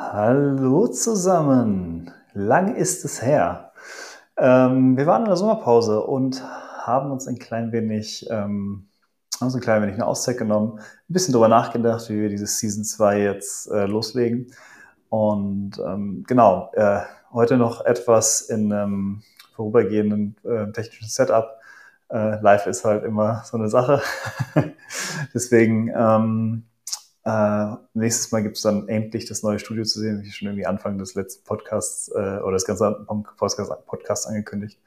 Hallo 0.00 0.86
zusammen. 0.86 2.12
Lang 2.32 2.76
ist 2.76 3.04
es 3.04 3.20
her. 3.20 3.72
Ähm, 4.36 4.96
wir 4.96 5.06
waren 5.08 5.22
in 5.22 5.26
der 5.28 5.36
Sommerpause 5.36 6.02
und 6.04 6.40
haben 6.40 7.10
uns 7.10 7.26
ein 7.26 7.40
klein 7.40 7.72
wenig, 7.72 8.24
ähm, 8.30 8.86
haben 9.40 9.46
uns 9.46 9.56
ein 9.56 9.60
klein 9.60 9.82
wenig 9.82 9.96
eine 9.96 10.06
Auszeit 10.06 10.38
genommen, 10.38 10.78
ein 10.78 11.12
bisschen 11.12 11.32
darüber 11.32 11.48
nachgedacht, 11.48 12.08
wie 12.10 12.20
wir 12.20 12.28
dieses 12.28 12.60
Season 12.60 12.84
2 12.84 13.22
jetzt 13.22 13.72
äh, 13.72 13.86
loslegen. 13.86 14.52
Und 15.08 15.78
ähm, 15.84 16.22
genau, 16.28 16.70
äh, 16.74 17.00
heute 17.32 17.56
noch 17.56 17.84
etwas 17.84 18.42
in 18.42 18.72
einem 18.72 19.22
vorübergehenden 19.56 20.36
äh, 20.44 20.70
technischen 20.70 21.08
Setup. 21.08 21.58
Äh, 22.08 22.40
live 22.40 22.68
ist 22.68 22.84
halt 22.84 23.02
immer 23.02 23.42
so 23.44 23.56
eine 23.56 23.68
Sache. 23.68 24.00
Deswegen 25.34 25.92
ähm, 25.92 26.68
äh, 27.24 27.76
nächstes 27.94 28.32
Mal 28.32 28.42
gibt 28.42 28.56
es 28.56 28.62
dann 28.62 28.88
endlich 28.88 29.26
das 29.26 29.42
neue 29.42 29.58
Studio 29.58 29.84
zu 29.84 30.00
sehen, 30.00 30.22
wie 30.22 30.30
schon 30.30 30.48
irgendwie 30.48 30.66
Anfang 30.66 30.98
des 30.98 31.14
letzten 31.14 31.44
Podcasts 31.44 32.08
äh, 32.08 32.38
oder 32.40 32.52
das 32.52 32.64
ganze 32.64 33.06
Podcast 33.06 34.26
angekündigt. 34.26 34.78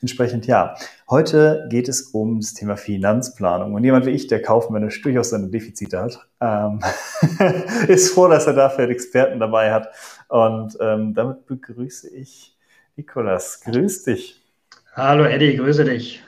Entsprechend 0.00 0.46
ja. 0.46 0.76
Heute 1.08 1.66
geht 1.70 1.88
es 1.88 2.02
um 2.02 2.40
das 2.40 2.54
Thema 2.54 2.76
Finanzplanung. 2.76 3.74
Und 3.74 3.84
jemand 3.84 4.06
wie 4.06 4.10
ich, 4.10 4.26
der 4.26 4.42
kaufmännisch 4.42 5.00
durchaus 5.02 5.30
seine 5.30 5.48
Defizite 5.48 6.00
hat, 6.00 6.28
ähm, 6.40 6.80
ist 7.88 8.12
froh, 8.12 8.28
dass 8.28 8.46
er 8.46 8.54
dafür 8.54 8.88
Experten 8.88 9.40
dabei 9.40 9.72
hat. 9.72 9.88
Und 10.28 10.76
ähm, 10.80 11.14
damit 11.14 11.46
begrüße 11.46 12.14
ich 12.14 12.56
Nikolas. 12.96 13.60
Grüß 13.60 14.04
dich. 14.04 14.42
Hallo 14.94 15.24
Eddie, 15.24 15.56
grüße 15.56 15.84
dich. 15.84 16.22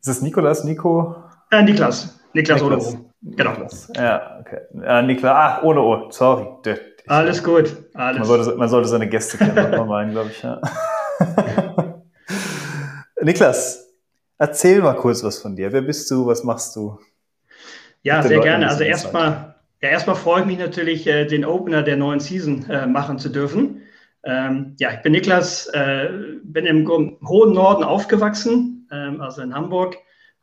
Ist 0.00 0.08
es 0.08 0.22
Nikolas, 0.22 0.64
Nico? 0.64 1.16
Äh, 1.50 1.62
Niklas. 1.62 2.20
Niklas, 2.32 2.62
Niklas. 2.62 2.94
ohne 2.94 3.07
Genau. 3.22 3.52
Ja, 3.96 4.38
okay. 4.40 4.60
Ja, 4.74 5.02
Niklas, 5.02 5.32
ah, 5.32 5.62
ohne 5.62 5.80
O, 5.80 6.10
sorry. 6.10 6.46
Ich, 6.66 7.10
alles 7.10 7.42
gut. 7.42 7.76
Alles. 7.94 8.18
Man, 8.18 8.26
sollte, 8.26 8.56
man 8.56 8.68
sollte 8.68 8.88
seine 8.88 9.08
Gäste 9.08 9.38
kennen, 9.38 9.86
meinen, 9.88 10.12
glaube 10.12 10.30
ich. 10.30 10.42
Ja. 10.42 10.60
Niklas, 13.20 13.88
erzähl 14.38 14.80
mal 14.80 14.94
kurz 14.94 15.24
was 15.24 15.38
von 15.40 15.56
dir. 15.56 15.72
Wer 15.72 15.82
bist 15.82 16.10
du? 16.10 16.26
Was 16.26 16.44
machst 16.44 16.76
du? 16.76 16.98
Ja, 18.02 18.22
sehr 18.22 18.36
Leuten, 18.36 18.44
gerne. 18.44 18.68
Also 18.68 18.84
erstmal, 18.84 19.56
ja, 19.82 19.88
erstmal 19.88 20.16
freue 20.16 20.40
ich 20.42 20.46
mich 20.46 20.58
natürlich, 20.58 21.06
äh, 21.06 21.24
den 21.24 21.44
Opener 21.44 21.82
der 21.82 21.96
neuen 21.96 22.20
Season 22.20 22.68
äh, 22.70 22.86
machen 22.86 23.18
zu 23.18 23.30
dürfen. 23.30 23.82
Ähm, 24.24 24.76
ja, 24.78 24.92
ich 24.92 25.02
bin 25.02 25.12
Niklas, 25.12 25.66
äh, 25.68 26.08
bin 26.44 26.66
im 26.66 26.88
hohen 26.88 27.52
Norden 27.52 27.82
aufgewachsen, 27.82 28.88
ähm, 28.92 29.20
also 29.20 29.42
in 29.42 29.54
Hamburg 29.54 29.96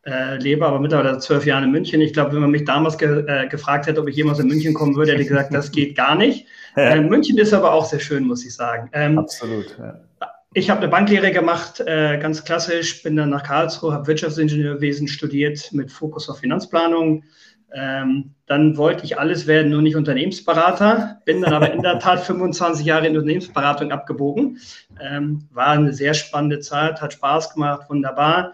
äh, 0.05 0.37
lebe 0.37 0.65
aber 0.65 0.79
mittlerweile 0.79 1.17
zwölf 1.17 1.45
Jahren 1.45 1.63
in 1.63 1.71
München. 1.71 1.99
Ich 1.99 2.13
glaube, 2.13 2.33
wenn 2.33 2.41
man 2.41 2.51
mich 2.51 2.65
damals 2.65 2.97
ge 2.97 3.25
äh, 3.27 3.47
gefragt 3.47 3.87
hätte, 3.87 3.99
ob 3.99 4.07
ich 4.07 4.15
jemals 4.15 4.39
in 4.39 4.47
München 4.47 4.73
kommen 4.73 4.95
würde, 4.95 5.11
hätte 5.11 5.23
ich 5.23 5.27
gesagt, 5.27 5.53
das 5.53 5.71
geht 5.71 5.95
gar 5.95 6.15
nicht. 6.15 6.45
Äh, 6.75 7.01
München 7.01 7.37
ist 7.37 7.53
aber 7.53 7.73
auch 7.73 7.85
sehr 7.85 7.99
schön, 7.99 8.25
muss 8.25 8.45
ich 8.45 8.53
sagen. 8.53 8.89
Ähm, 8.93 9.17
Absolut. 9.17 9.75
Ja. 9.79 9.99
Ich 10.53 10.69
habe 10.69 10.81
eine 10.81 10.89
Banklehre 10.89 11.31
gemacht, 11.31 11.81
äh, 11.81 12.17
ganz 12.17 12.43
klassisch, 12.45 13.03
bin 13.03 13.15
dann 13.15 13.29
nach 13.29 13.43
Karlsruhe, 13.43 13.93
habe 13.93 14.07
Wirtschaftsingenieurwesen 14.07 15.07
studiert 15.07 15.69
mit 15.73 15.91
Fokus 15.91 16.29
auf 16.29 16.39
Finanzplanung. 16.39 17.23
Ähm, 17.73 18.35
dann 18.45 18.77
wollte 18.77 19.03
ich 19.03 19.19
alles 19.19 19.47
werden, 19.47 19.71
nur 19.71 19.81
nicht 19.81 19.97
Unternehmensberater, 19.97 21.21
bin 21.25 21.41
dann 21.41 21.51
aber 21.51 21.73
in 21.73 21.81
der 21.81 21.99
Tat 21.99 22.21
25 22.21 22.85
Jahre 22.85 23.07
in 23.07 23.17
Unternehmensberatung 23.17 23.91
abgebogen. 23.91 24.59
Ähm, 25.01 25.47
war 25.51 25.69
eine 25.69 25.91
sehr 25.93 26.13
spannende 26.13 26.59
Zeit, 26.59 27.01
hat 27.01 27.13
Spaß 27.13 27.53
gemacht, 27.53 27.89
wunderbar 27.89 28.53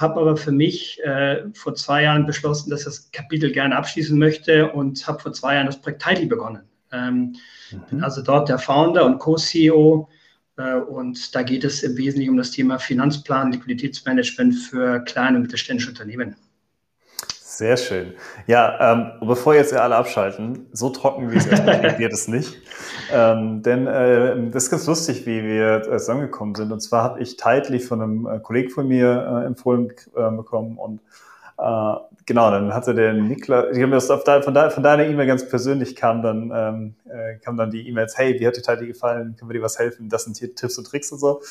habe 0.00 0.20
aber 0.20 0.36
für 0.36 0.52
mich 0.52 1.00
äh, 1.04 1.44
vor 1.52 1.74
zwei 1.74 2.04
Jahren 2.04 2.26
beschlossen, 2.26 2.70
dass 2.70 2.80
ich 2.80 2.86
das 2.86 3.10
Kapitel 3.12 3.52
gerne 3.52 3.76
abschließen 3.76 4.18
möchte 4.18 4.72
und 4.72 5.06
habe 5.06 5.20
vor 5.20 5.32
zwei 5.32 5.54
Jahren 5.54 5.66
das 5.66 5.80
Projekt 5.80 6.02
Tidy 6.02 6.26
begonnen. 6.26 6.62
Ähm, 6.92 7.36
mhm. 7.70 7.82
Bin 7.90 8.02
also 8.02 8.22
dort 8.22 8.48
der 8.48 8.58
Founder 8.58 9.04
und 9.04 9.18
Co-CEO 9.18 10.08
äh, 10.56 10.74
und 10.74 11.34
da 11.34 11.42
geht 11.42 11.64
es 11.64 11.82
im 11.82 11.96
Wesentlichen 11.96 12.30
um 12.30 12.36
das 12.38 12.50
Thema 12.50 12.78
Finanzplan, 12.78 13.52
Liquiditätsmanagement 13.52 14.54
für 14.54 15.00
kleine 15.00 15.36
und 15.36 15.42
mittelständische 15.42 15.90
Unternehmen. 15.90 16.34
Sehr 17.60 17.76
schön. 17.76 18.14
Ja, 18.46 18.94
ähm, 18.94 19.10
bevor 19.20 19.54
jetzt 19.54 19.70
ihr 19.70 19.82
alle 19.82 19.94
abschalten, 19.94 20.66
so 20.72 20.88
trocken 20.88 21.30
wie 21.30 21.36
es 21.36 21.44
ist, 21.44 21.66
wird 21.98 22.10
es 22.10 22.26
nicht. 22.26 22.56
Ähm, 23.12 23.62
denn 23.62 23.86
äh, 23.86 24.50
das 24.50 24.64
ist 24.64 24.70
ganz 24.70 24.86
lustig, 24.86 25.26
wie 25.26 25.42
wir 25.42 25.76
äh, 25.76 25.98
zusammengekommen 25.98 26.54
sind. 26.54 26.72
Und 26.72 26.80
zwar 26.80 27.02
habe 27.04 27.20
ich 27.20 27.36
Tightly 27.36 27.78
von 27.78 28.00
einem 28.00 28.26
äh, 28.26 28.38
Kollegen 28.40 28.70
von 28.70 28.88
mir 28.88 29.42
äh, 29.42 29.46
empfohlen 29.46 29.92
äh, 30.16 30.30
bekommen 30.30 30.78
und 30.78 31.00
äh, 31.60 31.94
genau, 32.24 32.50
dann 32.50 32.72
hatte 32.72 32.94
der 32.94 33.12
Niklas, 33.12 33.76
ich 33.76 33.82
habe 33.82 33.92
das 33.92 34.10
auf 34.10 34.24
de, 34.24 34.42
von, 34.42 34.54
de, 34.54 34.70
von 34.70 34.82
deiner 34.82 35.04
E-Mail 35.04 35.26
ganz 35.26 35.46
persönlich 35.46 35.94
kam 35.94 36.22
dann, 36.22 36.50
ähm, 36.54 36.94
äh, 37.04 37.36
kam 37.38 37.58
dann 37.58 37.70
die 37.70 37.86
E-Mails, 37.86 38.16
hey, 38.16 38.40
wie 38.40 38.46
hat 38.46 38.56
dir 38.56 38.62
Tati 38.62 38.86
gefallen? 38.86 39.36
Können 39.38 39.50
wir 39.50 39.58
dir 39.58 39.62
was 39.62 39.78
helfen? 39.78 40.08
Das 40.08 40.24
sind 40.24 40.38
hier 40.38 40.54
Tipps 40.54 40.78
und 40.78 40.86
Tricks 40.86 41.12
und 41.12 41.18
so. 41.18 41.42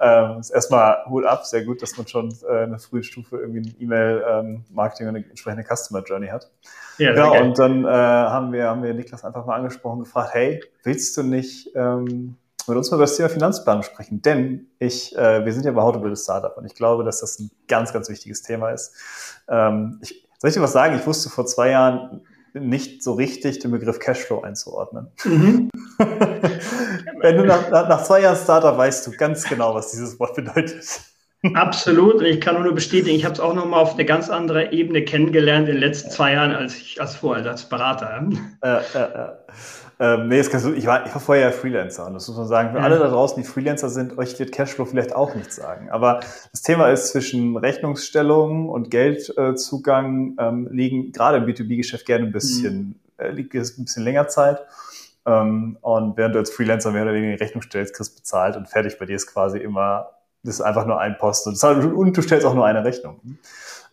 Ähm, 0.00 0.40
ist 0.40 0.50
erstmal 0.50 1.04
Hut 1.10 1.26
ab, 1.26 1.44
sehr 1.44 1.64
gut, 1.64 1.82
dass 1.82 1.98
man 1.98 2.06
schon 2.06 2.34
äh, 2.48 2.62
eine 2.62 2.78
frühe 2.78 3.02
Stufe 3.02 3.36
irgendwie 3.36 3.68
ein 3.68 3.74
E-Mail-Marketing 3.78 5.06
ähm, 5.06 5.10
und 5.10 5.16
eine 5.16 5.28
entsprechende 5.28 5.64
Customer 5.64 6.02
Journey 6.02 6.28
hat. 6.28 6.50
Ja, 6.96 7.12
genau, 7.12 7.38
und 7.40 7.58
dann 7.58 7.84
äh, 7.84 7.88
haben 7.88 8.52
wir, 8.52 8.68
haben 8.68 8.82
wir 8.82 8.94
Niklas 8.94 9.24
einfach 9.24 9.44
mal 9.44 9.56
angesprochen, 9.56 10.00
gefragt, 10.00 10.30
hey, 10.32 10.62
willst 10.82 11.16
du 11.16 11.22
nicht 11.22 11.70
ähm, 11.74 12.36
mit 12.68 12.76
uns 12.76 12.90
mal 12.90 12.96
über 12.96 13.04
das 13.04 13.16
Thema 13.16 13.28
Finanzplanung 13.28 13.82
sprechen, 13.82 14.22
denn 14.22 14.68
ich, 14.78 15.16
äh, 15.16 15.44
wir 15.44 15.52
sind 15.52 15.64
ja 15.64 15.72
bei 15.72 15.82
How 15.82 15.96
Startup 16.18 16.56
und 16.56 16.66
ich 16.66 16.74
glaube, 16.74 17.04
dass 17.04 17.20
das 17.20 17.38
ein 17.38 17.50
ganz, 17.66 17.92
ganz 17.92 18.08
wichtiges 18.08 18.42
Thema 18.42 18.70
ist. 18.70 18.94
Ähm, 19.48 19.98
ich, 20.02 20.28
soll 20.38 20.48
ich 20.48 20.54
dir 20.54 20.62
was 20.62 20.72
sagen? 20.72 20.96
Ich 20.96 21.06
wusste 21.06 21.30
vor 21.30 21.46
zwei 21.46 21.70
Jahren 21.70 22.22
nicht 22.54 23.02
so 23.02 23.14
richtig 23.14 23.58
den 23.58 23.70
Begriff 23.70 23.98
Cashflow 23.98 24.42
einzuordnen. 24.42 25.08
Mhm. 25.24 25.70
Wenn 27.20 27.36
du 27.36 27.44
nach, 27.44 27.70
nach, 27.70 28.02
zwei 28.04 28.20
Jahren 28.22 28.36
Startup 28.36 28.76
weißt 28.76 29.06
du 29.06 29.12
ganz 29.12 29.44
genau, 29.44 29.74
was 29.74 29.90
dieses 29.90 30.18
Wort 30.18 30.34
bedeutet. 30.34 31.00
Absolut. 31.54 32.14
Und 32.14 32.24
ich 32.24 32.40
kann 32.40 32.60
nur 32.60 32.74
bestätigen, 32.74 33.16
ich 33.16 33.24
habe 33.24 33.34
es 33.34 33.40
auch 33.40 33.54
nochmal 33.54 33.80
auf 33.80 33.94
eine 33.94 34.04
ganz 34.04 34.28
andere 34.28 34.72
Ebene 34.72 35.04
kennengelernt 35.04 35.68
in 35.68 35.76
den 35.76 35.80
letzten 35.80 36.10
zwei 36.10 36.32
Jahren 36.32 36.52
als 36.52 36.76
ich 36.76 37.00
als 37.00 37.16
vorher 37.16 37.48
als 37.48 37.68
Berater. 37.68 38.28
Ja, 38.62 38.80
ja, 38.94 39.08
ja. 39.14 39.38
Ähm, 40.00 40.28
nee, 40.28 40.40
du, 40.40 40.72
ich, 40.74 40.86
war, 40.86 41.06
ich 41.06 41.12
war 41.12 41.20
vorher 41.20 41.50
Freelancer 41.52 42.06
und 42.06 42.14
das 42.14 42.28
muss 42.28 42.36
man 42.36 42.46
sagen, 42.46 42.70
für 42.70 42.78
ja. 42.78 42.84
alle 42.84 42.98
da 42.98 43.08
draußen, 43.08 43.42
die 43.42 43.48
Freelancer 43.48 43.88
sind, 43.88 44.16
euch 44.16 44.38
wird 44.38 44.52
Cashflow 44.52 44.84
vielleicht 44.84 45.14
auch 45.14 45.34
nichts 45.34 45.56
sagen. 45.56 45.90
Aber 45.90 46.20
das 46.52 46.62
Thema 46.62 46.88
ist 46.90 47.08
zwischen 47.08 47.56
Rechnungsstellung 47.56 48.68
und 48.68 48.90
Geldzugang 48.90 50.36
ähm, 50.38 50.68
liegen 50.70 51.10
gerade 51.10 51.38
im 51.38 51.46
B2B-Geschäft 51.46 52.06
gerne 52.06 52.26
ein 52.26 52.32
bisschen, 52.32 53.00
mhm. 53.18 53.24
äh, 53.24 53.30
liegt 53.30 53.54
ein 53.54 53.84
bisschen 53.84 54.04
länger 54.04 54.28
Zeit. 54.28 54.62
Ähm, 55.26 55.78
und 55.80 56.16
während 56.16 56.36
du 56.36 56.38
als 56.38 56.50
Freelancer 56.50 56.92
mehr 56.92 57.02
oder 57.02 57.14
weniger 57.14 57.36
die 57.36 57.42
Rechnung 57.42 57.62
stellst, 57.62 57.94
kriegst 57.94 58.14
bezahlt 58.14 58.56
und 58.56 58.68
fertig 58.68 58.98
bei 59.00 59.04
dir 59.06 59.16
ist 59.16 59.26
quasi 59.26 59.58
immer, 59.58 60.10
das 60.44 60.54
ist 60.56 60.60
einfach 60.60 60.86
nur 60.86 61.00
ein 61.00 61.18
Post 61.18 61.48
und, 61.48 61.62
und 61.64 62.16
du 62.16 62.22
stellst 62.22 62.46
auch 62.46 62.54
nur 62.54 62.66
eine 62.66 62.84
Rechnung. 62.84 63.20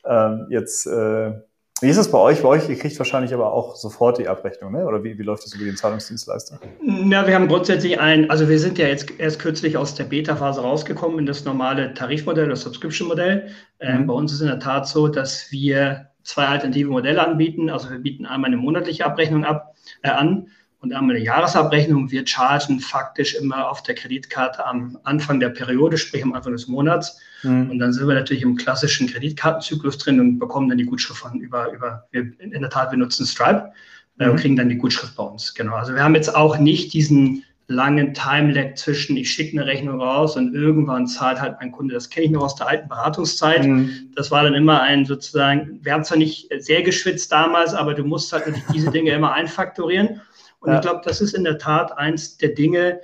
Ähm, 0.06 0.46
jetzt 0.50 0.86
äh, 0.86 1.34
wie 1.81 1.90
ist 1.90 1.97
es 1.97 2.09
bei 2.09 2.18
euch? 2.18 2.41
Bei 2.41 2.47
euch, 2.47 2.69
ihr 2.69 2.78
kriegt 2.78 2.97
wahrscheinlich 2.97 3.34
aber 3.34 3.52
auch 3.52 3.75
sofort 3.75 4.18
die 4.18 4.30
Abrechnung, 4.30 4.72
ne? 4.72 4.86
oder 4.86 5.03
wie, 5.03 5.18
wie 5.19 5.24
läuft 5.24 5.44
das 5.46 5.53
über 5.56 5.66
den 5.66 5.75
Zahlungsdienstleister? 5.75 6.59
Ja, 6.81 7.28
wir 7.28 7.36
haben 7.36 7.50
grundsätzlich 7.50 8.00
ein, 8.00 8.30
also 8.30 8.47
wir 8.47 8.59
sind 8.59 8.78
ja 8.78 8.88
jetzt 8.88 9.12
erst 9.19 9.40
kürzlich 9.40 9.75
aus 9.75 9.94
der 9.94 10.06
Beta-Phase 10.06 10.62
rausgekommen 10.62 11.19
in 11.19 11.25
das 11.25 11.44
normale 11.44 11.94
Tarifmodell, 11.94 12.47
das 12.47 12.62
Subscription-Modell. 12.62 13.50
Ähm, 13.81 14.02
mhm. 14.02 14.08
Bei 14.08 14.13
uns 14.13 14.31
ist 14.31 14.40
in 14.40 14.47
der 14.47 14.59
Tat 14.59 14.88
so, 14.88 15.09
dass 15.09 15.52
wir 15.52 16.12
zwei 16.24 16.46
alternative 16.46 16.90
Modelle 16.90 17.25
anbieten. 17.25 17.69
Also 17.69 17.90
wir 17.90 18.00
bieten 18.00 18.25
einmal 18.25 18.50
eine 18.50 18.57
monatliche 18.57 19.06
Abrechnung 19.06 19.44
ab, 19.44 19.75
äh, 20.02 20.09
an 20.09 20.47
und 20.80 20.94
einmal 20.94 21.18
eine 21.18 21.25
Jahresabrechnung. 21.25 22.09
Wir 22.09 22.25
chargen 22.25 22.80
faktisch 22.80 23.36
immer 23.36 23.69
auf 23.69 23.84
der 23.84 23.96
Kreditkarte 23.96 24.66
am 24.66 24.97
Anfang 25.03 25.42
der 25.42 25.50
Periode, 25.50 25.97
sprich 25.97 26.24
am 26.24 26.34
Anfang 26.34 26.53
des 26.53 26.69
Monats. 26.69 27.19
Mhm. 27.45 27.69
Und 27.72 27.79
dann 27.79 27.94
sind 27.94 28.07
wir 28.07 28.16
natürlich 28.16 28.44
im 28.44 28.56
klassischen 28.56 29.07
Kreditkartenzyklus 29.07 29.97
drin 29.97 30.19
und 30.19 30.39
bekommen 30.39 30.69
dann 30.69 30.78
die 30.78 30.85
Gutschrift 30.85 31.22
von 31.22 31.39
über, 31.39 31.72
über 31.72 32.07
wir, 32.11 32.31
in 32.39 32.61
der 32.61 32.69
Tat, 32.69 32.91
wir 32.91 32.97
nutzen 32.97 33.25
Stripe 33.25 33.72
äh, 34.19 34.25
mhm. 34.25 34.31
und 34.31 34.39
kriegen 34.39 34.56
dann 34.56 34.69
die 34.69 34.78
Gutschrift 34.78 35.16
bei 35.16 35.23
uns. 35.23 35.53
Genau. 35.53 35.75
Also 35.75 35.94
wir 35.94 36.03
haben 36.03 36.16
jetzt 36.16 36.36
auch 36.36 36.57
nicht 36.57 36.94
diesen 36.94 37.44
langen 37.68 38.13
Time-Lag 38.13 38.75
zwischen, 38.75 39.18
ich 39.18 39.31
schicke 39.31 39.57
eine 39.57 39.65
Rechnung 39.65 40.00
raus 40.00 40.38
und 40.38 40.53
irgendwann 40.53 41.07
zahlt 41.07 41.42
halt 41.42 41.57
mein 41.59 41.71
Kunde. 41.71 41.95
Das 41.95 42.09
kenne 42.09 42.27
ich 42.27 42.31
noch 42.31 42.44
aus 42.44 42.56
der 42.56 42.68
alten 42.68 42.88
Beratungszeit. 42.88 43.65
Mhm. 43.65 44.12
Das 44.15 44.30
war 44.30 44.44
dann 44.44 44.53
immer 44.53 44.81
ein 44.81 45.06
sozusagen, 45.06 45.80
wir 45.81 45.94
haben 45.94 46.03
zwar 46.03 46.18
nicht 46.18 46.50
sehr 46.59 46.83
geschwitzt 46.83 47.31
damals, 47.31 47.74
aber 47.74 47.94
du 47.94 48.03
musst 48.03 48.31
halt 48.33 48.53
diese 48.74 48.91
Dinge 48.91 49.12
immer 49.12 49.33
einfaktorieren. 49.33 50.21
Und 50.59 50.71
ja. 50.71 50.75
ich 50.75 50.81
glaube, 50.81 51.01
das 51.03 51.21
ist 51.21 51.33
in 51.33 51.44
der 51.44 51.57
Tat 51.57 51.98
eins 51.98 52.38
der 52.38 52.50
Dinge, 52.50 53.00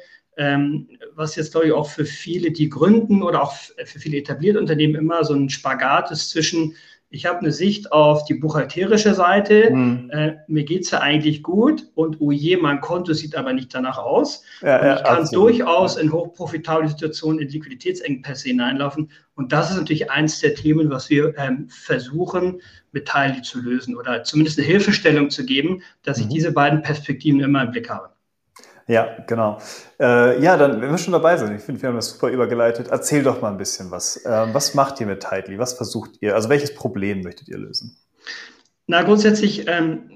was 1.15 1.35
jetzt, 1.35 1.51
glaube 1.51 1.67
ich, 1.67 1.73
auch 1.73 1.89
für 1.89 2.05
viele, 2.05 2.51
die 2.51 2.69
gründen 2.69 3.21
oder 3.23 3.43
auch 3.43 3.53
für 3.53 3.99
viele 3.99 4.17
etablierte 4.17 4.59
Unternehmen 4.59 4.95
immer 4.95 5.23
so 5.23 5.33
ein 5.33 5.49
Spagat 5.49 6.11
ist 6.11 6.29
zwischen, 6.29 6.75
ich 7.13 7.25
habe 7.25 7.39
eine 7.39 7.51
Sicht 7.51 7.91
auf 7.91 8.23
die 8.23 8.35
buchhalterische 8.35 9.13
Seite, 9.13 9.69
mhm. 9.69 10.09
äh, 10.11 10.37
mir 10.47 10.63
geht 10.63 10.83
es 10.83 10.91
ja 10.91 11.01
eigentlich 11.01 11.43
gut 11.43 11.87
und 11.93 12.21
oh 12.21 12.31
je, 12.31 12.55
mein 12.55 12.79
Konto 12.79 13.11
sieht 13.11 13.35
aber 13.35 13.51
nicht 13.51 13.73
danach 13.73 13.97
aus. 13.97 14.43
Ja, 14.61 14.83
ja, 14.83 14.95
ich 14.95 15.03
kann 15.03 15.17
absolut. 15.17 15.49
durchaus 15.49 15.97
in 15.97 16.11
hochprofitable 16.11 16.87
Situationen 16.87 17.39
in 17.39 17.49
Liquiditätsengpässe 17.49 18.47
hineinlaufen. 18.47 19.11
Und 19.35 19.51
das 19.51 19.71
ist 19.71 19.77
natürlich 19.77 20.09
eins 20.09 20.39
der 20.39 20.55
Themen, 20.55 20.89
was 20.89 21.09
wir 21.09 21.37
ähm, 21.37 21.67
versuchen, 21.69 22.61
mit 22.93 23.09
Teilen 23.09 23.43
zu 23.43 23.59
lösen 23.59 23.97
oder 23.97 24.23
zumindest 24.23 24.57
eine 24.57 24.67
Hilfestellung 24.67 25.29
zu 25.29 25.45
geben, 25.45 25.81
dass 26.03 26.17
ich 26.17 26.25
mhm. 26.25 26.29
diese 26.29 26.53
beiden 26.53 26.81
Perspektiven 26.81 27.41
immer 27.41 27.63
im 27.63 27.71
Blick 27.71 27.89
habe. 27.89 28.09
Ja, 28.91 29.07
genau. 29.25 29.57
Äh, 30.01 30.43
ja, 30.43 30.57
dann, 30.57 30.81
wenn 30.81 30.91
wir 30.91 30.97
schon 30.97 31.13
dabei 31.13 31.37
sind, 31.37 31.55
ich 31.55 31.61
finde, 31.61 31.81
wir 31.81 31.87
haben 31.87 31.95
das 31.95 32.09
super 32.09 32.27
übergeleitet. 32.27 32.89
Erzähl 32.89 33.23
doch 33.23 33.41
mal 33.41 33.49
ein 33.49 33.57
bisschen 33.57 33.89
was. 33.89 34.21
Ähm, 34.25 34.49
was 34.51 34.73
macht 34.73 34.99
ihr 34.99 35.07
mit 35.07 35.21
Tightly? 35.21 35.57
Was 35.57 35.71
versucht 35.71 36.11
ihr? 36.19 36.35
Also 36.35 36.49
welches 36.49 36.75
Problem 36.75 37.21
möchtet 37.21 37.47
ihr 37.47 37.57
lösen? 37.57 37.95
Na, 38.87 39.03
grundsätzlich, 39.03 39.65
ähm, 39.69 40.11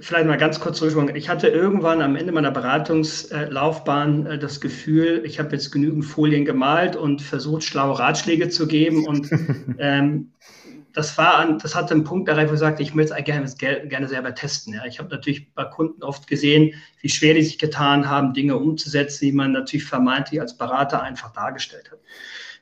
vielleicht 0.00 0.28
mal 0.28 0.38
ganz 0.38 0.60
kurz 0.60 0.78
zurück. 0.78 1.10
Ich 1.16 1.28
hatte 1.28 1.48
irgendwann 1.48 2.00
am 2.00 2.14
Ende 2.14 2.30
meiner 2.30 2.52
Beratungslaufbahn 2.52 4.26
äh, 4.26 4.38
das 4.38 4.60
Gefühl, 4.60 5.22
ich 5.24 5.40
habe 5.40 5.50
jetzt 5.50 5.72
genügend 5.72 6.04
Folien 6.04 6.44
gemalt 6.44 6.94
und 6.94 7.20
versucht, 7.20 7.64
schlaue 7.64 7.98
Ratschläge 7.98 8.48
zu 8.48 8.68
geben. 8.68 9.08
Und 9.08 9.28
ähm, 9.80 10.34
das 10.92 11.16
war 11.18 11.36
an, 11.36 11.58
das 11.58 11.74
hatte 11.74 11.94
einen 11.94 12.04
Punkt 12.04 12.28
erreicht, 12.28 12.50
wo 12.50 12.54
ich 12.54 12.60
sagte, 12.60 12.82
ich 12.82 12.94
möchte 12.94 13.14
es 13.14 13.56
gerne, 13.58 13.88
gerne 13.88 14.08
selber 14.08 14.34
testen. 14.34 14.74
Ja. 14.74 14.84
Ich 14.86 14.98
habe 14.98 15.08
natürlich 15.10 15.52
bei 15.54 15.64
Kunden 15.64 16.02
oft 16.02 16.26
gesehen, 16.26 16.74
wie 17.00 17.08
schwer 17.08 17.34
die 17.34 17.42
sich 17.42 17.58
getan 17.58 18.08
haben, 18.08 18.32
Dinge 18.32 18.56
umzusetzen, 18.56 19.26
die 19.26 19.32
man 19.32 19.52
natürlich 19.52 19.84
vermeintlich 19.84 20.40
als 20.40 20.56
Berater 20.56 21.02
einfach 21.02 21.32
dargestellt 21.32 21.90
hat. 21.90 21.98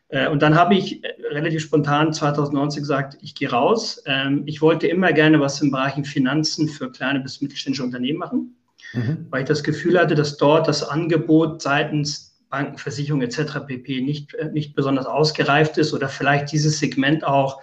Äh, 0.08 0.28
und 0.28 0.42
dann 0.42 0.54
habe 0.54 0.74
ich 0.74 1.04
äh, 1.04 1.08
relativ 1.30 1.62
spontan 1.62 2.12
2019 2.12 2.82
gesagt, 2.82 3.18
ich 3.22 3.34
gehe 3.34 3.50
raus. 3.50 4.02
Ähm, 4.06 4.42
ich 4.46 4.60
wollte 4.60 4.86
immer 4.86 5.12
gerne 5.12 5.40
was 5.40 5.60
im 5.60 5.70
Bereich 5.70 5.94
Finanzen 6.06 6.68
für 6.68 6.90
kleine 6.90 7.20
bis 7.20 7.40
mittelständische 7.40 7.84
Unternehmen 7.84 8.18
machen, 8.18 8.56
mhm. 8.92 9.26
weil 9.30 9.42
ich 9.42 9.48
das 9.48 9.64
Gefühl 9.64 9.98
hatte, 9.98 10.14
dass 10.14 10.36
dort 10.36 10.68
das 10.68 10.82
Angebot 10.82 11.62
seitens 11.62 12.26
Banken, 12.48 12.78
Versicherungen 12.78 13.26
etc. 13.26 13.66
pp. 13.66 14.00
Nicht, 14.02 14.34
äh, 14.34 14.50
nicht 14.50 14.74
besonders 14.74 15.06
ausgereift 15.06 15.78
ist 15.78 15.92
oder 15.92 16.08
vielleicht 16.08 16.52
dieses 16.52 16.78
Segment 16.78 17.24
auch 17.24 17.60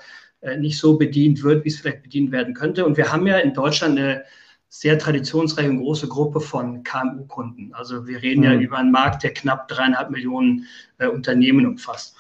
nicht 0.58 0.78
so 0.78 0.98
bedient 0.98 1.44
wird, 1.44 1.64
wie 1.64 1.70
es 1.70 1.80
vielleicht 1.80 2.04
bedient 2.04 2.32
werden 2.32 2.54
könnte. 2.54 2.86
Und 2.86 2.98
wir 2.98 3.12
haben 3.12 3.28
ja 3.28 3.38
in 3.38 3.54
Deutschland 3.54 3.98
eine 3.98 4.24
sehr 4.70 4.98
traditionsreiche 4.98 5.70
und 5.70 5.78
große 5.78 6.08
Gruppe 6.08 6.40
von 6.40 6.84
KMU-Kunden. 6.84 7.74
Also 7.74 8.08
wir 8.08 8.22
reden 8.24 8.40
mhm. 8.40 8.46
ja 8.46 8.54
über 8.56 8.78
einen 8.78 8.92
Markt, 8.92 9.24
der 9.24 9.32
knapp 9.34 9.68
dreieinhalb 9.68 10.10
Millionen 10.10 10.66
äh, 10.98 11.08
Unternehmen 11.08 11.68
umfasst. 11.68 12.16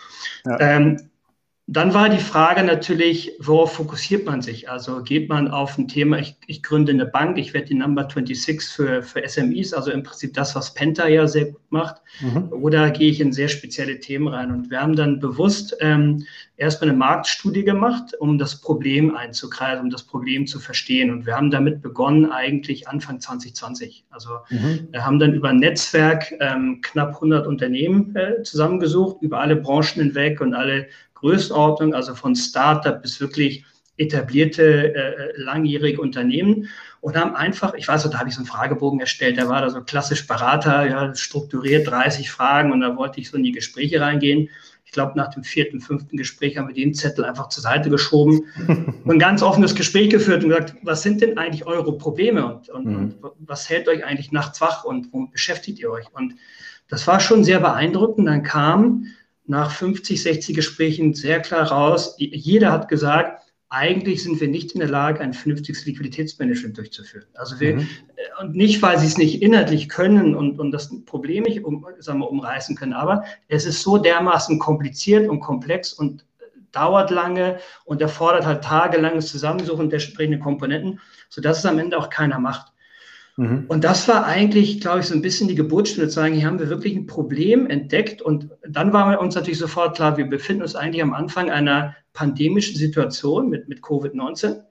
Ja. 0.45 0.59
Ähm, 0.59 1.09
dann 1.65 1.93
war 1.93 2.09
die 2.09 2.17
Frage 2.17 2.61
natürlich, 2.61 3.31
worauf 3.39 3.75
fokussiert 3.75 4.25
man 4.25 4.41
sich? 4.41 4.69
Also 4.69 5.01
geht 5.01 5.29
man 5.29 5.47
auf 5.47 5.77
ein 5.77 5.87
Thema, 5.87 6.19
ich, 6.19 6.35
ich 6.45 6.61
gründe 6.61 6.91
eine 6.91 7.05
Bank, 7.05 7.37
ich 7.37 7.53
werde 7.53 7.67
die 7.67 7.75
Number 7.75 8.01
26 8.01 8.67
für, 8.67 9.01
für 9.01 9.25
SMEs, 9.25 9.73
also 9.73 9.89
im 9.89 10.03
Prinzip 10.03 10.33
das, 10.33 10.55
was 10.55 10.73
Penta 10.73 11.07
ja 11.07 11.25
sehr 11.25 11.45
gut 11.45 11.61
macht, 11.69 12.01
mhm. 12.19 12.49
oder 12.51 12.91
gehe 12.91 13.09
ich 13.09 13.21
in 13.21 13.31
sehr 13.31 13.47
spezielle 13.47 14.01
Themen 14.01 14.27
rein? 14.27 14.51
Und 14.51 14.71
wir 14.71 14.81
haben 14.81 14.97
dann 14.97 15.21
bewusst 15.21 15.77
ähm, 15.79 16.25
erstmal 16.57 16.89
eine 16.89 16.97
Marktstudie 16.97 17.63
gemacht, 17.63 18.13
um 18.19 18.37
das 18.37 18.59
Problem 18.59 19.15
einzukreisen, 19.15 19.85
um 19.85 19.89
das 19.89 20.03
Problem 20.03 20.45
zu 20.45 20.59
verstehen. 20.59 21.11
Und 21.11 21.25
wir 21.25 21.37
haben 21.37 21.49
damit 21.49 21.81
begonnen 21.81 22.29
eigentlich 22.29 22.89
Anfang 22.89 23.21
2020. 23.21 24.03
Also 24.09 24.31
mhm. 24.49 24.89
wir 24.91 25.05
haben 25.05 25.17
dann 25.17 25.33
über 25.33 25.47
ein 25.47 25.57
Netzwerk 25.57 26.33
ähm, 26.41 26.81
knapp 26.81 27.15
100 27.15 27.47
Unternehmen 27.47 28.13
äh, 28.17 28.43
zusammengesucht, 28.43 29.21
über 29.21 29.39
alle 29.39 29.55
Branchen 29.55 30.03
hinweg 30.03 30.41
und 30.41 30.53
alle 30.53 30.87
Größenordnung, 31.23 31.93
also 31.93 32.15
von 32.15 32.35
Startup 32.35 33.01
bis 33.01 33.21
wirklich 33.21 33.63
etablierte, 33.95 34.93
äh, 34.93 35.33
langjährige 35.37 36.01
Unternehmen 36.01 36.67
und 36.99 37.15
haben 37.15 37.35
einfach, 37.35 37.73
ich 37.75 37.87
weiß, 37.87 38.09
da 38.09 38.19
habe 38.19 38.27
ich 38.27 38.35
so 38.35 38.39
einen 38.39 38.47
Fragebogen 38.47 38.99
erstellt, 38.99 39.37
der 39.37 39.47
war 39.47 39.61
da 39.61 39.69
so 39.69 39.81
klassisch 39.81 40.27
Berater, 40.27 40.85
ja, 40.85 41.15
strukturiert 41.15 41.87
30 41.87 42.29
Fragen 42.29 42.71
und 42.73 42.81
da 42.81 42.97
wollte 42.97 43.21
ich 43.21 43.29
so 43.29 43.37
in 43.37 43.43
die 43.43 43.51
Gespräche 43.53 44.01
reingehen. 44.01 44.49
Ich 44.83 44.91
glaube, 44.91 45.13
nach 45.15 45.33
dem 45.33 45.43
vierten, 45.43 45.79
fünften 45.79 46.17
Gespräch 46.17 46.57
haben 46.57 46.67
wir 46.67 46.75
den 46.75 46.93
Zettel 46.93 47.23
einfach 47.23 47.49
zur 47.49 47.63
Seite 47.63 47.89
geschoben 47.89 48.43
und 48.67 49.09
ein 49.09 49.19
ganz 49.19 49.41
offenes 49.41 49.75
Gespräch 49.75 50.09
geführt 50.09 50.43
und 50.43 50.49
gesagt, 50.49 50.75
was 50.81 51.03
sind 51.03 51.21
denn 51.21 51.37
eigentlich 51.37 51.65
eure 51.65 51.97
Probleme 51.97 52.45
und, 52.45 52.69
und, 52.69 52.85
mhm. 52.85 52.97
und 52.97 53.31
was 53.39 53.69
hält 53.69 53.87
euch 53.87 54.03
eigentlich 54.03 54.31
nachts 54.31 54.59
wach 54.59 54.83
und 54.83 55.13
womit 55.13 55.31
beschäftigt 55.31 55.79
ihr 55.79 55.89
euch? 55.89 56.05
Und 56.13 56.35
das 56.89 57.07
war 57.07 57.19
schon 57.19 57.43
sehr 57.43 57.59
beeindruckend. 57.59 58.27
Dann 58.27 58.43
kam 58.43 59.05
nach 59.45 59.71
50, 59.71 60.21
60 60.21 60.55
Gesprächen 60.55 61.13
sehr 61.13 61.41
klar 61.41 61.71
raus, 61.71 62.15
jeder 62.17 62.71
hat 62.71 62.87
gesagt, 62.87 63.43
eigentlich 63.73 64.21
sind 64.21 64.39
wir 64.39 64.47
nicht 64.47 64.73
in 64.73 64.81
der 64.81 64.89
Lage, 64.89 65.19
ein 65.21 65.33
vernünftiges 65.33 65.85
Liquiditätsmanagement 65.85 66.77
durchzuführen. 66.77 67.25
Also 67.33 67.59
wir, 67.59 67.77
mhm. 67.77 67.87
Und 68.39 68.55
nicht, 68.55 68.81
weil 68.83 68.99
sie 68.99 69.07
es 69.07 69.17
nicht 69.17 69.41
inhaltlich 69.41 69.89
können 69.89 70.35
und, 70.35 70.59
und 70.59 70.71
das 70.71 70.91
Problem 71.05 71.43
nicht 71.43 71.63
um, 71.63 71.85
sagen 71.97 72.19
wir, 72.19 72.29
umreißen 72.29 72.75
können, 72.75 72.93
aber 72.93 73.23
es 73.47 73.65
ist 73.65 73.81
so 73.81 73.97
dermaßen 73.97 74.59
kompliziert 74.59 75.27
und 75.27 75.39
komplex 75.39 75.91
und 75.91 76.21
äh, 76.39 76.45
dauert 76.71 77.09
lange 77.09 77.57
und 77.85 77.99
erfordert 77.99 78.45
halt 78.45 78.63
tagelanges 78.63 79.27
Zusammensuchen 79.27 79.89
der 79.89 79.99
entsprechenden 79.99 80.39
Komponenten, 80.39 80.99
sodass 81.29 81.59
es 81.59 81.65
am 81.65 81.79
Ende 81.79 81.97
auch 81.97 82.11
keiner 82.11 82.39
macht. 82.39 82.72
Mhm. 83.35 83.65
Und 83.67 83.83
das 83.83 84.07
war 84.07 84.25
eigentlich, 84.25 84.79
glaube 84.79 84.99
ich, 84.99 85.07
so 85.07 85.15
ein 85.15 85.21
bisschen 85.21 85.47
die 85.47 85.55
Geburtsstunde 85.55 86.07
zu 86.07 86.15
sagen, 86.15 86.35
hier 86.35 86.45
haben 86.45 86.59
wir 86.59 86.69
wirklich 86.69 86.95
ein 86.95 87.07
Problem 87.07 87.67
entdeckt. 87.67 88.21
Und 88.21 88.49
dann 88.67 88.93
war 88.93 89.19
uns 89.19 89.35
natürlich 89.35 89.59
sofort 89.59 89.95
klar, 89.95 90.17
wir 90.17 90.25
befinden 90.25 90.61
uns 90.61 90.75
eigentlich 90.75 91.01
am 91.01 91.13
Anfang 91.13 91.49
einer 91.49 91.95
pandemischen 92.13 92.75
Situation 92.75 93.49
mit, 93.49 93.67
mit 93.67 93.81
Covid-19. 93.81 94.61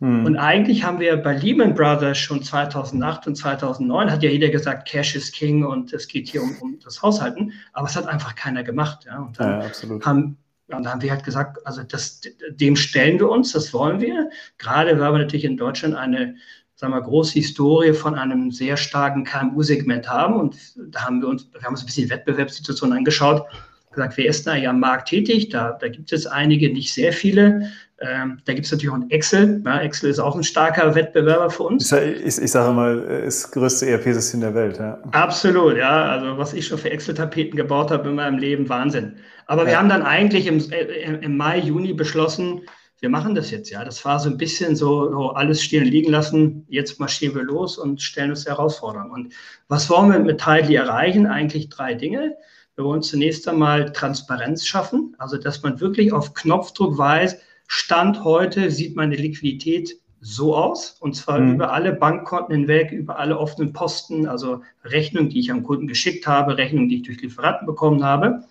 Mhm. 0.00 0.26
Und 0.26 0.36
eigentlich 0.36 0.84
haben 0.84 1.00
wir 1.00 1.16
bei 1.16 1.34
Lehman 1.34 1.74
Brothers 1.74 2.18
schon 2.18 2.42
2008 2.42 3.26
und 3.26 3.36
2009, 3.36 4.10
hat 4.10 4.22
ja 4.22 4.30
jeder 4.30 4.50
gesagt, 4.50 4.86
Cash 4.86 5.16
is 5.16 5.32
King 5.32 5.64
und 5.64 5.92
es 5.92 6.06
geht 6.06 6.28
hier 6.28 6.42
um, 6.42 6.56
um 6.60 6.78
das 6.82 7.02
Haushalten. 7.02 7.52
Aber 7.72 7.86
es 7.86 7.96
hat 7.96 8.06
einfach 8.06 8.34
keiner 8.34 8.62
gemacht. 8.62 9.06
Ja. 9.06 9.20
Und 9.20 9.40
dann 9.40 9.62
ja, 9.62 10.04
haben 10.04 10.36
und 10.72 10.84
da 10.84 10.92
haben 10.92 11.02
wir 11.02 11.10
halt 11.10 11.24
gesagt, 11.24 11.66
also 11.66 11.82
das, 11.82 12.20
dem 12.50 12.76
stellen 12.76 13.18
wir 13.18 13.28
uns, 13.28 13.52
das 13.52 13.72
wollen 13.72 14.00
wir. 14.00 14.30
Gerade 14.58 14.98
weil 15.00 15.12
wir 15.12 15.18
natürlich 15.18 15.44
in 15.44 15.56
Deutschland 15.56 15.96
eine 15.96 16.36
sagen 16.80 16.94
wir, 16.94 17.02
große 17.02 17.34
Historie 17.34 17.92
von 17.92 18.14
einem 18.14 18.50
sehr 18.50 18.78
starken 18.78 19.24
KMU-Segment 19.24 20.08
haben. 20.08 20.40
Und 20.40 20.56
da 20.76 21.04
haben 21.04 21.20
wir 21.20 21.28
uns, 21.28 21.46
wir 21.52 21.60
haben 21.60 21.74
uns 21.74 21.82
ein 21.82 21.86
bisschen 21.86 22.04
die 22.04 22.10
Wettbewerbssituation 22.10 22.94
angeschaut, 22.94 23.44
gesagt, 23.92 24.16
wer 24.16 24.26
ist 24.26 24.46
da 24.46 24.54
ja 24.54 24.70
am 24.70 24.80
Markt 24.80 25.08
tätig? 25.08 25.50
Da, 25.50 25.76
da 25.78 25.88
gibt 25.88 26.10
es 26.12 26.26
einige, 26.26 26.72
nicht 26.72 26.94
sehr 26.94 27.12
viele. 27.12 27.70
Ähm, 28.00 28.38
da 28.46 28.54
gibt 28.54 28.64
es 28.64 28.72
natürlich 28.72 28.90
auch 28.90 28.98
ein 28.98 29.10
Excel. 29.10 29.62
Ja, 29.66 29.80
Excel 29.80 30.08
ist 30.08 30.20
auch 30.20 30.34
ein 30.34 30.42
starker 30.42 30.94
Wettbewerber 30.94 31.50
für 31.50 31.64
uns. 31.64 31.92
Ich, 31.92 32.24
ich, 32.24 32.38
ich 32.38 32.50
sage 32.50 32.72
mal, 32.72 32.98
ist 32.98 33.44
das 33.44 33.50
größte 33.50 33.86
ERP-System 33.86 34.40
der 34.40 34.54
Welt. 34.54 34.78
Ja. 34.78 35.02
Absolut, 35.10 35.76
ja. 35.76 36.06
Also 36.06 36.38
was 36.38 36.54
ich 36.54 36.66
schon 36.66 36.78
für 36.78 36.90
Excel-Tapeten 36.90 37.56
gebaut 37.56 37.90
habe 37.90 38.08
in 38.08 38.14
meinem 38.14 38.38
Leben, 38.38 38.70
Wahnsinn. 38.70 39.16
Aber 39.46 39.64
ja. 39.64 39.68
wir 39.68 39.78
haben 39.78 39.90
dann 39.90 40.02
eigentlich 40.02 40.46
im, 40.46 40.60
äh, 40.70 41.18
im 41.20 41.36
Mai, 41.36 41.58
Juni 41.58 41.92
beschlossen, 41.92 42.62
wir 43.00 43.08
machen 43.08 43.34
das 43.34 43.50
jetzt, 43.50 43.70
ja. 43.70 43.84
Das 43.84 44.04
war 44.04 44.20
so 44.20 44.28
ein 44.28 44.36
bisschen 44.36 44.76
so, 44.76 45.10
so 45.10 45.30
alles 45.30 45.62
stehen 45.62 45.84
und 45.84 45.90
liegen 45.90 46.10
lassen, 46.10 46.66
jetzt 46.68 47.00
marschieren 47.00 47.34
wir 47.34 47.42
los 47.42 47.78
und 47.78 48.02
stellen 48.02 48.30
uns 48.30 48.46
Herausforderungen. 48.46 49.10
Und 49.10 49.32
was 49.68 49.88
wollen 49.88 50.12
wir 50.12 50.18
mit 50.18 50.40
Tidely 50.40 50.74
erreichen? 50.74 51.26
Eigentlich 51.26 51.70
drei 51.70 51.94
Dinge. 51.94 52.36
Wir 52.76 52.84
wollen 52.84 53.02
zunächst 53.02 53.48
einmal 53.48 53.92
Transparenz 53.92 54.66
schaffen, 54.66 55.14
also 55.18 55.36
dass 55.36 55.62
man 55.62 55.80
wirklich 55.80 56.12
auf 56.12 56.34
Knopfdruck 56.34 56.96
weiß, 56.96 57.38
Stand 57.66 58.24
heute 58.24 58.70
sieht 58.70 58.96
meine 58.96 59.14
Liquidität 59.14 59.96
so 60.20 60.56
aus, 60.56 60.96
und 61.00 61.14
zwar 61.14 61.40
mhm. 61.40 61.54
über 61.54 61.72
alle 61.72 61.92
Bankkonten 61.92 62.54
hinweg, 62.54 62.90
über 62.90 63.18
alle 63.18 63.38
offenen 63.38 63.72
Posten, 63.72 64.26
also 64.26 64.62
Rechnungen, 64.84 65.30
die 65.30 65.40
ich 65.40 65.50
am 65.50 65.62
Kunden 65.62 65.86
geschickt 65.86 66.26
habe, 66.26 66.58
Rechnungen, 66.58 66.88
die 66.88 66.96
ich 66.96 67.02
durch 67.02 67.20
Lieferanten 67.22 67.66
bekommen 67.66 68.04
habe. 68.04 68.44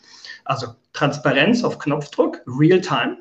Also 0.46 0.68
Transparenz 0.94 1.64
auf 1.64 1.78
Knopfdruck, 1.80 2.42
Real-Time. 2.48 3.18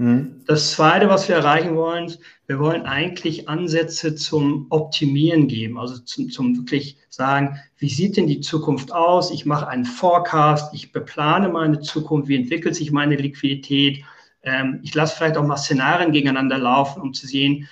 Mhm. 0.00 0.40
Das 0.46 0.72
Zweite, 0.72 1.10
was 1.10 1.28
wir 1.28 1.36
erreichen 1.36 1.76
wollen, 1.76 2.10
wir 2.46 2.58
wollen 2.58 2.86
eigentlich 2.86 3.50
Ansätze 3.50 4.14
zum 4.14 4.66
Optimieren 4.70 5.46
geben, 5.46 5.78
also 5.78 5.98
zum, 5.98 6.30
zum 6.30 6.56
wirklich 6.56 6.96
sagen, 7.10 7.60
wie 7.76 7.90
sieht 7.90 8.16
denn 8.16 8.26
die 8.26 8.40
Zukunft 8.40 8.92
aus? 8.92 9.30
Ich 9.30 9.44
mache 9.44 9.68
einen 9.68 9.84
Forecast, 9.84 10.72
ich 10.72 10.92
beplane 10.92 11.50
meine 11.50 11.80
Zukunft, 11.80 12.28
wie 12.28 12.36
entwickelt 12.36 12.76
sich 12.76 12.92
meine 12.92 13.16
Liquidität? 13.16 14.02
Ähm, 14.42 14.80
ich 14.82 14.94
lasse 14.94 15.14
vielleicht 15.14 15.36
auch 15.36 15.46
mal 15.46 15.58
Szenarien 15.58 16.12
gegeneinander 16.12 16.56
laufen, 16.56 17.02
um 17.02 17.12
zu 17.12 17.26
sehen, 17.26 17.68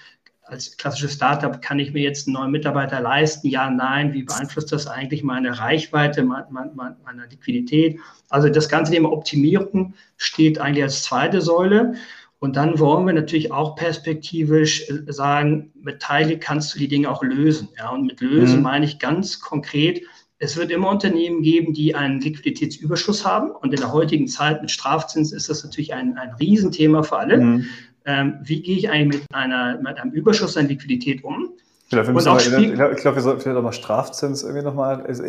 als 0.48 0.76
klassisches 0.76 1.12
Startup 1.12 1.60
kann 1.60 1.78
ich 1.78 1.92
mir 1.92 2.02
jetzt 2.02 2.26
einen 2.26 2.34
neuen 2.34 2.50
Mitarbeiter 2.50 3.00
leisten? 3.00 3.48
Ja, 3.48 3.70
nein. 3.70 4.12
Wie 4.14 4.22
beeinflusst 4.22 4.72
das 4.72 4.86
eigentlich 4.86 5.22
meine 5.22 5.58
Reichweite, 5.58 6.22
meine, 6.22 6.46
meine, 6.50 7.26
Liquidität? 7.30 8.00
Also 8.30 8.48
das 8.48 8.68
ganze 8.68 8.92
Thema 8.92 9.12
Optimierung 9.12 9.94
steht 10.16 10.58
eigentlich 10.58 10.84
als 10.84 11.02
zweite 11.02 11.40
Säule. 11.42 11.94
Und 12.40 12.56
dann 12.56 12.78
wollen 12.78 13.06
wir 13.06 13.12
natürlich 13.12 13.50
auch 13.50 13.74
perspektivisch 13.74 14.88
äh, 14.88 15.12
sagen, 15.12 15.72
mit 15.80 16.00
Teile 16.00 16.38
kannst 16.38 16.74
du 16.74 16.78
die 16.78 16.88
Dinge 16.88 17.10
auch 17.10 17.22
lösen. 17.22 17.68
Ja, 17.76 17.90
und 17.90 18.06
mit 18.06 18.20
lösen 18.20 18.58
mhm. 18.58 18.62
meine 18.62 18.84
ich 18.84 18.98
ganz 18.98 19.40
konkret, 19.40 20.02
es 20.40 20.56
wird 20.56 20.70
immer 20.70 20.90
Unternehmen 20.90 21.42
geben, 21.42 21.74
die 21.74 21.94
einen 21.94 22.20
Liquiditätsüberschuss 22.20 23.26
haben. 23.26 23.50
Und 23.50 23.74
in 23.74 23.80
der 23.80 23.92
heutigen 23.92 24.28
Zeit 24.28 24.60
mit 24.60 24.70
Strafzins 24.70 25.32
ist 25.32 25.48
das 25.48 25.64
natürlich 25.64 25.94
ein, 25.94 26.16
ein 26.16 26.32
Riesenthema 26.34 27.02
für 27.02 27.18
alle. 27.18 27.38
Mhm. 27.38 27.66
Ähm, 28.04 28.34
wie 28.42 28.62
gehe 28.62 28.76
ich 28.76 28.88
eigentlich 28.88 29.22
mit, 29.22 29.34
einer, 29.34 29.80
mit 29.82 29.98
einem 29.98 30.12
Überschuss 30.12 30.56
an 30.56 30.68
Liquidität 30.68 31.24
um? 31.24 31.50
Vielleicht 31.90 32.10
und 32.10 32.28
auch 32.28 32.38
Spiel 32.38 32.72
ich 32.72 33.00
glaube, 33.00 33.16
wir 33.16 33.22
sollten 33.22 33.40
vielleicht 33.40 33.56
auch 33.56 33.62
mal 33.62 33.72
Strafzins 33.72 34.42
irgendwie 34.42 34.62
nochmal. 34.62 35.04
Das 35.06 35.20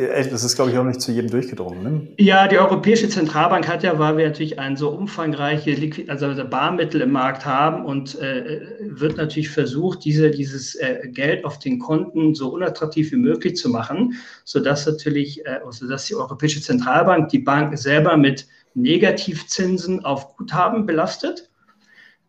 ist, 0.43 0.55
glaube 0.55 0.71
ich, 0.71 0.77
auch 0.77 0.83
nicht 0.83 0.99
zu 0.99 1.13
jedem 1.13 1.29
durchgedrungen. 1.29 1.83
Ne? 1.83 2.07
Ja, 2.17 2.49
die 2.49 2.57
Europäische 2.57 3.07
Zentralbank 3.07 3.65
hat 3.65 3.81
ja, 3.83 3.97
weil 3.97 4.17
wir 4.17 4.27
natürlich 4.27 4.59
ein 4.59 4.75
so 4.75 4.89
umfangreiche 4.89 5.71
Liquid 5.71 6.09
also 6.09 6.27
Barmittel 6.49 6.99
im 6.99 7.11
Markt 7.11 7.45
haben 7.45 7.85
und 7.85 8.19
äh, 8.19 8.59
wird 8.81 9.15
natürlich 9.15 9.49
versucht, 9.49 10.03
diese, 10.03 10.31
dieses 10.31 10.75
äh, 10.75 11.07
Geld 11.07 11.45
auf 11.45 11.59
den 11.59 11.79
Konten 11.79 12.35
so 12.35 12.49
unattraktiv 12.49 13.13
wie 13.13 13.17
möglich 13.17 13.55
zu 13.55 13.69
machen, 13.69 14.15
sodass 14.43 14.85
natürlich, 14.85 15.45
äh, 15.45 15.59
sodass 15.69 16.07
die 16.07 16.15
Europäische 16.15 16.61
Zentralbank 16.61 17.29
die 17.29 17.39
Bank 17.39 17.77
selber 17.77 18.17
mit 18.17 18.45
Negativzinsen 18.73 20.03
auf 20.03 20.35
Guthaben 20.35 20.85
belastet 20.85 21.48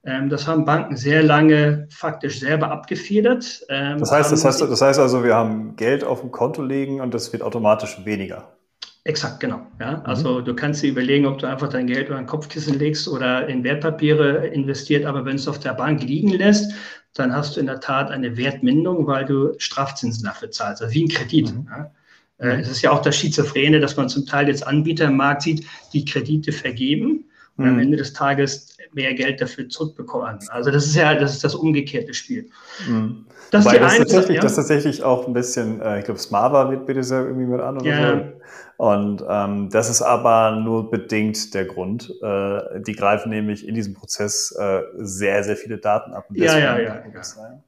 das 0.03 0.47
haben 0.47 0.65
Banken 0.65 0.97
sehr 0.97 1.23
lange 1.23 1.87
faktisch 1.91 2.41
selber 2.41 2.71
abgefedert. 2.71 3.65
Ähm, 3.69 3.99
das, 3.99 4.11
heißt, 4.11 4.33
das, 4.33 4.45
heißt, 4.45 4.63
das 4.63 4.81
heißt 4.81 4.99
also, 4.99 5.23
wir 5.23 5.35
haben 5.35 5.77
Geld 5.77 6.05
auf 6.05 6.21
dem 6.21 6.31
Konto 6.31 6.63
liegen 6.63 7.01
und 7.01 7.13
das 7.13 7.33
wird 7.33 7.43
automatisch 7.43 7.99
weniger. 8.05 8.57
Exakt, 9.05 9.41
genau. 9.41 9.67
Ja, 9.81 9.99
mhm. 9.99 10.03
also 10.05 10.41
du 10.41 10.55
kannst 10.55 10.83
dir 10.83 10.91
überlegen, 10.91 11.27
ob 11.27 11.39
du 11.39 11.47
einfach 11.47 11.69
dein 11.69 11.87
Geld 11.87 12.09
über 12.09 12.19
ein 12.19 12.27
Kopfkissen 12.27 12.79
legst 12.79 13.09
oder 13.09 13.47
in 13.47 13.65
Wertpapiere 13.65 14.47
investiert, 14.49 15.07
aber 15.07 15.25
wenn 15.25 15.37
du 15.37 15.43
es 15.43 15.49
auf 15.49 15.59
der 15.59 15.73
Bank 15.73 16.03
liegen 16.03 16.29
lässt, 16.29 16.73
dann 17.15 17.35
hast 17.35 17.57
du 17.57 17.61
in 17.61 17.67
der 17.67 17.81
Tat 17.81 18.11
eine 18.11 18.37
Wertminderung, 18.37 19.07
weil 19.07 19.25
du 19.25 19.55
Strafzinsen 19.59 20.25
dafür 20.25 20.51
zahlst, 20.51 20.83
also 20.83 20.95
wie 20.95 21.05
ein 21.05 21.09
Kredit. 21.09 21.53
Mhm. 21.53 21.69
Ja. 21.69 21.93
Äh, 22.39 22.55
mhm. 22.57 22.61
Es 22.61 22.71
ist 22.71 22.83
ja 22.83 22.91
auch 22.91 23.03
das 23.03 23.17
Schizophrene, 23.17 23.81
dass 23.81 23.97
man 23.97 24.09
zum 24.09 24.27
Teil 24.27 24.49
jetzt 24.49 24.67
Anbieter 24.67 25.07
im 25.07 25.17
Markt 25.17 25.43
sieht, 25.43 25.67
die 25.93 26.05
Kredite 26.05 26.53
vergeben 26.53 27.25
und 27.57 27.67
am 27.67 27.75
mhm. 27.75 27.81
Ende 27.81 27.97
des 27.97 28.13
Tages 28.13 28.70
mehr 28.93 29.15
Geld 29.15 29.41
dafür 29.41 29.69
zurückbekommen. 29.69 30.39
Also 30.49 30.71
das 30.71 30.87
ist 30.87 30.97
ja 30.97 31.15
das 31.15 31.33
ist 31.33 31.45
das 31.45 31.55
umgekehrte 31.55 32.15
Spiel. 32.15 32.49
Mhm. 32.89 33.27
Das, 33.51 33.67
ist 33.67 33.73
die 33.73 33.79
das, 33.79 33.97
tatsächlich, 33.99 34.37
ja. 34.37 34.43
das 34.43 34.55
tatsächlich 34.55 35.03
auch 35.03 35.27
ein 35.27 35.33
bisschen, 35.33 35.81
äh, 35.81 35.99
ich 35.99 36.05
glaube, 36.05 36.21
Smava 36.21 36.71
wird 36.71 36.87
bitte 36.87 37.03
sehr 37.03 37.23
irgendwie 37.25 37.47
mit 37.47 37.61
an 37.61 37.79
oder 37.79 37.87
ja. 37.87 38.17
so. 38.19 38.41
Und 38.81 39.23
ähm, 39.29 39.69
das 39.69 39.91
ist 39.91 40.01
aber 40.01 40.53
nur 40.53 40.91
bedingt 40.91 41.53
der 41.53 41.67
Grund. 41.67 42.15
Äh, 42.23 42.81
die 42.81 42.95
greifen 42.95 43.29
nämlich 43.29 43.69
in 43.69 43.75
diesem 43.75 43.93
Prozess 43.93 44.57
äh, 44.59 44.81
sehr, 44.97 45.45
sehr 45.45 45.57
viele 45.57 45.77
Daten 45.77 46.15
ab. 46.15 46.25
Ja, 46.31 46.57
ja, 46.57 46.79
ja, 46.79 46.79
ja. 46.79 47.03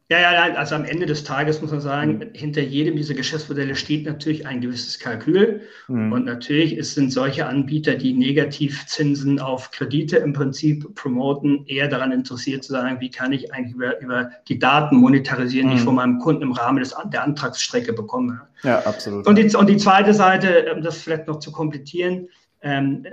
ja, 0.09 0.19
ja. 0.49 0.55
Also 0.55 0.75
am 0.75 0.87
Ende 0.87 1.05
des 1.05 1.23
Tages 1.25 1.61
muss 1.61 1.71
man 1.71 1.83
sagen, 1.83 2.15
mhm. 2.15 2.31
hinter 2.33 2.63
jedem 2.63 2.97
dieser 2.97 3.13
Geschäftsmodelle 3.13 3.77
steht 3.77 4.07
natürlich 4.07 4.47
ein 4.47 4.63
gewisses 4.63 4.99
Kalkül. 4.99 5.61
Mhm. 5.89 6.13
Und 6.15 6.25
natürlich 6.25 6.79
es 6.79 6.95
sind 6.95 7.13
solche 7.13 7.45
Anbieter, 7.45 7.97
die 7.97 8.15
Negativzinsen 8.15 9.39
auf 9.39 9.71
Kredite 9.71 10.17
im 10.17 10.33
Prinzip 10.33 10.95
promoten, 11.03 11.67
eher 11.67 11.89
daran 11.89 12.13
interessiert 12.13 12.63
zu 12.63 12.73
sagen, 12.73 13.01
wie 13.01 13.11
kann 13.11 13.33
ich 13.33 13.53
eigentlich 13.53 13.75
über, 13.75 14.01
über 14.01 14.31
die 14.47 14.61
Daten 14.61 14.97
monetarisieren, 14.97 15.69
die 15.69 15.75
ich 15.75 15.81
mhm. 15.81 15.87
von 15.87 15.95
meinem 15.97 16.19
Kunden 16.21 16.43
im 16.43 16.53
Rahmen 16.53 16.79
des, 16.79 16.95
der 17.13 17.25
Antragsstrecke 17.25 17.93
bekomme. 17.93 18.43
Ja, 18.63 18.79
absolut. 18.87 19.27
Und 19.27 19.37
die, 19.37 19.55
und 19.57 19.69
die 19.69 19.77
zweite 19.79 20.15
Seite, 20.15 20.49
ähm, 20.49 20.83
das 20.83 20.99
vielleicht 20.99 21.27
noch 21.27 21.41
zu 21.41 21.51
komplettieren, 21.51 22.29
ähm, 22.61 23.05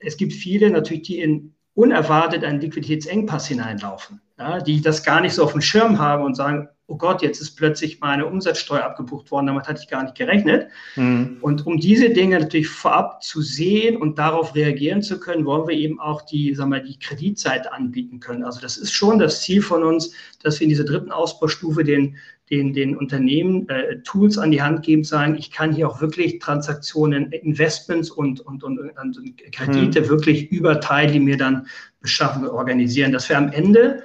es 0.00 0.18
gibt 0.18 0.34
viele 0.34 0.70
natürlich, 0.70 1.04
die 1.04 1.20
in 1.20 1.54
unerwartet 1.74 2.44
einen 2.44 2.60
Liquiditätsengpass 2.60 3.46
hineinlaufen, 3.46 4.20
ja, 4.38 4.60
die 4.60 4.80
das 4.80 5.02
gar 5.02 5.20
nicht 5.20 5.34
so 5.34 5.44
auf 5.44 5.52
dem 5.52 5.60
Schirm 5.60 5.98
haben 5.98 6.24
und 6.24 6.34
sagen, 6.34 6.68
oh 6.90 6.96
Gott, 6.96 7.20
jetzt 7.20 7.40
ist 7.40 7.54
plötzlich 7.54 8.00
meine 8.00 8.24
Umsatzsteuer 8.24 8.82
abgebucht 8.82 9.30
worden, 9.30 9.48
damit 9.48 9.68
hatte 9.68 9.80
ich 9.82 9.90
gar 9.90 10.02
nicht 10.02 10.14
gerechnet. 10.14 10.68
Mhm. 10.96 11.36
Und 11.42 11.66
um 11.66 11.76
diese 11.76 12.10
Dinge 12.10 12.40
natürlich 12.40 12.68
vorab 12.68 13.22
zu 13.22 13.42
sehen 13.42 13.98
und 13.98 14.18
darauf 14.18 14.54
reagieren 14.54 15.02
zu 15.02 15.20
können, 15.20 15.44
wollen 15.44 15.68
wir 15.68 15.76
eben 15.76 16.00
auch 16.00 16.22
die, 16.22 16.54
sagen 16.54 16.70
wir, 16.70 16.80
die 16.80 16.98
Kreditseite 16.98 17.72
anbieten 17.72 18.20
können. 18.20 18.42
Also 18.42 18.60
das 18.62 18.78
ist 18.78 18.92
schon 18.92 19.18
das 19.18 19.42
Ziel 19.42 19.60
von 19.60 19.84
uns, 19.84 20.12
dass 20.42 20.60
wir 20.60 20.64
in 20.64 20.70
dieser 20.70 20.84
dritten 20.84 21.12
Ausbaustufe 21.12 21.84
den, 21.84 22.16
den, 22.50 22.72
den 22.72 22.96
Unternehmen 22.96 23.68
äh, 23.68 24.00
Tools 24.00 24.38
an 24.38 24.50
die 24.50 24.62
Hand 24.62 24.82
geben, 24.82 25.04
sagen, 25.04 25.36
ich 25.38 25.50
kann 25.50 25.74
hier 25.74 25.90
auch 25.90 26.00
wirklich 26.00 26.38
Transaktionen, 26.38 27.32
Investments 27.32 28.10
und, 28.10 28.40
und, 28.40 28.64
und, 28.64 28.78
und 28.78 29.52
Kredite 29.52 30.00
mhm. 30.00 30.08
wirklich 30.08 30.50
über 30.50 30.80
Teil, 30.80 31.12
die 31.12 31.20
mir 31.20 31.36
dann 31.36 31.66
beschaffen, 32.00 32.48
organisieren, 32.48 33.12
dass 33.12 33.28
wir 33.28 33.36
am 33.36 33.52
Ende 33.52 34.04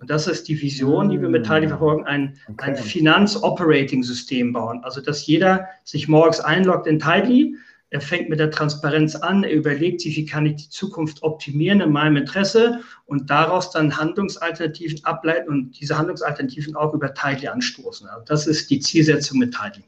und 0.00 0.08
das 0.08 0.26
ist 0.26 0.48
die 0.48 0.60
Vision, 0.60 1.10
die 1.10 1.20
wir 1.20 1.28
mit 1.28 1.44
Tali 1.44 1.68
verfolgen, 1.68 2.04
ein, 2.06 2.38
okay. 2.48 2.70
ein 2.70 2.76
Finanz-Operating-System 2.76 4.52
bauen. 4.54 4.80
Also, 4.82 5.02
dass 5.02 5.26
jeder 5.26 5.68
sich 5.84 6.08
morgens 6.08 6.40
einloggt 6.40 6.86
in 6.86 6.98
Tidely, 6.98 7.54
er 7.90 8.00
fängt 8.00 8.30
mit 8.30 8.38
der 8.38 8.50
Transparenz 8.50 9.16
an, 9.16 9.44
er 9.44 9.52
überlegt 9.52 10.00
sich, 10.00 10.16
wie 10.16 10.24
kann 10.24 10.46
ich 10.46 10.56
die 10.56 10.68
Zukunft 10.70 11.22
optimieren 11.22 11.80
in 11.80 11.90
meinem 11.90 12.16
Interesse 12.16 12.80
und 13.06 13.28
daraus 13.28 13.72
dann 13.72 13.96
Handlungsalternativen 13.96 15.04
ableiten 15.04 15.50
und 15.50 15.78
diese 15.78 15.98
Handlungsalternativen 15.98 16.76
auch 16.76 16.94
über 16.94 17.12
Tidely 17.12 17.48
anstoßen. 17.48 18.08
Also 18.08 18.24
das 18.26 18.46
ist 18.46 18.70
die 18.70 18.80
Zielsetzung 18.80 19.38
mit 19.38 19.54
Tidely. 19.54 19.84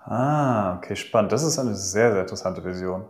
Ah, 0.00 0.76
okay, 0.76 0.96
spannend. 0.96 1.32
Das 1.32 1.42
ist 1.42 1.58
eine 1.58 1.74
sehr, 1.74 2.12
sehr 2.12 2.22
interessante 2.22 2.62
Vision. 2.64 3.04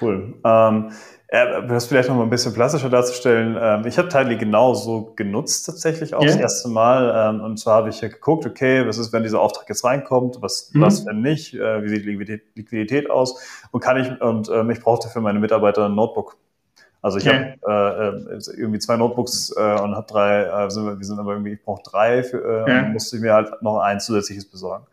Cool. 0.00 0.34
Ähm, 0.44 0.92
äh, 1.34 1.66
das 1.66 1.86
vielleicht 1.86 2.08
noch 2.08 2.16
mal 2.16 2.22
ein 2.22 2.30
bisschen 2.30 2.54
plastischer 2.54 2.88
darzustellen. 2.88 3.58
Ähm, 3.60 3.86
ich 3.86 3.98
habe 3.98 4.08
Tidely 4.08 4.36
genauso 4.36 5.12
genutzt 5.16 5.66
tatsächlich 5.66 6.14
auch 6.14 6.22
yeah. 6.22 6.30
das 6.30 6.40
erste 6.40 6.68
Mal. 6.68 7.34
Ähm, 7.34 7.40
und 7.40 7.58
zwar 7.58 7.76
habe 7.76 7.88
ich 7.88 8.00
ja 8.00 8.08
geguckt, 8.08 8.46
okay, 8.46 8.86
was 8.86 8.98
ist, 8.98 9.12
wenn 9.12 9.24
dieser 9.24 9.40
Auftrag 9.40 9.68
jetzt 9.68 9.84
reinkommt, 9.84 10.40
was, 10.40 10.70
mhm. 10.72 10.82
was 10.82 11.04
wenn 11.06 11.22
nicht, 11.22 11.54
äh, 11.54 11.82
wie 11.82 11.88
sieht 11.88 12.04
Liquidität, 12.04 12.42
Liquidität 12.54 13.10
aus 13.10 13.66
und 13.72 13.80
kann 13.80 13.96
ich, 13.96 14.20
und 14.20 14.48
ähm, 14.48 14.70
ich 14.70 14.80
brauchte 14.80 15.08
für 15.08 15.20
meine 15.20 15.40
Mitarbeiter 15.40 15.86
ein 15.86 15.94
Notebook. 15.96 16.36
Also 17.02 17.18
ich 17.18 17.28
okay. 17.28 17.58
habe 17.66 18.22
äh, 18.30 18.34
äh, 18.36 18.56
irgendwie 18.56 18.78
zwei 18.78 18.96
Notebooks 18.96 19.52
äh, 19.56 19.60
und 19.60 19.94
habe 19.94 20.06
drei, 20.08 20.44
äh, 20.44 20.70
sind 20.70 20.86
wir, 20.86 20.98
wir 20.98 21.04
sind 21.04 21.18
aber 21.18 21.32
irgendwie, 21.32 21.54
ich 21.54 21.62
brauche 21.62 21.82
drei, 21.82 22.22
für, 22.22 22.64
äh, 22.66 22.70
ja. 22.70 22.82
musste 22.84 23.16
ich 23.16 23.22
mir 23.22 23.34
halt 23.34 23.60
noch 23.60 23.78
ein 23.78 24.00
zusätzliches 24.00 24.48
besorgen. 24.48 24.86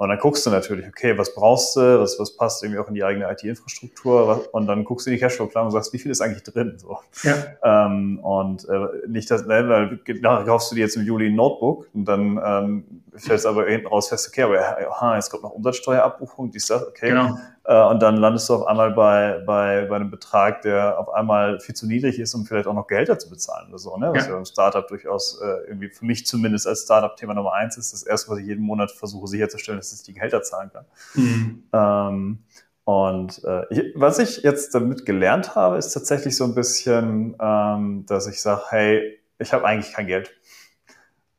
Und 0.00 0.08
dann 0.08 0.18
guckst 0.18 0.46
du 0.46 0.50
natürlich, 0.50 0.88
okay, 0.88 1.18
was 1.18 1.34
brauchst 1.34 1.76
du, 1.76 2.00
was, 2.00 2.18
was 2.18 2.34
passt 2.34 2.62
irgendwie 2.62 2.80
auch 2.80 2.88
in 2.88 2.94
die 2.94 3.04
eigene 3.04 3.30
IT-Infrastruktur 3.30 4.48
und 4.50 4.66
dann 4.66 4.82
guckst 4.82 5.06
du 5.06 5.10
die 5.10 5.18
Cashflow-Planung 5.18 5.66
und 5.66 5.72
sagst, 5.72 5.92
wie 5.92 5.98
viel 5.98 6.10
ist 6.10 6.22
eigentlich 6.22 6.42
drin? 6.42 6.78
So. 6.78 6.96
Ja. 7.22 7.34
Ähm, 7.62 8.18
und 8.20 8.66
äh, 8.66 8.86
nicht, 9.08 9.30
dass, 9.30 9.44
ne, 9.44 9.68
weil 9.68 10.00
nachher 10.22 10.46
kaufst 10.46 10.70
du 10.70 10.74
dir 10.74 10.80
jetzt 10.80 10.96
im 10.96 11.04
Juli 11.04 11.26
ein 11.26 11.34
Notebook 11.34 11.86
und 11.92 12.06
dann 12.06 12.40
ähm, 12.42 12.84
stellst 13.16 13.46
aber 13.46 13.66
hinten 13.66 13.86
raus 13.86 14.08
fest, 14.08 14.28
okay, 14.28 14.42
aber 14.42 14.90
aha, 14.90 15.16
jetzt 15.16 15.30
kommt 15.30 15.42
noch 15.42 15.50
Umsatzsteuerabbuchung, 15.50 16.50
dies, 16.50 16.66
das, 16.66 16.86
okay. 16.86 17.08
Genau. 17.10 17.36
Äh, 17.64 17.82
und 17.84 18.00
dann 18.02 18.16
landest 18.16 18.48
du 18.48 18.54
auf 18.54 18.66
einmal 18.66 18.90
bei, 18.92 19.42
bei, 19.46 19.86
bei 19.86 19.96
einem 19.96 20.10
Betrag, 20.10 20.62
der 20.62 20.98
auf 20.98 21.08
einmal 21.10 21.60
viel 21.60 21.74
zu 21.74 21.86
niedrig 21.86 22.18
ist, 22.18 22.34
um 22.34 22.46
vielleicht 22.46 22.66
auch 22.66 22.74
noch 22.74 22.86
Gehälter 22.86 23.18
zu 23.18 23.30
bezahlen 23.30 23.68
oder 23.68 23.78
so, 23.78 23.96
ne? 23.96 24.12
Was 24.14 24.26
ja, 24.26 24.32
ja 24.32 24.38
im 24.38 24.44
Startup 24.44 24.86
durchaus 24.86 25.40
äh, 25.40 25.68
irgendwie 25.68 25.88
für 25.90 26.04
mich 26.04 26.26
zumindest 26.26 26.66
als 26.66 26.82
Startup 26.82 27.14
Thema 27.16 27.34
Nummer 27.34 27.52
eins 27.52 27.76
ist. 27.76 27.92
Das 27.92 28.02
erste, 28.02 28.30
was 28.30 28.38
ich 28.38 28.46
jeden 28.46 28.64
Monat 28.64 28.90
versuche 28.90 29.26
sicherzustellen, 29.26 29.78
ist, 29.78 29.92
dass 29.92 30.00
ich 30.00 30.06
die 30.06 30.14
Gehälter 30.14 30.42
zahlen 30.42 30.70
kann. 30.72 30.84
Mhm. 31.14 31.64
Ähm, 31.72 32.38
und 32.84 33.44
äh, 33.44 33.92
was 33.94 34.18
ich 34.18 34.38
jetzt 34.38 34.74
damit 34.74 35.06
gelernt 35.06 35.54
habe, 35.54 35.76
ist 35.76 35.92
tatsächlich 35.92 36.36
so 36.36 36.44
ein 36.44 36.54
bisschen, 36.54 37.36
ähm, 37.40 38.04
dass 38.06 38.26
ich 38.26 38.40
sage, 38.40 38.62
hey, 38.70 39.20
ich 39.38 39.52
habe 39.52 39.64
eigentlich 39.64 39.92
kein 39.92 40.06
Geld. 40.06 40.32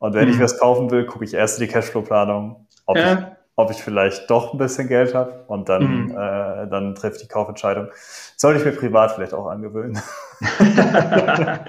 Und 0.02 0.16
wenn 0.16 0.28
mhm. 0.28 0.34
ich 0.34 0.40
was 0.40 0.58
kaufen 0.58 0.90
will, 0.90 1.06
gucke 1.06 1.24
ich 1.24 1.36
erst 1.36 1.60
in 1.60 1.68
die 1.68 1.72
Cashflow-Planung, 1.72 2.66
ob, 2.88 2.98
ja. 2.98 3.14
ich, 3.14 3.20
ob 3.56 3.70
ich 3.70 3.78
vielleicht 3.78 4.32
doch 4.32 4.52
ein 4.52 4.58
bisschen 4.58 4.88
Geld 4.88 5.14
habe 5.14 5.44
und 5.46 5.70
dann, 5.70 6.06
mhm. 6.06 6.12
äh, 6.12 6.68
dann 6.68 6.96
trifft 6.96 7.22
die 7.22 7.28
Kaufentscheidung. 7.28 7.90
Soll 8.36 8.58
ich 8.58 8.66
mir 8.66 8.72
privat 8.72 9.12
vielleicht 9.12 9.36
auch 9.36 9.46
angewöhnen. 9.46 10.02
ja, 10.60 11.66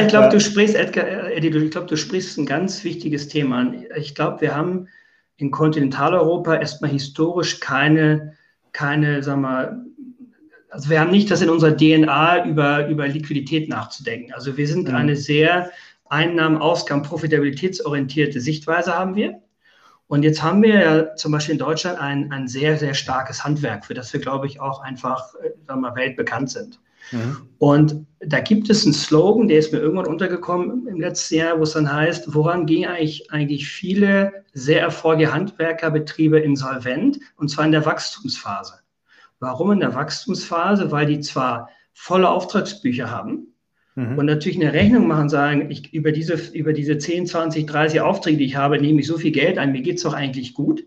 ich 0.00 0.06
glaube, 0.06 0.28
du 0.28 0.38
sprichst, 0.38 0.76
Edgar, 0.76 1.04
äh, 1.04 1.34
Eddie, 1.34 1.48
ich 1.48 1.72
glaube, 1.72 1.88
du 1.88 1.96
sprichst 1.96 2.38
ein 2.38 2.46
ganz 2.46 2.84
wichtiges 2.84 3.26
Thema 3.26 3.58
an. 3.58 3.84
Ich 3.96 4.14
glaube, 4.14 4.42
wir 4.42 4.54
haben 4.54 4.86
in 5.36 5.50
Kontinentaleuropa 5.50 6.54
erstmal 6.54 6.92
historisch 6.92 7.58
keine, 7.58 8.34
keine, 8.70 9.24
sag 9.24 9.38
mal, 9.38 9.84
also 10.68 10.88
wir 10.88 11.00
haben 11.00 11.10
nicht 11.10 11.32
das 11.32 11.42
in 11.42 11.50
unserer 11.50 11.76
DNA 11.76 12.46
über, 12.46 12.86
über 12.86 13.08
Liquidität 13.08 13.68
nachzudenken. 13.68 14.32
Also 14.34 14.56
wir 14.56 14.68
sind 14.68 14.86
mhm. 14.86 14.94
eine 14.94 15.16
sehr 15.16 15.72
Einnahmen, 16.10 16.58
Ausgaben, 16.58 17.02
profitabilitätsorientierte 17.02 18.40
Sichtweise 18.40 18.96
haben 18.96 19.14
wir. 19.14 19.40
Und 20.08 20.24
jetzt 20.24 20.42
haben 20.42 20.60
wir 20.62 20.80
ja 20.80 21.14
zum 21.14 21.30
Beispiel 21.30 21.52
in 21.52 21.60
Deutschland 21.60 22.00
ein, 22.00 22.32
ein 22.32 22.48
sehr, 22.48 22.76
sehr 22.76 22.94
starkes 22.94 23.44
Handwerk, 23.44 23.86
für 23.86 23.94
das 23.94 24.12
wir, 24.12 24.20
glaube 24.20 24.48
ich, 24.48 24.60
auch 24.60 24.80
einfach 24.80 25.34
äh, 25.36 25.50
sagen 25.66 25.82
wir 25.82 25.90
mal, 25.90 25.94
weltbekannt 25.94 26.50
sind. 26.50 26.80
Mhm. 27.12 27.48
Und 27.58 28.06
da 28.18 28.40
gibt 28.40 28.68
es 28.70 28.84
einen 28.84 28.92
Slogan, 28.92 29.46
der 29.46 29.60
ist 29.60 29.72
mir 29.72 29.78
irgendwann 29.78 30.08
untergekommen 30.08 30.88
im 30.88 31.00
letzten 31.00 31.36
Jahr, 31.36 31.58
wo 31.58 31.62
es 31.62 31.72
dann 31.72 31.90
heißt, 31.90 32.34
woran 32.34 32.66
gehen 32.66 32.90
eigentlich, 32.90 33.30
eigentlich 33.30 33.68
viele 33.68 34.44
sehr 34.52 34.80
erfolgreiche 34.80 35.32
Handwerkerbetriebe 35.32 36.40
insolvent? 36.40 37.20
Und 37.36 37.48
zwar 37.48 37.64
in 37.64 37.72
der 37.72 37.86
Wachstumsphase. 37.86 38.80
Warum 39.38 39.70
in 39.70 39.80
der 39.80 39.94
Wachstumsphase? 39.94 40.90
Weil 40.90 41.06
die 41.06 41.20
zwar 41.20 41.70
volle 41.92 42.28
Auftragsbücher 42.28 43.10
haben, 43.10 43.49
Mhm. 43.94 44.18
Und 44.18 44.26
natürlich 44.26 44.60
eine 44.60 44.72
Rechnung 44.72 45.06
machen, 45.06 45.28
sagen, 45.28 45.70
ich, 45.70 45.92
über, 45.92 46.12
diese, 46.12 46.34
über 46.52 46.72
diese 46.72 46.98
10, 46.98 47.26
20, 47.26 47.66
30 47.66 48.00
Aufträge, 48.00 48.38
die 48.38 48.44
ich 48.44 48.56
habe, 48.56 48.80
nehme 48.80 49.00
ich 49.00 49.06
so 49.06 49.18
viel 49.18 49.32
Geld 49.32 49.58
ein, 49.58 49.72
mir 49.72 49.82
geht 49.82 49.96
es 49.96 50.02
doch 50.02 50.14
eigentlich 50.14 50.54
gut. 50.54 50.84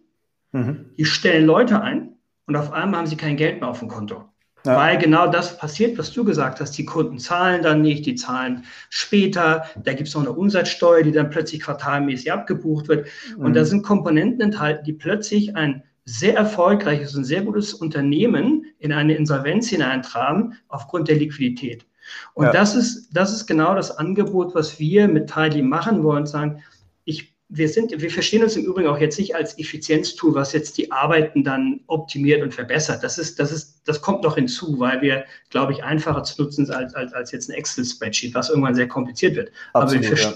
Mhm. 0.51 0.85
Die 0.97 1.05
stellen 1.05 1.45
Leute 1.45 1.81
ein 1.81 2.13
und 2.45 2.55
auf 2.55 2.71
einmal 2.71 3.01
haben 3.01 3.07
sie 3.07 3.17
kein 3.17 3.37
Geld 3.37 3.59
mehr 3.59 3.69
auf 3.69 3.79
dem 3.79 3.87
Konto. 3.87 4.23
Ja. 4.65 4.77
Weil 4.77 4.97
genau 4.97 5.27
das 5.27 5.57
passiert, 5.57 5.97
was 5.97 6.13
du 6.13 6.23
gesagt 6.23 6.61
hast. 6.61 6.71
Die 6.77 6.85
Kunden 6.85 7.19
zahlen 7.19 7.61
dann 7.63 7.81
nicht, 7.81 8.05
die 8.05 8.15
zahlen 8.15 8.63
später. 8.89 9.65
Da 9.83 9.93
gibt 9.93 10.07
es 10.07 10.15
noch 10.15 10.21
eine 10.21 10.31
Umsatzsteuer, 10.31 11.03
die 11.03 11.11
dann 11.11 11.29
plötzlich 11.29 11.61
quartalmäßig 11.61 12.31
abgebucht 12.31 12.87
wird. 12.87 13.07
Mhm. 13.37 13.45
Und 13.45 13.55
da 13.55 13.65
sind 13.65 13.83
Komponenten 13.83 14.39
enthalten, 14.39 14.85
die 14.85 14.93
plötzlich 14.93 15.57
ein 15.57 15.83
sehr 16.05 16.35
erfolgreiches 16.35 17.15
und 17.15 17.25
sehr 17.25 17.41
gutes 17.41 17.73
Unternehmen 17.73 18.65
in 18.79 18.93
eine 18.93 19.15
Insolvenz 19.15 19.69
hineintragen 19.69 20.55
aufgrund 20.67 21.07
der 21.07 21.15
Liquidität. 21.15 21.85
Und 22.33 22.45
ja. 22.45 22.51
das, 22.51 22.75
ist, 22.75 23.09
das 23.11 23.33
ist 23.33 23.45
genau 23.45 23.75
das 23.75 23.97
Angebot, 23.97 24.55
was 24.55 24.79
wir 24.79 25.07
mit 25.07 25.31
Tidy 25.31 25.61
machen 25.61 26.03
wollen, 26.03 26.25
sagen, 26.25 26.63
ich, 27.05 27.33
wir, 27.49 27.69
sind, 27.69 27.91
wir 27.99 28.09
verstehen 28.09 28.43
uns 28.43 28.55
im 28.55 28.65
Übrigen 28.65 28.87
auch 28.87 28.97
jetzt 28.97 29.19
nicht 29.19 29.35
als 29.35 29.57
Effizienztool, 29.59 30.33
was 30.35 30.53
jetzt 30.53 30.77
die 30.77 30.91
Arbeiten 30.91 31.43
dann 31.43 31.81
optimiert 31.87 32.41
und 32.41 32.53
verbessert. 32.53 33.03
Das, 33.03 33.17
ist, 33.17 33.39
das, 33.39 33.51
ist, 33.51 33.81
das 33.85 34.01
kommt 34.01 34.23
noch 34.23 34.35
hinzu, 34.35 34.79
weil 34.79 35.01
wir, 35.01 35.25
glaube 35.49 35.73
ich, 35.73 35.83
einfacher 35.83 36.23
zu 36.23 36.41
nutzen 36.41 36.65
sind 36.65 36.75
als, 36.75 36.93
als, 36.95 37.13
als 37.13 37.31
jetzt 37.31 37.49
ein 37.49 37.53
Excel-Spreadsheet, 37.53 38.33
was 38.33 38.49
irgendwann 38.49 38.75
sehr 38.75 38.87
kompliziert 38.87 39.35
wird. 39.35 39.51
Absolut, 39.73 40.05
aber, 40.05 40.17
wir 40.17 40.23
ja. 40.23 40.33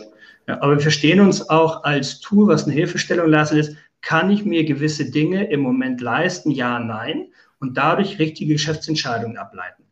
Ja, 0.47 0.61
aber 0.61 0.73
wir 0.75 0.79
verstehen 0.79 1.19
uns 1.19 1.49
auch 1.49 1.83
als 1.83 2.21
Tool, 2.21 2.47
was 2.47 2.63
eine 2.63 2.73
Hilfestellung 2.73 3.29
leistet 3.29 3.59
ist, 3.59 3.77
kann 4.01 4.31
ich 4.31 4.45
mir 4.45 4.63
gewisse 4.63 5.11
Dinge 5.11 5.49
im 5.49 5.59
Moment 5.59 5.99
leisten? 5.99 6.51
Ja, 6.51 6.79
nein. 6.79 7.27
Und 7.59 7.77
dadurch 7.77 8.19
richtige 8.19 8.53
Geschäftsentscheidungen 8.53 9.37
ableiten. 9.37 9.83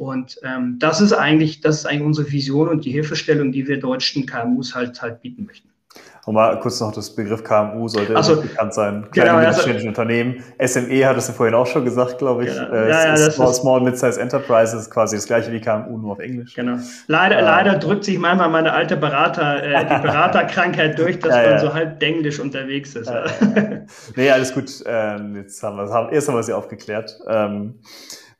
Und 0.00 0.40
ähm, 0.42 0.76
das 0.78 1.02
ist 1.02 1.12
eigentlich, 1.12 1.60
das 1.60 1.80
ist 1.80 1.86
eigentlich 1.86 2.04
unsere 2.04 2.32
Vision 2.32 2.68
und 2.68 2.86
die 2.86 2.90
Hilfestellung, 2.90 3.52
die 3.52 3.68
wir 3.68 3.78
deutschen 3.78 4.24
KMUs 4.24 4.74
halt 4.74 5.02
halt 5.02 5.20
bieten 5.20 5.44
möchten. 5.44 5.68
Und 6.24 6.36
mal 6.36 6.58
kurz 6.58 6.80
noch 6.80 6.90
das 6.92 7.14
Begriff 7.14 7.44
KMU 7.44 7.86
sollte 7.86 8.16
also, 8.16 8.40
bekannt 8.40 8.72
sein. 8.72 9.06
Kleine 9.10 9.30
genau, 9.30 9.40
mittelständische 9.40 9.88
also, 9.88 10.00
Unternehmen. 10.00 10.42
SME 10.64 11.06
hattest 11.06 11.28
du 11.28 11.32
vorhin 11.34 11.54
auch 11.54 11.66
schon 11.66 11.84
gesagt, 11.84 12.16
glaube 12.16 12.46
ich. 12.46 12.50
Genau. 12.50 12.72
Äh, 12.72 12.88
ja, 12.88 13.14
ja, 13.14 13.30
Small, 13.30 13.52
Small 13.52 13.80
Mid-Size 13.82 14.18
Enterprise 14.18 14.74
ist 14.74 14.90
quasi 14.90 15.16
das 15.16 15.26
gleiche 15.26 15.52
wie 15.52 15.60
KMU, 15.60 15.98
nur 15.98 16.12
auf 16.12 16.18
Englisch. 16.18 16.54
Genau. 16.54 16.78
Leider, 17.06 17.38
äh, 17.38 17.42
leider 17.42 17.74
drückt 17.74 18.04
sich 18.04 18.18
manchmal 18.18 18.48
meine 18.48 18.72
alte 18.72 18.96
Berater, 18.96 19.62
äh, 19.62 19.84
die 19.84 20.02
Beraterkrankheit 20.02 20.98
durch, 20.98 21.18
dass 21.18 21.36
ja, 21.36 21.50
man 21.50 21.58
so 21.58 21.74
halb 21.74 22.00
denglisch 22.00 22.40
unterwegs 22.40 22.96
ist. 22.96 23.12
nee, 24.16 24.30
alles 24.30 24.54
gut. 24.54 24.82
Ähm, 24.86 25.36
jetzt 25.36 25.62
haben 25.62 25.76
wir, 25.76 25.90
haben, 25.90 26.10
erst 26.10 26.28
haben 26.28 26.36
wir 26.36 26.42
sie 26.42 26.54
aufgeklärt. 26.54 27.18
Ähm, 27.28 27.80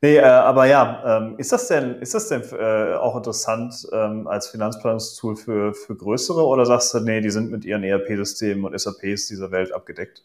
Nee, 0.02 0.16
äh, 0.16 0.22
aber 0.22 0.66
ja, 0.66 1.18
ähm, 1.18 1.34
ist 1.36 1.52
das 1.52 1.68
denn, 1.68 1.96
ist 1.96 2.14
das 2.14 2.28
denn 2.28 2.42
äh, 2.58 2.94
auch 2.94 3.16
interessant 3.16 3.86
ähm, 3.92 4.26
als 4.26 4.48
Finanzplanungstool 4.48 5.36
für, 5.36 5.74
für 5.74 5.94
größere 5.94 6.42
oder 6.46 6.64
sagst 6.64 6.94
du, 6.94 7.00
nee, 7.00 7.20
die 7.20 7.30
sind 7.30 7.50
mit 7.50 7.66
ihren 7.66 7.84
ERP-Systemen 7.84 8.64
und 8.64 8.78
SAPs 8.78 9.26
dieser 9.26 9.50
Welt 9.50 9.72
abgedeckt? 9.72 10.22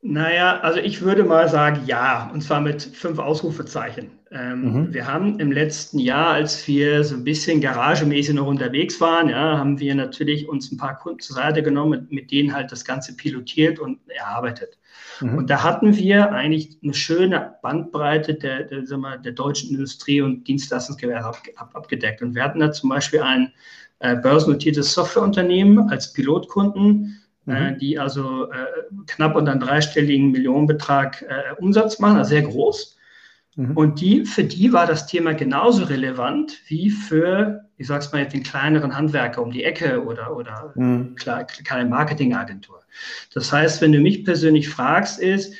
Naja, 0.00 0.60
also 0.60 0.78
ich 0.78 1.02
würde 1.02 1.24
mal 1.24 1.48
sagen, 1.48 1.82
ja, 1.86 2.30
und 2.32 2.40
zwar 2.40 2.60
mit 2.60 2.82
fünf 2.82 3.18
Ausrufezeichen. 3.18 4.12
Ähm, 4.30 4.60
mhm. 4.60 4.94
Wir 4.94 5.06
haben 5.06 5.38
im 5.40 5.52
letzten 5.52 5.98
Jahr, 5.98 6.28
als 6.28 6.66
wir 6.68 7.02
so 7.04 7.16
ein 7.16 7.24
bisschen 7.24 7.60
garagemäßig 7.60 8.34
noch 8.34 8.46
unterwegs 8.46 9.00
waren, 9.00 9.28
ja, 9.28 9.58
haben 9.58 9.80
wir 9.80 9.94
natürlich 9.94 10.48
uns 10.48 10.70
ein 10.70 10.76
paar 10.78 10.96
Kunden 10.98 11.20
zur 11.20 11.36
Seite 11.36 11.62
genommen, 11.62 11.90
mit, 11.90 12.12
mit 12.12 12.30
denen 12.30 12.54
halt 12.54 12.72
das 12.72 12.84
Ganze 12.84 13.16
pilotiert 13.16 13.78
und 13.80 13.98
erarbeitet. 14.08 14.78
Mhm. 15.20 15.38
Und 15.38 15.50
da 15.50 15.62
hatten 15.62 15.96
wir 15.96 16.32
eigentlich 16.32 16.78
eine 16.82 16.94
schöne 16.94 17.54
Bandbreite 17.62 18.34
der, 18.34 18.64
der, 18.64 18.86
sagen 18.86 19.02
wir, 19.02 19.18
der 19.18 19.32
deutschen 19.32 19.70
Industrie 19.70 20.20
und 20.20 20.46
Dienstleistungsgewerbe 20.46 21.24
ab, 21.24 21.42
ab, 21.56 21.70
abgedeckt. 21.74 22.22
Und 22.22 22.34
wir 22.34 22.42
hatten 22.42 22.60
da 22.60 22.72
zum 22.72 22.90
Beispiel 22.90 23.20
ein 23.20 23.52
äh, 24.00 24.16
börsennotiertes 24.16 24.92
Softwareunternehmen 24.92 25.90
als 25.90 26.12
Pilotkunden, 26.12 27.20
äh, 27.46 27.50
mhm. 27.50 27.56
äh, 27.56 27.78
die 27.78 27.98
also 27.98 28.50
äh, 28.50 28.66
knapp 29.06 29.36
unter 29.36 29.52
einen 29.52 29.60
dreistelligen 29.60 30.30
Millionenbetrag 30.30 31.22
äh, 31.22 31.60
Umsatz 31.60 31.98
machen, 31.98 32.18
also 32.18 32.30
sehr 32.30 32.42
groß. 32.42 32.96
Mhm. 33.56 33.76
Und 33.76 34.00
die, 34.00 34.26
für 34.26 34.44
die 34.44 34.72
war 34.72 34.86
das 34.86 35.06
Thema 35.06 35.32
genauso 35.34 35.84
relevant 35.84 36.58
wie 36.68 36.90
für, 36.90 37.64
ich 37.78 37.86
sag's 37.86 38.12
mal, 38.12 38.26
den 38.26 38.42
kleineren 38.42 38.94
Handwerker 38.94 39.42
um 39.42 39.50
die 39.50 39.64
Ecke 39.64 40.04
oder, 40.04 40.36
oder 40.36 40.72
mhm. 40.74 41.14
kleine 41.16 41.88
Marketingagentur. 41.88 42.82
Das 43.34 43.52
heißt, 43.52 43.80
wenn 43.80 43.92
du 43.92 44.00
mich 44.00 44.24
persönlich 44.24 44.68
fragst, 44.68 45.18
ist, 45.18 45.54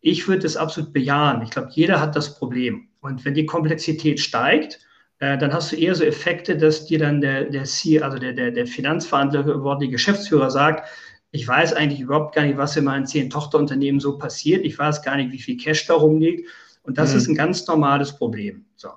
ich 0.00 0.28
würde 0.28 0.42
das 0.42 0.56
absolut 0.56 0.92
bejahen. 0.92 1.42
Ich 1.42 1.50
glaube, 1.50 1.68
jeder 1.72 2.00
hat 2.00 2.14
das 2.14 2.36
Problem. 2.36 2.88
Und 3.00 3.24
wenn 3.24 3.34
die 3.34 3.46
Komplexität 3.46 4.20
steigt, 4.20 4.80
äh, 5.18 5.38
dann 5.38 5.52
hast 5.52 5.72
du 5.72 5.76
eher 5.76 5.94
so 5.94 6.04
Effekte, 6.04 6.56
dass 6.56 6.86
dir 6.86 6.98
dann 6.98 7.20
der, 7.20 7.44
der 7.44 7.64
C, 7.64 8.00
also 8.00 8.18
der, 8.18 8.32
der, 8.32 8.50
der 8.50 8.66
Finanzverantwortliche, 8.66 9.92
Geschäftsführer 9.92 10.50
sagt, 10.50 10.88
ich 11.30 11.48
weiß 11.48 11.72
eigentlich 11.72 12.00
überhaupt 12.00 12.34
gar 12.34 12.44
nicht, 12.44 12.58
was 12.58 12.76
in 12.76 12.84
meinen 12.84 13.06
zehn 13.06 13.30
Tochterunternehmen 13.30 14.00
so 14.00 14.18
passiert. 14.18 14.64
Ich 14.64 14.78
weiß 14.78 15.02
gar 15.02 15.16
nicht, 15.16 15.32
wie 15.32 15.40
viel 15.40 15.56
Cash 15.56 15.86
da 15.86 15.94
rumliegt. 15.94 16.48
Und 16.82 16.98
das 16.98 17.12
mhm. 17.12 17.18
ist 17.18 17.28
ein 17.28 17.34
ganz 17.34 17.66
normales 17.66 18.14
Problem. 18.14 18.66
So. 18.76 18.90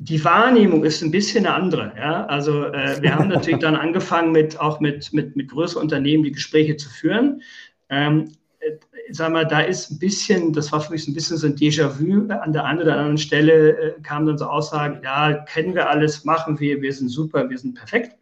Die 0.00 0.24
Wahrnehmung 0.24 0.84
ist 0.84 1.02
ein 1.02 1.10
bisschen 1.10 1.44
eine 1.44 1.54
andere. 1.54 1.92
Ja? 1.96 2.26
Also 2.26 2.64
äh, 2.66 3.02
wir 3.02 3.14
haben 3.14 3.28
natürlich 3.28 3.60
dann 3.60 3.74
angefangen, 3.74 4.32
mit, 4.32 4.58
auch 4.60 4.80
mit, 4.80 5.12
mit, 5.12 5.34
mit 5.34 5.50
größeren 5.50 5.82
Unternehmen 5.82 6.22
die 6.22 6.32
Gespräche 6.32 6.76
zu 6.76 6.88
führen. 6.88 7.42
Ähm, 7.88 8.32
äh, 8.60 8.72
sag 9.10 9.32
mal, 9.32 9.44
da 9.44 9.60
ist 9.60 9.90
ein 9.90 9.98
bisschen, 9.98 10.52
das 10.52 10.70
war 10.70 10.80
für 10.80 10.92
mich 10.92 11.04
so 11.04 11.10
ein 11.10 11.14
bisschen 11.14 11.36
so 11.36 11.46
ein 11.46 11.56
Déjà-vu. 11.56 12.30
An 12.32 12.52
der 12.52 12.64
einen 12.64 12.80
oder 12.80 12.92
anderen 12.94 13.18
Stelle 13.18 13.70
äh, 13.70 14.00
kamen 14.02 14.26
dann 14.26 14.38
so 14.38 14.46
Aussagen, 14.46 15.00
ja, 15.02 15.32
kennen 15.32 15.74
wir 15.74 15.88
alles, 15.88 16.24
machen 16.24 16.60
wir, 16.60 16.80
wir 16.80 16.92
sind 16.92 17.08
super, 17.08 17.48
wir 17.50 17.58
sind 17.58 17.74
perfekt. 17.74 18.16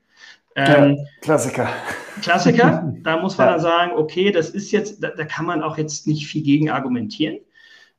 Ähm, 0.55 0.97
ja, 0.97 1.05
Klassiker. 1.21 1.69
Klassiker. 2.23 2.95
Da 3.03 3.21
muss 3.21 3.37
man 3.37 3.47
ja. 3.49 3.53
dann 3.53 3.61
sagen, 3.61 3.93
okay, 3.95 4.33
das 4.33 4.49
ist 4.49 4.71
jetzt, 4.73 5.03
da, 5.03 5.11
da, 5.11 5.25
kann 5.25 5.45
man 5.45 5.63
auch 5.63 5.77
jetzt 5.77 6.07
nicht 6.07 6.27
viel 6.27 6.43
gegen 6.43 6.71
argumentieren. 6.71 7.35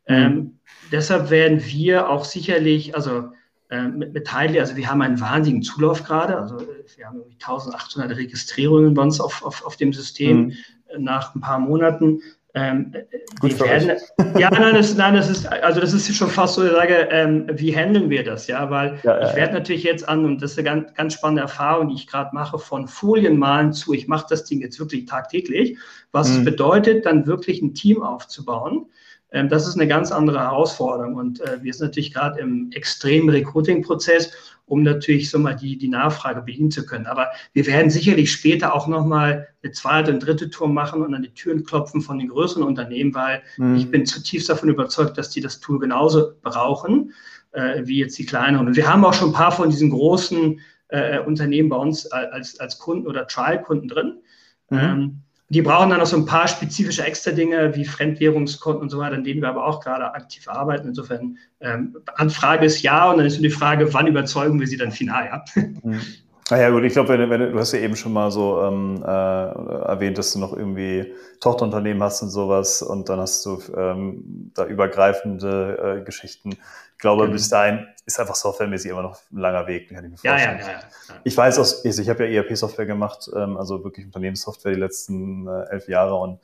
Mhm. 0.08 0.16
Ähm, 0.16 0.60
deshalb 0.92 1.30
werden 1.30 1.64
wir 1.64 2.10
auch 2.10 2.26
sicherlich, 2.26 2.96
also 2.96 3.30
mit, 3.70 4.14
mit 4.14 4.32
Heidli, 4.32 4.60
also 4.60 4.76
wir 4.76 4.90
haben 4.90 5.02
einen 5.02 5.20
wahnsinnigen 5.20 5.64
Zulauf 5.64 6.04
gerade, 6.04 6.38
also 6.38 6.58
wir 6.60 7.06
haben 7.06 7.24
1800 7.34 8.16
Registrierungen 8.16 8.94
bei 8.94 9.02
uns 9.02 9.20
auf, 9.20 9.44
auf, 9.44 9.66
auf 9.66 9.76
dem 9.76 9.92
System 9.92 10.54
mhm. 10.98 11.04
nach 11.04 11.36
ein 11.36 11.42
paar 11.42 11.60
Monaten. 11.60 12.22
Ähm, 12.54 12.94
Gut 13.40 13.60
werden, 13.60 13.98
ja, 14.40 14.50
nein 14.50 14.74
das, 14.74 14.96
nein, 14.96 15.14
das 15.14 15.30
ist, 15.30 15.46
also 15.46 15.80
das 15.80 15.94
ist 15.94 16.16
schon 16.16 16.30
fast 16.30 16.56
so, 16.56 16.66
ich 16.66 16.72
sage, 16.72 17.08
ähm, 17.12 17.46
wie 17.52 17.76
handeln 17.76 18.10
wir 18.10 18.24
das, 18.24 18.48
ja, 18.48 18.70
weil 18.72 19.00
ja, 19.04 19.20
ja, 19.20 19.30
ich 19.30 19.36
werde 19.36 19.54
natürlich 19.54 19.84
jetzt 19.84 20.08
an, 20.08 20.26
und 20.26 20.42
das 20.42 20.52
ist 20.52 20.60
eine 20.60 20.70
ganz, 20.70 20.94
ganz 20.96 21.14
spannende 21.14 21.44
Erfahrung, 21.44 21.90
die 21.90 21.96
ich 21.96 22.08
gerade 22.08 22.34
mache, 22.34 22.58
von 22.58 22.88
Folienmalen 22.88 23.74
zu, 23.74 23.94
ich 23.94 24.08
mache 24.08 24.26
das 24.30 24.46
Ding 24.46 24.62
jetzt 24.62 24.80
wirklich 24.80 25.06
tagtäglich, 25.06 25.78
was 26.12 26.30
mhm. 26.30 26.46
bedeutet, 26.46 27.06
dann 27.06 27.28
wirklich 27.28 27.62
ein 27.62 27.76
Team 27.76 28.02
aufzubauen, 28.02 28.88
ähm, 29.32 29.50
das 29.50 29.68
ist 29.68 29.76
eine 29.76 29.88
ganz 29.88 30.12
andere 30.12 30.40
Herausforderung. 30.40 31.16
Und 31.16 31.42
äh, 31.42 31.62
wir 31.62 31.74
sind 31.74 31.88
natürlich 31.88 32.14
gerade 32.14 32.40
im 32.40 32.72
extremen 32.72 33.30
Recruiting-Prozess, 33.30 34.32
um 34.66 34.84
natürlich 34.84 35.30
so 35.30 35.40
mal 35.40 35.56
die, 35.56 35.78
die 35.78 35.88
Nachfrage 35.88 36.42
bedienen 36.42 36.72
zu 36.72 36.86
können. 36.86 37.08
Aber 37.08 37.30
wir 37.54 37.66
werden 37.68 37.90
sicherlich 37.90 38.32
später 38.32 38.74
auch 38.74 38.88
nochmal 38.88 39.48
eine 39.64 39.72
zweite 39.72 40.12
und 40.12 40.20
dritte 40.20 40.50
Tour 40.50 40.68
machen 40.68 41.02
und 41.02 41.14
an 41.14 41.24
die 41.24 41.34
Türen 41.34 41.64
klopfen 41.64 42.02
von 42.02 42.20
den 42.20 42.28
größeren 42.28 42.64
Unternehmen, 42.64 43.14
weil 43.14 43.42
mhm. 43.58 43.76
ich 43.76 43.90
bin 43.90 44.06
zutiefst 44.06 44.50
davon 44.50 44.70
überzeugt, 44.70 45.18
dass 45.18 45.30
die 45.30 45.42
das 45.42 45.60
Tool 45.60 45.80
genauso 45.80 46.34
brauchen 46.42 47.14
äh, 47.52 47.86
wie 47.86 48.00
jetzt 48.00 48.18
die 48.18 48.26
kleineren. 48.26 48.68
Und 48.68 48.76
wir 48.76 48.92
haben 48.92 49.04
auch 49.04 49.14
schon 49.14 49.30
ein 49.30 49.34
paar 49.34 49.52
von 49.52 49.70
diesen 49.70 49.90
großen 49.90 50.60
äh, 50.90 51.20
Unternehmen 51.20 51.70
bei 51.70 51.78
uns 51.78 52.06
als, 52.08 52.60
als 52.60 52.78
Kunden 52.80 53.08
oder 53.08 53.28
Trial-Kunden 53.28 53.88
drin. 53.88 54.22
Mhm. 54.70 54.78
Ähm, 54.78 55.22
die 55.50 55.62
brauchen 55.62 55.90
dann 55.90 56.00
noch 56.00 56.08
so 56.08 56.18
ein 56.18 56.26
paar 56.26 56.48
spezifische 56.48 57.06
extra 57.06 57.32
Dinge 57.32 57.74
wie 57.76 57.86
Fremdwährungskonten 57.86 58.82
und 58.82 58.90
so 58.90 59.00
weiter, 59.00 59.16
an 59.16 59.24
denen 59.24 59.42
wir 59.42 59.50
aber 59.50 59.66
auch 59.66 59.80
gerade 59.80 60.14
aktiv 60.14 60.48
arbeiten. 60.48 60.90
Insofern, 60.90 61.38
ähm, 61.62 61.96
Anfrage 62.16 62.66
ist 62.66 62.82
ja 62.82 63.10
und 63.10 63.18
dann 63.18 63.26
ist 63.26 63.36
nur 63.36 63.50
die 63.50 63.56
Frage, 63.56 63.94
wann 63.94 64.08
überzeugen 64.08 64.60
wir 64.60 64.68
sie 64.68 64.78
dann 64.78 64.92
final, 64.92 65.26
ja. 65.26 65.46
Mhm. 65.84 66.02
Ah 66.50 66.58
ja 66.58 66.70
gut, 66.70 66.84
ich 66.84 66.94
glaube, 66.94 67.10
wenn, 67.10 67.30
wenn, 67.30 67.52
du 67.52 67.60
hast 67.60 67.74
ja 67.74 67.80
eben 67.80 67.98
schon 67.98 68.14
mal 68.14 68.32
so 68.32 68.62
ähm, 68.64 69.04
äh, 69.04 69.08
erwähnt, 69.08 70.18
dass 70.18 70.32
du 70.32 70.40
noch 70.40 70.54
irgendwie 70.56 71.14
Tochterunternehmen 71.42 72.02
hast 72.02 72.22
und 72.22 72.30
sowas 72.30 72.82
und 72.82 73.10
dann 73.10 73.20
hast 73.20 73.46
du 73.46 73.62
ähm, 73.76 74.52
da 74.54 74.66
übergreifende 74.66 76.00
äh, 76.00 76.06
Geschichten. 76.06 76.52
Ich 76.52 77.00
glaube, 77.00 77.28
mhm. 77.28 77.34
bis 77.34 77.50
dahin 77.50 77.86
ist 78.06 78.18
einfach 78.20 78.36
softwaremäßig 78.36 78.92
immer 78.92 79.02
noch 79.02 79.20
ein 79.32 79.40
langer 79.40 79.68
Weg, 79.68 79.90
kann 79.90 80.06
ich 80.06 80.12
mir 80.12 80.18
vorstellen. 80.18 80.60
Ja, 80.60 80.66
ja, 80.66 80.72
ja, 80.72 80.80
ja. 80.80 81.16
Ich 81.26 81.36
weiß 81.36 81.60
aus, 81.60 81.84
ich 81.84 82.10
habe 82.10 82.26
ja 82.26 82.42
ERP-Software 82.42 82.86
gemacht, 82.86 83.30
ähm, 83.36 83.58
also 83.58 83.84
wirklich 83.84 84.06
Unternehmenssoftware 84.06 84.74
die 84.74 84.80
letzten 84.80 85.48
äh, 85.48 85.64
elf 85.70 85.90
Jahre 85.90 86.16
und 86.16 86.40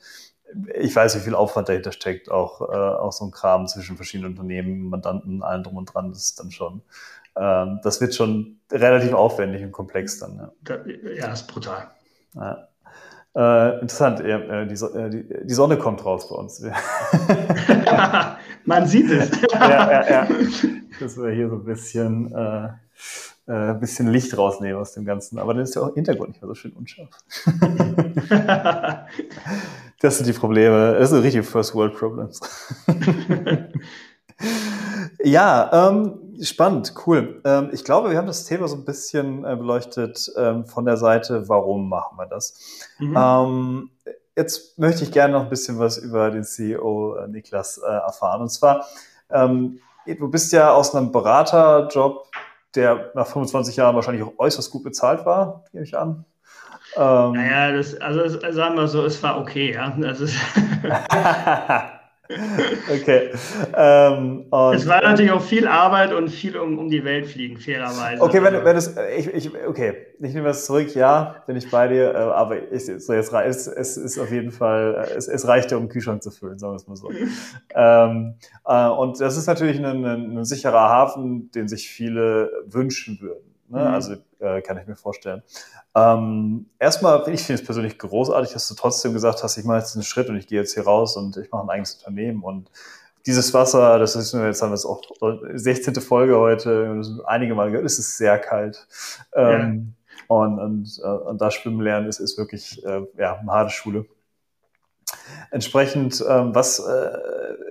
ich 0.74 0.94
weiß, 0.94 1.16
wie 1.16 1.20
viel 1.20 1.34
Aufwand 1.34 1.68
dahinter 1.68 1.92
steckt, 1.92 2.30
auch, 2.30 2.60
äh, 2.60 2.74
auch 2.74 3.12
so 3.12 3.24
ein 3.24 3.30
Kram 3.30 3.66
zwischen 3.66 3.96
verschiedenen 3.96 4.32
Unternehmen, 4.32 4.88
Mandanten, 4.88 5.42
allen 5.42 5.62
drum 5.62 5.76
und 5.78 5.86
dran, 5.86 6.10
das 6.10 6.24
ist 6.24 6.40
dann 6.40 6.50
schon 6.50 6.82
ähm, 7.36 7.80
das 7.82 8.00
wird 8.00 8.14
schon 8.14 8.60
relativ 8.70 9.12
aufwendig 9.12 9.62
und 9.62 9.72
komplex 9.72 10.18
dann. 10.18 10.50
Ja, 10.68 10.76
ja 11.16 11.32
ist 11.32 11.46
brutal. 11.46 11.88
Ja. 12.34 12.68
Äh, 13.36 13.80
interessant, 13.80 14.20
äh, 14.20 14.66
die, 14.66 14.74
äh, 14.74 15.10
die, 15.10 15.26
die, 15.44 15.54
Sonne 15.54 15.76
kommt 15.76 16.04
raus 16.04 16.28
bei 16.28 16.36
uns. 16.36 16.62
Man 18.64 18.86
sieht 18.86 19.10
es. 19.10 19.30
ja, 19.52 19.90
ja, 19.90 20.08
ja. 20.08 20.28
Dass 21.00 21.16
wir 21.16 21.30
hier 21.30 21.48
so 21.48 21.56
ein 21.56 21.64
bisschen, 21.64 22.32
äh, 22.32 22.68
äh, 23.46 23.74
bisschen 23.74 24.06
Licht 24.06 24.38
rausnehmen 24.38 24.80
aus 24.80 24.92
dem 24.92 25.04
Ganzen. 25.04 25.40
Aber 25.40 25.52
dann 25.52 25.64
ist 25.64 25.74
der 25.74 25.90
Hintergrund 25.94 26.30
nicht 26.30 26.42
mehr 26.42 26.48
so 26.48 26.54
schön 26.54 26.74
unscharf. 26.74 27.08
das 30.00 30.18
sind 30.18 30.28
die 30.28 30.32
Probleme. 30.32 30.96
Das 30.96 31.10
sind 31.10 31.22
richtige 31.22 31.42
First 31.42 31.74
World 31.74 31.96
Problems. 31.96 32.40
Ja, 35.24 35.90
ähm, 35.90 36.23
spannend, 36.42 36.94
cool. 37.06 37.40
Ähm, 37.44 37.70
ich 37.72 37.84
glaube, 37.84 38.10
wir 38.10 38.16
haben 38.16 38.26
das 38.26 38.44
Thema 38.44 38.68
so 38.68 38.76
ein 38.76 38.84
bisschen 38.84 39.44
äh, 39.44 39.56
beleuchtet 39.56 40.32
ähm, 40.36 40.66
von 40.66 40.84
der 40.84 40.96
Seite, 40.96 41.48
warum 41.48 41.88
machen 41.88 42.18
wir 42.18 42.26
das. 42.26 42.58
Mhm. 42.98 43.16
Ähm, 43.16 43.90
jetzt 44.36 44.78
möchte 44.78 45.04
ich 45.04 45.12
gerne 45.12 45.34
noch 45.34 45.42
ein 45.42 45.50
bisschen 45.50 45.78
was 45.78 45.98
über 45.98 46.30
den 46.30 46.44
CEO 46.44 47.16
äh, 47.16 47.28
Niklas 47.28 47.78
äh, 47.78 47.90
erfahren. 47.90 48.42
Und 48.42 48.50
zwar, 48.50 48.86
du 49.30 50.30
bist 50.30 50.52
ja 50.52 50.72
aus 50.72 50.94
einem 50.94 51.10
Beraterjob, 51.10 52.28
der 52.74 53.10
nach 53.14 53.26
25 53.26 53.76
Jahren 53.76 53.96
wahrscheinlich 53.96 54.22
auch 54.22 54.34
äußerst 54.38 54.70
gut 54.70 54.84
bezahlt 54.84 55.24
war, 55.24 55.64
nehme 55.72 55.84
ich 55.84 55.96
an. 55.96 56.24
Naja, 56.96 57.72
das, 57.72 57.94
also 57.96 58.28
sagen 58.52 58.76
wir 58.76 58.86
so, 58.86 59.04
es 59.04 59.22
war 59.22 59.40
okay, 59.40 59.72
ja. 59.72 59.96
Also, 60.02 60.26
okay. 62.28 63.30
Ähm, 63.74 64.46
es 64.74 64.88
war 64.88 65.02
natürlich 65.02 65.30
auch 65.30 65.42
viel 65.42 65.68
Arbeit 65.68 66.12
und 66.12 66.28
viel 66.28 66.56
um, 66.56 66.78
um 66.78 66.88
die 66.88 67.04
Welt 67.04 67.26
fliegen, 67.26 67.58
fairerweise. 67.58 68.22
Okay, 68.22 68.42
wenn, 68.42 68.64
wenn 68.64 68.76
es, 68.76 68.96
ich, 69.16 69.26
ich, 69.28 69.50
okay, 69.66 69.94
ich 70.20 70.32
nehme 70.32 70.46
das 70.46 70.64
zurück, 70.64 70.94
ja, 70.94 71.42
bin 71.46 71.56
ich 71.56 71.70
bei 71.70 71.88
dir, 71.88 72.14
äh, 72.14 72.16
aber 72.16 72.72
ich, 72.72 72.86
so 72.86 73.12
jetzt, 73.12 73.32
es, 73.32 73.66
es 73.66 73.96
ist 73.96 74.18
auf 74.18 74.30
jeden 74.30 74.52
Fall, 74.52 75.06
es, 75.14 75.28
es 75.28 75.46
reichte, 75.46 75.76
um 75.76 75.82
einen 75.82 75.90
Kühlschrank 75.90 76.22
zu 76.22 76.30
füllen, 76.30 76.58
sagen 76.58 76.72
wir 76.72 76.76
es 76.76 76.86
mal 76.86 76.96
so. 76.96 77.10
ähm, 77.74 78.34
äh, 78.64 78.88
und 78.88 79.20
das 79.20 79.36
ist 79.36 79.46
natürlich 79.46 79.78
ein, 79.78 80.04
ein, 80.04 80.38
ein 80.38 80.44
sicherer 80.44 80.88
Hafen, 80.88 81.50
den 81.50 81.68
sich 81.68 81.90
viele 81.90 82.50
wünschen 82.66 83.20
würden. 83.20 83.53
Ne? 83.74 83.80
Mhm. 83.80 83.94
Also 83.94 84.14
äh, 84.38 84.62
kann 84.62 84.78
ich 84.78 84.86
mir 84.86 84.96
vorstellen. 84.96 85.42
Ähm, 85.96 86.66
erstmal, 86.78 87.28
ich 87.28 87.42
finde 87.42 87.60
es 87.60 87.64
persönlich 87.64 87.98
großartig, 87.98 88.52
dass 88.52 88.68
du 88.68 88.74
trotzdem 88.74 89.12
gesagt 89.12 89.42
hast, 89.42 89.56
ich 89.56 89.64
mache 89.64 89.78
jetzt 89.78 89.96
einen 89.96 90.04
Schritt 90.04 90.28
und 90.28 90.36
ich 90.36 90.46
gehe 90.46 90.60
jetzt 90.60 90.74
hier 90.74 90.84
raus 90.84 91.16
und 91.16 91.36
ich 91.36 91.50
mache 91.50 91.64
ein 91.64 91.70
eigenes 91.70 91.94
Unternehmen 91.94 92.42
und 92.42 92.70
dieses 93.26 93.54
Wasser, 93.54 93.98
das 93.98 94.16
ist 94.16 94.34
jetzt 94.34 94.62
haben 94.62 94.70
wir 94.70 94.74
es 94.74 94.84
auch 94.84 95.00
16. 95.54 95.94
Folge 95.96 96.38
heute, 96.38 97.00
einige 97.24 97.54
Mal 97.54 97.70
gehört, 97.70 97.86
es 97.86 97.98
ist 97.98 98.18
sehr 98.18 98.38
kalt. 98.38 98.86
Ähm, 99.34 99.94
ja. 100.08 100.24
und, 100.28 100.58
und, 100.58 101.00
äh, 101.02 101.06
und 101.06 101.40
da 101.40 101.50
schwimmen 101.50 101.80
lernen 101.80 102.06
ist, 102.06 102.20
ist 102.20 102.36
wirklich 102.36 102.84
äh, 102.84 103.00
ja, 103.16 103.38
eine 103.38 103.50
harte 103.50 103.70
Schule. 103.70 104.04
Entsprechend, 105.50 106.22
ähm, 106.28 106.54
was 106.54 106.78
äh, 106.80 107.18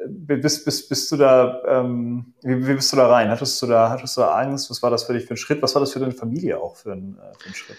bist, 0.07 0.65
bist, 0.65 0.89
bist 0.89 1.11
du 1.11 1.17
da, 1.17 1.61
ähm, 1.67 2.33
wie, 2.41 2.67
wie 2.67 2.73
bist 2.75 2.91
du 2.91 2.97
da 2.97 3.07
rein? 3.07 3.29
Hattest 3.29 3.61
du 3.61 3.67
da, 3.67 3.89
hattest 3.89 4.17
du 4.17 4.21
da 4.21 4.35
Angst? 4.35 4.69
Was 4.69 4.81
war 4.81 4.89
das 4.89 5.03
für 5.03 5.13
dich 5.13 5.25
für 5.25 5.33
ein 5.33 5.37
Schritt? 5.37 5.61
Was 5.61 5.75
war 5.75 5.79
das 5.81 5.93
für 5.93 5.99
deine 5.99 6.13
Familie 6.13 6.59
auch 6.59 6.75
für 6.75 6.93
ein, 6.93 7.17
äh, 7.17 7.33
für 7.37 7.49
ein 7.49 7.55
Schritt? 7.55 7.77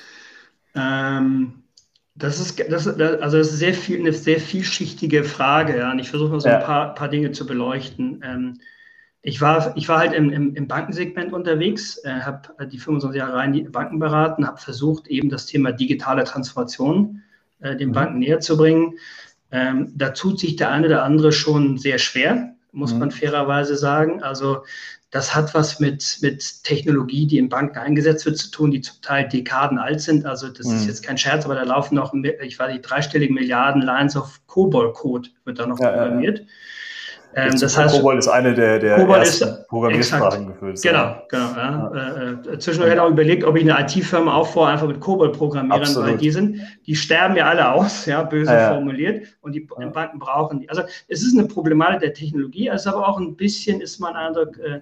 Ähm, 0.74 1.64
das 2.14 2.38
ist, 2.38 2.58
das, 2.70 2.86
also 2.86 3.38
das 3.38 3.52
ist 3.52 3.58
sehr 3.58 3.74
viel, 3.74 3.98
eine 3.98 4.12
sehr 4.12 4.40
vielschichtige 4.40 5.24
Frage. 5.24 5.78
Ja. 5.78 5.90
Und 5.90 5.98
ich 5.98 6.10
versuche 6.10 6.30
mal 6.30 6.40
so 6.40 6.48
ja. 6.48 6.58
ein 6.58 6.64
paar, 6.64 6.94
paar 6.94 7.08
Dinge 7.08 7.32
zu 7.32 7.46
beleuchten. 7.46 8.22
Ähm, 8.24 8.58
ich 9.22 9.40
war, 9.40 9.74
ich 9.76 9.88
war 9.88 9.98
halt 9.98 10.12
im, 10.12 10.30
im, 10.30 10.54
im 10.54 10.68
Bankensegment 10.68 11.32
unterwegs, 11.32 11.96
äh, 12.04 12.20
habe 12.20 12.42
die 12.66 12.78
25 12.78 13.18
Jahre 13.18 13.36
rein 13.36 13.54
die 13.54 13.62
Banken 13.62 13.98
beraten, 13.98 14.46
habe 14.46 14.60
versucht, 14.60 15.08
eben 15.08 15.30
das 15.30 15.46
Thema 15.46 15.72
digitale 15.72 16.24
Transformation 16.24 17.22
äh, 17.60 17.74
den 17.74 17.88
mhm. 17.88 17.94
Banken 17.94 18.18
näher 18.18 18.40
zu 18.40 18.56
bringen. 18.56 18.98
Ähm, 19.50 19.92
da 19.94 20.10
tut 20.10 20.40
sich 20.40 20.56
der 20.56 20.70
eine 20.70 20.86
oder 20.86 21.04
andere 21.04 21.32
schon 21.32 21.78
sehr 21.78 21.98
schwer, 21.98 22.54
muss 22.72 22.92
mhm. 22.92 23.00
man 23.00 23.10
fairerweise 23.10 23.76
sagen. 23.76 24.22
Also 24.22 24.64
das 25.10 25.32
hat 25.32 25.54
was 25.54 25.78
mit, 25.78 26.18
mit 26.22 26.64
Technologie, 26.64 27.26
die 27.26 27.38
in 27.38 27.48
Banken 27.48 27.78
eingesetzt 27.78 28.26
wird, 28.26 28.36
zu 28.36 28.50
tun, 28.50 28.72
die 28.72 28.80
zum 28.80 29.00
Teil 29.00 29.28
Dekaden 29.28 29.78
alt 29.78 30.00
sind. 30.00 30.26
Also 30.26 30.48
das 30.48 30.66
mhm. 30.66 30.74
ist 30.74 30.86
jetzt 30.86 31.04
kein 31.04 31.16
Scherz, 31.16 31.44
aber 31.44 31.54
da 31.54 31.62
laufen 31.62 31.94
noch, 31.94 32.12
ich 32.42 32.58
weiß 32.58 32.72
nicht, 32.72 32.82
dreistellige 32.82 33.32
Milliarden 33.32 33.80
Lines 33.80 34.16
of 34.16 34.40
COBOL-Code 34.48 35.28
wird 35.44 35.60
da 35.60 35.66
noch 35.66 35.78
ja, 35.78 35.90
programmiert. 35.90 36.38
Ja, 36.38 36.44
ja. 36.44 36.50
Ähm, 37.36 37.58
das 37.58 37.76
heißt, 37.76 37.96
Cobol 37.96 38.18
ist 38.18 38.28
eine 38.28 38.54
der, 38.54 38.78
der 38.78 38.96
Cobol 38.96 39.16
ersten 39.16 39.64
Programmiersprachen 39.68 40.46
gefühlt. 40.46 40.80
Genau, 40.82 41.16
genau. 41.28 41.54
Ja. 41.56 41.94
Ja. 41.94 42.30
Äh, 42.30 42.58
zwischendurch 42.58 42.90
hätte 42.90 43.00
ich 43.00 43.06
auch 43.06 43.10
überlegt, 43.10 43.44
ob 43.44 43.56
ich 43.56 43.70
eine 43.70 43.80
IT-Firma 43.80 44.34
aufbaue, 44.34 44.68
einfach 44.68 44.86
mit 44.86 45.00
Absolut. 45.72 46.10
weil 46.10 46.16
die 46.18 46.30
sind, 46.30 46.60
die 46.86 46.94
sterben 46.94 47.36
ja 47.36 47.46
alle 47.46 47.72
aus, 47.72 48.06
ja, 48.06 48.22
böse 48.22 48.52
ja, 48.52 48.72
formuliert, 48.72 49.26
und 49.40 49.52
die 49.52 49.60
Banken 49.60 50.18
brauchen 50.18 50.60
die. 50.60 50.68
Also 50.68 50.82
es 51.08 51.22
ist 51.22 51.36
eine 51.36 51.48
Problematik 51.48 52.00
der 52.00 52.14
Technologie, 52.14 52.68
es 52.68 52.82
ist 52.82 52.86
aber 52.86 53.08
auch 53.08 53.18
ein 53.18 53.34
bisschen, 53.36 53.80
ist 53.80 53.98
mein 53.98 54.14
Eindruck, 54.14 54.56
äh, 54.58 54.80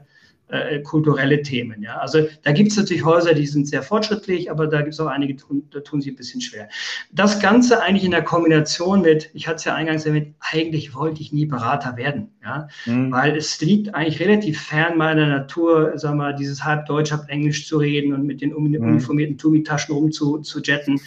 äh, 0.52 0.80
kulturelle 0.80 1.42
Themen. 1.42 1.82
Ja? 1.82 1.96
Also 1.96 2.26
da 2.42 2.52
gibt 2.52 2.70
es 2.70 2.76
natürlich 2.76 3.04
Häuser, 3.04 3.34
die 3.34 3.46
sind 3.46 3.66
sehr 3.66 3.82
fortschrittlich, 3.82 4.50
aber 4.50 4.66
da 4.66 4.82
gibt 4.82 4.92
es 4.92 5.00
auch 5.00 5.06
einige, 5.06 5.36
tun, 5.36 5.66
da 5.70 5.80
tun 5.80 6.00
sie 6.00 6.10
ein 6.10 6.16
bisschen 6.16 6.40
schwer. 6.40 6.68
Das 7.10 7.40
Ganze 7.40 7.82
eigentlich 7.82 8.04
in 8.04 8.10
der 8.10 8.22
Kombination 8.22 9.00
mit, 9.00 9.30
ich 9.32 9.48
hatte 9.48 9.56
es 9.56 9.64
ja 9.64 9.74
eingangs 9.74 10.04
erwähnt, 10.04 10.34
eigentlich 10.40 10.94
wollte 10.94 11.22
ich 11.22 11.32
nie 11.32 11.46
Berater 11.46 11.96
werden, 11.96 12.28
ja? 12.44 12.68
Mhm. 12.84 13.10
weil 13.10 13.36
es 13.36 13.60
liegt 13.60 13.94
eigentlich 13.94 14.20
relativ 14.20 14.60
fern 14.60 14.98
meiner 14.98 15.26
Natur, 15.26 15.92
sag 15.94 16.14
mal, 16.14 16.34
dieses 16.34 16.62
halb 16.62 16.86
Deutsch, 16.86 17.12
halb 17.12 17.28
Englisch 17.28 17.66
zu 17.66 17.78
reden 17.78 18.12
und 18.12 18.26
mit 18.26 18.42
den 18.42 18.50
mhm. 18.50 18.76
uniformierten 18.76 19.38
Tumi-Taschen 19.38 19.94
rum 19.94 20.12
zu, 20.12 20.38
zu 20.38 20.60
jetten 20.60 21.00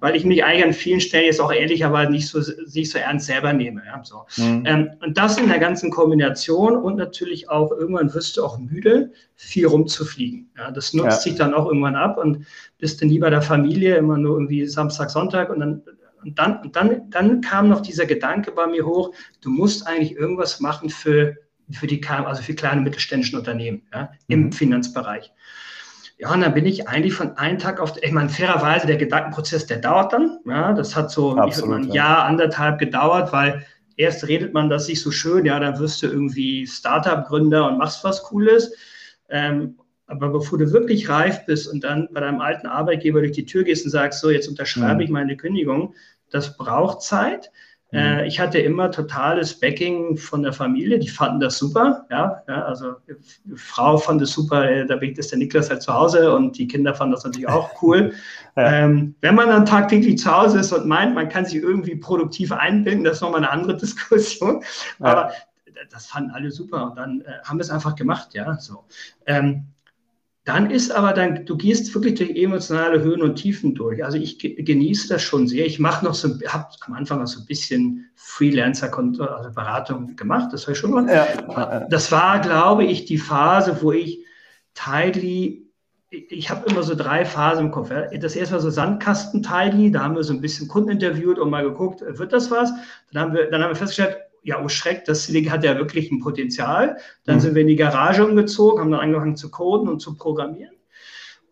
weil 0.00 0.16
ich 0.16 0.24
mich 0.24 0.44
eigentlich 0.44 0.64
an 0.64 0.72
vielen 0.72 1.00
Stellen 1.00 1.26
jetzt 1.26 1.40
auch 1.40 1.52
ehrlicherweise 1.52 2.10
nicht 2.10 2.28
so, 2.28 2.40
nicht 2.72 2.90
so 2.90 2.98
ernst 2.98 3.26
selber 3.26 3.52
nehme. 3.52 3.82
Ja, 3.86 4.02
so. 4.02 4.24
Mhm. 4.36 4.64
Ähm, 4.66 4.90
und 5.00 5.18
das 5.18 5.38
in 5.38 5.48
der 5.48 5.58
ganzen 5.58 5.90
Kombination 5.90 6.76
und 6.76 6.96
natürlich 6.96 7.48
auch 7.50 7.70
irgendwann 7.70 8.12
wirst 8.14 8.36
du 8.36 8.44
auch 8.44 8.58
müde, 8.58 9.12
viel 9.34 9.66
rumzufliegen. 9.66 10.50
Ja, 10.56 10.70
das 10.70 10.94
nutzt 10.94 11.08
ja. 11.08 11.30
sich 11.30 11.34
dann 11.36 11.54
auch 11.54 11.66
irgendwann 11.66 11.96
ab 11.96 12.18
und 12.18 12.46
bist 12.78 13.00
dann 13.00 13.08
nie 13.08 13.18
bei 13.18 13.30
der 13.30 13.42
Familie, 13.42 13.96
immer 13.96 14.18
nur 14.18 14.36
irgendwie 14.36 14.66
Samstag, 14.66 15.10
Sonntag 15.10 15.50
und 15.50 15.60
dann 15.60 15.82
und 16.24 16.38
dann, 16.38 16.62
und 16.62 16.74
dann, 16.74 17.10
dann 17.10 17.40
kam 17.40 17.68
noch 17.68 17.80
dieser 17.80 18.04
Gedanke 18.04 18.50
bei 18.50 18.66
mir 18.66 18.84
hoch, 18.84 19.14
du 19.40 19.50
musst 19.50 19.86
eigentlich 19.86 20.16
irgendwas 20.16 20.58
machen 20.58 20.90
für, 20.90 21.36
für 21.70 21.86
die 21.86 22.04
also 22.04 22.42
für 22.42 22.54
kleine 22.54 22.80
mittelständischen 22.80 23.38
Unternehmen 23.38 23.82
ja, 23.94 24.10
im 24.26 24.46
mhm. 24.46 24.52
Finanzbereich. 24.52 25.32
Ja, 26.18 26.34
und 26.34 26.40
dann 26.40 26.52
bin 26.52 26.66
ich 26.66 26.88
eigentlich 26.88 27.14
von 27.14 27.36
einem 27.36 27.58
Tag 27.58 27.78
auf, 27.78 27.94
ich 28.02 28.10
meine, 28.10 28.28
fairerweise, 28.28 28.88
der 28.88 28.96
Gedankenprozess, 28.96 29.66
der 29.66 29.78
dauert 29.78 30.12
dann. 30.12 30.38
Ja, 30.44 30.72
das 30.72 30.96
hat 30.96 31.12
so 31.12 31.36
Absolut, 31.36 31.76
ein 31.76 31.92
Jahr, 31.92 32.24
anderthalb 32.24 32.80
gedauert, 32.80 33.32
weil 33.32 33.64
erst 33.96 34.26
redet 34.26 34.52
man 34.52 34.68
das 34.68 34.86
sich 34.86 35.00
so 35.00 35.12
schön, 35.12 35.44
ja, 35.44 35.60
dann 35.60 35.78
wirst 35.78 36.02
du 36.02 36.08
irgendwie 36.08 36.66
Startup-Gründer 36.66 37.68
und 37.68 37.78
machst 37.78 38.02
was 38.02 38.24
Cooles. 38.24 38.74
Ähm, 39.28 39.78
aber 40.06 40.30
bevor 40.30 40.58
du 40.58 40.72
wirklich 40.72 41.08
reif 41.08 41.44
bist 41.46 41.68
und 41.68 41.84
dann 41.84 42.08
bei 42.12 42.20
deinem 42.20 42.40
alten 42.40 42.66
Arbeitgeber 42.66 43.20
durch 43.20 43.32
die 43.32 43.44
Tür 43.44 43.62
gehst 43.62 43.84
und 43.84 43.90
sagst, 43.90 44.20
so, 44.20 44.30
jetzt 44.30 44.48
unterschreibe 44.48 44.94
mhm. 44.94 45.00
ich 45.00 45.10
meine 45.10 45.36
Kündigung, 45.36 45.94
das 46.30 46.56
braucht 46.56 47.02
Zeit. 47.02 47.52
Mhm. 47.90 47.98
Äh, 47.98 48.26
ich 48.26 48.38
hatte 48.38 48.58
immer 48.58 48.90
totales 48.90 49.58
Backing 49.58 50.16
von 50.16 50.42
der 50.42 50.52
Familie, 50.52 50.98
die 50.98 51.08
fanden 51.08 51.40
das 51.40 51.58
super. 51.58 52.06
Ja, 52.10 52.42
ja 52.46 52.64
also 52.64 52.96
die 53.06 53.56
Frau 53.56 53.96
fand 53.96 54.20
es 54.20 54.32
super, 54.32 54.70
äh, 54.70 54.86
da 54.86 54.96
ist 54.96 55.30
der 55.30 55.38
Niklas 55.38 55.70
halt 55.70 55.82
zu 55.82 55.92
Hause 55.92 56.34
und 56.34 56.58
die 56.58 56.68
Kinder 56.68 56.94
fanden 56.94 57.14
das 57.14 57.24
natürlich 57.24 57.48
auch 57.48 57.82
cool. 57.82 58.12
ja. 58.56 58.84
ähm, 58.84 59.14
wenn 59.20 59.34
man 59.34 59.48
dann 59.48 59.64
tagtäglich 59.64 60.18
zu 60.18 60.30
Hause 60.30 60.60
ist 60.60 60.72
und 60.72 60.86
meint, 60.86 61.14
man 61.14 61.28
kann 61.28 61.46
sich 61.46 61.62
irgendwie 61.62 61.96
produktiv 61.96 62.52
einbinden, 62.52 63.04
das 63.04 63.16
ist 63.16 63.22
nochmal 63.22 63.40
eine 63.40 63.50
andere 63.50 63.76
Diskussion. 63.78 64.62
Ja. 64.98 65.06
Aber 65.06 65.32
das 65.90 66.06
fanden 66.06 66.30
alle 66.32 66.50
super 66.50 66.90
und 66.90 66.96
dann 66.96 67.20
äh, 67.22 67.42
haben 67.44 67.58
wir 67.58 67.62
es 67.62 67.70
einfach 67.70 67.94
gemacht, 67.94 68.34
ja. 68.34 68.58
So. 68.58 68.84
Ähm, 69.26 69.68
dann 70.48 70.70
ist 70.70 70.90
aber 70.90 71.12
dann, 71.12 71.44
du 71.44 71.58
gehst 71.58 71.94
wirklich 71.94 72.14
durch 72.14 72.30
emotionale 72.30 73.02
Höhen 73.02 73.20
und 73.20 73.36
Tiefen 73.36 73.74
durch. 73.74 74.02
Also 74.02 74.16
ich 74.16 74.38
genieße 74.38 75.06
das 75.08 75.20
schon 75.22 75.46
sehr. 75.46 75.66
Ich 75.66 75.78
mache 75.78 76.02
noch 76.02 76.14
so, 76.14 76.40
habe 76.46 76.68
am 76.86 76.94
Anfang 76.94 77.18
noch 77.20 77.26
so 77.26 77.40
ein 77.40 77.46
bisschen 77.46 78.08
Freelancer, 78.14 78.90
also 78.96 79.50
Beratung 79.54 80.16
gemacht. 80.16 80.48
Das 80.52 80.62
habe 80.62 80.72
ich 80.72 80.78
schon 80.78 80.92
mal. 80.92 81.06
Ja. 81.06 81.86
Das 81.90 82.10
war, 82.10 82.40
glaube 82.40 82.84
ich, 82.84 83.04
die 83.04 83.18
Phase, 83.18 83.82
wo 83.82 83.92
ich 83.92 84.24
Tidely 84.72 85.68
ich 86.10 86.48
habe 86.48 86.70
immer 86.70 86.82
so 86.82 86.94
drei 86.94 87.26
Phasen 87.26 87.66
im 87.66 87.70
Kopf. 87.70 87.90
Das 88.18 88.34
erste 88.34 88.54
war 88.54 88.60
so 88.62 88.70
Sandkasten-Tidely, 88.70 89.90
da 89.90 90.04
haben 90.04 90.16
wir 90.16 90.24
so 90.24 90.32
ein 90.32 90.40
bisschen 90.40 90.66
Kunden 90.66 90.88
interviewt 90.88 91.38
und 91.38 91.50
mal 91.50 91.62
geguckt, 91.62 92.02
wird 92.02 92.32
das 92.32 92.50
was? 92.50 92.72
Dann 93.12 93.22
haben 93.24 93.34
wir, 93.34 93.50
dann 93.50 93.62
haben 93.62 93.72
wir 93.72 93.76
festgestellt, 93.76 94.16
ja, 94.42 94.62
oh 94.62 94.68
Schreck, 94.68 95.04
das 95.04 95.26
Ding 95.26 95.50
hat 95.50 95.64
ja 95.64 95.76
wirklich 95.76 96.10
ein 96.10 96.20
Potenzial. 96.20 96.98
Dann 97.24 97.36
mhm. 97.36 97.40
sind 97.40 97.54
wir 97.54 97.62
in 97.62 97.68
die 97.68 97.76
Garage 97.76 98.24
umgezogen, 98.26 98.80
haben 98.80 98.90
dann 98.90 99.00
angefangen 99.00 99.36
zu 99.36 99.50
coden 99.50 99.88
und 99.88 100.00
zu 100.00 100.16
programmieren. 100.16 100.74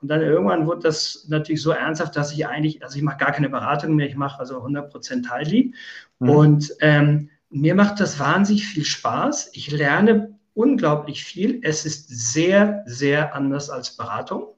Und 0.03 0.09
dann 0.09 0.21
irgendwann 0.21 0.67
wurde 0.67 0.83
das 0.83 1.27
natürlich 1.29 1.63
so 1.63 1.71
ernsthaft, 1.71 2.17
dass 2.17 2.33
ich 2.33 2.47
eigentlich, 2.47 2.83
also 2.83 2.97
ich 2.97 3.03
mache 3.03 3.19
gar 3.19 3.33
keine 3.33 3.49
Beratung 3.49 3.97
mehr, 3.97 4.09
ich 4.09 4.17
mache 4.17 4.39
also 4.39 4.63
100% 4.63 5.27
Teillead. 5.27 5.73
Mhm. 6.19 6.31
Und 6.31 6.73
ähm, 6.81 7.31
mir 7.51 7.75
macht 7.75 8.01
das 8.01 8.19
wahnsinnig 8.19 8.67
viel 8.67 8.85
Spaß. 8.85 9.51
Ich 9.53 9.71
lerne 9.71 10.39
unglaublich 10.55 11.25
viel. 11.25 11.61
Es 11.63 11.87
ist 11.87 12.09
sehr, 12.09 12.83
sehr 12.87 13.35
anders 13.35 13.71
als 13.71 13.97
Beratung. 13.97 14.49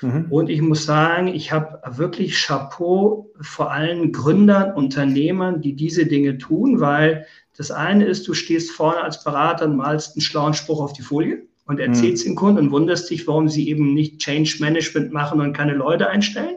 Mhm. 0.00 0.26
Und 0.30 0.48
ich 0.48 0.60
muss 0.60 0.84
sagen, 0.84 1.28
ich 1.28 1.52
habe 1.52 1.80
wirklich 1.96 2.34
Chapeau 2.34 3.30
vor 3.40 3.72
allen 3.72 4.12
Gründern, 4.12 4.72
Unternehmern, 4.72 5.60
die 5.60 5.74
diese 5.74 6.06
Dinge 6.06 6.38
tun, 6.38 6.80
weil 6.80 7.26
das 7.58 7.72
eine 7.72 8.06
ist, 8.06 8.26
du 8.28 8.34
stehst 8.34 8.70
vorne 8.70 9.02
als 9.02 9.22
Berater 9.24 9.66
und 9.66 9.76
malst 9.76 10.14
einen 10.14 10.22
schlauen 10.22 10.54
Spruch 10.54 10.80
auf 10.80 10.92
die 10.92 11.02
Folie 11.02 11.42
und 11.66 11.80
erzählst 11.80 12.24
mhm. 12.24 12.30
den 12.30 12.36
Kunden 12.36 12.58
und 12.58 12.70
wunderst 12.70 13.10
dich, 13.10 13.26
warum 13.26 13.48
sie 13.48 13.68
eben 13.68 13.94
nicht 13.94 14.18
Change 14.18 14.56
Management 14.60 15.12
machen 15.12 15.40
und 15.40 15.52
keine 15.52 15.74
Leute 15.74 16.08
einstellen. 16.08 16.56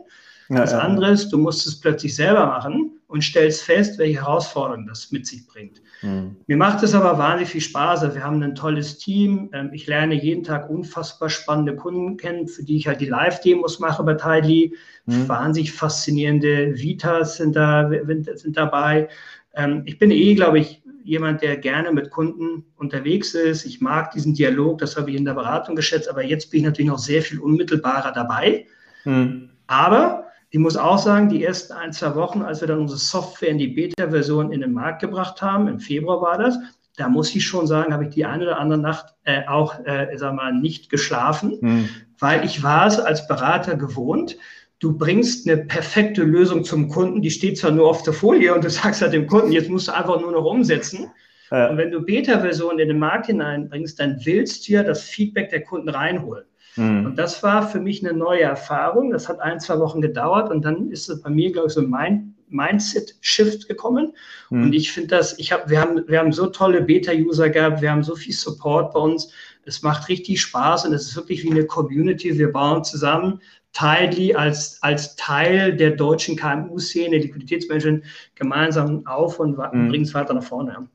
Ja, 0.50 0.58
das 0.58 0.74
ja. 0.74 0.80
andere 0.80 1.12
ist, 1.12 1.30
du 1.30 1.40
musst 1.40 1.66
es 1.66 1.80
plötzlich 1.80 2.16
selber 2.16 2.46
machen 2.46 2.92
und 3.08 3.24
stellst 3.24 3.64
fest, 3.64 3.98
welche 3.98 4.22
Herausforderungen 4.22 4.86
das 4.86 5.12
mit 5.12 5.26
sich 5.26 5.48
bringt. 5.48 5.82
Mhm. 6.04 6.36
Mir 6.46 6.58
macht 6.58 6.84
es 6.84 6.94
aber 6.94 7.18
wahnsinnig 7.18 7.50
viel 7.50 7.62
Spaß. 7.62 8.04
Also 8.04 8.16
wir 8.16 8.24
haben 8.24 8.42
ein 8.44 8.54
tolles 8.54 9.00
Team. 9.00 9.50
Ähm, 9.54 9.72
ich 9.74 9.88
lerne 9.88 10.14
jeden 10.14 10.44
Tag 10.44 10.70
unfassbar 10.70 11.30
spannende 11.30 11.76
Kunden 11.76 12.18
kennen, 12.18 12.48
für 12.48 12.64
die 12.64 12.78
ich 12.78 12.88
halt 12.88 13.02
die 13.02 13.08
Live-Demos 13.08 13.80
mache 13.80 14.04
bei 14.04 14.14
Tidely. 14.14 14.76
Mhm. 15.08 15.28
Wahnsinnig 15.28 15.72
faszinierende 15.72 16.78
Vitas 16.78 17.38
sind 17.38 17.56
da, 17.56 17.90
sind 18.36 18.56
dabei. 18.56 19.10
Ähm, 19.54 19.84
ich 19.86 20.00
bin 20.00 20.12
eh, 20.12 20.34
glaube 20.36 20.60
ich, 20.60 20.81
jemand, 21.04 21.42
der 21.42 21.58
gerne 21.58 21.92
mit 21.92 22.10
Kunden 22.10 22.66
unterwegs 22.76 23.34
ist. 23.34 23.66
Ich 23.66 23.82
mag 23.82 24.12
diesen 24.12 24.34
Dialog, 24.34 24.80
das 24.80 24.98
habe 24.98 25.12
ich 25.12 25.18
in 25.18 25.26
der 25.26 25.34
Beratung 25.34 25.76
geschätzt, 25.76 26.10
aber 26.10 26.24
jetzt 26.24 26.52
bin 26.52 26.62
ich 26.62 26.66
natürlich 26.66 26.92
noch 26.92 27.00
sehr 27.00 27.22
viel 27.22 27.40
unmittelbarer 27.40 28.12
dabei. 28.12 28.66
Mhm. 29.06 29.50
Aber 29.68 30.26
ich 30.50 30.60
muss 30.60 30.76
auch 30.76 30.98
sagen, 30.98 31.30
die 31.30 31.44
ersten 31.44 31.74
ein, 31.74 31.94
zwei 31.94 32.14
Wochen, 32.16 32.42
als 32.42 32.62
wir 32.62 32.68
dann 32.68 32.80
unsere 32.80 33.00
Software 33.00 33.50
in 33.50 33.58
die 33.58 33.70
Beta-Version 33.70 34.52
in 34.52 34.62
den 34.62 34.74
Markt 34.74 35.02
gebracht 35.02 35.42
haben, 35.42 35.68
im 35.68 35.80
Februar 35.80 36.22
war 36.22 36.38
das, 36.38 36.58
da 36.98 37.08
muss 37.08 37.34
ich 37.34 37.46
schon 37.46 37.68
sagen, 37.68 37.94
habe 37.94 38.04
ich 38.04 38.10
die 38.10 38.26
eine 38.26 38.44
oder 38.44 38.60
andere 38.60 38.80
Nacht 38.80 39.16
äh, 39.24 39.48
auch, 39.48 39.80
äh, 39.86 40.16
sag 40.18 40.36
mal, 40.36 40.54
nicht 40.54 40.90
geschlafen, 40.90 41.58
mhm. 41.62 41.90
weil 42.20 42.44
ich 42.46 42.64
war 42.64 42.86
es 42.86 43.00
als 43.00 43.28
Berater 43.28 43.78
gewohnt. 43.78 44.38
Du 44.82 44.98
bringst 44.98 45.48
eine 45.48 45.64
perfekte 45.64 46.24
Lösung 46.24 46.64
zum 46.64 46.90
Kunden, 46.90 47.22
die 47.22 47.30
steht 47.30 47.60
zwar 47.60 47.70
nur 47.70 47.88
auf 47.88 48.02
der 48.02 48.14
Folie 48.14 48.54
und 48.54 48.64
du 48.64 48.70
sagst 48.82 49.02
halt 49.02 49.14
dem 49.14 49.28
Kunden, 49.28 49.52
jetzt 49.52 49.70
musst 49.70 49.88
du 49.88 49.96
einfach 49.96 50.20
nur 50.20 50.32
noch 50.32 50.44
umsetzen. 50.44 51.12
Ja. 51.52 51.70
Und 51.70 51.78
wenn 51.78 51.92
du 51.92 52.02
Beta-Versionen 52.02 52.80
in 52.80 52.88
den 52.88 53.00
Markt 53.00 53.28
hineinbringst, 53.28 54.00
dann 54.00 54.20
willst 54.24 54.68
du 54.68 54.74
ja 54.74 54.84
das 54.84 55.04
Feedback 55.04 55.50
der 55.50 55.64
Kunden 55.64 55.90
reinholen. 55.90 56.46
Mhm. 56.78 57.06
Und 57.06 57.16
das 57.16 57.44
war 57.44 57.68
für 57.68 57.80
mich 57.80 58.04
eine 58.04 58.18
neue 58.18 58.42
Erfahrung. 58.42 59.12
Das 59.12 59.30
hat 59.30 59.40
ein, 59.40 59.60
zwei 59.60 59.78
Wochen 59.80 60.02
gedauert 60.02 60.50
und 60.50 60.66
dann 60.66 60.90
ist 60.90 61.10
es 61.10 61.22
bei 61.22 61.30
mir, 61.30 61.52
glaube 61.52 61.68
ich, 61.68 61.74
so 61.74 61.82
ein 61.82 62.34
Mindset-Shift 62.48 63.68
gekommen. 63.68 64.14
Mhm. 64.50 64.64
Und 64.64 64.74
ich 64.74 64.92
finde 64.92 65.10
das, 65.10 65.38
ich 65.38 65.52
habe, 65.52 65.70
wir 65.70 65.80
haben, 65.80 66.08
wir 66.08 66.20
haben 66.20 66.32
so 66.32 66.48
tolle 66.48 66.82
Beta-User 66.82 67.50
gehabt, 67.50 67.82
wir 67.82 67.92
haben 67.92 68.04
so 68.04 68.16
viel 68.16 68.34
Support 68.34 68.94
bei 68.94 69.00
uns. 69.00 69.32
Es 69.64 69.84
macht 69.84 70.10
richtig 70.10 70.42
Spaß 70.42 70.86
und 70.86 70.94
es 70.94 71.04
ist 71.04 71.16
wirklich 71.16 71.44
wie 71.44 71.52
eine 71.52 71.66
Community. 71.66 72.38
Wir 72.40 72.52
bauen 72.52 72.84
zusammen 72.84 73.42
Tidely 73.74 74.36
als, 74.36 74.78
als 74.82 75.16
Teil 75.16 75.76
der 75.76 75.92
deutschen 75.92 76.36
KMU-Szene, 76.36 77.18
Liquiditätsmanagement, 77.18 78.04
gemeinsam 78.36 79.06
auf 79.06 79.40
und 79.40 79.58
mhm. 79.58 79.90
bringen 79.90 80.04
es 80.04 80.14
weiter 80.14 80.34
nach 80.34 80.44
vorne. 80.44 80.88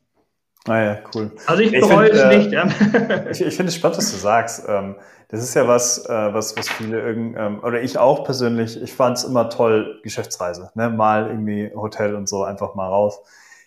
Ah 0.69 0.83
ja, 0.83 0.99
cool. 1.15 1.31
Also 1.47 1.63
ich 1.63 1.71
bereue 1.73 2.11
es 2.11 2.21
äh, 2.21 2.39
nicht. 2.39 2.53
Ja. 2.53 2.67
ich, 3.31 3.41
ich 3.41 3.55
finde 3.55 3.69
es 3.69 3.77
spannend, 3.77 3.99
was 3.99 4.11
du 4.11 4.17
sagst. 4.17 4.65
Ähm, 4.69 4.97
das 5.29 5.43
ist 5.43 5.55
ja 5.55 5.67
was, 5.67 6.07
äh, 6.07 6.35
was, 6.35 6.57
was 6.57 6.69
viele 6.69 7.01
irgend, 7.01 7.37
ähm, 7.39 7.61
oder 7.63 7.83
ich 7.83 7.99
auch 7.99 8.25
persönlich, 8.25 8.81
ich 8.81 8.93
fand 8.93 9.19
es 9.19 9.25
immer 9.25 9.49
toll, 9.49 10.01
Geschäftsreise. 10.03 10.71
Ne? 10.75 10.91
Mal 10.91 11.29
irgendwie 11.29 11.73
Hotel 11.75 12.15
und 12.15 12.29
so 12.29 12.45
einfach 12.45 12.75
mal 12.75 12.89
raus. 12.89 13.19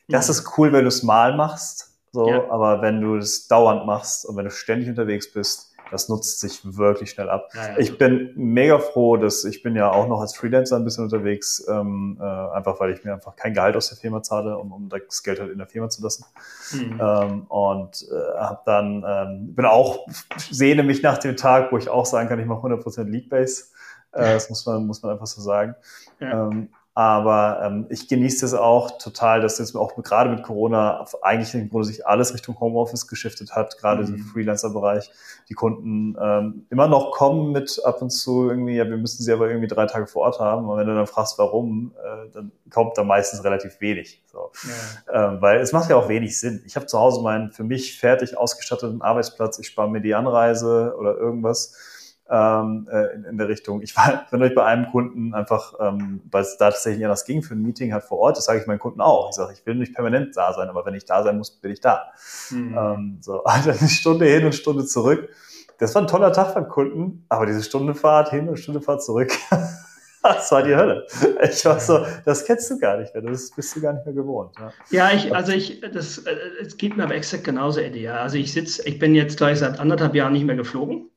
Das 0.07 0.27
mhm. 0.27 0.31
ist 0.31 0.57
cool, 0.57 0.73
wenn 0.73 0.83
du 0.83 0.87
es 0.87 1.03
mal 1.03 1.35
machst, 1.35 1.97
so, 2.11 2.29
ja. 2.29 2.49
aber 2.49 2.81
wenn 2.81 3.01
du 3.01 3.15
es 3.17 3.47
dauernd 3.47 3.85
machst 3.85 4.25
und 4.25 4.35
wenn 4.37 4.45
du 4.45 4.51
ständig 4.51 4.89
unterwegs 4.89 5.31
bist, 5.31 5.68
das 5.91 6.09
nutzt 6.09 6.39
sich 6.39 6.61
wirklich 6.77 7.11
schnell 7.11 7.29
ab. 7.29 7.49
Ja, 7.53 7.69
ja. 7.69 7.77
Ich 7.77 7.97
bin 7.97 8.31
mega 8.35 8.79
froh, 8.79 9.17
dass 9.17 9.43
ich 9.43 9.63
bin 9.63 9.75
ja 9.75 9.91
auch 9.91 10.07
noch 10.07 10.21
als 10.21 10.35
Freelancer 10.35 10.75
ein 10.75 10.83
bisschen 10.83 11.05
unterwegs, 11.05 11.65
ähm, 11.69 12.17
äh, 12.19 12.23
einfach 12.23 12.79
weil 12.79 12.91
ich 12.91 13.03
mir 13.03 13.13
einfach 13.13 13.35
kein 13.35 13.53
Gehalt 13.53 13.75
aus 13.75 13.89
der 13.89 13.97
Firma 13.97 14.21
zahle, 14.21 14.57
um, 14.57 14.71
um 14.71 14.89
das 14.89 15.23
Geld 15.23 15.39
halt 15.39 15.51
in 15.51 15.57
der 15.57 15.67
Firma 15.67 15.89
zu 15.89 16.01
lassen. 16.01 16.25
Mhm. 16.73 16.99
Ähm, 17.01 17.43
und 17.47 18.07
äh, 18.11 18.37
habe 18.39 18.61
dann, 18.65 19.03
ähm, 19.07 19.55
bin 19.55 19.65
auch, 19.65 20.07
sehne 20.37 20.83
mich 20.83 21.01
nach 21.01 21.17
dem 21.17 21.37
Tag, 21.37 21.71
wo 21.71 21.77
ich 21.77 21.89
auch 21.89 22.05
sagen 22.05 22.29
kann, 22.29 22.39
ich 22.39 22.45
mache 22.45 22.67
100% 22.67 23.03
Lead 23.03 23.29
Base. 23.29 23.65
Äh, 24.11 24.33
das 24.33 24.49
muss 24.49 24.65
man, 24.65 24.85
muss 24.85 25.01
man 25.01 25.13
einfach 25.13 25.27
so 25.27 25.41
sagen. 25.41 25.75
Ja. 26.19 26.47
Ähm, 26.47 26.69
aber 26.99 27.61
ähm, 27.63 27.85
ich 27.87 28.09
genieße 28.09 28.45
es 28.45 28.53
auch 28.53 28.97
total, 28.97 29.39
dass 29.39 29.57
jetzt 29.57 29.73
auch 29.73 29.95
gerade 30.03 30.29
mit 30.29 30.43
Corona 30.43 31.05
eigentlich 31.21 31.53
im 31.53 31.69
Grunde 31.69 31.87
sich 31.87 32.05
alles 32.05 32.33
Richtung 32.33 32.59
Homeoffice 32.59 33.07
geschiftet 33.07 33.55
hat, 33.55 33.77
gerade 33.77 34.03
mhm. 34.03 34.15
im 34.15 34.25
Freelancer-Bereich. 34.25 35.09
Die 35.47 35.53
Kunden 35.53 36.17
ähm, 36.21 36.65
immer 36.69 36.89
noch 36.89 37.11
kommen 37.11 37.53
mit 37.53 37.79
ab 37.85 38.01
und 38.01 38.09
zu 38.09 38.49
irgendwie, 38.49 38.75
ja, 38.75 38.85
wir 38.85 38.97
müssen 38.97 39.23
sie 39.23 39.31
aber 39.31 39.47
irgendwie 39.47 39.69
drei 39.69 39.85
Tage 39.85 40.07
vor 40.07 40.23
Ort 40.23 40.41
haben. 40.41 40.67
Und 40.67 40.77
wenn 40.77 40.87
du 40.87 40.93
dann 40.93 41.07
fragst, 41.07 41.39
warum, 41.39 41.93
äh, 42.03 42.31
dann 42.33 42.51
kommt 42.69 42.97
da 42.97 43.05
meistens 43.05 43.45
relativ 43.45 43.79
wenig. 43.79 44.21
So. 44.29 44.51
Ja. 45.07 45.29
Ähm, 45.29 45.41
weil 45.41 45.61
es 45.61 45.71
macht 45.71 45.89
ja 45.89 45.95
auch 45.95 46.09
wenig 46.09 46.37
Sinn. 46.37 46.63
Ich 46.65 46.75
habe 46.75 46.85
zu 46.85 46.99
Hause 46.99 47.21
meinen 47.21 47.53
für 47.53 47.63
mich 47.63 47.97
fertig 47.97 48.37
ausgestatteten 48.37 49.01
Arbeitsplatz, 49.01 49.57
ich 49.57 49.67
spare 49.67 49.89
mir 49.89 50.01
die 50.01 50.15
Anreise 50.15 50.93
oder 50.99 51.15
irgendwas 51.15 51.77
ähm, 52.29 52.87
äh, 52.91 53.15
in, 53.15 53.23
in, 53.23 53.37
der 53.37 53.47
Richtung. 53.47 53.81
Ich 53.81 53.95
war, 53.97 54.25
wenn 54.31 54.41
euch 54.41 54.53
bei 54.53 54.63
einem 54.63 54.87
Kunden 54.91 55.33
einfach, 55.33 55.73
ähm, 55.79 56.21
weil 56.31 56.43
es 56.43 56.57
da 56.57 56.69
tatsächlich 56.69 57.03
anders 57.03 57.25
ging 57.25 57.41
für 57.41 57.55
ein 57.55 57.61
Meeting 57.61 57.93
halt 57.93 58.03
vor 58.03 58.19
Ort, 58.19 58.37
das 58.37 58.45
sage 58.45 58.59
ich 58.59 58.67
meinen 58.67 58.79
Kunden 58.79 59.01
auch. 59.01 59.29
Ich 59.29 59.35
sage, 59.35 59.53
ich 59.53 59.65
will 59.65 59.75
nicht 59.75 59.95
permanent 59.95 60.35
da 60.37 60.53
sein, 60.53 60.69
aber 60.69 60.85
wenn 60.85 60.93
ich 60.93 61.05
da 61.05 61.23
sein 61.23 61.37
muss, 61.37 61.51
bin 61.51 61.71
ich 61.71 61.81
da. 61.81 62.11
Mhm. 62.51 62.77
Ähm, 62.77 63.17
so, 63.21 63.43
also 63.45 63.71
eine 63.71 63.89
Stunde 63.89 64.25
hin 64.25 64.45
und 64.45 64.53
Stunde 64.53 64.85
zurück. 64.85 65.29
Das 65.79 65.95
war 65.95 66.01
ein 66.01 66.07
toller 66.07 66.33
Tag 66.33 66.53
beim 66.53 66.67
Kunden, 66.67 67.25
aber 67.29 67.45
diese 67.45 67.63
Stunde 67.63 67.95
Fahrt 67.95 68.29
hin 68.29 68.49
und 68.49 68.57
Stunde 68.57 68.81
Fahrt 68.81 69.03
zurück. 69.03 69.31
Das 70.21 70.51
war 70.51 70.63
die 70.63 70.75
Hölle. 70.75 71.07
Ich 71.49 71.63
war 71.63 71.79
so, 71.79 72.05
das 72.25 72.43
kennst 72.43 72.69
du 72.69 72.77
gar 72.77 72.97
nicht 72.97 73.13
mehr, 73.13 73.23
das 73.23 73.51
bist 73.51 73.73
du 73.75 73.79
gar 73.81 73.93
nicht 73.93 74.05
mehr 74.05 74.13
gewohnt. 74.13 74.53
Ja, 74.59 74.73
ja 74.89 75.15
ich, 75.15 75.33
also 75.33 75.53
ich, 75.53 75.79
das, 75.79 76.17
äh, 76.19 76.35
es 76.61 76.75
geht 76.75 76.97
mir 76.97 77.03
aber 77.03 77.15
exakt 77.15 77.45
genauso, 77.45 77.79
Eddie. 77.79 78.09
Also 78.09 78.35
ich 78.35 78.51
sitze, 78.51 78.85
ich 78.85 78.99
bin 78.99 79.15
jetzt 79.15 79.37
gleich 79.37 79.59
seit 79.59 79.79
anderthalb 79.79 80.15
Jahren 80.15 80.33
nicht 80.33 80.43
mehr 80.43 80.57
geflogen. 80.57 81.09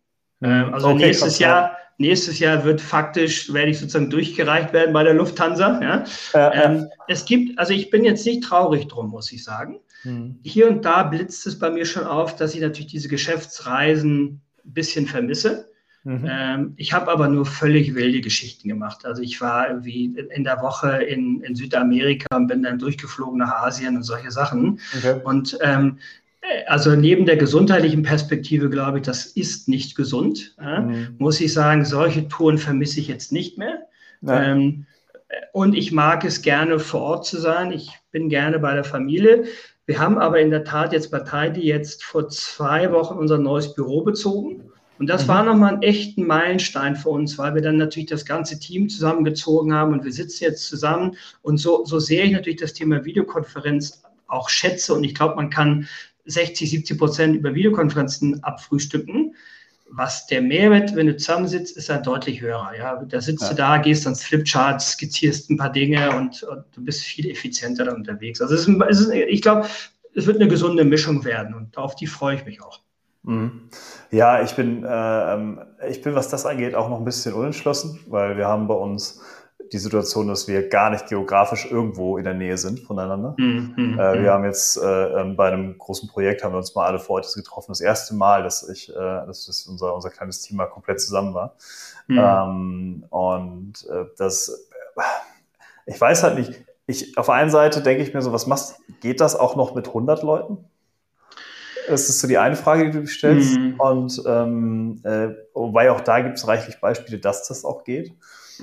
Ähm, 0.43 0.75
also 0.75 0.89
okay, 0.89 1.07
nächstes 1.07 1.39
Jahr, 1.39 1.77
nächstes 1.99 2.39
Jahr 2.39 2.65
wird 2.65 2.81
faktisch, 2.81 3.53
werde 3.53 3.71
ich 3.71 3.79
sozusagen 3.79 4.11
durchgereicht 4.11 4.73
werden 4.73 4.93
bei 4.93 5.05
der 5.05 5.15
Lufthansa. 5.15 5.81
Ja? 5.81 6.05
ja, 6.33 6.53
ähm, 6.55 6.89
Es 7.09 7.25
gibt, 7.25 7.59
also 7.59 7.73
ich 7.73 7.91
bin 7.91 8.05
jetzt 8.05 8.27
nicht 8.27 8.45
traurig 8.45 8.89
drum, 8.89 9.11
muss 9.11 9.33
ich 9.33 9.45
sagen. 9.45 9.81
Mhm. 10.05 10.39
Hier 10.43 10.69
und 10.69 10.85
da 10.85 11.05
blitzt 11.05 11.47
es 11.47 11.59
bei 11.59 11.71
mir 11.71 11.87
schon 11.87 12.05
auf, 12.05 12.37
dass 12.37 12.55
ich 12.55 12.61
natürlich 12.61 12.91
diese 12.91 13.09
Geschäftsreisen 13.09 14.43
ein 14.65 14.73
bisschen 14.73 15.07
vermisse. 15.07 15.71
Mhm. 16.05 16.27
Ähm, 16.29 16.73
ich 16.77 16.93
habe 16.93 17.11
aber 17.13 17.29
nur 17.29 17.47
völlig 17.47 17.95
wilde 17.95 18.21
Geschichten 18.21 18.69
gemacht. 18.69 19.07
Also 19.07 19.23
ich 19.23 19.41
war 19.41 19.69
irgendwie 19.69 20.07
in 20.35 20.43
der 20.43 20.61
Woche 20.61 21.03
in, 21.03 21.41
in 21.43 21.55
Südamerika 21.55 22.37
und 22.37 22.49
bin 22.49 22.65
dann 22.65 22.79
durchgeflogen 22.79 23.39
nach 23.39 23.63
Asien 23.63 23.97
und 23.97 24.03
solche 24.03 24.33
Sachen. 24.33 24.81
Okay. 24.97 25.21
Und 25.23 25.57
ähm, 25.61 25.99
also 26.67 26.95
neben 26.97 27.27
der 27.27 27.37
gesundheitlichen 27.37 28.03
Perspektive 28.03 28.69
glaube 28.69 28.99
ich, 28.99 29.05
das 29.05 29.27
ist 29.27 29.69
nicht 29.69 29.97
gesund. 29.97 30.57
Mhm. 30.61 31.15
Muss 31.19 31.41
ich 31.41 31.53
sagen, 31.53 31.85
solche 31.85 32.29
Touren 32.29 32.59
vermisse 32.59 33.01
ich 33.01 33.09
jetzt 33.09 33.33
nicht 33.33 33.59
mehr. 33.59 33.87
Ähm, 34.27 34.87
und 35.53 35.75
ich 35.75 35.93
mag 35.93 36.25
es 36.25 36.43
gerne 36.43 36.79
vor 36.79 37.01
Ort 37.01 37.27
zu 37.27 37.39
sein. 37.39 37.73
Ich 37.73 37.91
bin 38.11 38.29
gerne 38.29 38.59
bei 38.59 38.75
der 38.75 38.85
Familie. 38.85 39.45
Wir 39.87 39.99
haben 39.99 40.19
aber 40.19 40.41
in 40.41 40.51
der 40.51 40.65
Tat 40.65 40.93
jetzt 40.93 41.11
bei 41.11 41.21
Tidy 41.21 41.67
jetzt 41.67 42.05
vor 42.05 42.29
zwei 42.29 42.93
Wochen 42.93 43.19
unser 43.19 43.39
neues 43.39 43.75
Büro 43.75 44.03
bezogen. 44.03 44.63
Und 44.99 45.09
das 45.09 45.25
mhm. 45.25 45.29
war 45.29 45.45
nochmal 45.45 45.75
ein 45.75 45.83
echter 45.83 46.23
Meilenstein 46.23 46.95
für 46.95 47.09
uns, 47.09 47.39
weil 47.39 47.55
wir 47.55 47.63
dann 47.63 47.77
natürlich 47.77 48.09
das 48.09 48.25
ganze 48.25 48.59
Team 48.59 48.89
zusammengezogen 48.89 49.75
haben 49.75 49.93
und 49.93 50.05
wir 50.05 50.13
sitzen 50.13 50.45
jetzt 50.45 50.67
zusammen. 50.67 51.17
Und 51.41 51.57
so, 51.59 51.85
so 51.85 51.99
sehr 51.99 52.25
ich 52.25 52.33
natürlich 52.33 52.61
das 52.61 52.75
Thema 52.75 53.05
Videokonferenz 53.05 54.03
auch 54.29 54.49
schätze 54.49 54.95
und 54.95 55.05
ich 55.05 55.15
glaube, 55.15 55.37
man 55.37 55.51
kann 55.51 55.89
60, 56.25 56.71
70 56.71 56.99
Prozent 56.99 57.37
über 57.37 57.55
Videokonferenzen 57.55 58.43
abfrühstücken. 58.45 59.35
Was 59.95 60.27
der 60.27 60.41
Mehrwert, 60.41 60.97
wenn 60.97 61.07
du 61.07 61.17
zusammensitzt, 61.17 61.77
ist 61.77 61.91
halt 61.91 62.07
deutlich 62.07 62.41
höher. 62.41 62.71
Ja, 62.79 63.05
da 63.05 63.21
sitzt 63.21 63.43
ja. 63.43 63.49
du 63.51 63.55
da, 63.55 63.77
gehst 63.77 64.07
ans 64.07 64.25
Flipchart, 64.25 64.81
skizzierst 64.81 65.51
ein 65.51 65.59
paar 65.59 65.71
Dinge 65.71 66.17
und, 66.17 66.43
und 66.45 66.65
du 66.73 66.83
bist 66.83 67.03
viel 67.03 67.31
effizienter 67.31 67.85
dann 67.85 67.97
unterwegs. 67.97 68.41
Also 68.41 68.55
es 68.55 68.67
ist, 68.67 68.81
es 68.89 69.01
ist, 69.01 69.11
ich 69.11 69.43
glaube, 69.43 69.67
es 70.15 70.27
wird 70.27 70.41
eine 70.41 70.49
gesunde 70.49 70.85
Mischung 70.85 71.25
werden 71.25 71.55
und 71.55 71.77
auf 71.77 71.95
die 71.95 72.07
freue 72.07 72.37
ich 72.37 72.47
mich 72.47 72.63
auch. 72.63 72.81
Mhm. 73.23 73.69
Ja, 74.11 74.43
ich 74.43 74.53
bin, 74.55 74.85
äh, 74.85 75.35
ähm, 75.35 75.61
ich 75.89 76.03
bin, 76.03 76.15
was 76.15 76.29
das 76.29 76.47
angeht, 76.47 76.75
auch 76.75 76.89
noch 76.89 76.99
ein 76.99 77.05
bisschen 77.05 77.35
unentschlossen, 77.35 78.01
weil 78.07 78.37
wir 78.37 78.49
haben 78.49 78.67
bei 78.67 78.75
uns 78.75 79.21
die 79.73 79.79
Situation, 79.79 80.29
dass 80.29 80.49
wir 80.49 80.69
gar 80.69 80.91
nicht 80.91 81.07
geografisch 81.07 81.71
irgendwo 81.71 82.19
in 82.19 82.25
der 82.25 82.35
Nähe 82.35 82.59
sind 82.59 82.81
voneinander. 82.81 83.35
Mhm, 83.39 83.73
mhm 83.75 83.99
äh, 83.99 84.13
wir 84.15 84.21
mhm. 84.21 84.27
haben 84.27 84.45
jetzt 84.45 84.77
äh, 84.77 85.21
ähm, 85.21 85.35
bei 85.35 85.49
einem 85.49 85.79
großen 85.79 86.09
Projekt 86.11 86.45
haben 86.45 86.53
wir 86.53 86.59
uns 86.59 86.75
mal 86.75 86.87
alle 86.87 86.99
vor 86.99 87.17
Ort 87.17 87.33
getroffen. 87.35 87.71
Das 87.71 87.81
erste 87.81 88.15
Mal, 88.15 88.43
dass 88.43 88.69
ich, 88.69 88.91
äh, 88.91 88.95
dass 88.95 89.47
das 89.47 89.67
unser, 89.67 89.95
unser 89.95 90.11
kleines 90.11 90.43
Team 90.43 90.59
mal 90.59 90.67
komplett 90.67 91.01
zusammen 91.01 91.33
war. 91.33 91.57
Mhm. 92.07 92.19
Ähm, 92.19 93.05
und 93.09 93.89
äh, 93.89 94.05
das, 94.19 94.69
ich 95.87 95.99
weiß 95.99 96.23
halt 96.23 96.39
nicht, 96.39 96.53
ich, 96.87 97.17
auf 97.17 97.27
der 97.27 97.37
einen 97.37 97.51
Seite 97.51 97.81
denke 97.81 98.03
ich 98.03 98.13
mir 98.13 98.21
so, 98.21 98.33
was 98.33 98.47
machst, 98.47 98.77
geht 99.01 99.21
das 99.21 99.35
auch 99.35 99.57
noch 99.57 99.75
mit 99.75 99.89
100 99.89 100.23
Leuten? 100.23 100.59
Das 101.89 102.09
ist 102.09 102.21
so 102.21 102.29
die 102.29 102.39
eine 102.39 102.57
Frage, 102.57 102.91
die 102.91 103.01
du 103.01 103.07
stellst. 103.07 103.57
Mhm. 103.57 103.81
Und 103.81 104.23
ähm, 104.27 105.01
äh, 105.05 105.29
wobei 105.55 105.91
auch 105.91 106.01
da 106.03 106.21
gibt 106.21 106.37
es 106.37 106.47
reichlich 106.47 106.79
Beispiele, 106.81 107.19
dass 107.19 107.49
das 107.49 107.65
auch 107.65 107.85
geht. 107.85 108.13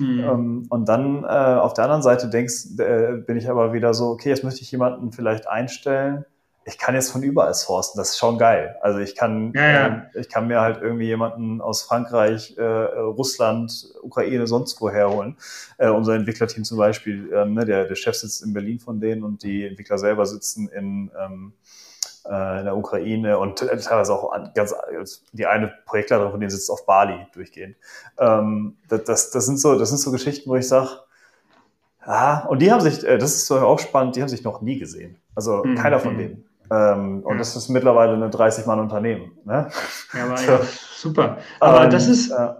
Mhm. 0.00 0.20
Ähm, 0.20 0.66
und 0.68 0.88
dann 0.88 1.24
äh, 1.24 1.26
auf 1.26 1.74
der 1.74 1.84
anderen 1.84 2.02
Seite 2.02 2.28
denkst, 2.28 2.78
äh, 2.78 3.18
bin 3.26 3.36
ich 3.36 3.48
aber 3.48 3.72
wieder 3.72 3.94
so, 3.94 4.08
okay, 4.08 4.30
jetzt 4.30 4.44
möchte 4.44 4.62
ich 4.62 4.72
jemanden 4.72 5.12
vielleicht 5.12 5.48
einstellen, 5.48 6.24
ich 6.64 6.78
kann 6.78 6.94
jetzt 6.94 7.10
von 7.10 7.22
überall 7.22 7.54
sourcen, 7.54 7.98
das 7.98 8.10
ist 8.10 8.18
schon 8.18 8.38
geil. 8.38 8.76
Also 8.82 8.98
ich 8.98 9.16
kann, 9.16 9.52
ja, 9.54 9.70
ja. 9.70 9.86
Äh, 10.14 10.20
ich 10.20 10.28
kann 10.28 10.46
mir 10.46 10.60
halt 10.60 10.80
irgendwie 10.82 11.06
jemanden 11.06 11.60
aus 11.60 11.82
Frankreich, 11.82 12.56
äh, 12.58 12.62
Russland, 12.62 13.94
Ukraine, 14.02 14.46
sonst 14.46 14.80
wo 14.80 14.90
herholen. 14.90 15.36
Äh, 15.78 15.88
unser 15.88 16.14
Entwicklerteam 16.14 16.64
zum 16.64 16.78
Beispiel, 16.78 17.30
ähm, 17.32 17.54
ne, 17.54 17.64
der, 17.64 17.86
der 17.86 17.94
Chef 17.94 18.14
sitzt 18.16 18.44
in 18.44 18.52
Berlin 18.52 18.78
von 18.78 19.00
denen 19.00 19.24
und 19.24 19.42
die 19.42 19.64
Entwickler 19.64 19.98
selber 19.98 20.26
sitzen 20.26 20.68
in, 20.68 21.10
ähm, 21.18 21.54
äh, 22.30 22.60
in 22.60 22.64
der 22.64 22.76
Ukraine 22.76 23.38
und 23.38 23.58
teilweise 23.58 24.12
auch 24.12 24.32
ganz, 24.54 24.74
die 25.32 25.46
eine 25.46 25.72
Projektleiterin 25.84 26.30
von 26.30 26.40
denen 26.40 26.50
sitzt 26.50 26.70
auf 26.70 26.86
Bali 26.86 27.26
durchgehend. 27.34 27.76
Ähm, 28.18 28.76
das, 28.88 29.04
das, 29.04 29.30
das, 29.30 29.46
sind 29.46 29.58
so, 29.58 29.78
das 29.78 29.88
sind 29.88 29.98
so 29.98 30.12
Geschichten, 30.12 30.48
wo 30.48 30.56
ich 30.56 30.68
sage, 30.68 30.90
ah, 32.00 32.46
und 32.46 32.62
die 32.62 32.70
haben 32.70 32.80
sich, 32.80 33.04
äh, 33.04 33.18
das 33.18 33.34
ist 33.34 33.50
auch 33.50 33.78
spannend, 33.78 34.16
die 34.16 34.22
haben 34.22 34.28
sich 34.28 34.44
noch 34.44 34.60
nie 34.62 34.78
gesehen. 34.78 35.16
Also 35.34 35.64
mhm. 35.64 35.74
keiner 35.74 35.98
von 35.98 36.16
denen. 36.16 36.44
Ähm, 36.70 37.22
und 37.24 37.32
ja. 37.32 37.38
das 37.38 37.56
ist 37.56 37.68
mittlerweile 37.68 38.14
eine 38.14 38.28
30-Mann-Unternehmen. 38.28 39.32
Ne? 39.44 39.68
Ja, 40.14 40.24
aber 40.24 40.36
so. 40.36 40.52
ja, 40.52 40.60
super. 40.94 41.38
Aber 41.58 41.84
ähm, 41.84 41.90
das 41.90 42.06
ist. 42.06 42.30
Äh, 42.30 42.54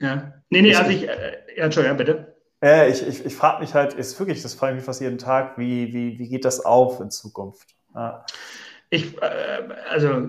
ja. 0.00 0.32
Nee, 0.48 0.62
nee, 0.62 0.74
also 0.74 0.90
ich. 0.90 1.06
Äh, 1.06 1.32
ja, 1.56 1.64
Entschuldigung, 1.64 1.98
bitte. 1.98 2.34
Ja, 2.62 2.86
ich, 2.86 3.06
ich, 3.06 3.24
ich 3.24 3.34
frage 3.34 3.60
mich 3.60 3.74
halt, 3.74 3.94
ist 3.94 4.18
wirklich, 4.18 4.42
das 4.42 4.54
frage 4.54 4.72
ich 4.72 4.76
mich 4.76 4.84
fast 4.84 5.00
jeden 5.00 5.18
Tag, 5.18 5.58
wie, 5.58 5.92
wie, 5.92 6.18
wie 6.18 6.28
geht 6.28 6.44
das 6.44 6.64
auf 6.64 7.00
in 7.00 7.10
Zukunft? 7.10 7.74
Ja. 7.94 8.24
Ich, 8.92 9.16
äh, 9.22 9.28
also 9.88 10.28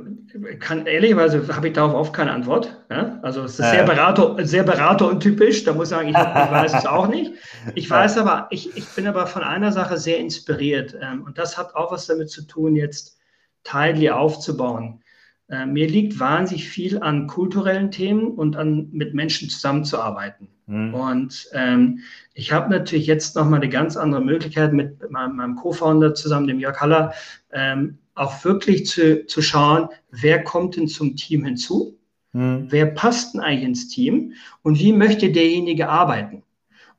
kann 0.60 0.86
ehrlicherweise 0.86 1.56
habe 1.56 1.68
ich 1.68 1.74
darauf 1.74 1.96
oft 1.96 2.14
keine 2.14 2.32
Antwort. 2.32 2.84
Ja? 2.92 3.20
Also 3.24 3.44
es 3.44 3.60
ist 3.60 3.70
sehr 3.70 3.84
Berater, 3.84 4.38
sehr 4.46 4.64
Berater 4.64 5.10
untypisch. 5.10 5.64
Da 5.64 5.74
muss 5.74 5.88
ich 5.88 5.90
sagen, 5.90 6.10
ich, 6.10 6.16
ich 6.16 6.52
weiß 6.52 6.74
es 6.76 6.86
auch 6.86 7.08
nicht. 7.08 7.34
Ich 7.74 7.90
weiß 7.90 8.20
aber, 8.20 8.48
ich, 8.52 8.78
ich 8.78 8.88
bin 8.90 9.08
aber 9.08 9.26
von 9.26 9.44
einer 9.44 9.72
Sache 9.72 9.98
sehr 9.98 10.20
inspiriert. 10.20 10.96
Ähm, 11.02 11.24
und 11.24 11.40
das 11.40 11.58
hat 11.58 11.76
auch 11.76 11.92
was 11.92 12.06
damit 12.06 12.30
zu 12.30 12.44
tun, 12.44 12.76
jetzt 12.76 13.18
Tidely 13.64 14.12
aufzubauen. 14.12 15.02
Äh, 15.50 15.66
mir 15.66 15.88
liegt 15.88 16.20
wahnsinnig 16.20 16.70
viel 16.70 17.02
an 17.02 17.26
kulturellen 17.26 17.90
Themen 17.90 18.28
und 18.28 18.56
an 18.56 18.90
mit 18.92 19.16
Menschen 19.16 19.50
zusammenzuarbeiten. 19.50 20.48
Mhm. 20.68 20.94
Und 20.94 21.50
ähm, 21.54 22.00
ich 22.36 22.54
habe 22.54 22.70
natürlich 22.70 23.08
jetzt 23.08 23.36
noch 23.36 23.50
mal 23.50 23.58
eine 23.58 23.70
ganz 23.70 23.98
andere 23.98 24.22
Möglichkeit 24.22 24.72
mit 24.72 25.10
meinem, 25.12 25.36
meinem 25.36 25.56
Co-Founder 25.56 26.14
zusammen, 26.14 26.48
dem 26.48 26.60
Jörg 26.60 26.80
Haller, 26.80 27.14
ähm, 27.52 27.98
auch 28.16 28.44
wirklich 28.44 28.86
zu, 28.86 29.26
zu 29.26 29.42
schauen, 29.42 29.90
wer 30.12 30.44
kommt 30.44 30.76
denn 30.76 30.88
zum 30.88 31.16
Team 31.16 31.46
hinzu? 31.46 31.98
Mhm. 32.34 32.68
Wer 32.70 32.88
passt 32.88 33.34
denn 33.34 33.42
eigentlich 33.42 33.68
ins 33.68 33.88
Team? 33.90 34.34
Und 34.64 34.80
wie 34.80 34.94
möchte 34.94 35.32
derjenige 35.32 35.90
arbeiten? 35.90 36.44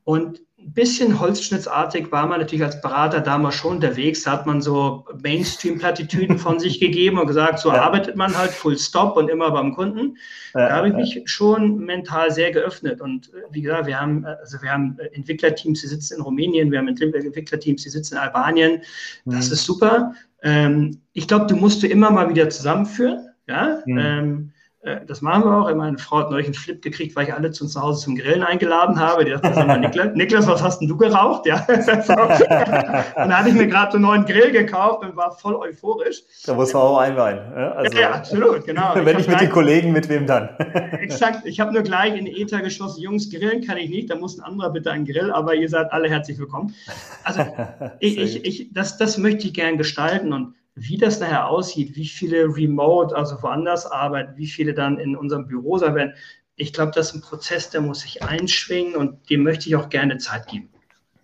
Und 0.04 0.40
ein 0.64 0.74
bisschen 0.74 1.18
holzschnittsartig 1.18 2.12
war 2.12 2.26
man 2.26 2.40
natürlich 2.40 2.64
als 2.64 2.80
Berater 2.80 3.20
damals 3.20 3.56
schon 3.56 3.76
unterwegs. 3.76 4.22
Da 4.22 4.32
hat 4.32 4.46
man 4.46 4.60
so 4.60 5.04
Mainstream-Plattitüden 5.22 6.38
von 6.38 6.60
sich 6.60 6.78
gegeben 6.80 7.18
und 7.18 7.26
gesagt, 7.26 7.58
so 7.58 7.70
ja. 7.70 7.82
arbeitet 7.82 8.16
man 8.16 8.36
halt 8.36 8.50
full 8.50 8.78
stop 8.78 9.16
und 9.16 9.28
immer 9.28 9.50
beim 9.50 9.74
Kunden. 9.74 10.16
Ja, 10.54 10.68
da 10.68 10.76
habe 10.76 10.88
ich 10.88 10.94
mich 10.94 11.22
schon 11.24 11.78
mental 11.78 12.30
sehr 12.30 12.52
geöffnet. 12.52 13.00
Und 13.00 13.32
äh, 13.34 13.42
wie 13.50 13.62
gesagt, 13.62 13.86
wir 13.86 14.00
haben, 14.00 14.24
also 14.24 14.62
wir 14.62 14.70
haben 14.70 14.98
Entwicklerteams, 15.12 15.80
die 15.80 15.88
sitzen 15.88 16.16
in 16.16 16.22
Rumänien, 16.22 16.70
wir 16.70 16.78
haben 16.78 16.88
Entwicklerteams, 16.88 17.82
die 17.82 17.88
sitzen 17.88 18.14
in 18.14 18.20
Albanien. 18.20 18.82
Das 19.24 19.48
mhm. 19.48 19.52
ist 19.52 19.64
super. 19.64 20.14
Ähm, 20.42 21.02
ich 21.12 21.28
glaube, 21.28 21.46
du 21.46 21.56
musst 21.56 21.82
du 21.82 21.86
immer 21.86 22.10
mal 22.10 22.28
wieder 22.28 22.50
zusammenführen. 22.50 23.28
Ja. 23.46 23.82
Mhm. 23.86 23.98
Ähm, 23.98 24.48
äh, 24.48 24.51
das 25.06 25.22
machen 25.22 25.44
wir 25.44 25.56
auch. 25.56 25.74
Meine 25.76 25.96
Frau 25.96 26.18
hat 26.18 26.30
neulich 26.30 26.46
einen 26.46 26.54
Flip 26.54 26.82
gekriegt, 26.82 27.14
weil 27.14 27.28
ich 27.28 27.34
alle 27.34 27.52
zu 27.52 27.64
uns 27.64 27.74
zu 27.74 27.80
Hause 27.80 28.04
zum 28.04 28.16
Grillen 28.16 28.42
eingeladen 28.42 28.98
habe. 28.98 29.24
Die 29.24 29.30
dachte, 29.30 29.52
sag 29.54 29.68
mal, 29.68 29.78
Niklas, 29.78 30.08
Niklas, 30.14 30.48
was 30.48 30.60
hast 30.60 30.80
denn 30.80 30.88
du 30.88 30.96
geraucht? 30.96 31.46
Ja. 31.46 31.64
und 31.68 31.78
dann 31.78 33.38
hatte 33.38 33.48
ich 33.48 33.54
mir 33.54 33.68
gerade 33.68 33.92
so 33.92 33.98
einen 33.98 34.06
neuen 34.06 34.24
Grill 34.24 34.50
gekauft 34.50 35.04
und 35.04 35.14
war 35.14 35.30
voll 35.38 35.54
euphorisch. 35.54 36.22
Da 36.46 36.54
muss 36.54 36.72
man 36.72 36.82
auch 36.82 36.98
einweihen. 36.98 37.38
Also, 37.54 37.96
ja, 37.96 38.10
absolut, 38.10 38.66
genau. 38.66 38.92
Wenn 38.94 39.20
ich 39.20 39.28
mit 39.28 39.40
den 39.40 39.50
Kollegen, 39.50 39.92
mit 39.92 40.08
wem 40.08 40.26
dann? 40.26 40.48
exakt. 40.98 41.42
Ich 41.44 41.60
habe 41.60 41.72
nur 41.72 41.82
gleich 41.82 42.16
in 42.16 42.26
Ether 42.26 42.60
geschossen, 42.60 43.02
Jungs, 43.02 43.30
grillen 43.30 43.64
kann 43.64 43.76
ich 43.76 43.88
nicht, 43.88 44.10
da 44.10 44.16
muss 44.16 44.36
ein 44.36 44.42
anderer 44.42 44.70
bitte 44.70 44.90
einen 44.90 45.04
Grill, 45.04 45.30
aber 45.30 45.54
ihr 45.54 45.68
seid 45.68 45.92
alle 45.92 46.10
herzlich 46.10 46.38
willkommen. 46.38 46.74
Also 47.22 47.46
ich, 48.00 48.18
ich, 48.18 48.44
ich, 48.44 48.72
das, 48.72 48.98
das 48.98 49.16
möchte 49.16 49.46
ich 49.46 49.54
gern 49.54 49.78
gestalten 49.78 50.32
und 50.32 50.54
wie 50.74 50.96
das 50.96 51.20
nachher 51.20 51.48
aussieht, 51.48 51.96
wie 51.96 52.06
viele 52.06 52.44
remote, 52.44 53.14
also 53.14 53.42
woanders 53.42 53.86
arbeiten, 53.86 54.36
wie 54.36 54.46
viele 54.46 54.74
dann 54.74 54.98
in 54.98 55.16
unserem 55.16 55.46
Büro 55.46 55.78
sein 55.78 55.94
werden, 55.94 56.14
ich 56.56 56.72
glaube, 56.72 56.92
das 56.94 57.08
ist 57.08 57.14
ein 57.14 57.22
Prozess, 57.22 57.70
der 57.70 57.80
muss 57.80 58.00
sich 58.00 58.22
einschwingen 58.22 58.94
und 58.96 59.28
dem 59.30 59.42
möchte 59.42 59.68
ich 59.68 59.76
auch 59.76 59.88
gerne 59.88 60.18
Zeit 60.18 60.46
geben. 60.48 60.71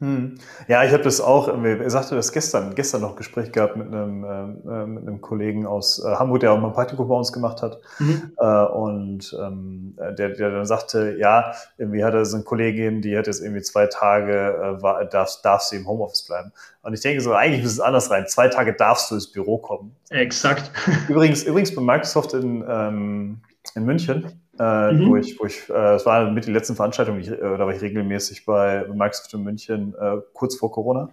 Hm. 0.00 0.36
Ja, 0.68 0.84
ich 0.84 0.92
habe 0.92 1.02
das 1.02 1.20
auch, 1.20 1.48
er 1.48 1.90
sagte 1.90 2.14
das 2.14 2.30
gestern, 2.30 2.76
gestern 2.76 3.00
noch 3.00 3.16
Gespräch 3.16 3.50
gehabt 3.50 3.76
mit 3.76 3.88
einem, 3.88 4.24
äh, 4.24 4.86
mit 4.86 5.02
einem 5.02 5.20
Kollegen 5.20 5.66
aus 5.66 5.98
äh, 6.04 6.14
Hamburg, 6.14 6.40
der 6.40 6.52
auch 6.52 6.60
mal 6.60 6.68
ein 6.68 6.72
Praktikum 6.72 7.08
bei 7.08 7.16
uns 7.16 7.32
gemacht 7.32 7.62
hat. 7.62 7.80
Mhm. 7.98 8.30
Äh, 8.38 8.64
und 8.64 9.36
ähm, 9.42 9.94
der, 9.96 10.30
der 10.30 10.50
dann 10.52 10.66
sagte, 10.66 11.16
ja, 11.18 11.52
irgendwie 11.78 12.04
hat 12.04 12.14
er 12.14 12.24
so 12.24 12.36
eine 12.36 12.44
Kollegin, 12.44 13.02
die 13.02 13.18
hat 13.18 13.26
jetzt 13.26 13.40
irgendwie 13.40 13.62
zwei 13.62 13.86
Tage, 13.88 14.78
äh, 14.78 14.82
war, 14.82 15.04
darf, 15.04 15.40
darf 15.42 15.62
sie 15.62 15.76
im 15.76 15.88
Homeoffice 15.88 16.22
bleiben. 16.22 16.52
Und 16.82 16.94
ich 16.94 17.00
denke 17.00 17.20
so, 17.20 17.34
eigentlich 17.34 17.62
muss 17.62 17.72
es 17.72 17.80
anders 17.80 18.08
rein. 18.08 18.26
Zwei 18.28 18.48
Tage 18.48 18.74
darfst 18.74 19.10
du 19.10 19.16
ins 19.16 19.32
Büro 19.32 19.58
kommen. 19.58 19.96
Exakt. 20.10 20.70
Übrigens, 21.08 21.42
übrigens 21.42 21.74
bei 21.74 21.82
Microsoft 21.82 22.34
in, 22.34 22.64
ähm, 22.68 23.40
in 23.74 23.84
München 23.84 24.40
äh, 24.58 24.92
mhm. 24.92 25.08
wo 25.08 25.16
ich, 25.16 25.38
wo 25.38 25.46
ich, 25.46 25.68
äh, 25.68 25.94
es 25.94 26.06
war 26.06 26.30
mit 26.30 26.46
die 26.46 26.52
letzten 26.52 26.74
Veranstaltungen, 26.74 27.20
ich, 27.20 27.30
äh, 27.30 27.36
da 27.36 27.58
war 27.60 27.70
ich 27.70 27.80
regelmäßig 27.80 28.44
bei 28.44 28.86
Microsoft 28.92 29.32
in 29.34 29.42
München 29.42 29.94
äh, 30.00 30.16
kurz 30.32 30.56
vor 30.56 30.72
Corona. 30.72 31.10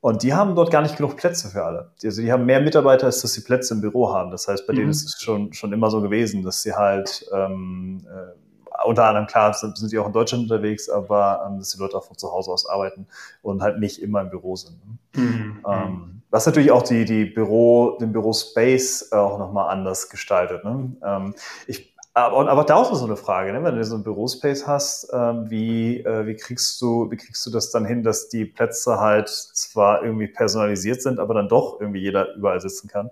Und 0.00 0.22
die 0.22 0.34
haben 0.34 0.54
dort 0.54 0.70
gar 0.70 0.82
nicht 0.82 0.96
genug 0.96 1.16
Plätze 1.16 1.48
für 1.48 1.64
alle. 1.64 1.90
Also 2.04 2.22
die 2.22 2.30
haben 2.30 2.46
mehr 2.46 2.60
Mitarbeiter, 2.60 3.06
als 3.06 3.22
dass 3.22 3.32
sie 3.32 3.40
Plätze 3.40 3.74
im 3.74 3.80
Büro 3.80 4.12
haben. 4.12 4.30
Das 4.30 4.46
heißt, 4.46 4.66
bei 4.66 4.72
mhm. 4.72 4.76
denen 4.76 4.90
ist 4.90 5.04
es 5.04 5.20
schon, 5.20 5.52
schon 5.52 5.72
immer 5.72 5.90
so 5.90 6.00
gewesen, 6.00 6.44
dass 6.44 6.62
sie 6.62 6.74
halt 6.74 7.28
ähm, 7.32 8.06
äh, 8.06 8.86
unter 8.86 9.04
anderem, 9.04 9.26
klar, 9.26 9.52
sind, 9.54 9.76
sind 9.76 9.90
die 9.90 9.98
auch 9.98 10.06
in 10.06 10.12
Deutschland 10.12 10.44
unterwegs, 10.44 10.88
aber 10.88 11.44
ähm, 11.46 11.58
dass 11.58 11.70
die 11.70 11.80
Leute 11.80 11.96
auch 11.96 12.04
von 12.04 12.16
zu 12.16 12.30
Hause 12.30 12.52
aus 12.52 12.68
arbeiten 12.68 13.06
und 13.42 13.62
halt 13.62 13.78
nicht 13.78 14.00
immer 14.00 14.20
im 14.20 14.30
Büro 14.30 14.54
sind. 14.54 14.76
Mhm. 15.14 15.64
Ähm, 15.66 16.22
was 16.30 16.46
natürlich 16.46 16.70
auch 16.70 16.82
die, 16.82 17.04
die 17.04 17.24
Büro, 17.24 17.96
den 18.00 18.12
Bürospace 18.12 19.10
auch 19.12 19.38
nochmal 19.38 19.70
anders 19.70 20.08
gestaltet. 20.08 20.64
Ne? 20.64 20.92
Ähm, 21.02 21.34
ich 21.66 21.95
aber, 22.16 22.48
aber 22.48 22.64
da 22.64 22.76
auch 22.76 22.94
so 22.94 23.04
eine 23.04 23.16
Frage, 23.16 23.52
ne? 23.52 23.62
wenn 23.62 23.76
du 23.76 23.84
so 23.84 23.94
ein 23.94 24.02
Bürospace 24.02 24.66
hast, 24.66 25.10
ähm, 25.12 25.50
wie, 25.50 26.00
äh, 26.00 26.26
wie, 26.26 26.34
kriegst 26.34 26.80
du, 26.80 27.10
wie 27.10 27.16
kriegst 27.16 27.44
du 27.44 27.50
das 27.50 27.70
dann 27.70 27.84
hin, 27.84 28.02
dass 28.02 28.30
die 28.30 28.46
Plätze 28.46 28.98
halt 28.98 29.28
zwar 29.28 30.02
irgendwie 30.02 30.26
personalisiert 30.26 31.02
sind, 31.02 31.20
aber 31.20 31.34
dann 31.34 31.50
doch 31.50 31.78
irgendwie 31.78 32.00
jeder 32.00 32.34
überall 32.34 32.58
sitzen 32.58 32.88
kann, 32.88 33.10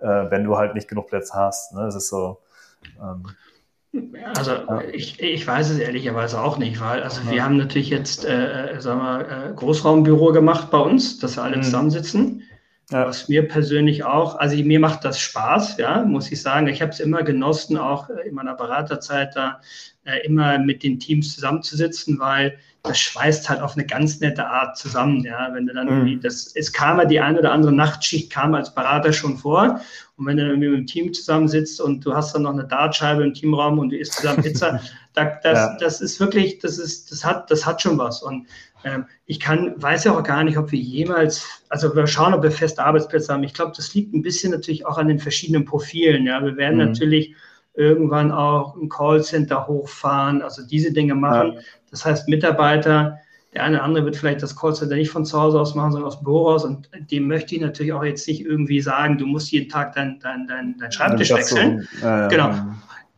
äh, 0.00 0.28
wenn 0.30 0.42
du 0.42 0.56
halt 0.56 0.74
nicht 0.74 0.88
genug 0.88 1.06
Plätze 1.06 1.34
hast. 1.34 1.72
Ne? 1.72 1.82
Das 1.82 1.94
ist 1.94 2.08
so. 2.08 2.38
Ähm, 3.00 3.22
also 4.34 4.50
ja. 4.50 4.80
ich, 4.92 5.20
ich 5.20 5.46
weiß 5.46 5.70
es 5.70 5.78
ehrlicherweise 5.78 6.40
auch 6.40 6.58
nicht, 6.58 6.80
weil 6.80 7.04
also 7.04 7.20
ja. 7.22 7.30
wir 7.30 7.44
haben 7.44 7.58
natürlich 7.58 7.90
jetzt 7.90 8.24
äh, 8.24 8.72
äh 8.72 8.80
sagen 8.80 9.00
wir, 9.00 9.50
äh, 9.50 9.54
Großraumbüro 9.54 10.32
gemacht 10.32 10.68
bei 10.72 10.78
uns, 10.78 11.20
dass 11.20 11.36
wir 11.36 11.44
alle 11.44 11.58
mhm. 11.58 11.62
zusammensitzen. 11.62 12.42
Ja. 12.92 13.06
Was 13.06 13.28
mir 13.28 13.48
persönlich 13.48 14.04
auch, 14.04 14.38
also 14.38 14.54
mir 14.62 14.78
macht 14.78 15.04
das 15.04 15.18
Spaß, 15.18 15.78
ja, 15.78 16.04
muss 16.04 16.30
ich 16.30 16.42
sagen. 16.42 16.66
Ich 16.68 16.82
habe 16.82 16.92
es 16.92 17.00
immer 17.00 17.22
genossen, 17.22 17.78
auch 17.78 18.10
in 18.10 18.34
meiner 18.34 18.54
Beraterzeit 18.54 19.34
da 19.34 19.60
äh, 20.04 20.26
immer 20.26 20.58
mit 20.58 20.82
den 20.82 21.00
Teams 21.00 21.34
zusammenzusitzen, 21.34 22.18
weil 22.18 22.58
das 22.82 22.98
schweißt 22.98 23.48
halt 23.48 23.60
auf 23.60 23.76
eine 23.76 23.86
ganz 23.86 24.20
nette 24.20 24.46
Art 24.46 24.76
zusammen, 24.76 25.24
ja. 25.24 25.50
Wenn 25.52 25.66
du 25.66 25.72
dann 25.72 25.86
mhm. 25.86 25.92
irgendwie, 25.92 26.20
das, 26.20 26.54
es 26.54 26.72
kam 26.72 26.98
ja 26.98 27.04
die 27.04 27.20
eine 27.20 27.38
oder 27.38 27.52
andere 27.52 27.72
Nachtschicht, 27.72 28.30
kam 28.30 28.54
als 28.54 28.74
Berater 28.74 29.12
schon 29.12 29.38
vor. 29.38 29.80
Und 30.16 30.26
wenn 30.26 30.36
du 30.36 30.48
dann 30.48 30.58
mit 30.58 30.70
dem 30.70 30.86
Team 30.86 31.12
zusammensitzt 31.12 31.80
und 31.80 32.04
du 32.04 32.14
hast 32.14 32.34
dann 32.34 32.42
noch 32.42 32.52
eine 32.52 32.64
Dartscheibe 32.64 33.22
im 33.22 33.34
Teamraum 33.34 33.78
und 33.78 33.90
du 33.90 33.96
isst 33.96 34.14
zusammen 34.14 34.42
Pizza, 34.42 34.80
da, 35.14 35.38
das, 35.42 35.58
ja. 35.58 35.76
das 35.78 36.00
ist 36.00 36.20
wirklich, 36.20 36.58
das 36.58 36.78
ist, 36.78 37.10
das 37.10 37.24
hat, 37.24 37.50
das 37.50 37.66
hat 37.66 37.82
schon 37.82 37.98
was. 37.98 38.22
Und 38.22 38.46
ähm, 38.84 39.06
ich 39.26 39.40
kann, 39.40 39.74
weiß 39.80 40.04
ja 40.04 40.16
auch 40.16 40.22
gar 40.22 40.44
nicht, 40.44 40.58
ob 40.58 40.72
wir 40.72 40.78
jemals, 40.78 41.62
also 41.68 41.94
wir 41.94 42.06
schauen, 42.06 42.34
ob 42.34 42.42
wir 42.42 42.50
feste 42.50 42.84
Arbeitsplätze 42.84 43.32
haben. 43.32 43.44
Ich 43.44 43.54
glaube, 43.54 43.72
das 43.76 43.94
liegt 43.94 44.14
ein 44.14 44.22
bisschen 44.22 44.52
natürlich 44.52 44.86
auch 44.86 44.98
an 44.98 45.08
den 45.08 45.18
verschiedenen 45.18 45.64
Profilen. 45.64 46.26
Ja, 46.26 46.42
wir 46.44 46.56
werden 46.56 46.78
mhm. 46.78 46.86
natürlich 46.86 47.34
irgendwann 47.74 48.32
auch 48.32 48.76
ein 48.76 48.88
Callcenter 48.88 49.66
hochfahren, 49.66 50.42
also 50.42 50.62
diese 50.66 50.92
Dinge 50.92 51.14
machen. 51.14 51.54
Ja. 51.54 51.60
Das 51.90 52.04
heißt, 52.04 52.28
Mitarbeiter, 52.28 53.18
der 53.54 53.64
eine 53.64 53.76
oder 53.76 53.84
andere 53.84 54.04
wird 54.06 54.16
vielleicht 54.16 54.42
das 54.42 54.56
Callcenter 54.56 54.96
nicht 54.96 55.10
von 55.10 55.24
zu 55.24 55.40
Hause 55.40 55.60
aus 55.60 55.74
machen, 55.74 55.92
sondern 55.92 56.08
aus 56.08 56.18
dem 56.18 56.24
Büro 56.24 56.48
aus. 56.48 56.64
Und 56.64 56.88
dem 57.10 57.28
möchte 57.28 57.54
ich 57.54 57.60
natürlich 57.60 57.92
auch 57.92 58.04
jetzt 58.04 58.26
nicht 58.26 58.44
irgendwie 58.44 58.80
sagen, 58.80 59.18
du 59.18 59.26
musst 59.26 59.52
jeden 59.52 59.68
Tag 59.68 59.94
deinen 59.94 60.18
dein, 60.20 60.46
dein, 60.46 60.76
dein 60.78 60.92
Schreibtisch 60.92 61.30
wechseln. 61.30 61.86
So, 62.00 62.06
äh, 62.06 62.28
genau. 62.28 62.54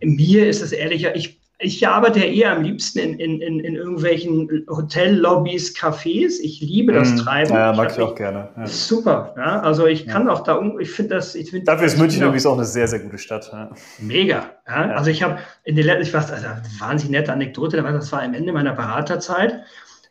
Mir 0.00 0.48
ist 0.48 0.60
es 0.60 0.72
ehrlicher, 0.72 1.16
ich 1.16 1.40
ich 1.60 1.86
arbeite 1.86 2.18
ja 2.18 2.26
eher 2.26 2.56
am 2.56 2.62
liebsten 2.62 2.98
in, 2.98 3.18
in, 3.18 3.40
in, 3.40 3.60
in 3.60 3.76
irgendwelchen 3.76 4.66
Hotellobbys, 4.68 5.74
Cafés. 5.76 6.40
Ich 6.42 6.60
liebe 6.60 6.92
das 6.92 7.12
mm, 7.12 7.16
Treiben. 7.18 7.54
Ja, 7.54 7.72
mag 7.72 7.92
ich, 7.92 8.00
auch 8.00 8.14
gerne. 8.14 8.48
Ja. 8.56 8.66
Super. 8.66 9.34
Ja, 9.36 9.60
also 9.60 9.86
ich 9.86 10.06
kann 10.06 10.26
ja. 10.26 10.32
auch 10.32 10.42
da, 10.42 10.60
ich 10.80 10.90
finde 10.90 11.14
das, 11.14 11.34
ich 11.34 11.50
finde. 11.50 11.66
Dafür 11.66 11.86
ist 11.86 11.96
München 11.96 12.22
übrigens 12.22 12.46
auch 12.46 12.56
eine 12.56 12.64
sehr, 12.64 12.88
sehr 12.88 12.98
gute 12.98 13.18
Stadt. 13.18 13.50
Ja. 13.52 13.70
Mega. 14.00 14.50
Also 14.64 15.10
ich 15.10 15.22
habe 15.22 15.38
in 15.62 15.76
den 15.76 15.86
letzten, 15.86 16.02
ich 16.02 16.14
weiß, 16.14 16.32
also 16.32 16.46
wahnsinnig 16.78 17.12
nette 17.12 17.32
Anekdote, 17.32 17.80
das 17.80 18.12
war 18.12 18.22
am 18.22 18.34
Ende 18.34 18.52
meiner 18.52 18.74
Beraterzeit. 18.74 19.62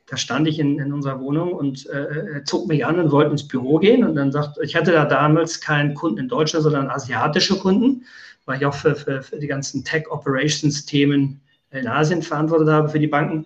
da 0.10 0.18
stand 0.18 0.48
ich 0.48 0.60
in, 0.60 0.80
in 0.80 0.94
unserer 0.94 1.20
Wohnung 1.20 1.52
und 1.52 1.88
äh, 1.90 2.36
er 2.36 2.46
zog 2.46 2.68
mich 2.68 2.86
an 2.86 3.00
und 3.00 3.12
wollte 3.12 3.32
ins 3.32 3.48
Büro 3.48 3.80
gehen. 3.80 4.06
Und 4.06 4.16
dann 4.16 4.32
sagt, 4.32 4.58
ich 4.64 4.76
hatte 4.76 4.94
da 4.94 5.06
damals 5.06 5.60
keinen 5.60 5.94
Kunden 5.94 6.20
in 6.20 6.30
Deutschland, 6.30 6.64
sondern 6.64 6.90
asiatische 6.90 7.60
Kunden, 7.60 8.06
weil 8.46 8.58
ich 8.58 8.66
auch 8.66 8.74
für, 8.74 8.96
für, 8.96 9.22
für 9.22 9.40
die 9.40 9.48
ganzen 9.48 9.84
Tech-Operations-Themen 9.84 11.42
in 11.74 11.88
Asien 11.88 12.22
verantwortet 12.22 12.70
habe 12.70 12.90
für 12.90 13.00
die 13.00 13.08
Banken. 13.08 13.46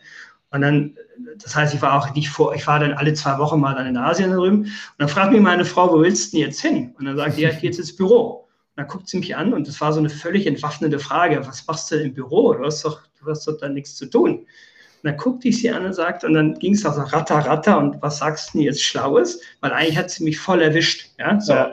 Und 0.51 0.61
dann, 0.61 0.95
das 1.41 1.55
heißt, 1.55 1.73
ich 1.73 1.81
war 1.81 1.93
auch 1.93 2.13
nicht 2.13 2.29
vor, 2.29 2.55
ich 2.55 2.65
war 2.67 2.79
dann 2.79 2.93
alle 2.93 3.13
zwei 3.13 3.37
Wochen 3.37 3.59
mal 3.59 3.75
dann 3.75 3.87
in 3.87 3.97
Asien 3.97 4.31
drüben. 4.31 4.61
Und 4.61 4.71
dann 4.97 5.09
fragt 5.09 5.31
mich 5.31 5.41
meine 5.41 5.65
Frau, 5.65 5.91
wo 5.91 6.01
willst 6.01 6.31
du 6.31 6.37
denn 6.37 6.47
jetzt 6.47 6.61
hin? 6.61 6.95
Und 6.97 7.05
dann 7.05 7.17
sagt 7.17 7.35
sie, 7.35 7.41
ja, 7.41 7.49
ich 7.49 7.59
gehe 7.59 7.69
jetzt 7.69 7.79
ins 7.79 7.95
Büro. 7.95 8.47
Und 8.75 8.77
dann 8.77 8.87
guckt 8.87 9.09
sie 9.09 9.17
mich 9.17 9.35
an 9.35 9.53
und 9.53 9.67
das 9.67 9.81
war 9.81 9.91
so 9.91 9.99
eine 9.99 10.09
völlig 10.09 10.47
entwaffnende 10.47 10.99
Frage. 10.99 11.45
Was 11.45 11.65
machst 11.67 11.91
du 11.91 11.95
im 11.95 12.13
Büro? 12.13 12.53
Du 12.53 12.63
hast 12.63 12.85
doch, 12.85 13.01
du 13.19 13.29
hast 13.29 13.47
doch 13.47 13.57
da 13.57 13.67
nichts 13.67 13.95
zu 13.95 14.05
tun. 14.05 14.39
Und 14.39 14.47
dann 15.03 15.17
guckte 15.17 15.49
ich 15.49 15.59
sie 15.59 15.69
an 15.69 15.85
und 15.85 15.93
sagte, 15.93 16.27
und 16.27 16.33
dann 16.33 16.57
ging 16.59 16.73
es 16.73 16.85
auch 16.85 16.93
so 16.93 17.01
ratter, 17.01 17.35
ratter, 17.35 17.77
und 17.77 18.01
was 18.01 18.19
sagst 18.19 18.49
du 18.49 18.57
denn 18.57 18.65
jetzt 18.65 18.83
Schlaues? 18.83 19.41
Weil 19.61 19.71
eigentlich 19.71 19.97
hat 19.97 20.09
sie 20.09 20.23
mich 20.23 20.39
voll 20.39 20.61
erwischt. 20.61 21.09
Ja, 21.19 21.39
so. 21.39 21.53
Ja. 21.53 21.71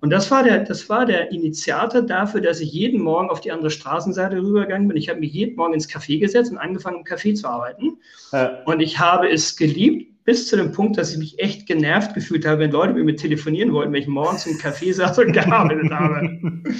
Und 0.00 0.10
das 0.10 0.30
war, 0.30 0.42
der, 0.42 0.60
das 0.60 0.88
war 0.88 1.04
der 1.04 1.30
Initiator 1.30 2.02
dafür, 2.02 2.40
dass 2.40 2.60
ich 2.60 2.72
jeden 2.72 3.02
Morgen 3.02 3.28
auf 3.28 3.40
die 3.40 3.52
andere 3.52 3.70
Straßenseite 3.70 4.36
rübergegangen 4.36 4.88
bin. 4.88 4.96
Ich 4.96 5.08
habe 5.08 5.20
mich 5.20 5.32
jeden 5.32 5.56
Morgen 5.56 5.74
ins 5.74 5.88
Café 5.88 6.18
gesetzt 6.18 6.50
und 6.50 6.58
angefangen, 6.58 6.98
im 6.98 7.04
Café 7.04 7.34
zu 7.34 7.46
arbeiten. 7.46 7.98
Ja. 8.32 8.62
Und 8.64 8.80
ich 8.80 8.98
habe 8.98 9.30
es 9.30 9.56
geliebt, 9.56 10.24
bis 10.24 10.48
zu 10.48 10.56
dem 10.56 10.72
Punkt, 10.72 10.96
dass 10.96 11.12
ich 11.12 11.18
mich 11.18 11.38
echt 11.38 11.66
genervt 11.66 12.14
gefühlt 12.14 12.46
habe, 12.46 12.60
wenn 12.60 12.70
Leute 12.70 12.94
mit 12.94 13.04
mir 13.04 13.16
telefonieren 13.16 13.72
wollten, 13.72 13.92
wenn 13.92 14.00
ich 14.00 14.08
morgens 14.08 14.46
im 14.46 14.56
Café 14.56 14.94
saß 14.94 15.18
und 15.18 15.32
gearbeitet 15.32 15.90
habe. 15.90 16.38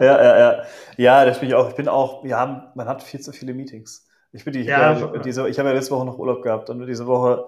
Ja, 0.00 0.22
ja, 0.22 0.38
ja. 0.38 0.62
Ja, 0.96 1.24
das 1.24 1.40
bin 1.40 1.48
ich 1.48 1.54
auch. 1.54 1.70
Ich 1.70 1.74
bin 1.74 1.88
auch, 1.88 2.22
wir 2.22 2.36
haben, 2.36 2.62
man 2.74 2.86
hat 2.86 3.02
viel 3.02 3.18
zu 3.20 3.32
viele 3.32 3.54
Meetings. 3.54 4.06
Ich 4.32 4.44
bin 4.44 4.52
die, 4.52 4.62
ja, 4.62 4.98
ja, 4.98 5.18
diese, 5.18 5.48
ich 5.48 5.58
habe 5.58 5.70
ja 5.70 5.74
letzte 5.74 5.94
Woche 5.94 6.06
noch 6.06 6.18
Urlaub 6.18 6.42
gehabt 6.42 6.70
und 6.70 6.86
diese 6.86 7.06
Woche 7.06 7.46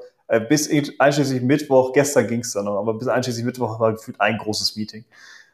bis 0.48 0.70
einschließlich 0.98 1.42
Mittwoch, 1.42 1.92
gestern 1.92 2.26
ging 2.26 2.40
es 2.40 2.52
dann 2.52 2.64
noch, 2.64 2.78
aber 2.78 2.94
bis 2.94 3.08
einschließlich 3.08 3.44
Mittwoch 3.44 3.78
war 3.78 3.92
gefühlt 3.92 4.20
ein 4.20 4.38
großes 4.38 4.76
Meeting. 4.76 5.04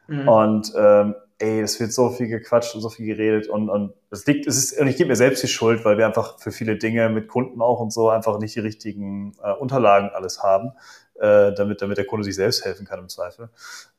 Mhm. 0.07 0.27
Und 0.27 0.73
ähm, 0.77 1.15
ey, 1.39 1.61
es 1.61 1.79
wird 1.79 1.91
so 1.91 2.09
viel 2.09 2.27
gequatscht 2.27 2.75
und 2.75 2.81
so 2.81 2.89
viel 2.89 3.05
geredet 3.05 3.47
und, 3.47 3.69
und 3.69 3.93
es 4.11 4.25
liegt, 4.25 4.47
es 4.47 4.57
ist, 4.57 4.79
und 4.79 4.87
ich 4.87 4.95
gebe 4.95 5.09
mir 5.09 5.15
selbst 5.15 5.43
die 5.43 5.47
Schuld, 5.47 5.83
weil 5.83 5.97
wir 5.97 6.05
einfach 6.05 6.39
für 6.39 6.51
viele 6.51 6.77
Dinge 6.77 7.09
mit 7.09 7.27
Kunden 7.27 7.61
auch 7.61 7.79
und 7.79 7.91
so 7.91 8.09
einfach 8.09 8.39
nicht 8.39 8.55
die 8.55 8.59
richtigen 8.59 9.33
äh, 9.43 9.51
Unterlagen 9.51 10.09
alles 10.13 10.43
haben 10.43 10.73
äh, 11.21 11.53
damit, 11.53 11.81
damit 11.81 11.97
der 11.97 12.05
Kunde 12.05 12.23
sich 12.23 12.35
selbst 12.35 12.65
helfen 12.65 12.85
kann 12.85 12.99
im 12.99 13.07
Zweifel. 13.07 13.49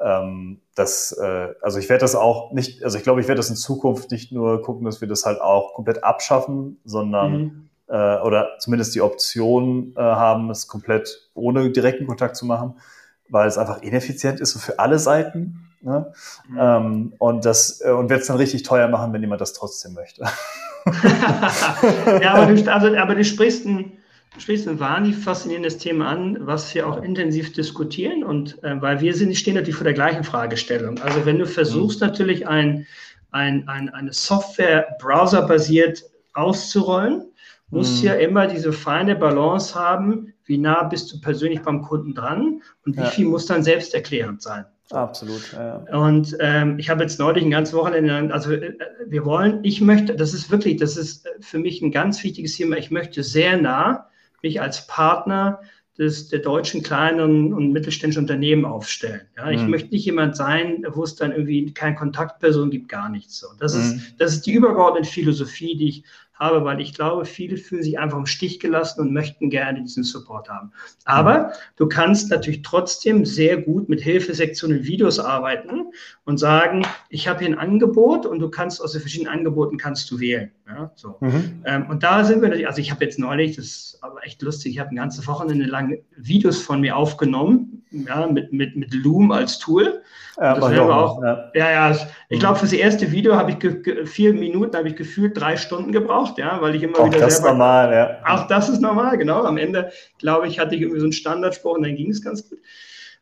Ähm, 0.00 0.60
das, 0.74 1.12
äh, 1.12 1.54
also 1.60 1.78
ich 1.78 1.88
werde 1.88 2.00
das 2.00 2.14
auch 2.14 2.52
nicht, 2.52 2.84
also 2.84 2.98
ich 2.98 3.04
glaube, 3.04 3.20
ich 3.20 3.28
werde 3.28 3.38
das 3.38 3.48
in 3.48 3.56
Zukunft 3.56 4.10
nicht 4.10 4.32
nur 4.32 4.60
gucken, 4.62 4.84
dass 4.84 5.00
wir 5.00 5.08
das 5.08 5.24
halt 5.24 5.40
auch 5.40 5.74
komplett 5.74 6.02
abschaffen, 6.02 6.80
sondern 6.84 7.32
mhm. 7.32 7.68
Äh, 7.93 8.20
oder 8.20 8.57
zumindest 8.59 8.95
die 8.95 9.03
Option 9.03 9.93
äh, 9.97 10.01
haben, 10.01 10.49
es 10.49 10.66
komplett 10.66 11.28
ohne 11.34 11.70
direkten 11.70 12.07
Kontakt 12.07 12.36
zu 12.36 12.47
machen, 12.47 12.80
weil 13.28 13.47
es 13.47 13.59
einfach 13.59 13.82
ineffizient 13.82 14.40
ist 14.40 14.59
für 14.59 14.78
alle 14.78 14.99
Seiten. 14.99 15.68
Ne? 15.82 16.11
Mhm. 16.49 16.59
Ähm, 16.59 17.12
und 17.18 17.45
das 17.45 17.82
äh, 17.84 17.90
und 17.90 18.09
wird 18.09 18.22
es 18.22 18.28
dann 18.28 18.38
richtig 18.38 18.62
teuer 18.62 18.88
machen, 18.88 19.12
wenn 19.12 19.20
jemand 19.20 19.43
das 19.43 19.53
trotzdem 19.53 19.93
möchte. 19.93 20.22
ja, 22.22 22.34
aber 22.34 22.53
du, 22.53 22.72
also, 22.72 22.97
aber 22.97 23.14
du 23.14 23.24
sprichst 23.24 23.66
ein 23.66 23.93
sprichst 24.38 24.66
ein 24.66 24.80
wahnsinnig 24.80 25.22
faszinierendes 25.22 25.76
Thema 25.76 26.09
an, 26.09 26.38
was 26.40 26.74
wir 26.74 26.88
auch 26.88 27.03
intensiv 27.03 27.53
diskutieren 27.53 28.24
und 28.24 28.62
äh, 28.64 28.80
weil 28.80 29.03
wir 29.03 29.14
sind, 29.14 29.36
stehen 29.36 29.55
natürlich 29.55 29.76
vor 29.76 29.84
der 29.84 29.93
gleichen 29.93 30.24
Fragestellung. 30.24 30.99
Also 31.03 31.26
wenn 31.26 31.38
du 31.38 31.47
versuchst 31.47 32.01
mhm. 32.01 32.07
natürlich 32.07 32.49
ein, 32.49 32.86
ein, 33.30 33.68
ein, 33.68 33.90
eine 33.90 34.12
Software 34.14 34.97
browserbasiert 34.99 36.05
auszurollen, 36.32 37.31
musst 37.72 38.02
mhm. 38.02 38.08
ja 38.08 38.14
immer 38.14 38.46
diese 38.46 38.72
feine 38.72 39.16
Balance 39.16 39.74
haben, 39.74 40.34
wie 40.44 40.58
nah 40.58 40.84
bist 40.84 41.12
du 41.12 41.20
persönlich 41.20 41.62
beim 41.62 41.82
Kunden 41.82 42.14
dran 42.14 42.60
und 42.84 42.96
wie 42.96 43.00
ja. 43.00 43.06
viel 43.06 43.26
muss 43.26 43.46
dann 43.46 43.62
selbsterklärend 43.62 44.42
sein. 44.42 44.66
Absolut. 44.90 45.52
Ja. 45.54 45.76
Und 45.98 46.36
ähm, 46.40 46.78
ich 46.78 46.90
habe 46.90 47.02
jetzt 47.02 47.18
neulich 47.18 47.44
ein 47.44 47.50
ganzes 47.50 47.74
Wochenende, 47.74 48.32
also 48.32 48.52
äh, 48.52 48.76
wir 49.06 49.24
wollen, 49.24 49.60
ich 49.62 49.80
möchte, 49.80 50.14
das 50.14 50.34
ist 50.34 50.50
wirklich, 50.50 50.76
das 50.76 50.98
ist 50.98 51.26
für 51.40 51.58
mich 51.58 51.80
ein 51.80 51.90
ganz 51.90 52.22
wichtiges 52.22 52.56
Thema, 52.56 52.76
ich 52.76 52.90
möchte 52.90 53.22
sehr 53.22 53.56
nah 53.56 54.06
mich 54.42 54.60
als 54.60 54.86
Partner 54.86 55.60
des, 55.96 56.28
der 56.28 56.40
deutschen 56.40 56.82
kleinen 56.82 57.54
und 57.54 57.72
mittelständischen 57.72 58.24
Unternehmen 58.24 58.66
aufstellen. 58.66 59.22
Ja, 59.36 59.50
ich 59.50 59.62
mhm. 59.62 59.70
möchte 59.70 59.90
nicht 59.90 60.04
jemand 60.04 60.36
sein, 60.36 60.84
wo 60.90 61.04
es 61.04 61.16
dann 61.16 61.32
irgendwie 61.32 61.72
keine 61.72 61.94
Kontaktperson 61.94 62.70
gibt, 62.70 62.88
gar 62.88 63.08
nichts. 63.08 63.38
So. 63.38 63.46
Das, 63.58 63.74
mhm. 63.74 63.80
ist, 63.80 64.14
das 64.18 64.32
ist 64.34 64.46
die 64.46 64.52
übergeordnete 64.52 65.08
Philosophie, 65.08 65.76
die 65.76 65.88
ich 65.88 66.04
habe, 66.43 66.64
weil 66.64 66.80
ich 66.80 66.93
glaube, 66.95 67.24
viele 67.24 67.57
fühlen 67.57 67.82
sich 67.82 67.99
einfach 67.99 68.18
im 68.18 68.26
Stich 68.26 68.59
gelassen 68.61 69.01
und 69.01 69.12
möchten 69.12 69.49
gerne 69.49 69.82
diesen 69.82 70.03
Support 70.03 70.49
haben. 70.49 70.72
Aber 71.05 71.38
mhm. 71.38 71.53
du 71.76 71.88
kannst 71.88 72.30
natürlich 72.30 72.62
trotzdem 72.62 73.24
sehr 73.24 73.57
gut 73.57 73.88
mit 73.88 74.01
Hilfesektionen 74.01 74.84
Videos 74.84 75.18
arbeiten 75.18 75.93
und 76.24 76.38
sagen, 76.38 76.84
ich 77.09 77.28
habe 77.28 77.40
hier 77.40 77.49
ein 77.49 77.59
Angebot 77.59 78.26
und 78.26 78.40
du 78.40 78.51
kannst 78.51 78.82
aus 78.82 78.93
den 78.93 79.01
verschiedenen 79.01 79.32
Angeboten 79.32 79.76
kannst 79.78 80.11
du 80.11 80.18
wählen. 80.18 80.51
Ja, 80.66 80.90
so. 80.95 81.16
Mhm. 81.20 81.62
Ähm, 81.64 81.86
und 81.88 82.03
da 82.03 82.24
sind 82.24 82.40
wir 82.40 82.49
natürlich, 82.49 82.66
also 82.66 82.80
ich 82.80 82.90
habe 82.90 83.05
jetzt 83.05 83.18
neulich, 83.18 83.57
das 83.57 83.66
ist 83.66 83.99
aber 84.01 84.24
echt 84.24 84.43
lustig, 84.43 84.72
ich 84.72 84.78
habe 84.80 84.90
ein 84.90 84.97
ganze 84.97 85.26
Wochenende 85.26 85.66
lang 85.66 85.99
Videos 86.16 86.61
von 86.61 86.80
mir 86.80 86.97
aufgenommen, 86.97 87.71
ja, 87.93 88.26
mit, 88.26 88.53
mit, 88.53 88.76
mit 88.76 88.95
Loom 88.95 89.30
als 89.30 89.59
Tool. 89.59 90.03
Ja, 90.38 90.55
das 90.55 90.70
wäre 90.70 90.95
auch, 90.95 91.22
ja. 91.22 91.51
ja, 91.55 91.70
ja, 91.70 91.99
ich 92.30 92.40
glaube, 92.40 92.57
für 92.57 92.64
das 92.64 92.72
erste 92.72 93.12
Video 93.12 93.36
habe 93.36 93.51
ich 93.53 94.09
vier 94.09 94.32
Minuten, 94.32 94.74
habe 94.74 94.88
ich 94.88 94.97
gefühlt 94.97 95.38
drei 95.38 95.59
Stunden 95.59 95.93
gebraucht, 95.93 96.38
ja, 96.38 96.59
weil 96.62 96.74
ich 96.74 96.82
immer 96.82 96.99
auch 96.99 97.07
wieder 97.07 97.20
das 97.20 97.36
selber. 97.36 97.49
Ist 97.49 97.53
normal, 97.53 97.93
ja. 97.93 98.18
Auch 98.26 98.47
das 98.47 98.70
ist 98.70 98.80
normal, 98.80 99.18
genau. 99.18 99.45
Am 99.45 99.59
Ende, 99.59 99.93
glaube 100.18 100.49
ich, 100.49 100.59
hatte 100.59 100.74
ich 100.74 100.80
irgendwie 100.80 101.01
so 101.01 101.05
einen 101.05 101.12
Standardspruch 101.12 101.76
und 101.76 101.82
dann 101.82 101.97
ging 101.97 102.11
es 102.11 102.22
ganz 102.22 102.49
gut. 102.49 102.59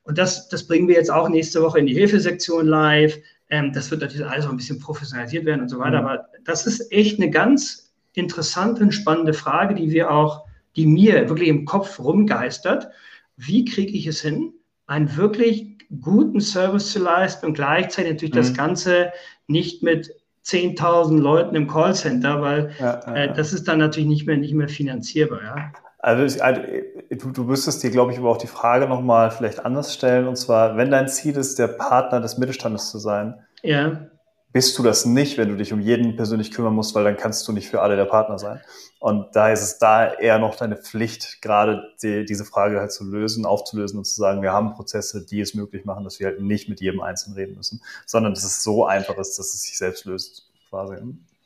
Und 0.04 0.18
das, 0.18 0.48
das 0.48 0.66
bringen 0.66 0.86
wir 0.86 0.94
jetzt 0.94 1.10
auch 1.10 1.28
nächste 1.28 1.62
Woche 1.62 1.80
in 1.80 1.86
die 1.86 1.94
Hilfesektion 1.94 2.66
live. 2.66 3.18
Ähm, 3.50 3.72
das 3.72 3.90
wird 3.90 4.00
natürlich 4.02 4.26
alles 4.26 4.46
auch 4.46 4.50
ein 4.50 4.56
bisschen 4.56 4.78
professionalisiert 4.78 5.44
werden 5.44 5.62
und 5.62 5.68
so 5.68 5.78
weiter. 5.80 6.00
Mhm. 6.00 6.06
Aber 6.06 6.28
das 6.44 6.66
ist 6.66 6.92
echt 6.92 7.20
eine 7.20 7.30
ganz 7.30 7.92
interessante 8.14 8.82
und 8.82 8.92
spannende 8.92 9.34
Frage, 9.34 9.74
die 9.74 9.90
wir 9.90 10.10
auch, 10.10 10.44
die 10.76 10.86
mir 10.86 11.28
wirklich 11.28 11.48
im 11.48 11.64
Kopf 11.64 11.98
rumgeistert. 11.98 12.88
Wie 13.36 13.64
kriege 13.64 13.92
ich 13.92 14.06
es 14.06 14.20
hin, 14.20 14.52
einen 14.90 15.16
wirklich 15.16 15.78
guten 16.00 16.40
Service 16.40 16.92
zu 16.92 16.98
leisten 16.98 17.46
und 17.46 17.54
gleichzeitig 17.54 18.12
natürlich 18.12 18.34
mhm. 18.34 18.38
das 18.38 18.54
Ganze 18.54 19.12
nicht 19.46 19.82
mit 19.82 20.12
10.000 20.44 21.18
Leuten 21.18 21.54
im 21.54 21.68
Callcenter, 21.68 22.40
weil 22.42 22.72
ja, 22.80 23.00
ja, 23.06 23.14
äh, 23.14 23.34
das 23.34 23.52
ist 23.52 23.68
dann 23.68 23.78
natürlich 23.78 24.08
nicht 24.08 24.26
mehr, 24.26 24.36
nicht 24.36 24.54
mehr 24.54 24.68
finanzierbar. 24.68 25.40
Ja? 25.42 25.72
Also, 26.00 26.42
also 26.42 26.62
du, 27.10 27.30
du 27.30 27.44
müsstest 27.44 27.82
dir, 27.82 27.90
glaube 27.90 28.12
ich, 28.12 28.18
aber 28.18 28.30
auch 28.30 28.38
die 28.38 28.48
Frage 28.48 28.88
nochmal 28.88 29.30
vielleicht 29.30 29.64
anders 29.64 29.94
stellen. 29.94 30.26
Und 30.26 30.36
zwar, 30.36 30.76
wenn 30.76 30.90
dein 30.90 31.08
Ziel 31.08 31.36
ist, 31.36 31.58
der 31.58 31.68
Partner 31.68 32.20
des 32.20 32.38
Mittelstandes 32.38 32.90
zu 32.90 32.98
sein, 32.98 33.34
ja. 33.62 34.06
Bist 34.52 34.76
du 34.78 34.82
das 34.82 35.06
nicht, 35.06 35.38
wenn 35.38 35.48
du 35.48 35.56
dich 35.56 35.72
um 35.72 35.80
jeden 35.80 36.16
persönlich 36.16 36.50
kümmern 36.50 36.74
musst, 36.74 36.94
weil 36.94 37.04
dann 37.04 37.16
kannst 37.16 37.46
du 37.46 37.52
nicht 37.52 37.68
für 37.68 37.82
alle 37.82 37.96
der 37.96 38.04
Partner 38.04 38.38
sein. 38.38 38.60
Und 38.98 39.34
da 39.34 39.50
ist 39.50 39.62
es 39.62 39.78
da 39.78 40.12
eher 40.12 40.38
noch 40.38 40.56
deine 40.56 40.76
Pflicht, 40.76 41.40
gerade 41.40 41.84
die, 42.02 42.24
diese 42.24 42.44
Frage 42.44 42.80
halt 42.80 42.92
zu 42.92 43.04
lösen, 43.04 43.46
aufzulösen 43.46 43.98
und 43.98 44.04
zu 44.04 44.14
sagen, 44.14 44.42
wir 44.42 44.52
haben 44.52 44.74
Prozesse, 44.74 45.24
die 45.24 45.40
es 45.40 45.54
möglich 45.54 45.84
machen, 45.84 46.04
dass 46.04 46.20
wir 46.20 46.26
halt 46.26 46.40
nicht 46.40 46.68
mit 46.68 46.80
jedem 46.80 47.00
Einzelnen 47.00 47.36
reden 47.36 47.56
müssen, 47.56 47.80
sondern 48.06 48.34
dass 48.34 48.44
es 48.44 48.62
so 48.62 48.84
einfach 48.84 49.16
ist, 49.18 49.38
dass 49.38 49.54
es 49.54 49.62
sich 49.62 49.78
selbst 49.78 50.04
löst, 50.04 50.50
quasi. 50.68 50.96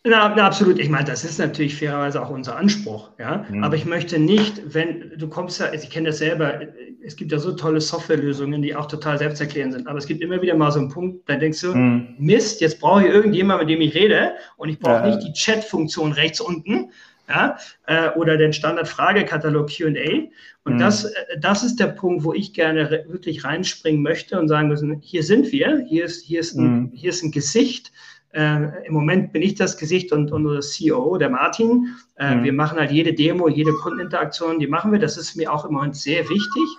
Na, 0.07 0.35
na, 0.37 0.47
absolut. 0.47 0.79
Ich 0.79 0.91
meine, 0.91 1.07
das 1.07 1.25
ist 1.25 1.39
natürlich 1.39 1.79
fairerweise 1.79 2.21
auch 2.23 2.29
unser 2.29 2.57
Anspruch. 2.57 3.11
Ja? 3.19 3.47
Mhm. 3.49 3.65
Aber 3.65 3.75
ich 3.75 3.87
möchte 3.87 4.19
nicht, 4.19 4.75
wenn 4.75 5.13
du 5.17 5.29
kommst 5.29 5.61
ja, 5.61 5.73
ich 5.73 5.89
kenne 5.89 6.09
das 6.09 6.19
selber, 6.19 6.61
es 7.05 7.17
gibt 7.17 7.33
ja 7.33 7.39
so 7.39 7.53
tolle 7.53 7.81
Softwarelösungen, 7.81 8.63
die 8.63 8.75
auch 8.75 8.87
total 8.87 9.19
selbsterklärend 9.19 9.75
sind. 9.75 9.87
Aber 9.87 9.99
es 9.99 10.07
gibt 10.07 10.23
immer 10.23 10.41
wieder 10.41 10.55
mal 10.55 10.73
so 10.73 10.79
einen 10.79 10.89
Punkt, 10.89 11.29
da 11.29 11.37
denkst 11.37 11.61
du, 11.61 11.75
mhm. 11.75 12.15
Mist, 12.19 12.61
jetzt 12.61 12.81
brauche 12.81 13.03
ich 13.03 13.09
irgendjemanden, 13.09 13.67
mit 13.67 13.75
dem 13.75 13.81
ich 13.83 13.95
rede 13.95 14.33
und 14.57 14.69
ich 14.69 14.79
brauche 14.79 15.07
ja. 15.07 15.15
nicht 15.15 15.27
die 15.27 15.33
Chat-Funktion 15.33 16.13
rechts 16.13 16.41
unten, 16.41 16.91
ja, 17.29 17.57
äh, 17.87 18.11
oder 18.11 18.37
den 18.37 18.53
Standard-Fragekatalog 18.53 19.71
QA. 19.71 20.29
Und 20.65 20.75
mhm. 20.75 20.79
das, 20.79 21.05
äh, 21.05 21.39
das 21.41 21.63
ist 21.63 21.81
der 21.81 21.89
Punkt, 21.89 22.25
wo 22.25 22.33
ich 22.33 22.53
gerne 22.53 23.05
wirklich 23.09 23.45
reinspringen 23.45 24.03
möchte 24.03 24.39
und 24.39 24.49
sagen 24.49 24.69
müssen, 24.69 25.01
hier 25.01 25.23
sind 25.23 25.53
wir, 25.53 25.85
hier 25.89 26.05
ist, 26.05 26.25
hier 26.25 26.41
ist, 26.41 26.55
ein, 26.55 26.75
mhm. 26.75 26.91
hier 26.95 27.11
ist 27.11 27.23
ein 27.23 27.33
Gesicht. 27.33 27.93
Äh, 28.33 28.87
Im 28.87 28.93
Moment 28.93 29.33
bin 29.33 29.43
ich 29.43 29.55
das 29.55 29.77
Gesicht 29.77 30.13
und, 30.13 30.33
und 30.33 30.47
unser 30.47 30.61
CEO, 30.61 31.17
der 31.19 31.31
Martin. 31.31 31.95
Äh, 32.17 32.35
mhm. 32.35 32.45
Wir 32.45 32.53
machen 32.53 32.79
halt 32.79 32.91
jede 32.91 33.15
Demo, 33.15 33.49
jede 33.49 33.73
Kundeninteraktion, 33.73 34.59
die 34.59 34.67
machen 34.67 34.93
wir. 34.93 34.99
Das 34.99 35.17
ist 35.17 35.37
mir 35.37 35.53
auch 35.53 35.65
im 35.65 35.75
Moment 35.75 35.97
sehr 35.97 36.29
wichtig. 36.29 36.79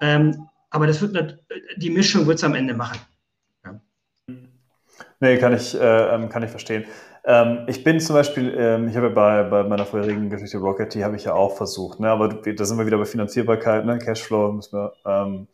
Ähm, 0.00 0.48
aber 0.70 0.86
das 0.86 1.00
wird 1.00 1.12
nicht, 1.12 1.38
die 1.76 1.90
Mischung 1.90 2.26
wird 2.26 2.38
es 2.38 2.44
am 2.44 2.54
Ende 2.54 2.74
machen. 2.74 2.98
Ja. 3.64 3.80
Nee, 5.20 5.38
kann 5.38 5.54
ich, 5.54 5.74
äh, 5.74 6.14
ähm, 6.14 6.28
kann 6.28 6.42
ich 6.42 6.50
verstehen. 6.50 6.84
Ähm, 7.24 7.64
ich 7.66 7.82
bin 7.82 7.98
zum 7.98 8.14
Beispiel, 8.14 8.54
ähm, 8.56 8.88
ich 8.88 8.96
habe 8.96 9.08
ja 9.08 9.12
bei, 9.12 9.42
bei 9.44 9.64
meiner 9.64 9.84
vorherigen 9.84 10.30
Geschichte 10.30 10.58
Rocket, 10.58 10.94
die 10.94 11.04
habe 11.04 11.16
ich 11.16 11.24
ja 11.24 11.34
auch 11.34 11.56
versucht, 11.56 11.98
ne? 11.98 12.08
aber 12.08 12.28
da 12.28 12.64
sind 12.64 12.78
wir 12.78 12.86
wieder 12.86 12.98
bei 12.98 13.04
Finanzierbarkeit, 13.04 13.84
ne? 13.84 13.98
Cashflow 13.98 14.52
müssen 14.52 14.78
wir, 14.78 14.92
ähm, 15.04 15.48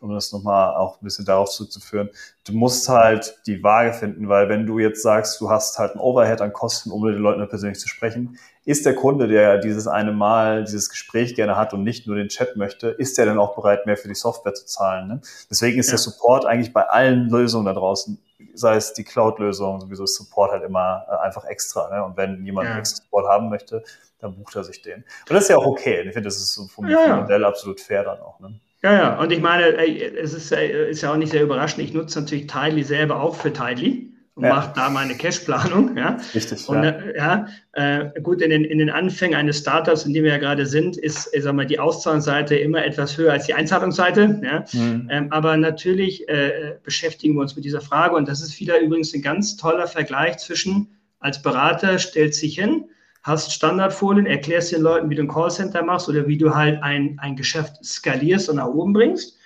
um 0.00 0.12
das 0.14 0.32
nochmal 0.32 0.74
auch 0.74 1.00
ein 1.00 1.04
bisschen 1.04 1.24
darauf 1.24 1.50
zurückzuführen, 1.50 2.10
du 2.46 2.52
musst 2.52 2.88
halt 2.88 3.40
die 3.46 3.62
Waage 3.62 3.92
finden, 3.92 4.28
weil 4.28 4.48
wenn 4.48 4.66
du 4.66 4.78
jetzt 4.78 5.02
sagst, 5.02 5.40
du 5.40 5.50
hast 5.50 5.78
halt 5.78 5.94
ein 5.94 6.00
Overhead 6.00 6.40
an 6.40 6.52
Kosten, 6.52 6.90
um 6.90 7.02
mit 7.02 7.14
den 7.14 7.22
Leuten 7.22 7.46
persönlich 7.48 7.78
zu 7.78 7.88
sprechen, 7.88 8.38
ist 8.64 8.84
der 8.84 8.96
Kunde, 8.96 9.28
der 9.28 9.58
dieses 9.58 9.86
eine 9.86 10.12
Mal 10.12 10.64
dieses 10.64 10.90
Gespräch 10.90 11.36
gerne 11.36 11.56
hat 11.56 11.72
und 11.72 11.84
nicht 11.84 12.06
nur 12.06 12.16
den 12.16 12.28
Chat 12.28 12.56
möchte, 12.56 12.88
ist 12.88 13.16
der 13.16 13.26
dann 13.26 13.38
auch 13.38 13.54
bereit, 13.54 13.86
mehr 13.86 13.96
für 13.96 14.08
die 14.08 14.14
Software 14.14 14.54
zu 14.54 14.66
zahlen? 14.66 15.06
Ne? 15.06 15.20
Deswegen 15.48 15.78
ist 15.78 15.86
ja. 15.86 15.92
der 15.92 15.98
Support 15.98 16.46
eigentlich 16.46 16.72
bei 16.72 16.82
allen 16.82 17.30
Lösungen 17.30 17.66
da 17.66 17.72
draußen, 17.72 18.18
sei 18.54 18.74
es 18.74 18.92
die 18.92 19.04
Cloud-Lösung, 19.04 19.80
sowieso 19.80 20.04
ist 20.04 20.16
Support 20.16 20.50
halt 20.50 20.64
immer 20.64 21.06
äh, 21.08 21.24
einfach 21.24 21.44
extra. 21.44 21.88
Ne? 21.90 22.04
Und 22.04 22.16
wenn 22.16 22.44
jemand 22.44 22.68
ja. 22.68 22.78
extra 22.78 23.04
Support 23.04 23.28
haben 23.28 23.48
möchte, 23.48 23.84
dann 24.18 24.34
bucht 24.34 24.56
er 24.56 24.64
sich 24.64 24.82
den. 24.82 25.04
Und 25.28 25.30
das 25.30 25.44
ist 25.44 25.50
ja 25.50 25.58
auch 25.58 25.66
okay. 25.66 26.00
Ich 26.00 26.12
finde, 26.12 26.28
das 26.28 26.36
ist 26.36 26.70
vom, 26.72 26.88
ja. 26.88 27.16
Modell 27.16 27.44
absolut 27.44 27.80
fair 27.80 28.02
dann 28.02 28.18
auch. 28.18 28.40
Ne? 28.40 28.58
Ja, 28.82 28.92
ja, 28.92 29.20
und 29.20 29.32
ich 29.32 29.40
meine, 29.40 29.76
es 30.16 30.34
ist, 30.34 30.52
ist 30.52 31.02
ja 31.02 31.12
auch 31.12 31.16
nicht 31.16 31.32
sehr 31.32 31.42
überraschend. 31.42 31.82
Ich 31.82 31.94
nutze 31.94 32.20
natürlich 32.20 32.46
Tidely 32.46 32.82
selber 32.82 33.20
auch 33.20 33.34
für 33.34 33.52
Tidely 33.52 34.12
und 34.36 34.44
ja. 34.44 34.50
mache 34.50 34.72
da 34.76 34.90
meine 34.90 35.14
Cash-Planung. 35.14 35.96
Ja? 35.96 36.18
Richtig. 36.34 36.68
Und, 36.68 36.84
ja, 36.84 36.90
äh, 36.90 37.16
ja 37.16 37.46
äh, 37.72 38.20
gut, 38.20 38.42
in 38.42 38.50
den, 38.50 38.64
in 38.64 38.78
den 38.78 38.90
Anfängen 38.90 39.34
eines 39.34 39.58
Startups, 39.58 40.04
in 40.04 40.12
dem 40.12 40.24
wir 40.24 40.32
ja 40.32 40.38
gerade 40.38 40.66
sind, 40.66 40.98
ist 40.98 41.30
ich 41.32 41.42
sag 41.42 41.54
mal, 41.54 41.64
die 41.64 41.78
Auszahlungsseite 41.78 42.54
immer 42.54 42.84
etwas 42.84 43.16
höher 43.16 43.32
als 43.32 43.46
die 43.46 43.54
Einzahlungsseite. 43.54 44.40
Ja? 44.44 44.64
Mhm. 44.72 45.08
Ähm, 45.10 45.28
aber 45.32 45.56
natürlich 45.56 46.28
äh, 46.28 46.76
beschäftigen 46.82 47.34
wir 47.34 47.40
uns 47.40 47.56
mit 47.56 47.64
dieser 47.64 47.80
Frage 47.80 48.14
und 48.14 48.28
das 48.28 48.42
ist 48.42 48.60
wieder 48.60 48.78
übrigens 48.78 49.14
ein 49.14 49.22
ganz 49.22 49.56
toller 49.56 49.86
Vergleich 49.86 50.36
zwischen 50.36 50.88
als 51.18 51.40
Berater 51.42 51.98
stellt 51.98 52.34
sich 52.34 52.56
hin, 52.56 52.90
hast 53.26 53.52
Standardfolien, 53.52 54.24
erklärst 54.24 54.72
den 54.72 54.82
Leuten, 54.82 55.10
wie 55.10 55.16
du 55.16 55.22
ein 55.22 55.28
Callcenter 55.28 55.82
machst 55.82 56.08
oder 56.08 56.28
wie 56.28 56.38
du 56.38 56.54
halt 56.54 56.80
ein, 56.82 57.18
ein 57.20 57.34
Geschäft 57.34 57.84
skalierst 57.84 58.48
und 58.48 58.56
nach 58.56 58.68
oben 58.68 58.92
bringst 58.92 59.36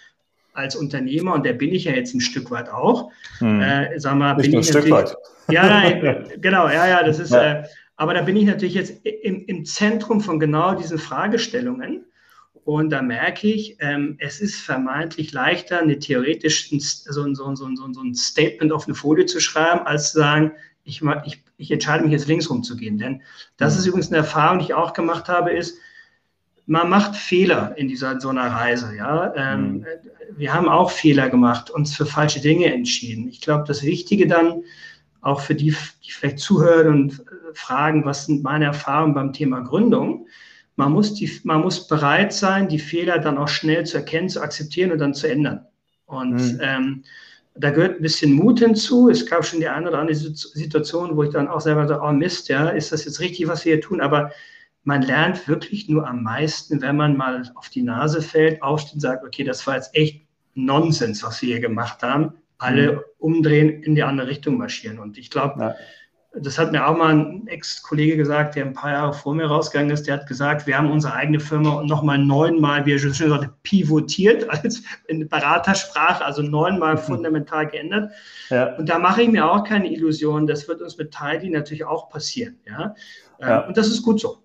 als 0.52 0.76
Unternehmer, 0.76 1.34
und 1.34 1.46
der 1.46 1.54
bin 1.54 1.72
ich 1.72 1.84
ja 1.84 1.92
jetzt 1.92 2.14
ein 2.14 2.20
Stück 2.20 2.50
weit 2.50 2.68
auch, 2.68 3.10
hm. 3.38 3.60
äh, 3.62 3.98
sag 3.98 4.16
mal, 4.16 4.34
Nicht 4.34 4.50
bin 4.50 4.60
ich 4.60 4.68
ein 4.68 4.80
Stück 4.80 4.90
weit. 4.90 5.16
Ja, 5.50 5.66
nein, 5.66 6.26
genau, 6.40 6.68
ja, 6.68 6.86
ja, 6.86 7.02
das 7.02 7.18
ist, 7.18 7.32
ja. 7.32 7.60
Äh, 7.60 7.64
aber 7.96 8.14
da 8.14 8.22
bin 8.22 8.36
ich 8.36 8.44
natürlich 8.44 8.74
jetzt 8.74 9.04
im, 9.04 9.44
im 9.46 9.64
Zentrum 9.64 10.20
von 10.20 10.38
genau 10.38 10.74
diesen 10.74 10.98
Fragestellungen. 10.98 12.04
Und 12.64 12.90
da 12.90 13.02
merke 13.02 13.48
ich, 13.48 13.76
ähm, 13.80 14.16
es 14.18 14.40
ist 14.40 14.60
vermeintlich 14.60 15.32
leichter, 15.32 15.80
eine 15.80 15.98
theoretisch 15.98 16.70
so, 16.70 17.34
so, 17.34 17.54
so, 17.54 17.68
so, 17.74 18.02
ein 18.02 18.14
Statement 18.14 18.72
auf 18.72 18.86
eine 18.86 18.94
Folie 18.94 19.26
zu 19.26 19.40
schreiben, 19.40 19.86
als 19.86 20.12
zu 20.12 20.18
sagen, 20.18 20.52
ich, 20.84 21.02
ich, 21.24 21.42
ich 21.60 21.70
entscheide 21.70 22.02
mich 22.02 22.12
jetzt 22.12 22.26
links 22.26 22.48
rumzugehen. 22.48 22.98
Denn 22.98 23.22
das 23.56 23.76
ist 23.76 23.84
hm. 23.84 23.90
übrigens 23.90 24.08
eine 24.08 24.18
Erfahrung, 24.18 24.58
die 24.58 24.66
ich 24.66 24.74
auch 24.74 24.92
gemacht 24.92 25.28
habe, 25.28 25.52
ist, 25.52 25.78
man 26.66 26.88
macht 26.88 27.16
Fehler 27.16 27.74
in 27.76 27.88
dieser 27.88 28.20
so 28.20 28.28
einer 28.28 28.46
Reise. 28.46 28.94
Ja, 28.96 29.34
ähm, 29.34 29.72
mhm. 29.72 29.86
wir 30.36 30.54
haben 30.54 30.68
auch 30.68 30.92
Fehler 30.92 31.28
gemacht, 31.28 31.68
uns 31.68 31.96
für 31.96 32.06
falsche 32.06 32.40
Dinge 32.40 32.72
entschieden. 32.72 33.28
Ich 33.28 33.40
glaube, 33.40 33.64
das 33.66 33.82
Wichtige 33.82 34.28
dann 34.28 34.62
auch 35.20 35.40
für 35.40 35.54
die, 35.56 35.74
die 36.04 36.12
vielleicht 36.12 36.38
zuhören 36.38 36.86
und 36.88 37.20
äh, 37.20 37.54
fragen, 37.54 38.04
was 38.04 38.26
sind 38.26 38.44
meine 38.44 38.66
Erfahrungen 38.66 39.14
beim 39.14 39.32
Thema 39.32 39.60
Gründung? 39.60 40.28
Man 40.76 40.92
muss, 40.92 41.12
die, 41.14 41.30
man 41.42 41.60
muss 41.60 41.88
bereit 41.88 42.32
sein, 42.32 42.68
die 42.68 42.78
Fehler 42.78 43.18
dann 43.18 43.36
auch 43.36 43.48
schnell 43.48 43.84
zu 43.84 43.96
erkennen, 43.96 44.28
zu 44.28 44.40
akzeptieren 44.40 44.92
und 44.92 44.98
dann 44.98 45.12
zu 45.12 45.28
ändern. 45.28 45.66
Und 46.06 46.36
mhm. 46.36 46.60
ähm, 46.62 47.02
da 47.60 47.70
gehört 47.70 47.96
ein 47.96 48.02
bisschen 48.02 48.32
Mut 48.32 48.60
hinzu. 48.60 49.08
Es 49.08 49.26
gab 49.26 49.44
schon 49.44 49.60
die 49.60 49.68
eine 49.68 49.88
oder 49.88 49.98
andere 49.98 50.16
Situation, 50.16 51.16
wo 51.16 51.22
ich 51.22 51.30
dann 51.30 51.48
auch 51.48 51.60
selber 51.60 51.86
so, 51.86 52.00
oh 52.00 52.12
Mist, 52.12 52.48
ja, 52.48 52.70
ist 52.70 52.92
das 52.92 53.04
jetzt 53.04 53.20
richtig, 53.20 53.48
was 53.48 53.64
wir 53.64 53.74
hier 53.74 53.80
tun? 53.80 54.00
Aber 54.00 54.32
man 54.84 55.02
lernt 55.02 55.46
wirklich 55.46 55.88
nur 55.88 56.06
am 56.06 56.22
meisten, 56.22 56.80
wenn 56.80 56.96
man 56.96 57.16
mal 57.16 57.50
auf 57.54 57.68
die 57.68 57.82
Nase 57.82 58.22
fällt, 58.22 58.62
aufsteht 58.62 58.94
und 58.94 59.00
sagt, 59.00 59.24
okay, 59.24 59.44
das 59.44 59.66
war 59.66 59.76
jetzt 59.76 59.94
echt 59.94 60.22
Nonsens, 60.54 61.22
was 61.22 61.42
wir 61.42 61.50
hier 61.50 61.60
gemacht 61.60 62.02
haben. 62.02 62.32
Alle 62.58 62.92
mhm. 62.92 63.00
umdrehen, 63.18 63.82
in 63.82 63.94
die 63.94 64.02
andere 64.02 64.28
Richtung 64.28 64.56
marschieren. 64.56 64.98
Und 64.98 65.18
ich 65.18 65.30
glaube, 65.30 65.60
ja. 65.60 65.74
Das 66.32 66.58
hat 66.58 66.70
mir 66.70 66.86
auch 66.86 66.96
mal 66.96 67.14
ein 67.14 67.46
Ex-Kollege 67.48 68.16
gesagt, 68.16 68.54
der 68.54 68.64
ein 68.64 68.72
paar 68.72 68.92
Jahre 68.92 69.12
vor 69.12 69.34
mir 69.34 69.46
rausgegangen 69.46 69.90
ist, 69.90 70.06
der 70.06 70.14
hat 70.14 70.28
gesagt, 70.28 70.66
wir 70.66 70.78
haben 70.78 70.90
unsere 70.90 71.12
eigene 71.14 71.40
Firma 71.40 71.82
nochmal 71.82 72.18
neunmal, 72.18 72.86
wie 72.86 72.94
er 72.94 72.98
schon 73.00 73.10
gesagt 73.10 73.50
pivotiert 73.64 74.48
als 74.48 74.82
in 75.08 75.28
Beratersprache, 75.28 76.24
also 76.24 76.42
neunmal 76.42 76.94
mhm. 76.94 76.98
fundamental 76.98 77.66
geändert. 77.66 78.12
Ja. 78.48 78.76
Und 78.76 78.88
da 78.88 78.98
mache 78.98 79.22
ich 79.22 79.28
mir 79.28 79.50
auch 79.50 79.64
keine 79.64 79.92
Illusionen. 79.92 80.46
Das 80.46 80.68
wird 80.68 80.80
uns 80.80 80.96
mit 80.96 81.10
Tidy 81.12 81.50
natürlich 81.50 81.84
auch 81.84 82.08
passieren. 82.08 82.56
Ja? 82.66 82.94
ja. 83.40 83.60
Und 83.66 83.76
das 83.76 83.88
ist 83.88 84.02
gut 84.02 84.20
so. 84.20 84.38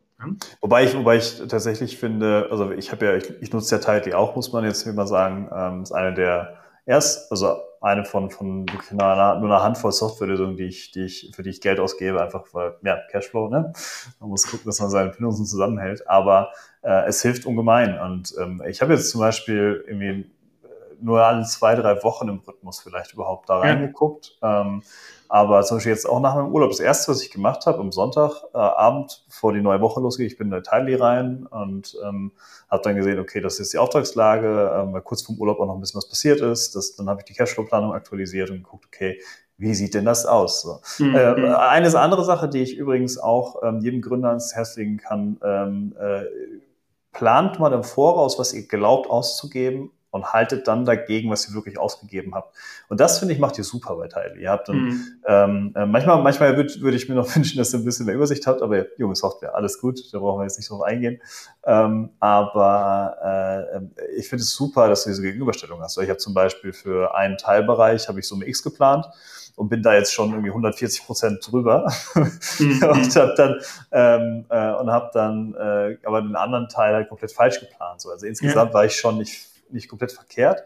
Wobei 0.61 0.85
ich, 0.85 0.95
wobei 0.95 1.17
ich 1.17 1.37
tatsächlich 1.47 1.97
finde, 1.97 2.47
also 2.49 2.71
ich 2.71 2.91
habe 2.91 3.05
ja, 3.05 3.15
ich, 3.15 3.31
ich 3.41 3.53
nutze 3.53 3.75
ja 3.75 3.81
Tightly 3.81 4.13
auch, 4.13 4.35
muss 4.35 4.51
man 4.51 4.63
jetzt 4.63 4.87
mal 4.87 5.05
sagen, 5.05 5.49
ähm, 5.53 5.83
ist 5.83 5.91
eine 5.91 6.15
der 6.15 6.57
erst, 6.85 7.31
also 7.31 7.57
eine 7.85 8.03
von, 8.03 8.31
von 8.31 8.65
einer, 8.91 9.39
nur 9.39 9.49
einer 9.49 9.61
Handvoll 9.61 9.91
Softwarelösungen, 9.91 10.57
die 10.57 10.63
ich, 10.63 10.91
die 10.91 11.03
ich, 11.03 11.31
für 11.35 11.43
die 11.43 11.51
ich 11.51 11.61
Geld 11.61 11.79
ausgebe, 11.79 12.19
einfach 12.19 12.45
weil, 12.51 12.73
ja, 12.83 12.97
Cashflow, 13.11 13.47
ne? 13.49 13.73
Man 14.19 14.29
muss 14.29 14.47
gucken, 14.47 14.65
dass 14.65 14.79
man 14.79 14.89
seine 14.89 15.13
Finanzen 15.13 15.45
zusammenhält, 15.45 16.07
aber 16.09 16.51
äh, 16.81 17.05
es 17.05 17.21
hilft 17.21 17.45
ungemein. 17.45 17.99
Und 17.99 18.33
ähm, 18.41 18.63
ich 18.67 18.81
habe 18.81 18.93
jetzt 18.93 19.11
zum 19.11 19.21
Beispiel 19.21 19.83
irgendwie 19.87 20.31
nur 21.01 21.21
alle 21.23 21.43
zwei, 21.45 21.75
drei 21.75 22.03
Wochen 22.03 22.27
im 22.27 22.39
Rhythmus 22.39 22.79
vielleicht 22.79 23.13
überhaupt 23.13 23.49
da 23.49 23.59
reingeguckt. 23.59 24.37
Ja. 24.41 24.61
Ähm, 24.61 24.83
aber 25.27 25.63
zum 25.63 25.77
Beispiel 25.77 25.91
jetzt 25.91 26.07
auch 26.07 26.19
nach 26.19 26.35
meinem 26.35 26.53
Urlaub, 26.53 26.69
das 26.69 26.79
erste, 26.79 27.11
was 27.11 27.21
ich 27.21 27.31
gemacht 27.31 27.65
habe, 27.65 27.79
am 27.79 27.91
Sonntagabend, 27.91 29.11
äh, 29.11 29.27
bevor 29.27 29.53
die 29.53 29.61
neue 29.61 29.81
Woche 29.81 29.99
losgeht, 29.99 30.31
ich 30.31 30.37
bin 30.37 30.47
in 30.47 30.51
der 30.51 30.63
Tile 30.63 30.99
rein 30.99 31.47
und 31.47 31.97
ähm, 32.05 32.31
habe 32.69 32.83
dann 32.83 32.95
gesehen, 32.95 33.19
okay, 33.19 33.41
das 33.41 33.59
ist 33.59 33.73
die 33.73 33.77
Auftragslage, 33.77 34.71
ähm, 34.75 34.93
weil 34.93 35.01
kurz 35.01 35.23
vorm 35.23 35.39
Urlaub 35.39 35.59
auch 35.59 35.65
noch 35.65 35.75
ein 35.75 35.79
bisschen 35.79 35.97
was 35.97 36.07
passiert 36.07 36.41
ist. 36.41 36.75
Das, 36.75 36.95
dann 36.95 37.09
habe 37.09 37.21
ich 37.21 37.25
die 37.25 37.33
Cashflow-Planung 37.33 37.93
aktualisiert 37.93 38.49
und 38.51 38.57
geguckt, 38.57 38.85
okay, 38.85 39.19
wie 39.57 39.73
sieht 39.73 39.93
denn 39.93 40.05
das 40.05 40.25
aus? 40.25 40.61
So. 40.61 41.03
Mhm. 41.03 41.15
Äh, 41.15 41.53
eine 41.55 41.99
andere 41.99 42.23
Sache, 42.23 42.47
die 42.47 42.61
ich 42.61 42.77
übrigens 42.77 43.17
auch 43.17 43.63
ähm, 43.63 43.79
jedem 43.79 44.01
Gründer 44.01 44.29
ans 44.29 44.53
Herz 44.55 44.75
legen 44.75 44.97
kann, 44.97 45.39
ähm, 45.43 45.95
äh, 45.99 46.25
plant 47.13 47.59
mal 47.59 47.73
im 47.73 47.83
Voraus, 47.83 48.37
was 48.37 48.53
ihr 48.53 48.67
glaubt 48.67 49.09
auszugeben 49.09 49.91
und 50.15 50.31
haltet 50.31 50.65
dann 50.69 50.85
dagegen, 50.85 51.29
was 51.29 51.49
ihr 51.49 51.53
wirklich 51.53 51.77
ausgegeben 51.77 52.35
habt. 52.35 52.55
Und 52.87 53.01
das, 53.01 53.19
finde 53.19 53.33
ich, 53.33 53.39
macht 53.39 53.57
ihr 53.57 53.65
super 53.65 53.97
bei 53.97 54.07
Teile. 54.07 54.39
Ihr 54.39 54.49
habt 54.49 54.69
dann, 54.69 54.77
mhm. 54.77 55.21
ähm, 55.27 55.73
äh, 55.75 55.85
manchmal, 55.85 56.23
manchmal 56.23 56.55
würde 56.55 56.73
würd 56.79 56.95
ich 56.95 57.09
mir 57.09 57.15
noch 57.15 57.27
wünschen, 57.35 57.57
dass 57.57 57.73
ihr 57.73 57.79
ein 57.79 57.85
bisschen 57.85 58.05
mehr 58.05 58.15
Übersicht 58.15 58.47
habt, 58.47 58.61
aber 58.61 58.85
junge 58.97 59.17
Software, 59.17 59.55
alles 59.55 59.81
gut, 59.81 59.99
da 60.13 60.19
brauchen 60.19 60.39
wir 60.39 60.43
jetzt 60.45 60.57
nicht 60.57 60.69
drauf 60.69 60.83
eingehen. 60.83 61.21
Ähm, 61.65 62.11
aber 62.21 63.67
äh, 63.75 64.17
ich 64.17 64.29
finde 64.29 64.43
es 64.43 64.51
super, 64.51 64.87
dass 64.87 65.03
du 65.03 65.09
diese 65.09 65.21
Gegenüberstellung 65.21 65.81
hast. 65.81 65.97
Ich 65.97 66.09
habe 66.09 66.17
zum 66.17 66.33
Beispiel 66.33 66.71
für 66.71 67.13
einen 67.13 67.37
Teilbereich, 67.37 68.07
habe 68.07 68.21
ich 68.21 68.27
Summe 68.27 68.47
X 68.47 68.63
geplant 68.63 69.07
und 69.57 69.67
bin 69.67 69.83
da 69.83 69.95
jetzt 69.95 70.13
schon 70.13 70.31
irgendwie 70.31 70.49
140 70.49 71.05
Prozent 71.05 71.45
drüber 71.45 71.91
mhm. 72.15 72.83
und 72.89 73.15
habe 73.17 73.33
dann 73.35 73.59
ähm, 73.91 74.45
äh, 74.49 74.71
und 74.75 74.89
habe 74.89 75.09
dann 75.13 75.55
äh, 75.55 75.97
aber 76.05 76.21
den 76.21 76.37
anderen 76.37 76.69
Teil 76.69 76.93
halt 76.93 77.09
komplett 77.09 77.33
falsch 77.33 77.59
geplant. 77.59 77.99
So. 77.99 78.11
Also 78.11 78.25
insgesamt 78.25 78.69
ja. 78.69 78.73
war 78.73 78.85
ich 78.85 78.95
schon 78.95 79.17
nicht 79.17 79.54
nicht 79.69 79.89
komplett 79.89 80.11
verkehrt. 80.11 80.63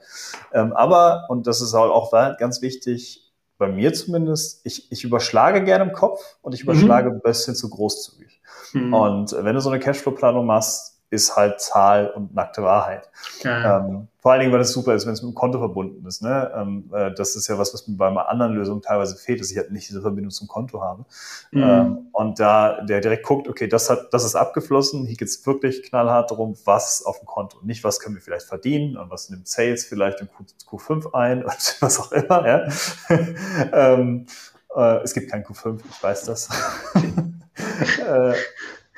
Ähm, 0.54 0.74
aber, 0.74 1.26
und 1.30 1.48
das 1.48 1.62
ist 1.62 1.74
auch 1.74 2.12
ganz 2.12 2.62
wichtig, 2.62 3.26
bei 3.58 3.68
mir 3.68 3.94
zumindest, 3.94 4.66
ich, 4.66 4.92
ich 4.92 5.04
überschlage 5.04 5.64
gerne 5.64 5.84
im 5.84 5.92
Kopf 5.92 6.38
und 6.42 6.56
ich 6.56 6.64
mhm. 6.64 6.72
überschlage 6.72 7.10
mhm. 7.10 7.16
ein 7.18 7.22
bisschen 7.22 7.56
zu 7.56 7.70
großzügig. 7.70 8.42
Mhm. 8.74 8.94
Und 8.94 9.36
wenn 9.38 9.54
du 9.54 9.62
so 9.62 9.70
eine 9.70 9.80
Cashflow-Planung 9.80 10.46
machst, 10.46 10.99
ist 11.10 11.36
halt 11.36 11.60
Zahl 11.60 12.10
und 12.10 12.36
nackte 12.36 12.62
Wahrheit. 12.64 13.10
Ja. 13.44 13.80
Ähm, 13.80 14.08
vor 14.22 14.34
allen 14.34 14.42
Dingen, 14.42 14.52
weil 14.52 14.60
es 14.60 14.74
super 14.74 14.94
ist, 14.94 15.06
wenn 15.06 15.14
es 15.14 15.24
mit 15.24 15.32
dem 15.32 15.36
Konto 15.36 15.60
verbunden 15.60 16.06
ist. 16.06 16.22
Ne? 16.22 16.52
Ähm, 16.54 16.92
äh, 16.94 17.12
das 17.14 17.36
ist 17.36 17.48
ja 17.48 17.58
was, 17.58 17.74
was 17.74 17.88
mir 17.88 17.96
bei 17.96 18.08
einer 18.08 18.28
anderen 18.28 18.54
Lösung 18.54 18.82
teilweise 18.82 19.16
fehlt, 19.16 19.40
dass 19.40 19.50
ich 19.50 19.58
halt 19.58 19.72
nicht 19.72 19.90
diese 19.90 20.02
Verbindung 20.02 20.32
zum 20.32 20.48
Konto 20.48 20.82
habe. 20.82 21.06
Mhm. 21.52 21.64
Ähm, 21.64 22.08
und 22.12 22.40
da 22.40 22.82
der 22.82 23.00
direkt 23.00 23.26
guckt, 23.26 23.48
okay, 23.48 23.68
das 23.68 23.90
hat, 23.90 24.14
das 24.14 24.26
ist 24.26 24.36
abgeflossen, 24.36 25.06
hier 25.06 25.16
geht's 25.16 25.46
wirklich 25.48 25.84
knallhart 25.84 26.32
darum, 26.32 26.56
was 26.66 27.04
auf 27.06 27.20
dem 27.20 27.26
Konto. 27.28 27.60
Nicht, 27.64 27.84
was 27.84 28.00
können 28.00 28.16
wir 28.16 28.22
vielleicht 28.22 28.46
verdienen 28.46 28.98
und 28.98 29.10
was 29.10 29.30
nimmt 29.30 29.48
Sales 29.48 29.86
vielleicht 29.86 30.20
in 30.20 30.28
Q, 30.66 30.78
5 30.78 31.14
ein 31.14 31.44
und 31.44 31.78
was 31.80 32.00
auch 32.00 32.12
immer. 32.12 32.46
Ja? 32.46 32.68
ähm, 33.74 34.26
äh, 34.76 34.98
es 35.04 35.14
gibt 35.14 35.32
kein 35.32 35.44
Q5, 35.44 35.80
ich 35.90 36.04
weiß 36.04 36.26
das. 36.26 36.50
äh, 38.06 38.34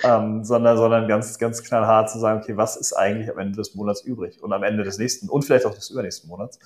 ähm, 0.04 0.44
sondern, 0.44 0.78
sondern 0.78 1.08
ganz, 1.08 1.38
ganz 1.38 1.64
knallhart 1.64 2.10
zu 2.10 2.20
sagen, 2.20 2.42
okay, 2.42 2.58
was 2.58 2.78
ist 2.78 2.94
eigentlich 2.94 3.30
am 3.30 3.40
Ende 3.40 3.58
des 3.58 3.76
Monats 3.76 4.02
übrig 4.02 4.42
und 4.42 4.54
am 4.54 4.64
Ende 4.64 4.84
des 4.84 4.98
nächsten 4.98 5.30
und 5.30 5.44
vielleicht 5.44 5.66
auch 5.66 5.74
des 5.74 5.90
übernächsten 5.90 6.30
Monats. 6.30 6.60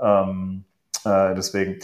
ähm, 0.00 0.64
äh, 1.04 1.34
deswegen. 1.34 1.78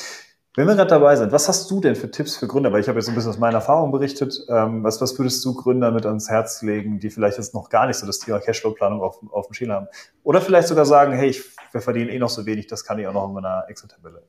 Wenn 0.55 0.67
wir 0.67 0.75
gerade 0.75 0.91
dabei 0.91 1.17
sind, 1.17 1.33
was 1.33 1.49
hast 1.49 1.71
du 1.71 1.81
denn 1.81 1.97
für 1.97 2.11
Tipps 2.11 2.37
für 2.37 2.47
Gründer? 2.47 2.71
Weil 2.73 2.83
ich 2.83 2.89
habe 2.89 2.99
jetzt 2.99 3.09
ein 3.09 3.15
bisschen 3.15 3.31
aus 3.31 3.39
meiner 3.39 3.57
Erfahrung 3.57 3.91
berichtet. 3.91 4.39
Ähm, 4.51 4.85
was, 4.85 5.01
was 5.01 5.19
würdest 5.19 5.43
du 5.47 5.55
Gründer 5.55 5.91
mit 5.91 6.05
ans 6.05 6.29
Herz 6.29 6.61
legen, 6.61 7.01
die 7.01 7.09
vielleicht 7.09 7.39
jetzt 7.39 7.55
noch 7.55 7.71
gar 7.71 7.87
nicht 7.87 7.97
so 7.97 8.07
das 8.07 8.19
Thema 8.19 8.39
Cashflow-Planung 8.39 9.01
auf, 9.01 9.19
auf 9.31 9.47
dem 9.47 9.55
Schädel 9.55 9.75
haben? 9.75 9.89
Oder 10.25 10.43
vielleicht 10.43 10.69
sogar 10.69 10.85
sagen, 10.85 11.15
hey, 11.15 11.31
ich, 11.31 11.43
wir 11.73 11.81
verdienen 11.81 12.11
eh 12.11 12.19
noch 12.19 12.29
so 12.29 12.45
wenig, 12.45 12.67
das 12.67 12.85
kann 12.85 12.99
ich 12.99 13.07
auch 13.07 13.15
noch 13.15 13.29
in 13.29 13.33
meiner 13.33 13.65
Excel-Tabelle. 13.69 14.23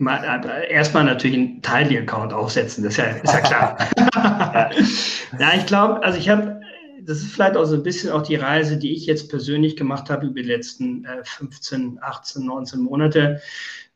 Äh, 0.00 0.70
erstmal 0.70 1.04
natürlich 1.04 1.36
einen 1.36 1.62
Tiny-Account 1.62 2.32
aufsetzen, 2.32 2.84
das 2.84 2.92
ist 2.92 2.98
ja, 2.98 3.04
ist 3.04 3.32
ja 3.32 3.40
klar. 3.40 3.78
ja, 5.38 5.52
ich 5.56 5.66
glaube, 5.66 6.02
also 6.04 6.18
ich 6.18 6.28
habe 6.28 6.58
das 7.08 7.22
ist 7.22 7.32
vielleicht 7.32 7.56
auch 7.56 7.64
so 7.64 7.76
ein 7.76 7.82
bisschen 7.82 8.10
auch 8.10 8.22
die 8.22 8.36
Reise, 8.36 8.76
die 8.76 8.92
ich 8.92 9.06
jetzt 9.06 9.30
persönlich 9.30 9.76
gemacht 9.76 10.10
habe 10.10 10.26
über 10.26 10.42
die 10.42 10.48
letzten 10.48 11.06
äh, 11.06 11.24
15, 11.24 11.98
18, 12.02 12.44
19 12.44 12.80
Monate. 12.80 13.40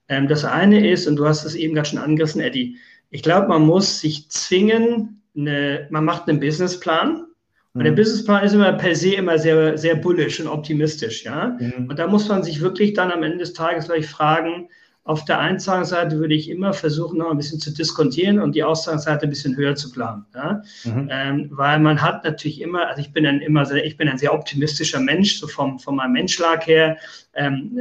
Ähm, 0.08 0.28
das 0.28 0.46
eine 0.46 0.90
ist, 0.90 1.06
und 1.06 1.16
du 1.16 1.26
hast 1.26 1.44
es 1.44 1.54
eben 1.54 1.74
gerade 1.74 1.90
schon 1.90 1.98
angerissen, 1.98 2.40
Eddie, 2.40 2.78
ich 3.10 3.22
glaube, 3.22 3.48
man 3.48 3.62
muss 3.62 4.00
sich 4.00 4.30
zwingen, 4.30 5.22
eine, 5.36 5.86
man 5.90 6.06
macht 6.06 6.26
einen 6.28 6.40
Businessplan. 6.40 7.26
Und 7.74 7.80
mhm. 7.80 7.84
der 7.84 7.92
Businessplan 7.92 8.44
ist 8.44 8.54
immer 8.54 8.72
per 8.72 8.94
se 8.94 9.14
immer 9.14 9.38
sehr, 9.38 9.76
sehr 9.76 9.96
bullish 9.96 10.40
und 10.40 10.48
optimistisch, 10.48 11.24
ja. 11.24 11.58
Mhm. 11.60 11.90
Und 11.90 11.98
da 11.98 12.06
muss 12.06 12.28
man 12.28 12.42
sich 12.42 12.62
wirklich 12.62 12.94
dann 12.94 13.12
am 13.12 13.22
Ende 13.22 13.38
des 13.38 13.52
Tages 13.52 13.86
vielleicht 13.86 14.08
fragen, 14.08 14.70
auf 15.04 15.24
der 15.24 15.40
Einzahlungsseite 15.40 16.18
würde 16.18 16.34
ich 16.34 16.48
immer 16.48 16.72
versuchen, 16.72 17.18
noch 17.18 17.30
ein 17.30 17.36
bisschen 17.36 17.58
zu 17.58 17.72
diskontieren 17.72 18.38
und 18.38 18.54
die 18.54 18.62
Auszahlungsseite 18.62 19.26
ein 19.26 19.30
bisschen 19.30 19.56
höher 19.56 19.74
zu 19.74 19.90
planen. 19.90 20.26
Ja? 20.34 20.62
Mhm. 20.84 21.08
Ähm, 21.10 21.48
weil 21.50 21.80
man 21.80 22.00
hat 22.00 22.22
natürlich 22.22 22.60
immer, 22.60 22.86
also 22.86 23.00
ich 23.00 23.12
bin 23.12 23.26
ein 23.26 23.40
immer 23.40 23.66
sehr, 23.66 23.84
ich 23.84 23.96
bin 23.96 24.08
ein 24.08 24.18
sehr 24.18 24.32
optimistischer 24.32 25.00
Mensch, 25.00 25.38
so 25.38 25.48
vom, 25.48 25.80
von 25.80 25.96
meinem 25.96 26.12
Menschlag 26.12 26.66
her. 26.68 26.98
Ähm, 27.34 27.80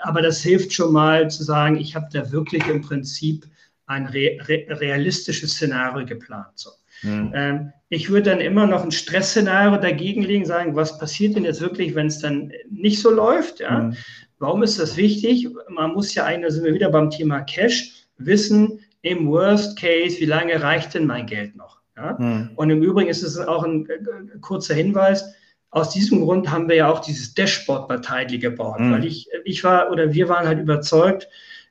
aber 0.00 0.22
das 0.22 0.40
hilft 0.42 0.72
schon 0.72 0.92
mal 0.92 1.30
zu 1.30 1.44
sagen, 1.44 1.76
ich 1.76 1.94
habe 1.94 2.08
da 2.12 2.32
wirklich 2.32 2.66
im 2.66 2.80
Prinzip 2.80 3.46
ein 3.86 4.06
re 4.06 4.38
re 4.48 4.66
realistisches 4.68 5.52
Szenario 5.52 6.04
geplant. 6.06 6.52
So. 6.54 6.70
Mhm. 7.02 7.32
Ähm, 7.34 7.72
ich 7.88 8.08
würde 8.08 8.30
dann 8.30 8.40
immer 8.40 8.66
noch 8.66 8.84
ein 8.84 8.92
Stressszenario 8.92 9.80
dagegen 9.80 10.22
legen, 10.22 10.46
sagen, 10.46 10.76
was 10.76 10.98
passiert 10.98 11.36
denn 11.36 11.44
jetzt 11.44 11.60
wirklich, 11.60 11.94
wenn 11.94 12.06
es 12.06 12.18
dann 12.18 12.52
nicht 12.70 13.00
so 13.00 13.10
läuft? 13.10 13.60
Ja? 13.60 13.82
Mhm. 13.82 13.96
Warum 14.40 14.62
ist 14.62 14.80
das 14.80 14.96
wichtig? 14.96 15.48
Man 15.68 15.92
muss 15.92 16.14
ja 16.14 16.24
eigentlich, 16.24 16.46
da 16.46 16.50
sind 16.50 16.64
wir 16.64 16.74
wieder 16.74 16.90
beim 16.90 17.10
Thema 17.10 17.42
Cash, 17.42 18.06
wissen, 18.16 18.80
im 19.02 19.28
Worst 19.28 19.78
Case, 19.78 20.18
wie 20.18 20.26
lange 20.26 20.60
reicht 20.62 20.94
denn 20.94 21.06
mein 21.06 21.26
Geld 21.26 21.56
noch? 21.56 21.78
Ja? 21.96 22.16
Mhm. 22.18 22.50
Und 22.56 22.70
im 22.70 22.82
Übrigen 22.82 23.08
ist 23.08 23.22
es 23.22 23.38
auch 23.38 23.64
ein, 23.64 23.86
ein 23.88 24.30
äh, 24.34 24.38
kurzer 24.40 24.74
Hinweis, 24.74 25.34
aus 25.70 25.90
diesem 25.90 26.22
Grund 26.22 26.50
haben 26.50 26.68
wir 26.68 26.76
ja 26.76 26.90
auch 26.90 27.00
dieses 27.00 27.34
Dashboard 27.34 27.86
bei 27.86 27.98
Tidely 27.98 28.38
gebaut, 28.38 28.80
mhm. 28.80 28.92
weil 28.92 29.04
ich, 29.04 29.28
ich 29.44 29.62
war 29.62 29.90
oder 29.92 30.12
wir 30.12 30.28
waren 30.28 30.46
halt 30.46 30.58
überzeugt, 30.58 31.28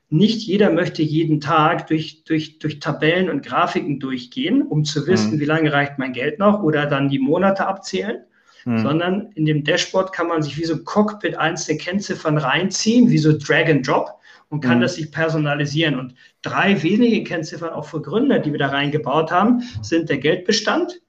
nicht 0.08 0.40
jeder 0.46 0.70
möchte 0.70 1.02
jeden 1.02 1.40
Tag 1.40 1.86
durch, 1.88 2.24
durch, 2.24 2.58
durch 2.58 2.80
Tabellen 2.80 3.28
und 3.28 3.44
Grafiken 3.44 4.00
durchgehen, 4.00 4.62
um 4.62 4.84
zu 4.84 5.06
wissen, 5.06 5.34
mhm. 5.34 5.40
wie 5.40 5.44
lange 5.44 5.72
reicht 5.72 5.98
mein 5.98 6.12
Geld 6.12 6.38
noch 6.38 6.62
oder 6.62 6.86
dann 6.86 7.08
die 7.08 7.18
Monate 7.18 7.66
abzählen, 7.66 8.24
mhm. 8.64 8.78
sondern 8.78 9.32
in 9.34 9.46
dem 9.46 9.64
Dashboard 9.64 10.12
kann 10.12 10.28
man 10.28 10.42
sich 10.42 10.58
wie 10.58 10.64
so 10.64 10.82
Cockpit 10.82 11.36
einzelne 11.36 11.78
Kennziffern 11.78 12.38
reinziehen, 12.38 13.10
wie 13.10 13.18
so 13.18 13.36
Drag 13.36 13.66
and 13.66 13.86
Drop 13.86 14.20
und 14.48 14.60
kann 14.60 14.78
mhm. 14.78 14.82
das 14.82 14.96
sich 14.96 15.10
personalisieren. 15.10 15.98
Und 15.98 16.14
drei 16.42 16.82
wenige 16.82 17.24
Kennziffern 17.24 17.70
auch 17.70 17.86
für 17.86 18.02
Gründer, 18.02 18.38
die 18.38 18.52
wir 18.52 18.58
da 18.58 18.68
reingebaut 18.68 19.30
haben, 19.30 19.62
sind 19.82 20.08
der 20.08 20.18
Geldbestand, 20.18 21.00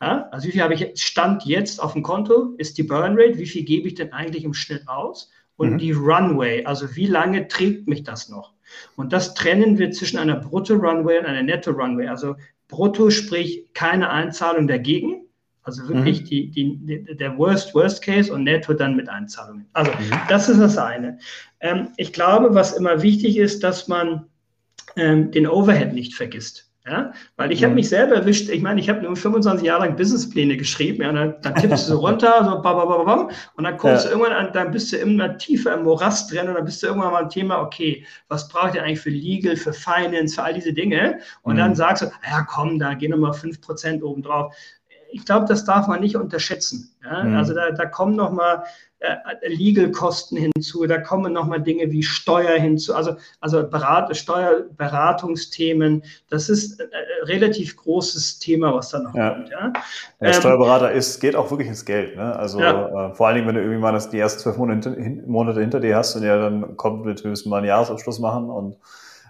ja, 0.00 0.28
also 0.30 0.46
wie 0.46 0.52
viel 0.52 0.62
habe 0.62 0.74
ich 0.74 1.02
Stand 1.02 1.44
jetzt 1.44 1.82
auf 1.82 1.94
dem 1.94 2.02
Konto, 2.02 2.54
ist 2.58 2.76
die 2.76 2.82
Burn 2.82 3.16
Rate, 3.18 3.38
wie 3.38 3.46
viel 3.46 3.64
gebe 3.64 3.88
ich 3.88 3.94
denn 3.94 4.12
eigentlich 4.12 4.44
im 4.44 4.52
Schnitt 4.52 4.86
aus? 4.88 5.30
Und 5.56 5.74
mhm. 5.74 5.78
die 5.78 5.92
Runway, 5.92 6.64
also 6.66 6.96
wie 6.96 7.06
lange 7.06 7.48
trägt 7.48 7.88
mich 7.88 8.04
das 8.04 8.28
noch? 8.28 8.52
Und 8.96 9.12
das 9.14 9.34
trennen 9.34 9.78
wir 9.78 9.90
zwischen 9.90 10.18
einer 10.18 10.36
Brutto-Runway 10.36 11.18
und 11.18 11.24
einer 11.26 11.42
Netto-Runway. 11.42 12.08
Also 12.08 12.36
Brutto 12.68 13.08
sprich 13.10 13.72
keine 13.72 14.10
Einzahlung 14.10 14.66
dagegen, 14.66 15.25
also 15.66 15.88
wirklich 15.88 16.22
mhm. 16.22 16.26
die, 16.26 16.50
die, 16.50 17.16
der 17.16 17.36
Worst, 17.36 17.74
Worst 17.74 18.00
Case 18.00 18.32
und 18.32 18.44
Netto 18.44 18.72
dann 18.72 18.94
mit 18.94 19.08
Einzahlungen. 19.08 19.66
Also 19.72 19.90
mhm. 19.90 20.12
das 20.28 20.48
ist 20.48 20.60
das 20.60 20.78
eine. 20.78 21.18
Ähm, 21.60 21.88
ich 21.96 22.12
glaube, 22.12 22.54
was 22.54 22.72
immer 22.72 23.02
wichtig 23.02 23.36
ist, 23.36 23.64
dass 23.64 23.88
man 23.88 24.26
ähm, 24.94 25.32
den 25.32 25.48
Overhead 25.48 25.92
nicht 25.92 26.14
vergisst. 26.14 26.66
Ja, 26.88 27.12
weil 27.34 27.50
ich 27.50 27.64
habe 27.64 27.74
mich 27.74 27.88
selber 27.88 28.14
erwischt, 28.14 28.48
ich 28.48 28.62
meine, 28.62 28.78
ich 28.78 28.88
habe 28.88 29.02
nur 29.02 29.16
25 29.16 29.66
Jahre 29.66 29.86
lang 29.86 29.96
Businesspläne 29.96 30.56
geschrieben, 30.56 31.02
ja, 31.02 31.10
dann, 31.10 31.34
dann 31.42 31.56
tippst 31.56 31.88
du 31.88 31.94
so 31.94 31.98
runter, 31.98 32.44
so 32.44 32.62
bam, 32.62 32.76
bam, 32.76 32.86
bam, 32.86 33.04
bam, 33.04 33.30
und 33.56 33.64
dann 33.64 33.76
kommst 33.76 34.04
ja. 34.04 34.10
du 34.12 34.16
irgendwann 34.16 34.46
an, 34.46 34.52
dann 34.52 34.70
bist 34.70 34.92
du 34.92 34.96
immer 34.96 35.36
tiefer 35.36 35.74
im 35.74 35.82
Morast 35.82 36.30
drin 36.30 36.46
und 36.46 36.54
dann 36.54 36.64
bist 36.64 36.80
du 36.80 36.86
irgendwann 36.86 37.10
mal 37.10 37.24
ein 37.24 37.28
Thema, 37.28 37.60
okay, 37.60 38.06
was 38.28 38.46
braucht 38.46 38.76
ihr 38.76 38.84
eigentlich 38.84 39.00
für 39.00 39.10
Legal, 39.10 39.56
für 39.56 39.72
Finance, 39.72 40.36
für 40.36 40.44
all 40.44 40.54
diese 40.54 40.72
Dinge? 40.72 41.18
Und 41.42 41.54
mhm. 41.54 41.58
dann 41.58 41.74
sagst 41.74 42.04
du, 42.04 42.06
ja 42.06 42.46
komm, 42.48 42.78
da 42.78 42.94
gehen 42.94 43.10
nochmal 43.10 43.32
5% 43.32 44.02
oben 44.04 44.22
drauf. 44.22 44.54
Ich 45.10 45.24
glaube, 45.24 45.46
das 45.46 45.64
darf 45.64 45.86
man 45.86 46.00
nicht 46.00 46.16
unterschätzen. 46.16 46.94
Ja? 47.04 47.24
Mhm. 47.24 47.36
Also 47.36 47.54
da, 47.54 47.70
da 47.70 47.86
kommen 47.86 48.16
nochmal 48.16 48.64
äh, 48.98 49.14
Legal-Kosten 49.48 50.36
hinzu, 50.36 50.86
da 50.86 50.98
kommen 50.98 51.32
nochmal 51.32 51.60
Dinge 51.60 51.90
wie 51.92 52.02
Steuer 52.02 52.58
hinzu, 52.58 52.94
also, 52.94 53.16
also 53.40 53.68
Berat, 53.68 54.16
Steuerberatungsthemen. 54.16 56.02
Das 56.30 56.48
ist 56.48 56.80
ein 56.80 56.88
relativ 57.24 57.76
großes 57.76 58.38
Thema, 58.38 58.74
was 58.74 58.90
da 58.90 59.00
noch 59.00 59.14
ja. 59.14 59.30
kommt. 59.30 59.50
Ja? 59.50 59.72
Der 60.20 60.28
ähm, 60.28 60.34
Steuerberater 60.34 60.92
ist, 60.92 61.20
geht 61.20 61.36
auch 61.36 61.50
wirklich 61.50 61.68
ins 61.68 61.84
Geld. 61.84 62.16
Ne? 62.16 62.34
Also 62.36 62.58
ja. 62.58 63.10
äh, 63.10 63.14
vor 63.14 63.26
allen 63.26 63.36
Dingen, 63.36 63.48
wenn 63.48 63.56
du 63.56 63.60
irgendwie 63.60 63.80
mal 63.80 63.92
das, 63.92 64.08
die 64.08 64.18
ersten 64.18 64.40
zwölf 64.40 64.56
Monate, 64.56 64.90
Monate 65.26 65.60
hinter 65.60 65.80
dir 65.80 65.96
hast 65.96 66.16
und 66.16 66.22
ja 66.22 66.38
dann 66.38 66.76
kommt, 66.76 67.04
wir 67.04 67.30
müssen 67.30 67.50
mal 67.50 67.58
einen 67.58 67.66
Jahresabschluss 67.66 68.18
machen 68.18 68.48
und 68.48 68.76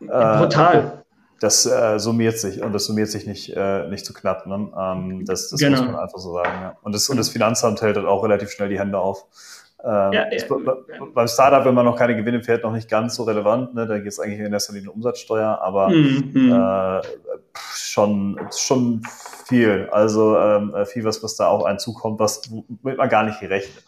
äh, 0.00 0.38
Brutal 0.38 1.04
das 1.40 1.66
äh, 1.66 1.98
summiert 1.98 2.38
sich 2.38 2.62
und 2.62 2.72
das 2.72 2.86
summiert 2.86 3.10
sich 3.10 3.26
nicht, 3.26 3.54
äh, 3.54 3.88
nicht 3.88 4.06
zu 4.06 4.14
knapp. 4.14 4.46
Ne? 4.46 4.70
Ähm, 4.78 5.24
das 5.26 5.50
das 5.50 5.60
genau. 5.60 5.82
muss 5.82 5.92
man 5.92 5.96
einfach 5.96 6.18
so 6.18 6.32
sagen. 6.32 6.62
Ja. 6.62 6.76
Und, 6.82 6.94
das, 6.94 7.08
und 7.08 7.16
das 7.16 7.28
Finanzamt 7.28 7.82
hält 7.82 7.96
halt 7.96 8.06
auch 8.06 8.22
relativ 8.24 8.50
schnell 8.50 8.68
die 8.68 8.78
Hände 8.78 8.98
auf. 8.98 9.26
Ähm, 9.84 10.12
ja, 10.12 10.26
ja, 10.32 10.44
beim 11.14 11.28
Startup, 11.28 11.64
wenn 11.64 11.74
man 11.74 11.84
noch 11.84 11.96
keine 11.96 12.16
Gewinne 12.16 12.42
fährt, 12.42 12.64
noch 12.64 12.72
nicht 12.72 12.88
ganz 12.88 13.14
so 13.14 13.24
relevant. 13.24 13.74
Ne? 13.74 13.86
Da 13.86 13.98
geht 13.98 14.08
es 14.08 14.18
eigentlich 14.18 14.40
in 14.40 14.52
erster 14.52 14.72
Linie 14.72 14.90
um 14.90 14.96
Umsatzsteuer, 14.96 15.60
aber 15.60 15.90
mhm. 15.90 16.52
äh, 16.52 17.02
schon, 17.54 18.40
schon 18.56 19.02
viel. 19.46 19.88
Also 19.92 20.38
ähm, 20.38 20.74
viel, 20.86 21.04
was, 21.04 21.22
was 21.22 21.36
da 21.36 21.48
auch 21.48 21.64
einzukommt, 21.64 22.18
was 22.18 22.50
womit 22.50 22.96
man 22.96 23.08
gar 23.08 23.24
nicht 23.24 23.38
gerechnet. 23.38 23.84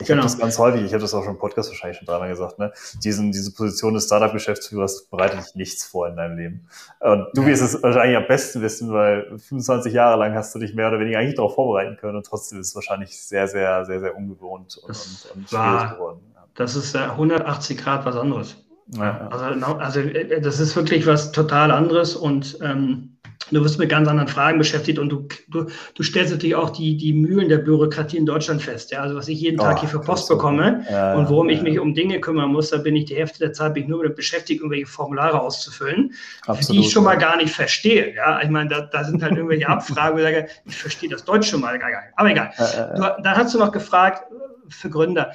Ich 0.00 0.06
genau. 0.06 0.22
habe 0.22 0.30
das 0.30 0.38
ganz 0.38 0.58
häufig, 0.58 0.82
ich 0.82 0.92
habe 0.92 1.00
das 1.00 1.12
auch 1.12 1.24
schon 1.24 1.34
im 1.34 1.38
Podcast 1.40 1.70
wahrscheinlich 1.70 1.98
schon 1.98 2.06
dreimal 2.06 2.28
gesagt, 2.28 2.60
ne? 2.60 2.72
Diesen, 3.02 3.32
diese 3.32 3.52
Position 3.52 3.94
des 3.94 4.06
Startup-Geschäftsführers 4.06 5.06
bereitet 5.06 5.40
dich 5.40 5.54
nichts 5.56 5.84
vor 5.84 6.06
in 6.06 6.14
deinem 6.14 6.36
Leben. 6.36 6.68
Und 7.00 7.26
du 7.34 7.44
wirst 7.44 7.62
es 7.62 7.82
wahrscheinlich 7.82 8.16
am 8.16 8.28
besten 8.28 8.62
wissen, 8.62 8.92
weil 8.92 9.24
25 9.38 9.92
Jahre 9.92 10.16
lang 10.16 10.34
hast 10.34 10.54
du 10.54 10.60
dich 10.60 10.72
mehr 10.72 10.86
oder 10.86 11.00
weniger 11.00 11.18
eigentlich 11.18 11.34
darauf 11.34 11.56
vorbereiten 11.56 11.96
können 11.96 12.16
und 12.16 12.24
trotzdem 12.24 12.60
ist 12.60 12.68
es 12.68 12.74
wahrscheinlich 12.76 13.20
sehr, 13.20 13.48
sehr, 13.48 13.84
sehr, 13.86 13.98
sehr 13.98 14.16
ungewohnt 14.16 14.76
und, 14.76 14.88
und, 14.88 15.26
und 15.34 15.48
schwierig 15.48 15.90
geworden. 15.90 16.20
Ja. 16.32 16.44
Das 16.54 16.76
ist 16.76 16.94
180 16.94 17.76
Grad 17.78 18.04
was 18.04 18.14
anderes. 18.14 18.56
Ja. 18.96 19.28
Also, 19.28 19.76
also 19.76 20.00
äh, 20.00 20.40
das 20.40 20.60
ist 20.60 20.76
wirklich 20.76 21.06
was 21.06 21.32
total 21.32 21.72
anderes 21.72 22.14
und 22.14 22.58
ähm, 22.62 23.17
Du 23.50 23.62
wirst 23.62 23.78
mit 23.78 23.88
ganz 23.88 24.08
anderen 24.08 24.28
Fragen 24.28 24.58
beschäftigt 24.58 24.98
und 24.98 25.08
du, 25.08 25.26
du, 25.48 25.66
du 25.94 26.02
stellst 26.02 26.32
natürlich 26.32 26.54
auch 26.54 26.70
die, 26.70 26.96
die 26.96 27.12
Mühlen 27.12 27.48
der 27.48 27.58
Bürokratie 27.58 28.16
in 28.16 28.26
Deutschland 28.26 28.62
fest. 28.62 28.90
Ja? 28.90 29.00
Also 29.00 29.16
was 29.16 29.28
ich 29.28 29.40
jeden 29.40 29.58
Tag 29.58 29.76
oh, 29.76 29.80
hier 29.80 29.88
für 29.88 30.00
Post 30.00 30.28
bekomme 30.28 30.84
ja, 30.90 31.14
und 31.14 31.28
worum 31.28 31.48
ich 31.48 31.62
mich 31.62 31.78
um 31.78 31.94
Dinge 31.94 32.20
kümmern 32.20 32.50
muss, 32.50 32.70
da 32.70 32.78
bin 32.78 32.96
ich 32.96 33.06
die 33.06 33.16
Hälfte 33.16 33.38
der 33.38 33.52
Zeit 33.52 33.74
bin 33.74 33.84
ich 33.84 33.88
nur 33.88 34.02
damit 34.02 34.16
beschäftigt, 34.16 34.60
irgendwelche 34.60 34.86
Formulare 34.86 35.40
auszufüllen, 35.40 36.12
Absolut, 36.46 36.82
die 36.82 36.86
ich 36.86 36.92
schon 36.92 37.04
mal 37.04 37.16
gar 37.16 37.36
nicht 37.36 37.54
verstehe. 37.54 38.14
Ja? 38.14 38.40
Ich 38.42 38.50
meine, 38.50 38.68
da, 38.68 38.80
da 38.82 39.04
sind 39.04 39.22
halt 39.22 39.32
irgendwelche 39.32 39.68
Abfragen, 39.68 40.16
wo 40.16 40.18
ich 40.18 40.24
sage, 40.24 40.48
ich 40.64 40.76
verstehe 40.76 41.08
das 41.08 41.24
Deutsch 41.24 41.48
schon 41.48 41.60
mal 41.60 41.78
gar 41.78 41.88
nicht. 41.88 41.98
Aber 42.16 42.30
egal. 42.30 42.50
Du, 42.96 43.22
dann 43.22 43.36
hast 43.36 43.54
du 43.54 43.58
noch 43.58 43.72
gefragt 43.72 44.24
für 44.68 44.90
Gründer. 44.90 45.32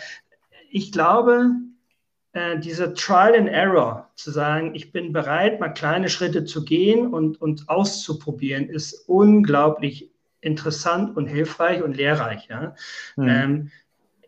Ich 0.69 0.91
glaube, 0.91 1.51
äh, 2.33 2.59
dieser 2.59 2.93
Trial 2.93 3.35
and 3.35 3.47
Error, 3.47 4.09
zu 4.15 4.31
sagen, 4.31 4.73
ich 4.73 4.91
bin 4.91 5.13
bereit, 5.13 5.59
mal 5.59 5.69
kleine 5.69 6.09
Schritte 6.09 6.45
zu 6.45 6.65
gehen 6.65 7.13
und, 7.13 7.39
und 7.41 7.69
auszuprobieren, 7.69 8.69
ist 8.69 9.07
unglaublich 9.07 10.09
interessant 10.41 11.15
und 11.15 11.27
hilfreich 11.27 11.81
und 11.83 11.95
lehrreich. 11.95 12.47
Ja? 12.49 12.75
Mhm. 13.15 13.27
Ähm, 13.27 13.71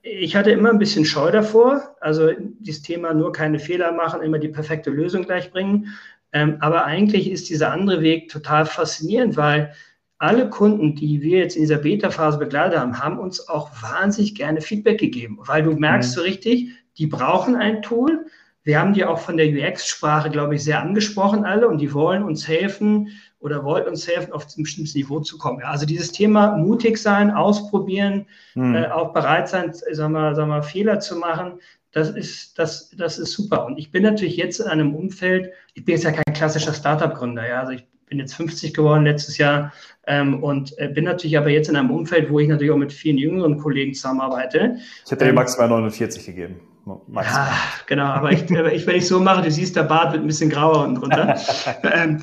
ich 0.02 0.36
hatte 0.36 0.52
immer 0.52 0.70
ein 0.70 0.78
bisschen 0.78 1.04
Scheu 1.04 1.32
davor, 1.32 1.96
also 2.00 2.30
dieses 2.60 2.84
Thema 2.84 3.14
nur 3.14 3.32
keine 3.32 3.58
Fehler 3.58 3.92
machen, 3.92 4.22
immer 4.22 4.38
die 4.38 4.50
perfekte 4.50 4.92
Lösung 4.92 5.24
gleich 5.24 5.52
bringen. 5.52 5.96
Ähm, 6.32 6.58
aber 6.60 6.86
eigentlich 6.86 7.32
ist 7.32 7.50
dieser 7.50 7.72
andere 7.72 8.02
Weg 8.02 8.30
total 8.30 8.68
faszinierend, 8.68 9.36
weil 9.36 9.74
alle 10.20 10.50
Kunden, 10.50 10.96
die 10.96 11.22
wir 11.22 11.40
jetzt 11.40 11.56
in 11.56 11.64
dieser 11.64 11.78
Beta-Phase 11.78 12.38
begleitet 12.38 12.80
haben, 12.80 13.00
haben 13.00 13.18
uns 13.18 13.50
auch 13.50 13.72
wahnsinnig 13.82 14.36
gerne 14.36 14.62
Feedback 14.62 15.00
gegeben, 15.00 15.40
weil 15.42 15.64
du 15.64 15.72
merkst 15.72 16.12
mhm. 16.12 16.16
so 16.16 16.22
richtig, 16.22 16.70
die 16.98 17.08
brauchen 17.08 17.56
ein 17.56 17.82
Tool. 17.82 18.26
Wir 18.64 18.80
haben 18.80 18.94
die 18.94 19.06
auch 19.06 19.20
von 19.20 19.38
der 19.38 19.48
UX-Sprache, 19.48 20.32
glaube 20.32 20.56
ich, 20.56 20.64
sehr 20.64 20.82
angesprochen 20.82 21.46
alle 21.46 21.68
und 21.68 21.78
die 21.78 21.94
wollen 21.94 22.24
uns 22.24 22.48
helfen 22.48 23.10
oder 23.40 23.64
wollten 23.64 23.90
uns 23.90 24.08
helfen, 24.08 24.34
auf 24.34 24.48
ein 24.58 24.64
bestimmtes 24.64 24.96
Niveau 24.96 25.20
zu 25.20 25.38
kommen. 25.38 25.60
Ja, 25.60 25.70
also 25.70 25.86
dieses 25.86 26.12
Thema 26.12 26.58
mutig 26.58 26.98
sein, 26.98 27.30
ausprobieren, 27.30 28.26
hm. 28.54 28.76
äh, 28.76 28.88
auch 28.88 29.14
bereit 29.14 29.48
sein, 29.48 29.72
sagen 29.72 30.14
wir, 30.14 30.34
sagen 30.34 30.50
wir, 30.50 30.64
Fehler 30.64 31.00
zu 31.00 31.18
machen, 31.18 31.60
das 31.92 32.10
ist, 32.10 32.58
das, 32.58 32.90
das 32.90 33.20
ist 33.20 33.34
super. 33.34 33.66
Und 33.68 33.78
ich 33.78 33.92
bin 33.92 34.02
natürlich 34.02 34.36
jetzt 34.36 34.60
in 34.60 34.66
einem 34.66 34.96
Umfeld, 34.96 35.52
ich 35.76 35.86
bin 35.86 35.94
jetzt 35.94 36.04
ja 36.04 36.12
kein 36.12 36.34
klassischer 36.34 36.74
Startup-Gründer, 36.74 37.48
ja, 37.48 37.60
also 37.60 37.74
ich 37.74 37.86
bin 38.08 38.20
jetzt 38.20 38.34
50 38.34 38.74
geworden 38.74 39.04
letztes 39.04 39.38
Jahr 39.38 39.72
ähm, 40.08 40.44
und 40.44 40.78
äh, 40.80 40.88
bin 40.88 41.06
natürlich 41.06 41.38
aber 41.38 41.50
jetzt 41.50 41.70
in 41.70 41.76
einem 41.76 41.92
Umfeld, 41.92 42.30
wo 42.32 42.40
ich 42.40 42.48
natürlich 42.48 42.72
auch 42.72 42.78
mit 42.78 42.94
vielen 42.94 43.18
jüngeren 43.18 43.60
Kollegen 43.60 43.94
zusammenarbeite. 43.94 44.78
Ich 45.06 45.12
hätte 45.12 45.24
dir 45.24 45.30
ähm, 45.30 45.36
maximal 45.36 45.70
49 45.70 46.26
gegeben. 46.26 46.60
Ja, 46.86 47.52
genau, 47.88 48.06
aber 48.06 48.32
ich, 48.32 48.50
ich, 48.50 48.88
wenn 48.88 48.96
ich 48.96 49.08
so 49.08 49.20
mache, 49.20 49.42
du 49.42 49.52
siehst, 49.52 49.76
der 49.76 49.84
Bart 49.84 50.14
wird 50.14 50.24
ein 50.24 50.28
bisschen 50.28 50.50
grauer 50.50 50.84
unten 50.84 51.02
drunter. 51.02 51.36
ähm, 51.84 52.22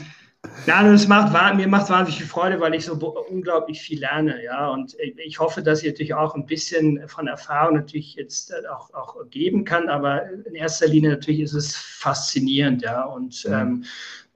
Ja, 0.66 0.82
das 0.82 1.06
macht, 1.06 1.32
mir 1.56 1.68
macht 1.68 1.88
wahnsinnig 1.88 2.18
viel 2.18 2.26
Freude, 2.26 2.60
weil 2.60 2.74
ich 2.74 2.84
so 2.84 2.94
unglaublich 2.94 3.80
viel 3.80 4.00
lerne, 4.00 4.42
ja. 4.42 4.68
Und 4.70 4.96
ich 5.24 5.38
hoffe, 5.38 5.62
dass 5.62 5.82
ich 5.82 5.88
natürlich 5.88 6.14
auch 6.14 6.34
ein 6.34 6.46
bisschen 6.46 7.08
von 7.08 7.28
Erfahrung 7.28 7.76
natürlich 7.76 8.14
jetzt 8.14 8.52
auch, 8.68 8.92
auch 8.92 9.16
geben 9.30 9.64
kann, 9.64 9.88
aber 9.88 10.28
in 10.30 10.54
erster 10.54 10.88
Linie 10.88 11.10
natürlich 11.10 11.40
ist 11.40 11.54
es 11.54 11.76
faszinierend, 11.76 12.82
ja. 12.82 13.04
Und 13.04 13.44
mhm. 13.46 13.52
ähm, 13.52 13.84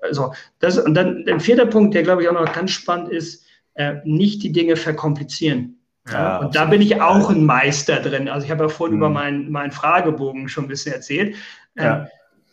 also 0.00 0.32
das, 0.60 0.78
und 0.78 0.94
dann 0.94 1.24
der 1.24 1.40
vierte 1.40 1.66
Punkt, 1.66 1.94
der 1.94 2.04
glaube 2.04 2.22
ich 2.22 2.28
auch 2.28 2.34
noch 2.34 2.52
ganz 2.52 2.70
spannend 2.70 3.10
ist, 3.10 3.44
äh, 3.74 3.96
nicht 4.04 4.42
die 4.42 4.52
Dinge 4.52 4.76
verkomplizieren. 4.76 5.75
Ja, 6.10 6.38
und 6.38 6.54
da 6.54 6.64
bin 6.66 6.82
ich 6.82 7.00
auch 7.00 7.30
ein 7.30 7.44
Meister 7.44 8.00
drin. 8.00 8.28
Also 8.28 8.44
ich 8.44 8.50
habe 8.50 8.64
ja 8.64 8.68
vorhin 8.68 8.96
mhm. 8.96 9.02
über 9.02 9.10
meinen, 9.10 9.50
meinen 9.50 9.72
Fragebogen 9.72 10.48
schon 10.48 10.64
ein 10.64 10.68
bisschen 10.68 10.92
erzählt. 10.92 11.36
Ja. 11.76 12.02
Ähm, 12.02 12.06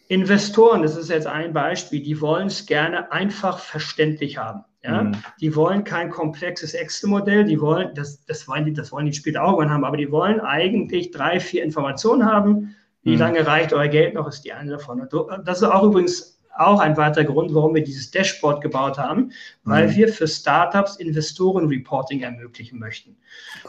Investoren, 0.09 0.81
das 0.83 0.95
ist 0.95 1.09
jetzt 1.09 1.27
ein 1.27 1.53
Beispiel, 1.53 2.01
die 2.01 2.19
wollen 2.19 2.47
es 2.47 2.65
gerne 2.65 3.11
einfach 3.11 3.59
verständlich 3.59 4.37
haben. 4.37 4.63
Ja? 4.83 5.03
Mhm. 5.03 5.15
Die 5.39 5.55
wollen 5.55 5.83
kein 5.83 6.09
komplexes 6.09 6.73
Excel-Modell, 6.73 7.45
die 7.45 7.59
wollen, 7.59 7.93
das, 7.95 8.23
das 8.25 8.47
wollen 8.47 8.65
die, 8.65 8.73
das 8.73 8.91
wollen 8.91 9.05
die 9.05 9.13
später 9.13 9.43
auch 9.43 9.63
haben, 9.63 9.85
aber 9.85 9.97
die 9.97 10.11
wollen 10.11 10.39
eigentlich 10.41 11.11
drei, 11.11 11.39
vier 11.39 11.63
Informationen 11.63 12.25
haben. 12.25 12.75
Wie 13.03 13.13
mhm. 13.13 13.19
lange 13.19 13.47
reicht 13.47 13.73
euer 13.73 13.87
Geld 13.87 14.13
noch, 14.13 14.27
ist 14.27 14.41
die 14.41 14.53
eine 14.53 14.71
davon. 14.71 15.01
Und 15.01 15.47
das 15.47 15.61
ist 15.61 15.67
auch 15.67 15.83
übrigens 15.83 16.32
auch 16.55 16.79
ein 16.79 16.97
weiterer 16.97 17.23
Grund, 17.23 17.53
warum 17.53 17.73
wir 17.73 17.83
dieses 17.83 18.11
Dashboard 18.11 18.61
gebaut 18.61 18.97
haben, 18.97 19.31
weil 19.63 19.87
mhm. 19.87 19.95
wir 19.95 20.07
für 20.09 20.27
Startups 20.27 20.97
Investoren-Reporting 20.97 22.21
ermöglichen 22.21 22.79
möchten. 22.79 23.17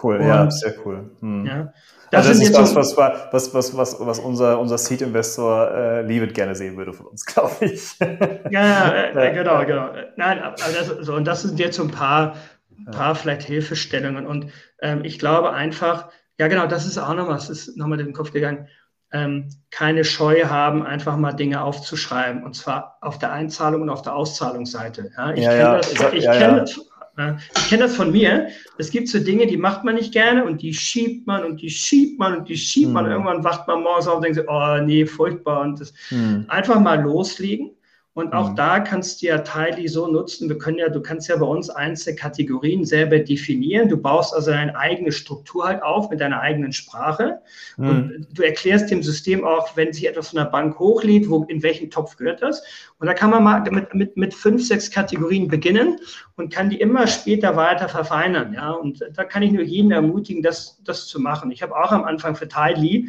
Cool, 0.03 0.17
Und, 0.17 0.27
ja, 0.27 0.51
sehr 0.51 0.75
cool. 0.85 1.11
Mhm. 1.21 1.47
Ja, 1.47 1.73
das, 2.11 2.29
also 2.29 2.41
das 2.41 2.49
ist 2.49 2.77
was, 2.77 2.97
was, 2.97 2.97
was, 3.33 3.55
was, 3.55 3.77
was, 3.77 3.97
was 4.01 4.19
unser, 4.19 4.61
unser 4.61 4.79
Seed-Investor 4.79 5.71
äh, 5.71 6.03
Leavitt 6.03 6.35
gerne 6.35 6.55
sehen 6.55 6.77
würde 6.77 6.93
von 6.93 7.07
uns, 7.07 7.25
glaube 7.27 7.65
ich. 7.65 7.99
ja, 8.51 8.93
äh, 8.93 9.35
genau, 9.35 9.65
genau. 9.65 9.91
Nein, 10.17 10.41
aber 10.41 10.55
das, 10.57 10.89
so, 11.01 11.15
und 11.15 11.25
das 11.25 11.43
sind 11.43 11.59
jetzt 11.59 11.77
so 11.77 11.83
ein 11.83 11.91
paar, 11.91 12.37
paar 12.93 13.15
vielleicht 13.15 13.43
Hilfestellungen. 13.43 14.27
Und 14.27 14.53
ähm, 14.81 15.05
ich 15.05 15.19
glaube 15.19 15.53
einfach, 15.53 16.09
ja 16.39 16.49
genau, 16.49 16.67
das 16.67 16.87
ist 16.87 16.99
auch 16.99 17.15
nochmal, 17.15 17.37
das 17.37 17.51
ist 17.51 17.77
nochmal 17.77 17.99
durch 17.99 18.09
den 18.09 18.15
Kopf 18.15 18.33
gegangen 18.33 18.69
ähm, 19.15 19.49
keine 19.71 20.05
Scheu 20.05 20.45
haben, 20.45 20.83
einfach 20.83 21.17
mal 21.17 21.33
Dinge 21.33 21.63
aufzuschreiben. 21.63 22.43
Und 22.43 22.55
zwar 22.55 22.99
auf 23.01 23.19
der 23.19 23.33
Einzahlung 23.33 23.83
und 23.83 23.91
auf 23.91 24.03
der 24.03 24.15
Auszahlungsseite. 24.15 25.13
Ja, 25.17 25.33
ich 25.33 25.45
ja, 25.45 25.51
kenne 25.51 25.63
ja. 25.63 25.77
das, 25.77 25.93
ich 25.93 26.25
kenn 26.25 26.57
das, 26.57 26.81
ich 27.57 27.69
kenne 27.69 27.83
das 27.85 27.95
von 27.95 28.11
mir. 28.11 28.49
Es 28.77 28.91
gibt 28.91 29.09
so 29.09 29.21
Dinge, 29.21 29.47
die 29.47 29.57
macht 29.57 29.85
man 29.85 29.95
nicht 29.95 30.13
gerne 30.13 30.45
und 30.45 30.63
die 30.63 30.75
schiebt 30.75 31.29
man 31.29 31.45
und 31.45 31.63
die 31.63 31.71
schiebt 31.71 32.19
man 32.19 32.39
und 32.39 32.49
die 32.49 32.57
schiebt 32.57 32.89
hm. 32.89 32.93
man. 32.93 33.11
Irgendwann 33.11 33.45
wacht 33.45 33.69
man 33.69 33.83
morgens 33.83 34.09
auf 34.09 34.17
und 34.17 34.25
denkt 34.25 34.37
so, 34.37 34.43
oh 34.49 34.79
nee, 34.85 35.07
furchtbar. 35.07 35.63
Und 35.63 35.81
das 35.81 35.95
hm. 36.09 36.47
einfach 36.49 36.81
mal 36.81 37.01
loslegen 37.01 37.71
und 38.15 38.33
auch 38.33 38.51
mhm. 38.51 38.57
da 38.57 38.79
kannst 38.79 39.21
du 39.21 39.27
ja 39.27 39.39
Tile 39.39 39.89
so 39.89 40.07
nutzen. 40.07 40.49
Wir 40.49 40.57
können 40.57 40.79
ja, 40.79 40.89
du 40.89 41.03
kannst 41.03 41.29
ja 41.29 41.37
bei 41.37 41.47
uns 41.47 41.69
einzelne 41.69 42.15
Kategorien 42.15 42.85
selber 42.85 43.19
definieren. 43.19 43.89
Du 43.89 43.97
baust 43.97 44.33
also 44.33 44.53
deine 44.53 44.77
eigene 44.77 45.11
Struktur 45.11 45.67
halt 45.67 45.83
auf 45.83 46.11
mit 46.11 46.21
deiner 46.21 46.41
eigenen 46.41 46.73
Sprache. 46.73 47.41
Mhm. 47.77 47.89
Und 47.89 48.29
du 48.33 48.43
erklärst 48.43 48.89
dem 48.93 49.03
System 49.03 49.45
auch, 49.45 49.77
wenn 49.77 49.93
sich 49.93 50.07
etwas 50.07 50.29
von 50.29 50.39
der 50.39 50.45
Bank 50.45 50.79
hochlädt, 50.79 51.29
wo, 51.29 51.43
in 51.45 51.65
welchen 51.65 51.91
Topf 51.91 52.17
gehört 52.17 52.41
das. 52.41 52.63
Und 53.01 53.09
da 53.09 53.15
kann 53.15 53.31
man 53.31 53.43
mal 53.43 53.61
mit, 53.69 53.93
mit, 53.95 54.17
mit 54.17 54.33
fünf, 54.33 54.65
sechs 54.65 54.93
Kategorien 54.93 55.49
beginnen 55.49 55.99
und 56.37 56.53
kann 56.53 56.71
die 56.71 56.81
immer 56.81 57.09
später 57.09 57.57
weiter 57.57 57.89
verfeinern. 57.89 58.53
Ja, 58.55 58.71
und 58.71 59.05
da 59.13 59.25
kann 59.25 59.43
ich 59.43 59.51
nur 59.51 59.65
jeden 59.65 59.91
ermutigen, 59.91 60.41
das, 60.41 60.81
das 60.85 61.09
zu 61.09 61.21
machen. 61.21 61.51
Ich 61.51 61.65
habe 61.65 61.75
auch 61.75 61.91
am 61.91 62.05
Anfang 62.05 62.37
für 62.37 62.47
Tile 62.47 63.09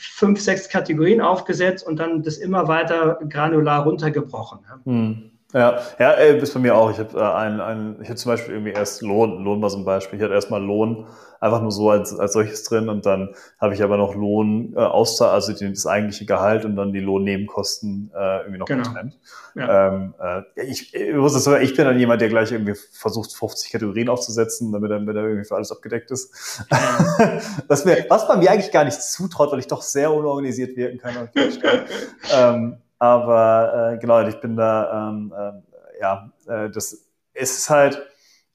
fünf, 0.00 0.40
sechs 0.40 0.68
Kategorien 0.68 1.20
aufgesetzt 1.20 1.86
und 1.86 1.98
dann 1.98 2.22
das 2.22 2.38
immer 2.38 2.68
weiter 2.68 3.18
granular 3.28 3.84
runtergebrochen. 3.84 4.60
Ja, 4.68 4.80
hm. 4.84 5.30
ja, 5.52 5.78
ja 5.98 6.10
ey, 6.12 6.38
bis 6.38 6.52
bei 6.52 6.60
mir 6.60 6.74
auch. 6.74 6.90
Ich 6.90 6.98
habe 6.98 7.18
äh, 7.18 7.22
ein, 7.22 7.60
ein, 7.60 7.96
ich 8.00 8.08
habe 8.08 8.16
zum 8.16 8.32
Beispiel 8.32 8.54
irgendwie 8.54 8.72
erst 8.72 9.02
Lohn, 9.02 9.42
Lohn 9.42 9.60
war 9.60 9.70
so 9.70 9.78
ein 9.78 9.84
Beispiel. 9.84 10.18
Ich 10.18 10.24
hatte 10.24 10.34
erstmal 10.34 10.62
Lohn 10.62 11.06
einfach 11.40 11.62
nur 11.62 11.70
so 11.70 11.90
als, 11.90 12.18
als 12.18 12.32
solches 12.32 12.64
drin 12.64 12.88
und 12.88 13.06
dann 13.06 13.34
habe 13.60 13.74
ich 13.74 13.82
aber 13.82 13.96
noch 13.96 14.14
Lohn 14.14 14.74
äh, 14.74 14.80
Auszahl, 14.80 15.30
also 15.30 15.52
das 15.52 15.86
eigentliche 15.86 16.26
Gehalt 16.26 16.64
und 16.64 16.76
dann 16.76 16.92
die 16.92 17.00
Lohnnebenkosten 17.00 18.10
äh, 18.14 18.38
irgendwie 18.40 18.58
noch 18.58 18.66
genau. 18.66 18.84
getrennt. 18.84 19.18
Ja. 19.54 19.88
Ähm, 19.88 20.14
äh, 20.20 20.42
ich, 20.62 20.94
ich, 20.94 21.14
muss 21.14 21.34
das 21.34 21.44
sagen, 21.44 21.64
ich 21.64 21.74
bin 21.74 21.84
dann 21.84 21.98
jemand, 21.98 22.20
der 22.20 22.28
gleich 22.28 22.52
irgendwie 22.52 22.74
versucht, 22.74 23.32
50 23.32 23.72
Kategorien 23.72 24.08
aufzusetzen, 24.08 24.72
damit 24.72 24.90
er, 24.90 24.98
damit 24.98 25.16
er 25.16 25.22
irgendwie 25.22 25.44
für 25.44 25.56
alles 25.56 25.72
abgedeckt 25.72 26.10
ist. 26.10 26.64
Ja. 26.70 27.40
was, 27.68 27.84
mir, 27.84 28.06
was 28.08 28.28
man 28.28 28.38
mir 28.38 28.50
eigentlich 28.50 28.72
gar 28.72 28.84
nicht 28.84 29.00
zutraut, 29.00 29.52
weil 29.52 29.60
ich 29.60 29.66
doch 29.66 29.82
sehr 29.82 30.12
unorganisiert 30.12 30.76
wirken 30.76 30.98
kann. 30.98 31.28
ähm, 32.34 32.76
aber 32.98 33.92
äh, 33.94 33.98
genau, 33.98 34.26
ich 34.26 34.40
bin 34.40 34.56
da, 34.56 35.10
ähm, 35.10 35.32
äh, 35.36 36.00
ja, 36.00 36.30
äh, 36.46 36.70
das 36.70 37.06
es 37.36 37.58
ist 37.58 37.70
halt, 37.70 38.02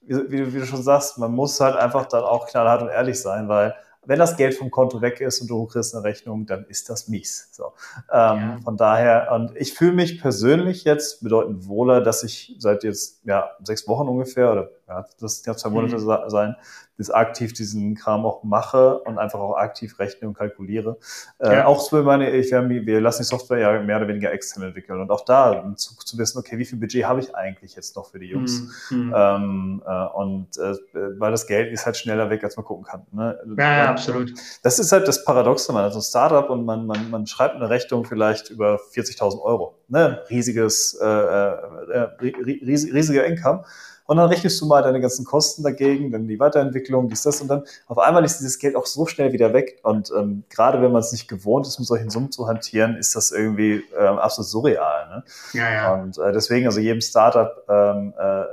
wie, 0.02 0.32
wie, 0.32 0.54
wie, 0.54 0.60
du 0.60 0.66
schon 0.66 0.84
sagst, 0.84 1.18
man 1.18 1.32
muss 1.32 1.60
halt 1.60 1.76
einfach 1.76 2.06
dann 2.06 2.24
auch 2.24 2.48
knallhart 2.48 2.82
und 2.82 2.90
ehrlich 2.90 3.20
sein, 3.22 3.48
weil 3.48 3.76
wenn 4.06 4.18
das 4.18 4.36
Geld 4.36 4.56
vom 4.56 4.72
Konto 4.72 5.02
weg 5.02 5.22
ist 5.22 5.42
und 5.42 5.48
du 5.50 5.66
kriegst 5.68 5.94
eine 5.94 6.04
Rechnung, 6.04 6.48
dann 6.48 6.66
ist 6.66 6.90
das 6.90 7.08
mies. 7.08 7.50
So. 7.52 7.74
Ähm, 8.12 8.40
ja. 8.40 8.60
Von 8.64 8.76
daher, 8.76 9.32
und 9.32 9.56
ich 9.56 9.74
fühle 9.74 9.94
mich 9.94 10.20
persönlich 10.20 10.84
jetzt 10.86 11.22
bedeutend 11.22 11.68
wohler, 11.68 12.02
dass 12.02 12.24
ich 12.24 12.56
seit 12.58 12.84
jetzt 12.84 13.22
ja, 13.26 13.52
sechs 13.64 13.88
Wochen 13.88 14.08
ungefähr, 14.08 14.52
oder 14.52 14.70
ja, 14.92 15.06
das 15.20 15.46
ja 15.46 15.56
zwei 15.56 15.70
Monate 15.70 15.98
mhm. 15.98 16.30
sein, 16.30 16.56
das 16.98 17.10
aktiv 17.10 17.54
diesen 17.54 17.96
Kram 17.96 18.26
auch 18.26 18.44
mache 18.44 19.00
und 19.00 19.18
einfach 19.18 19.40
auch 19.40 19.56
aktiv 19.56 19.98
rechne 20.00 20.28
und 20.28 20.34
kalkuliere. 20.34 20.98
Äh, 21.40 21.56
ja. 21.56 21.66
Auch 21.66 21.90
für 21.90 22.04
meine, 22.04 22.30
ich, 22.32 22.52
wir, 22.52 23.02
lassen 23.02 23.24
die 23.24 23.28
Software 23.28 23.58
ja 23.58 23.82
mehr 23.82 23.98
oder 23.98 24.08
weniger 24.08 24.32
extern 24.32 24.64
entwickeln 24.64 25.00
und 25.00 25.10
auch 25.10 25.26
da 25.26 25.74
zu, 25.78 25.96
zu 25.96 26.18
wissen, 26.18 26.38
okay, 26.38 26.58
wie 26.58 26.66
viel 26.66 26.78
Budget 26.78 27.06
habe 27.06 27.22
ich 27.22 27.34
eigentlich 27.34 27.76
jetzt 27.76 27.96
noch 27.96 28.12
für 28.12 28.20
die 28.20 28.28
Jungs? 28.28 28.90
Mhm. 28.90 29.14
Ähm, 29.16 29.84
äh, 29.86 30.06
und 30.08 30.58
äh, 30.58 30.76
weil 31.20 31.32
das 31.32 31.48
Geld 31.48 31.72
ist 31.72 31.86
halt 31.86 31.98
schneller 31.98 32.30
weg, 32.30 32.44
als 32.44 32.58
man 32.58 32.66
gucken 32.66 32.86
kann. 32.86 33.04
Ne? 33.12 33.40
Ja, 33.58 33.78
ja, 33.78 33.90
absolut. 33.90 34.34
Das 34.62 34.78
ist 34.78 34.92
halt 34.92 35.08
das 35.08 35.24
Paradoxe, 35.24 35.72
man 35.72 35.86
hat 35.86 35.94
so 35.94 36.00
ein 36.00 36.04
Startup 36.04 36.50
und 36.50 36.66
man, 36.66 36.86
man, 36.86 37.10
man 37.10 37.26
schreibt 37.26 37.56
eine 37.56 37.70
Rechnung 37.70 38.06
vielleicht 38.06 38.50
über 38.50 38.80
40.000 38.94 39.42
Euro. 39.42 39.76
Ne? 39.88 40.22
Riesiges, 40.30 41.00
äh, 41.02 41.06
äh, 41.06 42.08
riesiger 42.22 43.26
Income. 43.26 43.64
Und 44.06 44.18
dann 44.18 44.30
rechnest 44.30 44.60
du 44.62 44.66
mal 44.66 44.82
deine 44.84 45.00
ganzen 45.00 45.26
Kosten 45.26 45.64
dagegen, 45.64 46.12
dann 46.12 46.28
die 46.28 46.40
Weiterentwicklung, 46.40 47.08
dies, 47.10 47.24
das 47.24 47.42
und 47.42 47.48
dann 47.48 47.64
auf 47.88 47.98
einmal 47.98 48.24
ist 48.26 48.40
dieses 48.40 48.60
Geld 48.60 48.76
auch 48.76 48.86
so 48.86 49.06
schnell 49.06 49.34
wieder 49.34 49.54
weg. 49.54 49.80
Und 49.84 50.12
ähm, 50.18 50.44
gerade 50.50 50.82
wenn 50.82 50.92
man 50.92 51.02
es 51.02 51.12
nicht 51.12 51.28
gewohnt 51.28 51.68
ist, 51.68 51.80
mit 51.80 51.88
solchen 51.88 52.10
Summen 52.10 52.32
zu 52.32 52.48
hantieren, 52.48 52.98
ist 52.98 53.16
das 53.16 53.32
irgendwie 53.32 53.84
ähm, 53.98 54.18
absolut 54.18 54.50
surreal. 54.50 55.10
Ne? 55.10 55.24
Ja, 55.54 55.72
ja. 55.72 55.94
Und 55.94 56.18
äh, 56.18 56.32
deswegen, 56.32 56.66
also 56.66 56.80
jedem 56.80 57.02
Startup, 57.02 57.64
ähm, 57.70 58.14
äh, 58.18 58.44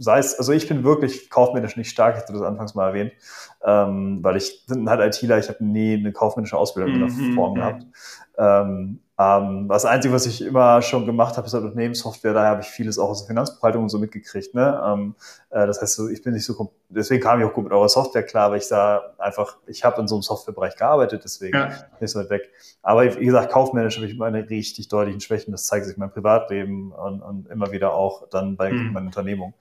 sei 0.00 0.18
es, 0.18 0.38
also 0.38 0.52
ich 0.52 0.66
bin 0.66 0.82
wirklich 0.82 1.28
kaufmännisch 1.28 1.76
nicht 1.76 1.90
stark, 1.90 2.16
ich 2.16 2.22
hatte 2.22 2.32
das 2.32 2.42
anfangs 2.42 2.74
mal 2.74 2.88
erwähnt, 2.88 3.12
ähm, 3.64 4.18
weil 4.22 4.36
ich 4.36 4.64
bin 4.66 4.88
halt 4.88 5.00
ITler, 5.00 5.38
ich 5.38 5.48
habe 5.48 5.64
nie 5.64 5.94
eine 5.94 6.12
kaufmännische 6.12 6.56
Ausbildung 6.56 6.94
in 6.94 7.00
der 7.00 7.10
mhm, 7.10 7.34
Form 7.34 7.52
mhm. 7.52 7.56
gehabt. 7.56 7.86
Ähm, 8.38 9.00
ähm, 9.20 9.68
das 9.68 9.84
Einzige, 9.84 10.14
was 10.14 10.24
ich 10.24 10.40
immer 10.40 10.80
schon 10.80 11.04
gemacht 11.04 11.36
habe, 11.36 11.46
ist 11.46 11.52
halt 11.52 11.64
Unternehmenssoftware. 11.64 12.32
Daher 12.32 12.50
habe 12.52 12.62
ich 12.62 12.68
vieles 12.68 12.98
auch 12.98 13.10
aus 13.10 13.20
der 13.20 13.26
Finanzbuchhaltung 13.26 13.82
und 13.82 13.90
so 13.90 13.98
mitgekriegt. 13.98 14.54
Ne? 14.54 14.82
Ähm, 14.82 15.14
äh, 15.50 15.66
das 15.66 15.82
heißt, 15.82 16.00
ich 16.10 16.22
bin 16.22 16.32
nicht 16.32 16.46
so, 16.46 16.72
deswegen 16.88 17.22
kam 17.22 17.38
ich 17.38 17.44
auch 17.44 17.52
gut 17.52 17.64
mit 17.64 17.72
eurer 17.74 17.90
Software 17.90 18.22
klar, 18.22 18.50
weil 18.50 18.60
ich 18.60 18.68
da 18.68 19.12
einfach, 19.18 19.58
ich 19.66 19.84
habe 19.84 20.00
in 20.00 20.08
so 20.08 20.14
einem 20.14 20.22
Softwarebereich 20.22 20.74
gearbeitet, 20.74 21.20
deswegen 21.22 21.54
ja. 21.54 21.70
nicht 22.00 22.10
so 22.10 22.18
weit 22.18 22.30
weg. 22.30 22.50
Aber 22.80 23.04
wie 23.04 23.26
gesagt, 23.26 23.52
kaufmännisch 23.52 23.96
habe 23.96 24.06
ich 24.06 24.16
meine 24.16 24.48
richtig 24.48 24.88
deutlichen 24.88 25.20
Schwächen. 25.20 25.52
Das 25.52 25.66
zeigt 25.66 25.84
sich 25.84 25.96
in 25.96 26.00
meinem 26.00 26.12
Privatleben 26.12 26.92
und, 26.92 27.20
und 27.20 27.46
immer 27.50 27.72
wieder 27.72 27.92
auch 27.92 28.26
dann 28.30 28.56
bei 28.56 28.72
mhm. 28.72 28.94
meinen 28.94 29.06
Unternehmungen. 29.08 29.52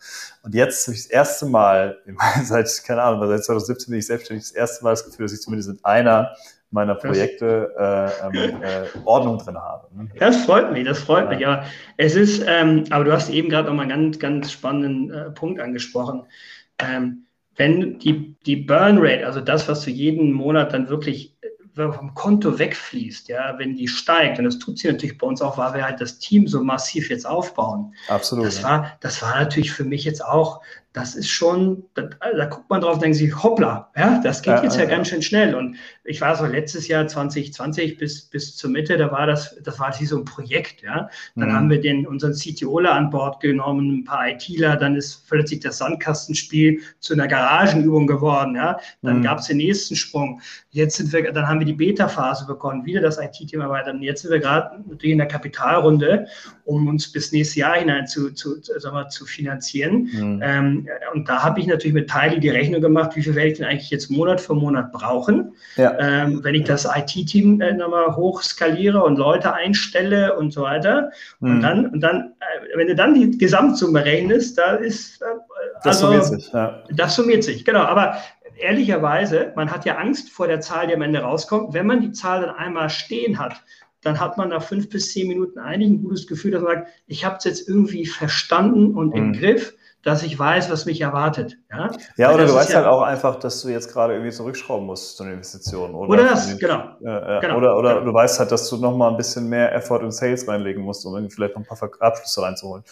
Und 0.42 0.56
jetzt 0.56 0.88
habe 0.88 0.96
ich 0.96 1.04
das 1.04 1.12
erste 1.12 1.48
Mal, 1.48 1.98
seit, 2.46 2.82
keine 2.86 3.02
Ahnung, 3.02 3.28
seit 3.28 3.44
2017 3.44 3.89
bin 3.90 4.00
ich 4.00 4.08
selbstständig, 4.08 4.46
das 4.46 4.52
erste 4.52 4.84
Mal 4.84 4.92
das 4.92 5.06
Gefühl, 5.06 5.26
dass 5.26 5.34
ich 5.34 5.42
zumindest 5.42 5.70
in 5.70 5.80
einer 5.84 6.36
meiner 6.72 6.96
Projekte 6.96 7.74
äh, 7.78 8.28
ähm, 8.28 8.62
äh, 8.62 8.86
Ordnung 9.06 9.40
drin 9.40 9.58
habe. 9.58 9.88
Ne? 9.96 10.08
Das 10.20 10.46
freut 10.46 10.72
mich, 10.72 10.86
das 10.86 11.00
freut 11.00 11.26
ja. 11.26 11.30
mich. 11.30 11.48
Aber 11.48 11.66
es 11.98 12.16
ist, 12.16 12.44
ähm, 12.48 12.84
aber 12.92 13.06
du 13.06 13.12
hast 13.12 13.30
eben 13.30 13.50
gerade 13.50 13.68
noch 13.68 13.76
mal 13.76 13.84
einen 13.84 13.90
ganz, 13.90 14.20
ganz 14.20 14.52
spannenden 14.52 15.12
äh, 15.12 15.32
Punkt 15.32 15.60
angesprochen. 15.60 16.24
Ähm, 16.78 17.26
wenn 17.56 18.00
die, 18.00 18.36
die 18.46 18.56
Burn 18.56 19.00
Rate, 19.00 19.26
also 19.26 19.42
das, 19.42 19.68
was 19.68 19.82
du 19.82 19.90
jeden 19.90 20.32
Monat 20.32 20.72
dann 20.72 20.90
wirklich 20.90 21.36
äh, 21.42 21.92
vom 21.92 22.14
Konto 22.14 22.60
wegfließt, 22.60 23.30
ja, 23.30 23.58
wenn 23.58 23.76
die 23.76 23.88
steigt, 23.88 24.38
und 24.38 24.46
das 24.46 24.60
tut 24.60 24.78
sie 24.78 24.88
natürlich 24.88 25.18
bei 25.18 25.26
uns 25.26 25.42
auch, 25.42 25.58
weil 25.58 25.74
wir 25.74 25.86
halt 25.86 26.00
das 26.02 26.20
Team 26.20 26.48
so 26.48 26.64
massiv 26.64 27.10
jetzt 27.10 27.26
aufbauen. 27.26 27.94
Absolut. 28.08 28.46
Das 28.46 28.64
war, 28.64 28.98
das 29.02 29.22
war 29.22 29.40
natürlich 29.40 29.72
für 29.72 29.86
mich 29.86 30.04
jetzt 30.04 30.24
auch 30.24 30.62
das 31.00 31.16
ist 31.16 31.30
schon, 31.30 31.86
da, 31.94 32.10
da, 32.20 32.46
guckt 32.46 32.70
man 32.70 32.82
drauf 32.82 32.96
und 32.96 33.04
denkt 33.04 33.18
sich, 33.18 33.42
hoppla, 33.42 33.90
ja, 33.96 34.20
das 34.22 34.42
geht 34.42 34.56
ja, 34.56 34.64
jetzt 34.64 34.76
ja, 34.76 34.84
ja, 34.84 34.90
ganz 34.90 35.08
schön 35.08 35.22
schnell. 35.22 35.56
Und 35.56 35.78
ich 36.04 36.20
war 36.20 36.36
so 36.36 36.46
letztes 36.46 36.90
Jahr 36.90 37.08
2020 37.08 37.98
bis, 37.98 38.24
bis 38.24 38.58
zur 38.58 38.70
Mitte, 38.70 38.98
da 38.98 39.10
war 39.10 39.26
das, 39.26 39.56
das 39.64 39.80
war 39.80 39.94
so 39.94 40.18
ein 40.18 40.26
Projekt, 40.26 40.82
ja. 40.84 41.10
Dann 41.36 41.50
mhm. 41.50 41.54
haben 41.54 41.70
wir 41.70 41.80
den, 41.80 42.06
unseren 42.06 42.34
CTOler 42.34 42.94
an 42.94 43.10
Bord 43.10 43.40
genommen, 43.40 44.00
ein 44.00 44.04
paar 44.04 44.28
ITler, 44.28 44.76
dann 44.76 44.98
ist 44.98 45.26
plötzlich 45.30 45.62
das 45.62 45.78
Sandkastenspiel 45.78 46.82
zu 47.00 47.14
einer 47.14 47.28
Garagenübung 47.28 48.06
geworden, 48.06 48.56
ja. 48.56 48.78
Dann 49.02 49.20
mhm. 49.20 49.24
gab 49.24 49.40
es 49.40 49.48
den 49.48 49.58
nächsten 49.58 49.96
Sprung. 49.96 50.42
Jetzt 50.72 50.98
sind 50.98 51.14
wir, 51.14 51.32
dann 51.32 51.48
haben 51.48 51.60
wir 51.60 51.66
die 51.66 51.74
Beta-Phase 51.74 52.46
bekommen, 52.46 52.86
wieder 52.86 53.00
das 53.00 53.18
IT-Thema 53.18 53.70
weiter. 53.70 53.92
Und 53.92 54.02
jetzt 54.02 54.24
sind 54.24 54.32
wir 54.32 54.40
gerade 54.40 54.84
in 55.02 55.18
der 55.18 55.28
Kapitalrunde 55.28 56.28
um 56.70 56.88
uns 56.88 57.12
bis 57.12 57.32
nächstes 57.32 57.56
Jahr 57.56 57.76
hinein 57.78 58.06
zu, 58.06 58.32
zu, 58.32 58.62
sagen 58.62 58.96
wir, 58.96 59.10
zu 59.10 59.26
finanzieren. 59.26 60.10
Mhm. 60.14 60.42
Ähm, 60.44 60.88
und 61.14 61.28
da 61.28 61.44
habe 61.44 61.60
ich 61.60 61.68
natürlich 61.68 61.96
mit 61.96 62.10
Teile 62.10 62.40
die 62.40 62.50
Rechnung 62.50 62.80
gemacht, 62.80 63.16
wie 63.16 63.24
viel 63.24 63.34
werde 63.34 63.50
ich 63.50 63.58
denn 63.58 63.68
eigentlich 63.68 63.90
jetzt 63.90 64.12
Monat 64.12 64.40
für 64.40 64.54
Monat 64.54 64.92
brauchen, 64.92 65.54
ja. 65.78 65.98
ähm, 66.00 66.44
wenn 66.44 66.54
ich 66.54 66.66
das 66.66 66.86
IT-Team 66.86 67.60
äh, 67.60 67.74
nochmal 67.74 68.16
hochskaliere 68.16 69.04
und 69.04 69.18
Leute 69.18 69.54
einstelle 69.54 70.38
und 70.38 70.54
so 70.54 70.62
weiter. 70.62 71.12
Mhm. 71.40 71.52
Und 71.52 71.62
dann, 71.62 71.86
und 71.88 72.02
dann 72.02 72.34
äh, 72.40 72.78
wenn 72.78 72.88
du 72.88 72.96
dann 72.96 73.16
die 73.16 73.36
Gesamtsumme 73.38 74.06
rechnest, 74.06 74.58
da 74.58 74.76
ist 74.76 75.22
äh, 75.24 75.26
das 75.84 76.04
also, 76.04 76.08
summiert 76.08 76.26
sich. 76.26 76.54
Ja. 76.54 76.84
Das 76.92 77.16
summiert 77.16 77.44
sich, 77.44 77.66
genau. 77.66 77.82
Aber 77.82 78.18
ehrlicherweise, 78.60 79.54
man 79.56 79.72
hat 79.72 79.86
ja 79.86 79.98
Angst 79.98 80.30
vor 80.30 80.48
der 80.48 80.62
Zahl, 80.62 80.86
die 80.86 80.94
am 80.94 81.02
Ende 81.02 81.22
rauskommt. 81.22 81.74
Wenn 81.74 81.88
man 81.88 82.02
die 82.02 82.12
Zahl 82.12 82.42
dann 82.42 82.56
einmal 82.56 82.90
stehen 82.90 83.40
hat, 83.40 83.64
dann 84.02 84.20
hat 84.20 84.38
man 84.38 84.50
nach 84.50 84.64
fünf 84.64 84.90
bis 84.90 85.12
zehn 85.12 85.28
Minuten 85.28 85.60
eigentlich 85.60 85.92
ein 85.92 86.04
gutes 86.04 86.28
Gefühl, 86.28 86.52
dass 86.52 86.62
man 86.62 86.76
sagt, 86.76 86.88
ich 87.08 87.26
habe 87.26 87.38
es 87.38 87.44
jetzt 87.44 87.68
irgendwie 87.68 88.06
verstanden 88.06 88.96
und 88.96 89.14
im 89.14 89.30
mhm. 89.30 89.34
Griff, 89.34 89.76
dass 90.04 90.24
ich 90.24 90.40
weiß, 90.40 90.72
was 90.72 90.86
mich 90.86 91.02
erwartet. 91.02 91.58
Ja, 91.70 91.92
ja 92.16 92.34
oder 92.34 92.46
du 92.46 92.54
weißt 92.54 92.70
ja 92.70 92.78
halt 92.78 92.88
auch 92.88 93.02
einfach, 93.02 93.36
dass 93.36 93.62
du 93.62 93.70
jetzt 93.70 93.92
gerade 93.92 94.14
irgendwie 94.14 94.32
zurückschrauben 94.32 94.86
musst 94.86 95.18
zu 95.18 95.24
einer 95.24 95.34
Investition. 95.34 95.94
Oder, 95.94 96.10
oder 96.10 96.24
das, 96.24 96.58
genau. 96.58 96.96
Äh, 97.02 97.42
genau. 97.42 97.58
Oder, 97.58 97.78
oder 97.78 97.94
genau. 97.96 98.06
du 98.06 98.14
weißt 98.14 98.40
halt, 98.40 98.52
dass 98.52 98.70
du 98.70 98.78
nochmal 98.78 99.12
ein 99.12 99.18
bisschen 99.18 99.50
mehr 99.50 99.74
Effort 99.76 100.02
in 100.02 100.12
Sales 100.12 100.48
reinlegen 100.48 100.84
musst, 100.84 101.06
um 101.06 101.16
irgendwie 101.16 101.36
vielleicht 101.36 101.56
noch 101.56 101.64
ein 101.64 101.68
paar 101.68 101.90
Abschlüsse 102.00 102.42
reinzuholen. 102.42 102.84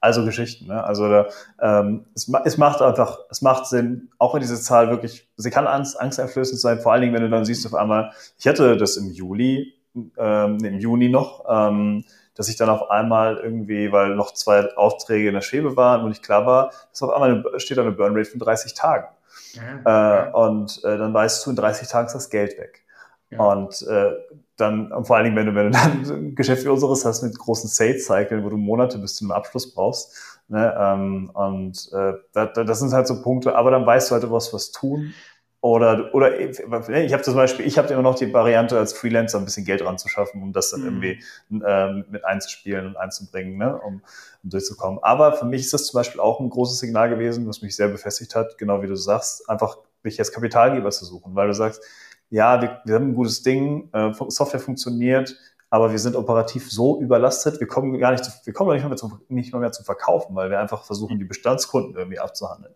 Also 0.00 0.24
Geschichten. 0.24 0.66
Ne? 0.66 0.82
Also 0.82 1.08
da, 1.08 1.28
ähm, 1.60 2.06
es, 2.14 2.30
es 2.44 2.58
macht 2.58 2.80
einfach, 2.80 3.18
es 3.30 3.42
macht 3.42 3.66
Sinn, 3.66 4.10
auch 4.18 4.34
wenn 4.34 4.40
diese 4.40 4.60
Zahl 4.60 4.90
wirklich, 4.90 5.28
sie 5.36 5.50
kann 5.50 5.66
angst, 5.66 6.00
angsteinflößend 6.00 6.60
sein, 6.60 6.80
vor 6.80 6.92
allen 6.92 7.02
Dingen, 7.02 7.14
wenn 7.14 7.22
du 7.22 7.30
dann 7.30 7.44
siehst 7.44 7.66
auf 7.66 7.74
einmal, 7.74 8.12
ich 8.36 8.46
hatte 8.46 8.76
das 8.76 8.96
im 8.96 9.10
Juli, 9.10 9.74
ähm, 9.94 10.58
im 10.64 10.78
Juni 10.78 11.08
noch, 11.08 11.44
ähm, 11.48 12.04
dass 12.34 12.48
ich 12.48 12.56
dann 12.56 12.70
auf 12.70 12.90
einmal 12.90 13.38
irgendwie, 13.38 13.92
weil 13.92 14.14
noch 14.14 14.32
zwei 14.32 14.74
Aufträge 14.76 15.28
in 15.28 15.34
der 15.34 15.42
Schwebe 15.42 15.76
waren 15.76 16.02
und 16.02 16.08
nicht 16.08 16.22
klar 16.22 16.46
war, 16.46 16.72
dass 16.90 17.02
auf 17.02 17.10
einmal 17.10 17.44
steht 17.58 17.76
da 17.76 17.82
eine 17.82 17.92
Burnrate 17.92 18.30
von 18.30 18.40
30 18.40 18.74
Tagen. 18.74 19.08
Ja, 19.54 20.28
äh, 20.28 20.32
Und 20.32 20.82
äh, 20.84 20.96
dann 20.96 21.12
weißt 21.12 21.44
du, 21.44 21.50
in 21.50 21.56
30 21.56 21.88
Tagen 21.88 22.06
ist 22.06 22.14
das 22.14 22.30
Geld 22.30 22.58
weg. 22.58 22.82
Ja. 23.30 23.38
Und 23.38 23.82
äh, 23.88 24.12
dann, 24.56 24.92
und 24.92 25.06
vor 25.06 25.16
allen 25.16 25.24
Dingen, 25.24 25.36
wenn 25.36 25.46
du, 25.46 25.54
wenn 25.54 25.72
du 25.72 25.78
dann 25.78 26.16
ein 26.16 26.34
Geschäft 26.34 26.64
wie 26.64 26.68
unseres 26.68 27.04
hast 27.04 27.22
mit 27.22 27.38
großen 27.38 27.68
Sales-Cycles, 27.68 28.44
wo 28.44 28.50
du 28.50 28.56
Monate 28.56 28.98
bis 28.98 29.16
zum 29.16 29.30
Abschluss 29.30 29.72
brauchst, 29.72 30.40
ne, 30.48 30.74
ähm, 30.78 31.30
und 31.32 31.90
äh, 31.92 32.12
das, 32.32 32.50
das 32.54 32.78
sind 32.80 32.92
halt 32.92 33.06
so 33.06 33.22
Punkte, 33.22 33.56
aber 33.56 33.70
dann 33.70 33.86
weißt 33.86 34.10
du 34.10 34.12
halt, 34.14 34.24
du 34.24 34.28
musst 34.28 34.52
was 34.52 34.70
tun. 34.70 35.14
Oder, 35.62 36.12
oder 36.12 36.40
ich 36.40 37.12
habe 37.12 37.22
zum 37.22 37.36
Beispiel, 37.36 37.64
ich 37.64 37.78
habe 37.78 37.92
immer 37.92 38.02
noch 38.02 38.16
die 38.16 38.34
Variante 38.34 38.76
als 38.76 38.94
Freelancer 38.94 39.38
ein 39.38 39.44
bisschen 39.44 39.64
Geld 39.64 39.84
ranzuschaffen, 39.84 40.42
um 40.42 40.52
das 40.52 40.72
dann 40.72 40.80
mhm. 40.80 40.86
irgendwie 40.86 41.22
äh, 41.64 42.04
mit 42.10 42.24
einzuspielen 42.24 42.88
und 42.88 42.96
einzubringen, 42.96 43.58
ne, 43.58 43.78
um, 43.78 44.02
um 44.42 44.50
durchzukommen. 44.50 44.98
Aber 45.02 45.34
für 45.34 45.44
mich 45.44 45.60
ist 45.60 45.72
das 45.72 45.86
zum 45.86 45.98
Beispiel 45.98 46.20
auch 46.20 46.40
ein 46.40 46.50
großes 46.50 46.80
Signal 46.80 47.10
gewesen, 47.10 47.46
was 47.46 47.62
mich 47.62 47.76
sehr 47.76 47.86
befestigt 47.86 48.34
hat, 48.34 48.58
genau 48.58 48.82
wie 48.82 48.88
du 48.88 48.96
sagst, 48.96 49.48
einfach 49.48 49.78
mich 50.02 50.18
als 50.18 50.32
Kapitalgeber 50.32 50.90
zu 50.90 51.04
suchen, 51.04 51.36
weil 51.36 51.46
du 51.46 51.54
sagst, 51.54 51.80
ja, 52.28 52.60
wir, 52.60 52.80
wir 52.84 52.96
haben 52.96 53.10
ein 53.10 53.14
gutes 53.14 53.44
Ding, 53.44 53.88
äh, 53.92 54.10
Software 54.28 54.58
funktioniert, 54.58 55.36
aber 55.72 55.90
wir 55.90 55.98
sind 55.98 56.16
operativ 56.16 56.70
so 56.70 57.00
überlastet, 57.00 57.58
wir 57.58 57.66
kommen 57.66 57.98
gar 57.98 58.12
nicht, 58.12 58.22
zu, 58.22 58.30
wir 58.44 58.52
kommen 58.52 58.74
nicht 58.74 58.86
mehr, 58.86 58.94
zum, 58.94 59.22
nicht 59.30 59.54
mehr 59.54 59.72
zum 59.72 59.86
Verkaufen, 59.86 60.36
weil 60.36 60.50
wir 60.50 60.60
einfach 60.60 60.84
versuchen, 60.84 61.18
die 61.18 61.24
Bestandskunden 61.24 61.96
irgendwie 61.96 62.18
abzuhandeln. 62.18 62.74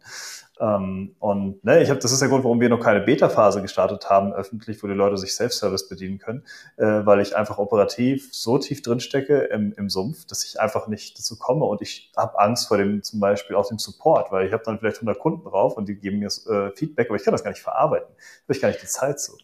Ähm, 0.59 1.15
und 1.19 1.63
ne, 1.63 1.83
ich 1.83 1.91
habe, 1.91 2.01
das 2.01 2.11
ist 2.11 2.23
der 2.23 2.31
Grund, 2.31 2.45
warum 2.45 2.59
wir 2.59 2.71
noch 2.71 2.81
keine 2.81 3.03
Beta-Phase 3.03 3.61
gestartet 3.61 4.09
haben, 4.09 4.33
öffentlich, 4.33 4.83
wo 4.83 4.87
die 4.87 4.95
Leute 4.95 5.19
sich 5.19 5.35
Self-Service 5.35 5.91
bedienen 5.91 6.19
können, 6.19 6.43
äh, 6.79 7.05
weil 7.05 7.21
ich 7.21 7.37
einfach 7.37 7.59
operativ 7.59 8.31
so 8.33 8.57
tief 8.57 8.81
drinstecke 8.81 9.41
im, 9.41 9.75
im 9.77 9.91
Sumpf, 9.91 10.25
dass 10.25 10.43
ich 10.45 10.59
einfach 10.59 10.89
nicht 10.89 11.19
dazu 11.19 11.39
komme 11.39 11.67
und 11.67 11.83
ich 11.83 12.13
habe 12.17 12.39
Angst 12.39 12.67
vor 12.67 12.79
dem 12.79 13.03
zum 13.03 13.21
Beispiel 13.21 13.57
auch 13.57 13.69
dem 13.69 13.79
Support, 13.79 14.33
weil 14.33 14.47
ich 14.47 14.55
habe 14.55 14.63
dann 14.65 14.79
vielleicht 14.79 14.97
100 14.97 15.19
Kunden 15.19 15.45
drauf 15.45 15.77
und 15.77 15.87
die 15.87 15.97
geben 15.97 16.21
mir 16.21 16.29
äh, 16.29 16.75
Feedback, 16.75 17.11
aber 17.11 17.17
ich 17.17 17.25
kann 17.25 17.33
das 17.33 17.45
gar 17.45 17.51
nicht 17.51 17.63
verarbeiten. 17.63 18.09
Habe 18.09 18.55
ich 18.55 18.61
gar 18.63 18.69
nicht 18.69 18.81
die 18.81 18.87
Zeit 18.87 19.21
zu. 19.21 19.37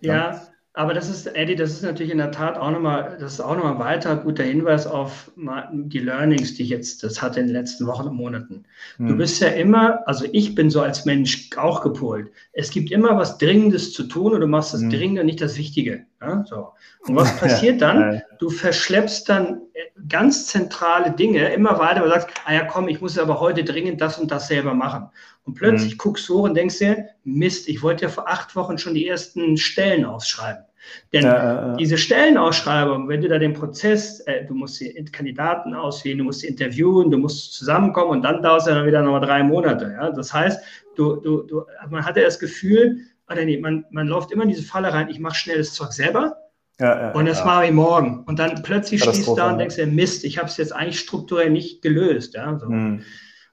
Ja, 0.00 0.14
ja 0.14 0.42
aber 0.72 0.94
das 0.94 1.08
ist, 1.08 1.26
Eddie, 1.26 1.56
das 1.56 1.72
ist 1.72 1.82
natürlich 1.82 2.12
in 2.12 2.18
der 2.18 2.30
Tat 2.30 2.56
auch 2.56 2.70
nochmal, 2.70 3.16
das 3.18 3.34
ist 3.34 3.40
auch 3.40 3.56
nochmal 3.56 3.72
ein 3.72 3.78
weiter 3.80 4.16
guter 4.16 4.44
Hinweis 4.44 4.86
auf 4.86 5.32
die 5.36 5.98
Learnings, 5.98 6.54
die 6.54 6.62
ich 6.62 6.68
jetzt 6.68 7.02
das 7.02 7.20
hatte 7.20 7.40
in 7.40 7.46
den 7.46 7.56
letzten 7.56 7.86
Wochen 7.88 8.06
und 8.06 8.14
Monaten. 8.14 8.64
Hm. 8.96 9.08
Du 9.08 9.16
bist 9.16 9.40
ja 9.42 9.48
immer, 9.48 10.06
also 10.06 10.26
ich 10.32 10.54
bin 10.54 10.70
so 10.70 10.80
als 10.80 11.04
Mensch 11.04 11.50
auch 11.56 11.80
gepolt. 11.82 12.30
Es 12.52 12.70
gibt 12.70 12.92
immer 12.92 13.16
was 13.16 13.38
Dringendes 13.38 13.92
zu 13.92 14.04
tun 14.04 14.32
und 14.32 14.40
du 14.40 14.46
machst 14.46 14.72
das 14.72 14.82
hm. 14.82 14.90
Dringende, 14.90 15.24
nicht 15.24 15.40
das 15.40 15.58
Wichtige. 15.58 16.06
Ja, 16.20 16.44
so. 16.46 16.68
Und 17.06 17.16
was 17.16 17.36
passiert 17.36 17.80
dann? 17.80 18.22
Du 18.38 18.48
verschleppst 18.48 19.28
dann 19.28 19.60
äh, 19.74 19.80
ganz 20.08 20.46
zentrale 20.46 21.10
Dinge 21.10 21.52
immer 21.52 21.78
weiter 21.78 22.02
und 22.02 22.08
sagst, 22.08 22.28
ah 22.46 22.54
ja, 22.54 22.64
komm, 22.64 22.88
ich 22.88 23.02
muss 23.02 23.18
aber 23.18 23.38
heute 23.38 23.64
dringend 23.64 24.00
das 24.00 24.18
und 24.18 24.30
das 24.30 24.48
selber 24.48 24.72
machen. 24.72 25.10
Und 25.44 25.54
plötzlich 25.54 25.92
mhm. 25.94 25.98
guckst 25.98 26.26
du 26.28 26.38
hoch 26.38 26.44
und 26.44 26.54
denkst 26.54 26.78
dir, 26.78 27.08
Mist, 27.24 27.68
ich 27.68 27.82
wollte 27.82 28.04
ja 28.04 28.08
vor 28.08 28.26
acht 28.28 28.56
Wochen 28.56 28.78
schon 28.78 28.94
die 28.94 29.06
ersten 29.06 29.58
Stellen 29.58 30.06
ausschreiben. 30.06 30.64
Denn 31.12 31.24
äh, 31.24 31.76
diese 31.76 31.98
Stellenausschreibung, 31.98 33.08
wenn 33.08 33.20
du 33.20 33.28
da 33.28 33.38
den 33.38 33.52
Prozess, 33.52 34.20
äh, 34.20 34.44
du 34.46 34.54
musst 34.54 34.80
die 34.80 34.92
Kandidaten 35.12 35.74
auswählen, 35.74 36.18
du 36.18 36.24
musst 36.24 36.40
sie 36.40 36.48
interviewen, 36.48 37.10
du 37.10 37.18
musst 37.18 37.52
zusammenkommen 37.54 38.10
und 38.10 38.22
dann 38.22 38.42
dauert 38.42 38.62
es 38.62 38.66
ja 38.66 38.74
dann 38.74 38.86
wieder 38.86 39.02
nochmal 39.02 39.20
drei 39.20 39.42
Monate. 39.42 39.94
Ja? 39.98 40.10
Das 40.10 40.32
heißt, 40.32 40.62
du, 40.96 41.16
du, 41.16 41.42
du, 41.42 41.64
man 41.90 42.04
hatte 42.04 42.22
das 42.22 42.38
Gefühl, 42.38 43.00
oder 43.30 43.44
nee, 43.44 43.58
man, 43.58 43.84
man 43.90 44.06
läuft 44.06 44.32
immer 44.32 44.42
in 44.42 44.48
diese 44.48 44.62
Falle 44.62 44.92
rein, 44.92 45.08
ich 45.08 45.20
mache 45.20 45.36
schnell 45.36 45.58
das 45.58 45.74
Zeug 45.74 45.92
selber 45.92 46.36
ja, 46.80 46.98
ja, 46.98 47.10
und 47.12 47.26
das 47.26 47.40
ja. 47.40 47.44
mache 47.44 47.66
ich 47.66 47.72
morgen. 47.72 48.24
Und 48.24 48.38
dann 48.38 48.62
plötzlich 48.62 49.02
stehst 49.02 49.26
du 49.26 49.34
da 49.34 49.50
und 49.50 49.58
denkst 49.58 49.76
dir, 49.76 49.86
Mist, 49.86 50.24
ich 50.24 50.38
habe 50.38 50.48
es 50.48 50.56
jetzt 50.56 50.74
eigentlich 50.74 50.98
strukturell 50.98 51.50
nicht 51.50 51.82
gelöst. 51.82 52.34
Ja? 52.34 52.58
So. 52.58 52.68
Hm. 52.68 53.02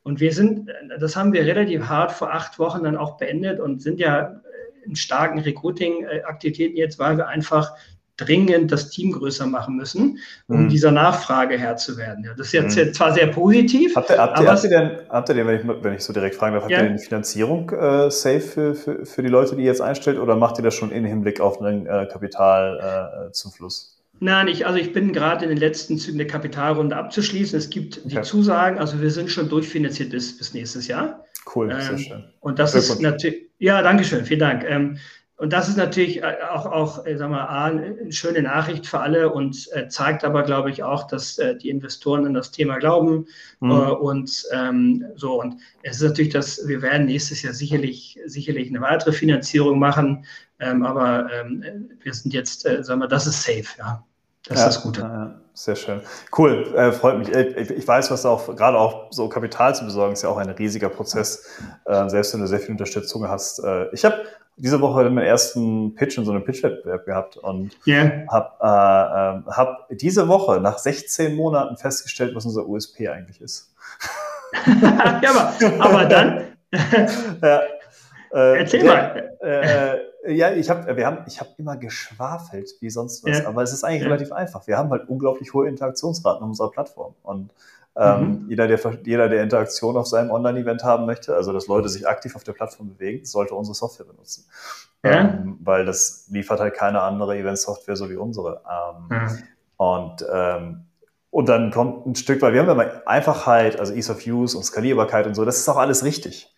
Und 0.03 0.21
wir 0.21 0.31
sind, 0.31 0.69
das 0.99 1.17
haben 1.17 1.33
wir 1.33 1.45
relativ 1.45 1.83
hart 1.83 2.13
vor 2.13 2.33
acht 2.33 2.57
Wochen 2.57 2.83
dann 2.83 2.95
auch 2.95 3.17
beendet 3.17 3.59
und 3.59 3.81
sind 3.81 3.99
ja 3.99 4.41
in 4.85 4.95
starken 4.95 5.39
Recruiting-Aktivitäten 5.39 6.77
jetzt, 6.77 6.97
weil 6.97 7.17
wir 7.17 7.27
einfach 7.27 7.73
dringend 8.17 8.71
das 8.71 8.89
Team 8.89 9.11
größer 9.11 9.45
machen 9.45 9.77
müssen, 9.77 10.19
um 10.47 10.63
mhm. 10.63 10.69
dieser 10.69 10.91
Nachfrage 10.91 11.57
Herr 11.57 11.77
zu 11.77 11.97
werden. 11.97 12.23
Ja, 12.25 12.33
das 12.35 12.47
ist 12.47 12.53
jetzt 12.53 12.77
mhm. 12.77 12.93
zwar 12.93 13.13
sehr 13.13 13.27
positiv. 13.27 13.95
Habt 13.95 14.09
ihr, 14.09 14.17
habt 14.17 14.39
ihr, 14.39 14.51
habt 14.51 14.63
ihr 14.63 14.69
denn, 14.69 14.91
habt 15.09 15.29
ihr 15.29 15.35
denn 15.35 15.47
wenn, 15.47 15.59
ich, 15.59 15.83
wenn 15.83 15.93
ich 15.93 16.03
so 16.03 16.13
direkt 16.13 16.35
fragen 16.35 16.53
darf, 16.53 16.63
habt 16.63 16.71
ja. 16.71 16.81
ihr 16.81 16.89
denn 16.89 16.99
Finanzierung 16.99 17.69
äh, 17.69 18.09
safe 18.11 18.41
für, 18.41 18.75
für, 18.75 19.05
für 19.05 19.21
die 19.21 19.29
Leute, 19.29 19.55
die 19.55 19.61
ihr 19.61 19.67
jetzt 19.67 19.81
einstellt, 19.81 20.19
oder 20.19 20.35
macht 20.35 20.57
ihr 20.57 20.63
das 20.63 20.75
schon 20.75 20.91
in 20.91 21.05
Hinblick 21.05 21.39
auf 21.39 21.61
einen 21.61 21.85
äh, 21.85 22.07
Kapitalzufluss? 22.11 23.93
Äh, 23.93 23.97
Nein, 24.19 24.47
ich, 24.47 24.65
also 24.65 24.79
ich 24.79 24.93
bin 24.93 25.13
gerade 25.13 25.45
in 25.45 25.49
den 25.49 25.59
letzten 25.59 25.99
Zügen 25.99 26.17
der 26.17 26.25
Kapitalrunde 26.25 26.95
abzuschließen. 26.95 27.57
Es 27.57 27.69
gibt 27.69 27.99
okay. 27.99 28.07
die 28.09 28.21
Zusagen, 28.21 28.79
also 28.79 28.99
wir 28.99 29.11
sind 29.11 29.29
schon 29.29 29.47
durchfinanziert 29.47 30.09
bis, 30.09 30.37
bis 30.37 30.53
nächstes 30.53 30.87
Jahr. 30.87 31.23
Cool, 31.53 31.71
ähm, 31.71 31.81
sehr 31.81 31.97
schön. 31.99 32.23
Und 32.39 32.57
das 32.57 32.73
ist 32.73 32.99
natürlich, 32.99 33.43
ja, 33.59 33.81
danke 33.81 34.03
schön, 34.03 34.25
vielen 34.25 34.39
Dank. 34.39 34.65
Ähm, 34.67 34.97
und 35.39 35.53
das 35.53 35.69
ist 35.69 35.77
natürlich 35.77 36.23
äh, 36.23 36.37
auch, 36.49 36.65
auch 36.65 37.05
äh, 37.05 37.15
sagen 37.15 37.31
wir, 37.31 37.47
eine 37.47 38.11
schöne 38.11 38.41
Nachricht 38.41 38.87
für 38.87 38.99
alle 38.99 39.31
und 39.31 39.69
äh, 39.71 39.87
zeigt 39.87 40.23
aber, 40.23 40.41
glaube 40.41 40.71
ich, 40.71 40.81
auch, 40.81 41.05
dass 41.05 41.37
äh, 41.37 41.55
die 41.55 41.69
Investoren 41.69 42.25
an 42.25 42.33
das 42.33 42.49
Thema 42.49 42.77
glauben. 42.77 43.27
Mhm. 43.59 43.71
Äh, 43.71 43.73
und 43.73 44.45
ähm, 44.51 45.05
so, 45.15 45.39
und 45.39 45.57
es 45.83 45.97
ist 45.97 46.09
natürlich, 46.09 46.33
dass 46.33 46.67
wir 46.67 46.81
werden 46.81 47.05
nächstes 47.05 47.43
Jahr 47.43 47.53
sicherlich, 47.53 48.19
sicherlich 48.25 48.69
eine 48.69 48.81
weitere 48.81 49.11
Finanzierung 49.11 49.77
machen. 49.77 50.25
Ähm, 50.59 50.83
aber 50.83 51.29
ähm, 51.31 51.63
wir 52.01 52.13
sind 52.15 52.33
jetzt, 52.33 52.65
äh, 52.65 52.83
sagen 52.83 52.99
wir, 53.01 53.07
das 53.07 53.27
ist 53.27 53.43
safe, 53.43 53.67
ja. 53.77 54.03
Das 54.47 54.59
ja, 54.59 54.67
ist 54.67 54.75
das 54.77 54.83
Gute. 54.83 55.01
Ja, 55.01 55.41
sehr 55.53 55.75
schön. 55.75 56.01
Cool, 56.35 56.73
äh, 56.75 56.91
freut 56.91 57.19
mich. 57.19 57.29
Ich, 57.29 57.69
ich 57.69 57.87
weiß, 57.87 58.09
was 58.09 58.25
auch, 58.25 58.55
gerade 58.55 58.79
auch 58.79 59.11
so 59.11 59.27
Kapital 59.29 59.75
zu 59.75 59.85
besorgen, 59.85 60.13
ist 60.13 60.23
ja 60.23 60.29
auch 60.29 60.37
ein 60.37 60.49
riesiger 60.49 60.89
Prozess, 60.89 61.47
äh, 61.85 62.09
selbst 62.09 62.33
wenn 62.33 62.41
du 62.41 62.47
sehr 62.47 62.59
viel 62.59 62.71
Unterstützung 62.71 63.27
hast. 63.27 63.59
Äh, 63.59 63.87
ich 63.91 64.05
habe 64.05 64.23
diese 64.57 64.81
Woche 64.81 65.03
meinen 65.03 65.25
ersten 65.25 65.93
Pitch 65.95 66.17
in 66.17 66.25
so 66.25 66.31
einem 66.31 66.43
Pitch-Wettbewerb 66.43 67.05
gehabt 67.05 67.37
und 67.37 67.77
yeah. 67.85 68.25
habe 68.29 68.51
äh, 68.59 69.49
äh, 69.49 69.51
hab 69.53 69.87
diese 69.89 70.27
Woche 70.27 70.59
nach 70.59 70.79
16 70.79 71.35
Monaten 71.35 71.77
festgestellt, 71.77 72.35
was 72.35 72.45
unser 72.45 72.67
USP 72.67 73.07
eigentlich 73.07 73.39
ist. 73.39 73.73
ja, 75.21 75.29
aber, 75.29 75.83
aber 75.83 76.05
dann. 76.05 76.47
ja, 77.41 77.61
äh, 78.33 78.59
Erzähl 78.59 78.81
der, 78.81 78.91
mal. 78.91 79.37
Äh, 79.41 80.35
ja, 80.35 80.51
ich 80.51 80.69
habe 80.69 80.97
wir 80.97 81.05
haben, 81.05 81.19
ich 81.27 81.39
hab 81.39 81.57
immer 81.57 81.77
geschwafelt 81.77 82.71
wie 82.81 82.89
sonst 82.89 83.23
was, 83.23 83.39
ja. 83.39 83.47
aber 83.47 83.61
es 83.61 83.71
ist 83.71 83.83
eigentlich 83.83 84.01
ja. 84.01 84.07
relativ 84.07 84.31
einfach. 84.31 84.65
Wir 84.67 84.77
haben 84.77 84.89
halt 84.89 85.07
unglaublich 85.07 85.53
hohe 85.53 85.67
Interaktionsraten 85.67 86.43
auf 86.43 86.49
unserer 86.49 86.71
Plattform 86.71 87.13
und 87.23 87.51
ähm, 87.99 88.43
mhm. 88.43 88.45
jeder, 88.49 88.67
der, 88.67 88.79
jeder, 89.03 89.29
der 89.29 89.43
Interaktion 89.43 89.97
auf 89.97 90.07
seinem 90.07 90.31
Online-Event 90.31 90.83
haben 90.83 91.05
möchte, 91.05 91.35
also 91.35 91.53
dass 91.53 91.67
Leute 91.67 91.89
sich 91.89 92.07
aktiv 92.07 92.35
auf 92.35 92.43
der 92.43 92.53
Plattform 92.53 92.89
bewegen, 92.89 93.25
sollte 93.25 93.55
unsere 93.55 93.75
Software 93.75 94.05
benutzen. 94.05 94.45
Ja. 95.03 95.21
Ähm, 95.21 95.57
weil 95.61 95.85
das 95.85 96.27
liefert 96.29 96.59
halt 96.59 96.73
keine 96.73 97.01
andere 97.01 97.37
Event-Software 97.37 97.95
so 97.95 98.09
wie 98.09 98.15
unsere. 98.15 98.61
Ähm, 98.69 99.17
mhm. 99.17 99.43
Und 99.77 100.25
ähm, 100.31 100.83
und 101.29 101.49
dann 101.49 101.71
kommt 101.71 102.05
ein 102.07 102.15
Stück, 102.15 102.41
weil 102.41 102.53
wir 102.53 102.61
haben 102.61 102.69
immer 102.69 103.05
Einfachheit, 103.05 103.79
also 103.79 103.93
Ease 103.93 104.11
of 104.11 104.25
Use 104.25 104.57
und 104.57 104.63
Skalierbarkeit 104.63 105.27
und 105.27 105.35
so, 105.35 105.45
das 105.45 105.57
ist 105.57 105.69
auch 105.69 105.77
alles 105.77 106.03
richtig. 106.03 106.55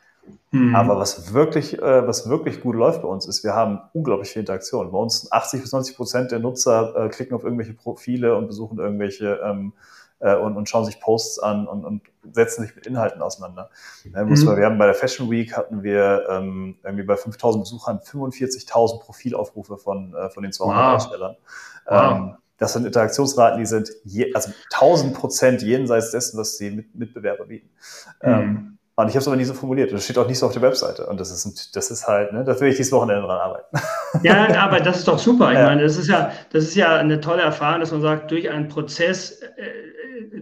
Mhm. 0.51 0.75
Aber 0.75 0.97
was 0.97 1.33
wirklich, 1.33 1.79
äh, 1.79 2.07
was 2.07 2.29
wirklich 2.29 2.61
gut 2.61 2.75
läuft 2.75 3.01
bei 3.01 3.07
uns 3.07 3.25
ist, 3.25 3.43
wir 3.43 3.53
haben 3.53 3.81
unglaublich 3.93 4.29
viel 4.29 4.41
Interaktion. 4.41 4.91
Bei 4.91 4.97
uns 4.97 5.31
80 5.31 5.61
bis 5.61 5.71
90 5.71 5.95
Prozent 5.95 6.31
der 6.31 6.39
Nutzer 6.39 6.95
äh, 6.95 7.09
klicken 7.09 7.35
auf 7.35 7.43
irgendwelche 7.43 7.73
Profile 7.73 8.35
und 8.35 8.47
besuchen 8.47 8.79
irgendwelche 8.79 9.39
ähm, 9.43 9.73
äh, 10.19 10.35
und, 10.35 10.55
und 10.57 10.69
schauen 10.69 10.85
sich 10.85 10.99
Posts 10.99 11.39
an 11.39 11.67
und, 11.67 11.85
und 11.85 12.01
setzen 12.31 12.63
sich 12.63 12.75
mit 12.75 12.85
Inhalten 12.87 13.21
auseinander. 13.21 13.69
Ja, 14.03 14.23
mhm. 14.23 14.29
wir, 14.29 14.57
wir 14.57 14.65
haben 14.65 14.77
bei 14.77 14.85
der 14.85 14.95
Fashion 14.95 15.29
Week 15.29 15.55
hatten 15.55 15.83
wir 15.83 16.25
ähm, 16.29 16.77
irgendwie 16.83 17.03
bei 17.03 17.15
5000 17.15 17.63
Besuchern 17.63 17.99
45.000 17.99 18.99
Profilaufrufe 18.99 19.77
von, 19.77 20.13
äh, 20.13 20.29
von 20.29 20.43
den 20.43 20.51
200 20.51 20.83
wow. 20.83 20.95
Ausstellern. 20.95 21.35
Wow. 21.85 22.11
Ähm, 22.11 22.35
das 22.57 22.73
sind 22.73 22.85
Interaktionsraten, 22.85 23.59
die 23.59 23.65
sind 23.65 23.89
je, 24.03 24.33
also 24.33 24.51
1000 24.73 25.13
Prozent 25.13 25.61
jenseits 25.61 26.11
dessen, 26.11 26.37
was 26.37 26.57
die 26.57 26.71
mit, 26.71 26.93
Mitbewerber 26.93 27.45
bieten. 27.45 27.69
Mhm. 28.21 28.29
Ähm, 28.29 28.79
und 28.99 29.07
ich 29.07 29.13
habe 29.13 29.21
es 29.21 29.27
aber 29.27 29.37
nie 29.37 29.45
so 29.45 29.53
formuliert. 29.53 29.93
Das 29.93 30.03
steht 30.03 30.17
auch 30.17 30.27
nicht 30.27 30.37
so 30.37 30.45
auf 30.45 30.51
der 30.51 30.61
Webseite. 30.61 31.05
Und 31.05 31.21
das 31.21 31.31
ist, 31.31 31.73
das 31.73 31.89
ist 31.89 32.05
halt, 32.05 32.33
ne, 32.33 32.43
das 32.43 32.59
will 32.59 32.67
ich 32.67 32.75
dieses 32.75 32.91
Wochenende 32.91 33.25
dran 33.25 33.39
arbeiten. 33.39 33.77
Ja, 34.23 34.47
aber 34.59 34.79
das 34.79 34.97
ist 34.97 35.07
doch 35.07 35.19
super. 35.19 35.51
Ich 35.51 35.59
ja. 35.59 35.65
meine, 35.67 35.83
das 35.83 35.95
ist 35.95 36.09
ja, 36.09 36.31
das 36.51 36.63
ist 36.63 36.75
ja 36.75 36.97
eine 36.97 37.21
tolle 37.21 37.43
Erfahrung, 37.43 37.79
dass 37.79 37.91
man 37.91 38.01
sagt, 38.01 38.31
durch 38.31 38.49
einen 38.49 38.67
Prozess 38.67 39.39
äh, 39.39 39.61
äh 39.61 39.98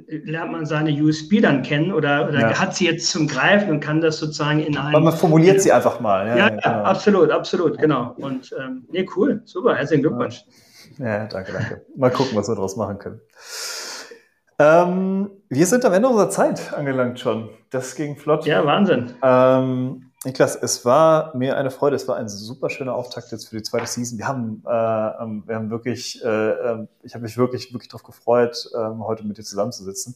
lernt 0.08 0.52
man 0.52 0.66
seine 0.66 0.92
USB 0.92 1.42
dann 1.42 1.64
kennen 1.64 1.92
oder, 1.92 2.28
oder 2.28 2.40
ja. 2.40 2.60
hat 2.60 2.76
sie 2.76 2.86
jetzt 2.86 3.10
zum 3.10 3.28
Greifen 3.28 3.70
und 3.72 3.80
kann 3.80 4.02
das 4.02 4.18
sozusagen 4.18 4.60
in 4.60 4.78
einem. 4.78 5.04
man 5.04 5.14
formuliert 5.14 5.62
sie 5.62 5.72
einfach 5.72 6.00
mal. 6.00 6.28
Ja, 6.28 6.38
ja, 6.38 6.50
genau. 6.50 6.84
absolut, 6.84 7.32
absolut, 7.32 7.78
genau. 7.78 8.14
Und 8.18 8.54
ähm, 8.60 8.86
nee, 8.92 9.08
cool, 9.16 9.42
super, 9.46 9.76
herzlichen 9.76 10.04
Glückwunsch. 10.04 10.44
Ja, 10.98 11.26
danke, 11.26 11.52
danke. 11.54 11.86
Mal 11.96 12.12
gucken, 12.12 12.38
was 12.38 12.48
wir 12.48 12.56
daraus 12.56 12.76
machen 12.76 12.98
können. 12.98 13.22
Ähm, 14.60 15.30
wir 15.50 15.66
sind 15.68 15.86
am 15.86 15.94
Ende 15.94 16.08
unserer 16.08 16.30
Zeit 16.30 16.74
angelangt 16.74 17.20
schon. 17.20 17.50
Das 17.70 17.96
ging 17.96 18.16
flott. 18.16 18.46
Ja, 18.46 18.66
Wahnsinn. 18.66 19.14
Ähm, 19.22 20.07
Niklas, 20.28 20.58
es 20.58 20.84
war 20.84 21.34
mir 21.38 21.56
eine 21.56 21.72
Freude. 21.72 21.96
Es 21.96 22.06
war 22.10 22.18
ein 22.18 22.28
super 22.28 22.70
schöner 22.70 22.94
Auftakt 22.94 23.32
jetzt 23.32 23.48
für 23.48 23.56
die 23.56 23.64
zweite 23.64 23.88
Season. 23.88 24.18
Wir 24.18 24.28
haben, 24.28 24.62
äh, 24.68 25.24
ähm, 25.24 25.44
wir 25.48 25.56
haben 25.56 25.70
wirklich, 25.70 26.22
äh, 26.22 26.50
ähm, 26.50 26.90
ich 27.02 27.14
habe 27.14 27.24
mich 27.24 27.38
wirklich, 27.38 27.72
wirklich 27.72 27.88
darauf 27.88 28.04
gefreut, 28.04 28.70
äh, 28.74 28.78
heute 29.00 29.26
mit 29.26 29.38
dir 29.38 29.44
zusammenzusitzen. 29.44 30.16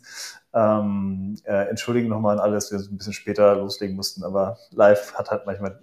Ähm, 0.53 1.37
äh, 1.45 1.69
entschuldigen 1.69 2.09
nochmal 2.09 2.37
an 2.37 2.43
alles, 2.43 2.71
wir 2.73 2.79
ein 2.79 2.97
bisschen 2.97 3.13
später 3.13 3.55
loslegen 3.55 3.95
mussten, 3.95 4.25
aber 4.25 4.57
live 4.71 5.13
hat 5.13 5.31
halt 5.31 5.45
manchmal 5.45 5.79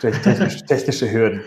technische, 0.00 0.64
technische 0.64 1.10
Hürden. 1.10 1.42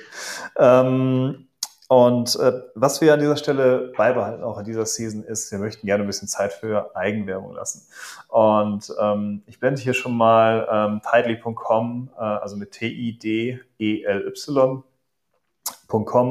Ähm, 0.57 1.47
und 1.91 2.39
äh, 2.39 2.53
was 2.73 3.01
wir 3.01 3.13
an 3.13 3.19
dieser 3.19 3.35
Stelle 3.35 3.91
beibehalten, 3.97 4.45
auch 4.45 4.57
in 4.57 4.63
dieser 4.63 4.85
Season, 4.85 5.25
ist, 5.25 5.51
wir 5.51 5.59
möchten 5.59 5.85
gerne 5.85 6.05
ein 6.05 6.07
bisschen 6.07 6.29
Zeit 6.29 6.53
für 6.53 6.95
Eigenwerbung 6.95 7.53
lassen. 7.53 7.85
Und 8.29 8.95
ähm, 8.97 9.43
ich 9.45 9.59
blende 9.59 9.81
hier 9.81 9.93
schon 9.93 10.15
mal 10.15 10.69
ähm, 10.71 11.01
tidely.com, 11.01 12.11
äh, 12.17 12.21
also 12.21 12.55
mit 12.55 12.71
T-I-D-E-L-Y.com 12.71 13.65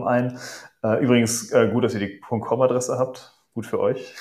ein. 0.06 0.38
Äh, 0.82 1.04
übrigens 1.04 1.52
äh, 1.52 1.68
gut, 1.68 1.84
dass 1.84 1.92
ihr 1.92 2.00
die 2.00 2.20
.com-Adresse 2.20 2.98
habt. 2.98 3.34
Gut 3.52 3.66
für 3.66 3.80
euch. 3.80 4.14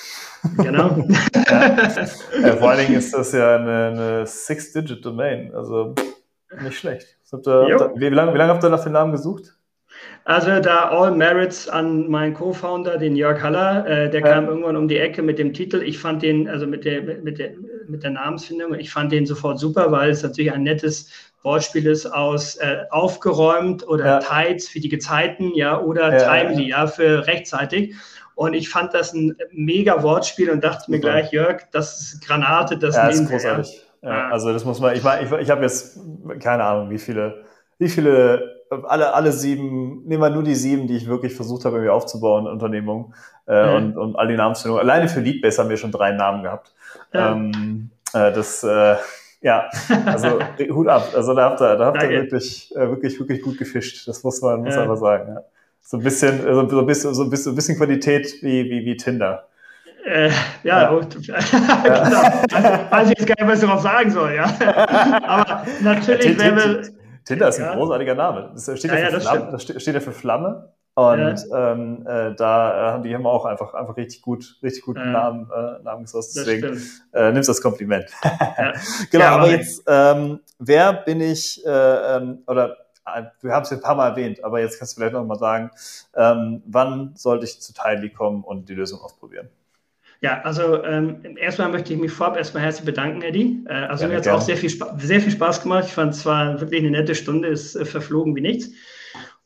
Genau. 0.58 0.90
ja. 1.34 1.68
äh, 1.68 2.56
vor 2.58 2.68
allen 2.68 2.80
Dingen 2.80 2.98
ist 2.98 3.14
das 3.14 3.32
ja 3.32 3.56
eine, 3.56 3.86
eine 3.86 4.26
Six-Digit-Domain, 4.26 5.54
also 5.54 5.94
nicht 6.60 6.78
schlecht. 6.78 7.16
Habt 7.32 7.46
ihr, 7.46 7.78
habt 7.78 7.96
ihr, 7.96 8.00
wie, 8.00 8.10
lange, 8.10 8.34
wie 8.34 8.38
lange 8.38 8.52
habt 8.52 8.62
ihr 8.62 8.68
nach 8.68 8.84
dem 8.84 8.92
Namen 8.92 9.12
gesucht? 9.12 9.54
Also 10.24 10.60
da 10.60 10.90
All 10.90 11.12
Merits 11.12 11.68
an 11.68 12.08
meinen 12.08 12.34
Co-Founder, 12.34 12.98
den 12.98 13.16
Jörg 13.16 13.42
Haller, 13.42 13.86
äh, 13.86 14.10
der 14.10 14.20
ja. 14.20 14.34
kam 14.34 14.48
irgendwann 14.48 14.76
um 14.76 14.86
die 14.86 14.98
Ecke 14.98 15.22
mit 15.22 15.38
dem 15.38 15.52
Titel. 15.52 15.82
Ich 15.82 15.98
fand 15.98 16.22
den, 16.22 16.48
also 16.48 16.66
mit 16.66 16.84
der, 16.84 17.02
mit 17.02 17.38
der, 17.38 17.52
mit 17.88 18.02
der 18.02 18.10
Namensfindung, 18.10 18.74
ich 18.74 18.90
fand 18.90 19.12
den 19.12 19.26
sofort 19.26 19.58
super, 19.58 19.90
weil 19.90 20.10
es 20.10 20.22
natürlich 20.22 20.52
ein 20.52 20.62
nettes 20.62 21.10
Wortspiel 21.42 21.86
ist 21.86 22.06
aus 22.06 22.56
äh, 22.56 22.84
aufgeräumt 22.90 23.86
oder 23.88 24.04
ja. 24.04 24.18
Tides 24.18 24.68
für 24.68 24.80
die 24.80 24.90
Gezeiten, 24.90 25.54
ja, 25.54 25.80
oder 25.80 26.12
ja, 26.12 26.18
timely, 26.18 26.68
ja, 26.68 26.86
für 26.86 27.26
rechtzeitig. 27.26 27.94
Und 28.34 28.54
ich 28.54 28.68
fand 28.68 28.94
das 28.94 29.12
ein 29.12 29.36
mega 29.50 30.02
Wortspiel 30.02 30.50
und 30.50 30.62
dachte 30.62 30.82
super. 30.82 30.92
mir 30.92 31.00
gleich, 31.00 31.32
Jörg, 31.32 31.62
das 31.72 32.00
ist 32.00 32.26
Granate, 32.26 32.78
das 32.78 32.94
ja, 32.94 33.08
ist 33.08 33.28
großartig. 33.28 33.86
Ja, 34.02 34.28
also 34.30 34.52
das 34.52 34.64
muss 34.64 34.80
man, 34.80 34.94
ich 34.96 35.02
meine, 35.02 35.24
ich, 35.24 35.32
ich 35.32 35.50
habe 35.50 35.62
jetzt 35.62 35.98
keine 36.38 36.64
Ahnung, 36.64 36.90
wie 36.90 36.98
viele, 36.98 37.44
wie 37.78 37.88
viele 37.88 38.59
alle, 38.70 39.14
alle 39.14 39.32
sieben, 39.32 40.04
nehmen 40.06 40.22
wir 40.22 40.30
nur 40.30 40.42
die 40.42 40.54
sieben, 40.54 40.86
die 40.86 40.96
ich 40.96 41.08
wirklich 41.08 41.34
versucht 41.34 41.64
habe, 41.64 41.76
irgendwie 41.76 41.90
aufzubauen, 41.90 42.46
Unternehmungen 42.46 43.14
äh, 43.46 43.66
mhm. 43.66 43.74
und, 43.74 43.96
und 43.96 44.16
all 44.16 44.28
die 44.28 44.36
Namensfindungen. 44.36 44.82
Alleine 44.82 45.08
für 45.08 45.20
Leadbase 45.20 45.60
haben 45.60 45.70
wir 45.70 45.76
schon 45.76 45.92
drei 45.92 46.12
Namen 46.12 46.42
gehabt. 46.42 46.72
Ja. 47.12 47.32
Ähm, 47.32 47.90
äh, 48.12 48.32
das, 48.32 48.62
äh, 48.62 48.96
ja, 49.42 49.68
also 50.06 50.38
Hut 50.70 50.88
ab. 50.88 51.08
Also 51.14 51.34
da 51.34 51.50
habt 51.50 51.60
ihr, 51.60 51.76
da 51.76 51.86
habt 51.86 52.02
ihr 52.02 52.10
wirklich, 52.10 52.74
äh, 52.76 52.88
wirklich, 52.88 53.18
wirklich 53.18 53.42
gut 53.42 53.58
gefischt. 53.58 54.06
Das 54.06 54.22
muss 54.22 54.40
man, 54.42 54.62
muss 54.62 54.74
ja. 54.74 54.84
man 54.84 54.96
sagen. 54.96 55.34
Ja. 55.34 55.42
So 55.80 55.96
ein 55.96 56.02
bisschen, 56.02 56.42
so, 56.42 56.68
so 56.68 56.78
ein 56.78 56.86
bisschen, 56.86 57.14
so 57.14 57.22
ein 57.24 57.30
bisschen, 57.30 57.44
so 57.44 57.50
ein 57.50 57.56
bisschen 57.56 57.76
Qualität 57.76 58.42
wie, 58.42 58.70
wie, 58.70 58.84
wie 58.84 58.96
Tinder. 58.96 59.46
Äh, 60.04 60.30
ja, 60.62 60.82
ja. 60.82 61.00
Genau. 61.20 62.20
Also, 62.52 62.68
weiß 62.90 63.10
ich 63.10 63.18
jetzt 63.18 63.26
gar 63.26 63.44
nicht, 63.44 63.52
was 63.52 63.62
ich 63.62 63.68
darauf 63.68 63.82
sagen 63.82 64.10
soll, 64.10 64.34
ja. 64.34 64.44
Aber 65.26 65.66
natürlich, 65.80 66.38
wenn 66.38 66.56
wir, 66.56 66.82
Tinder 67.30 67.48
ist 67.48 67.60
ein 67.60 67.76
großartiger 67.76 68.14
Name. 68.14 68.50
Das 68.52 68.64
steht 68.64 68.90
ja, 68.90 68.98
ja, 68.98 69.10
für, 69.10 69.20
Flamme, 69.20 69.50
das 69.52 69.62
steht 69.62 69.94
ja 69.94 70.00
für 70.00 70.12
Flamme. 70.12 70.72
Und 70.94 71.46
ähm, 71.54 72.04
äh, 72.06 72.34
da 72.34 72.88
äh, 72.88 72.92
haben 72.92 73.02
die 73.04 73.14
haben 73.14 73.26
auch 73.26 73.44
einfach, 73.44 73.74
einfach 73.74 73.96
richtig 73.96 74.22
gut, 74.22 74.58
richtig 74.62 74.84
guten 74.84 74.98
ja. 74.98 75.06
Namen, 75.06 75.48
äh, 75.50 75.82
Namen 75.82 76.02
gesourced. 76.02 76.36
Deswegen 76.36 76.82
äh, 77.12 77.30
nimmst 77.32 77.48
das 77.48 77.62
Kompliment. 77.62 78.06
Ja. 78.22 78.72
genau, 79.10 79.24
ja, 79.24 79.30
aber 79.30 79.50
jetzt, 79.50 79.82
ähm, 79.86 80.40
wer 80.58 80.92
bin 80.92 81.20
ich, 81.20 81.64
äh, 81.64 81.70
ähm, 82.16 82.42
oder 82.46 82.76
äh, 83.06 83.22
wir 83.40 83.52
haben 83.52 83.62
es 83.62 83.72
ein 83.72 83.80
paar 83.80 83.94
Mal 83.94 84.10
erwähnt, 84.10 84.44
aber 84.44 84.60
jetzt 84.60 84.78
kannst 84.78 84.94
du 84.94 85.00
vielleicht 85.00 85.14
noch 85.14 85.24
mal 85.24 85.38
sagen, 85.38 85.70
ähm, 86.14 86.62
wann 86.66 87.12
sollte 87.14 87.44
ich 87.44 87.60
zu 87.60 87.72
Tidely 87.72 88.10
kommen 88.10 88.42
und 88.44 88.68
die 88.68 88.74
Lösung 88.74 89.00
ausprobieren? 89.00 89.48
Ja, 90.22 90.42
also 90.42 90.84
ähm, 90.84 91.36
erstmal 91.38 91.70
möchte 91.70 91.94
ich 91.94 91.98
mich 91.98 92.12
vorab 92.12 92.36
erstmal 92.36 92.62
herzlich 92.62 92.84
bedanken, 92.84 93.22
Eddie. 93.22 93.64
Äh, 93.66 93.72
also 93.72 94.06
mir 94.06 94.16
hat 94.16 94.26
es 94.26 94.28
auch 94.28 94.42
sehr 94.42 94.56
viel, 94.56 94.68
sehr 94.68 95.20
viel 95.20 95.32
Spaß 95.32 95.62
gemacht. 95.62 95.84
Ich 95.86 95.94
fand 95.94 96.12
es 96.12 96.20
zwar 96.20 96.60
wirklich 96.60 96.80
eine 96.80 96.90
nette 96.90 97.14
Stunde, 97.14 97.48
ist 97.48 97.74
äh, 97.74 97.86
verflogen 97.86 98.36
wie 98.36 98.42
nichts. 98.42 98.70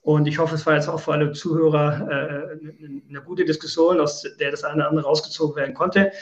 Und 0.04 0.28
ich 0.28 0.38
hoffe, 0.38 0.56
es 0.56 0.66
war 0.66 0.74
jetzt 0.74 0.88
auch 0.88 1.00
für 1.00 1.12
alle 1.12 1.32
Zuhörer 1.32 2.08
äh, 2.10 3.08
eine 3.08 3.22
gute 3.22 3.46
Diskussion, 3.46 4.00
aus 4.00 4.22
der 4.38 4.50
das 4.50 4.62
eine 4.62 4.82
oder 4.82 4.88
andere 4.90 5.06
rausgezogen 5.06 5.56
werden 5.56 5.74
konnte. 5.74 6.12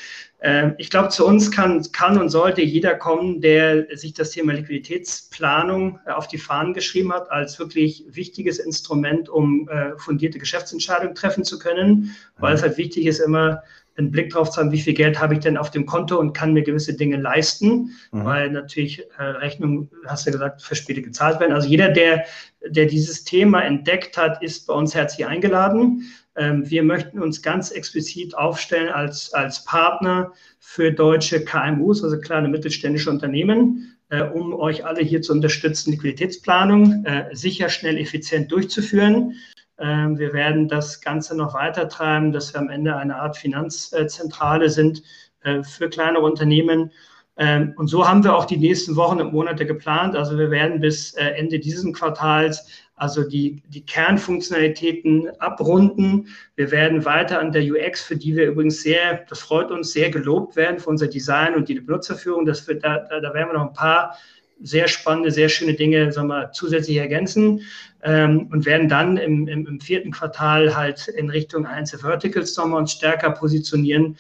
Ähm, 0.40 0.74
ich 0.78 0.88
glaube, 0.88 1.09
zu 1.09 1.26
uns 1.26 1.50
kann, 1.50 1.82
kann 1.90 2.16
und 2.16 2.28
sollte 2.28 2.62
jeder 2.62 2.94
kommen, 2.94 3.40
der 3.40 3.86
sich 3.96 4.12
das 4.12 4.30
Thema 4.30 4.53
Liquiditätsplanung 4.53 5.98
äh, 6.07 6.12
auf 6.12 6.28
die 6.28 6.38
Fahnen 6.38 6.74
geschrieben 6.74 7.12
hat, 7.12 7.28
als 7.32 7.59
wirklich 7.59 8.05
wichtiges 8.07 8.61
Instrument, 8.61 9.28
um 9.28 9.68
äh, 9.68 9.96
fundierte 9.96 10.38
Geschäftsentscheidungen 10.38 11.16
treffen 11.16 11.42
zu 11.42 11.59
können, 11.59 12.14
weil 12.38 12.55
es 12.55 12.62
halt 12.62 12.76
wichtig 12.76 13.07
ist, 13.07 13.18
immer 13.18 13.62
einen 13.97 14.11
Blick 14.11 14.30
drauf 14.30 14.51
zu 14.51 14.61
haben, 14.61 14.72
wie 14.72 14.80
viel 14.80 14.95
Geld 14.95 15.20
habe 15.20 15.34
ich 15.34 15.40
denn 15.40 15.57
auf 15.57 15.70
dem 15.70 15.86
Konto 15.86 16.18
und 16.18 16.32
kann 16.32 16.53
mir 16.53 16.62
gewisse 16.62 16.95
Dinge 16.95 17.16
leisten, 17.16 17.90
mhm. 18.11 18.24
weil 18.24 18.51
natürlich 18.51 19.05
äh, 19.18 19.22
Rechnungen, 19.22 19.90
hast 20.07 20.24
du 20.24 20.30
ja 20.30 20.32
gesagt, 20.32 20.62
verspätet 20.62 21.05
gezahlt 21.05 21.40
werden. 21.40 21.53
Also 21.53 21.68
jeder, 21.68 21.88
der, 21.88 22.24
der 22.66 22.86
dieses 22.86 23.24
Thema 23.24 23.62
entdeckt 23.62 24.16
hat, 24.16 24.43
ist 24.43 24.66
bei 24.66 24.74
uns 24.74 24.95
herzlich 24.95 25.26
eingeladen. 25.26 26.11
Ähm, 26.36 26.68
wir 26.68 26.82
möchten 26.82 27.20
uns 27.20 27.43
ganz 27.43 27.70
explizit 27.70 28.36
aufstellen 28.36 28.88
als, 28.88 29.32
als 29.34 29.64
Partner 29.64 30.32
für 30.59 30.90
deutsche 30.90 31.45
KMUs, 31.45 32.03
also 32.03 32.18
kleine 32.18 32.49
mittelständische 32.49 33.11
Unternehmen, 33.11 33.97
äh, 34.09 34.22
um 34.22 34.55
euch 34.55 34.84
alle 34.86 35.03
hier 35.03 35.20
zu 35.20 35.32
unterstützen, 35.32 35.90
Liquiditätsplanung 35.90 37.05
äh, 37.05 37.34
sicher, 37.34 37.68
schnell, 37.68 37.99
effizient 37.99 38.51
durchzuführen. 38.51 39.34
Ähm, 39.83 40.18
wir 40.18 40.33
werden 40.33 40.68
das 40.68 41.01
Ganze 41.01 41.37
noch 41.37 41.55
weiter 41.55 41.89
treiben, 41.89 42.33
dass 42.33 42.55
wir 42.55 42.61
am 42.61 42.70
Ende 42.70 42.97
eine 42.97 43.16
Art 43.16 43.37
Finanzzentrale 43.37 44.70
sind 44.70 45.03
äh, 45.43 45.62
für 45.62 45.91
kleine 45.91 46.20
Unternehmen. 46.20 46.93
Ähm, 47.37 47.74
und 47.76 47.89
so 47.89 48.07
haben 48.07 48.22
wir 48.22 48.37
auch 48.37 48.45
die 48.45 48.59
nächsten 48.59 48.95
Wochen 48.95 49.20
und 49.20 49.33
Monate 49.33 49.66
geplant. 49.66 50.14
Also 50.14 50.39
wir 50.39 50.51
werden 50.51 50.80
bis 50.80 51.14
äh, 51.14 51.24
Ende 51.30 51.59
dieses 51.59 51.93
Quartals 51.93 52.66
also 53.03 53.24
die, 53.24 53.61
die 53.66 53.85
Kernfunktionalitäten 53.85 55.28
abrunden. 55.41 56.28
Wir 56.55 56.70
werden 56.70 57.05
weiter 57.05 57.41
an 57.41 57.51
der 57.51 57.64
UX, 57.64 58.01
für 58.01 58.16
die 58.16 58.37
wir 58.37 58.47
übrigens 58.47 58.83
sehr, 58.83 59.24
das 59.28 59.41
freut 59.41 59.72
uns, 59.72 59.93
sehr 59.93 60.11
gelobt 60.11 60.55
werden 60.55 60.78
für 60.78 60.91
unser 60.91 61.09
Design 61.09 61.57
und 61.57 61.68
die 61.68 61.80
Benutzerführung. 61.80 62.47
Das 62.47 62.68
wird, 62.68 62.85
da, 62.85 62.99
da 62.99 63.35
werden 63.35 63.49
wir 63.49 63.55
noch 63.55 63.66
ein 63.66 63.72
paar 63.72 64.16
sehr 64.62 64.88
spannende, 64.88 65.30
sehr 65.30 65.48
schöne 65.48 65.74
Dinge 65.74 66.12
sagen 66.12 66.28
wir, 66.28 66.52
zusätzlich 66.52 66.96
ergänzen 66.96 67.62
ähm, 68.02 68.48
und 68.52 68.66
werden 68.66 68.88
dann 68.88 69.16
im, 69.16 69.48
im, 69.48 69.66
im, 69.66 69.80
vierten 69.80 70.10
Quartal 70.10 70.76
halt 70.76 71.08
in 71.08 71.30
Richtung 71.30 71.66
Einzel 71.66 72.00
Verticals 72.00 72.56
nochmal 72.56 72.80
uns 72.80 72.92
stärker 72.92 73.30
positionieren. 73.30 74.16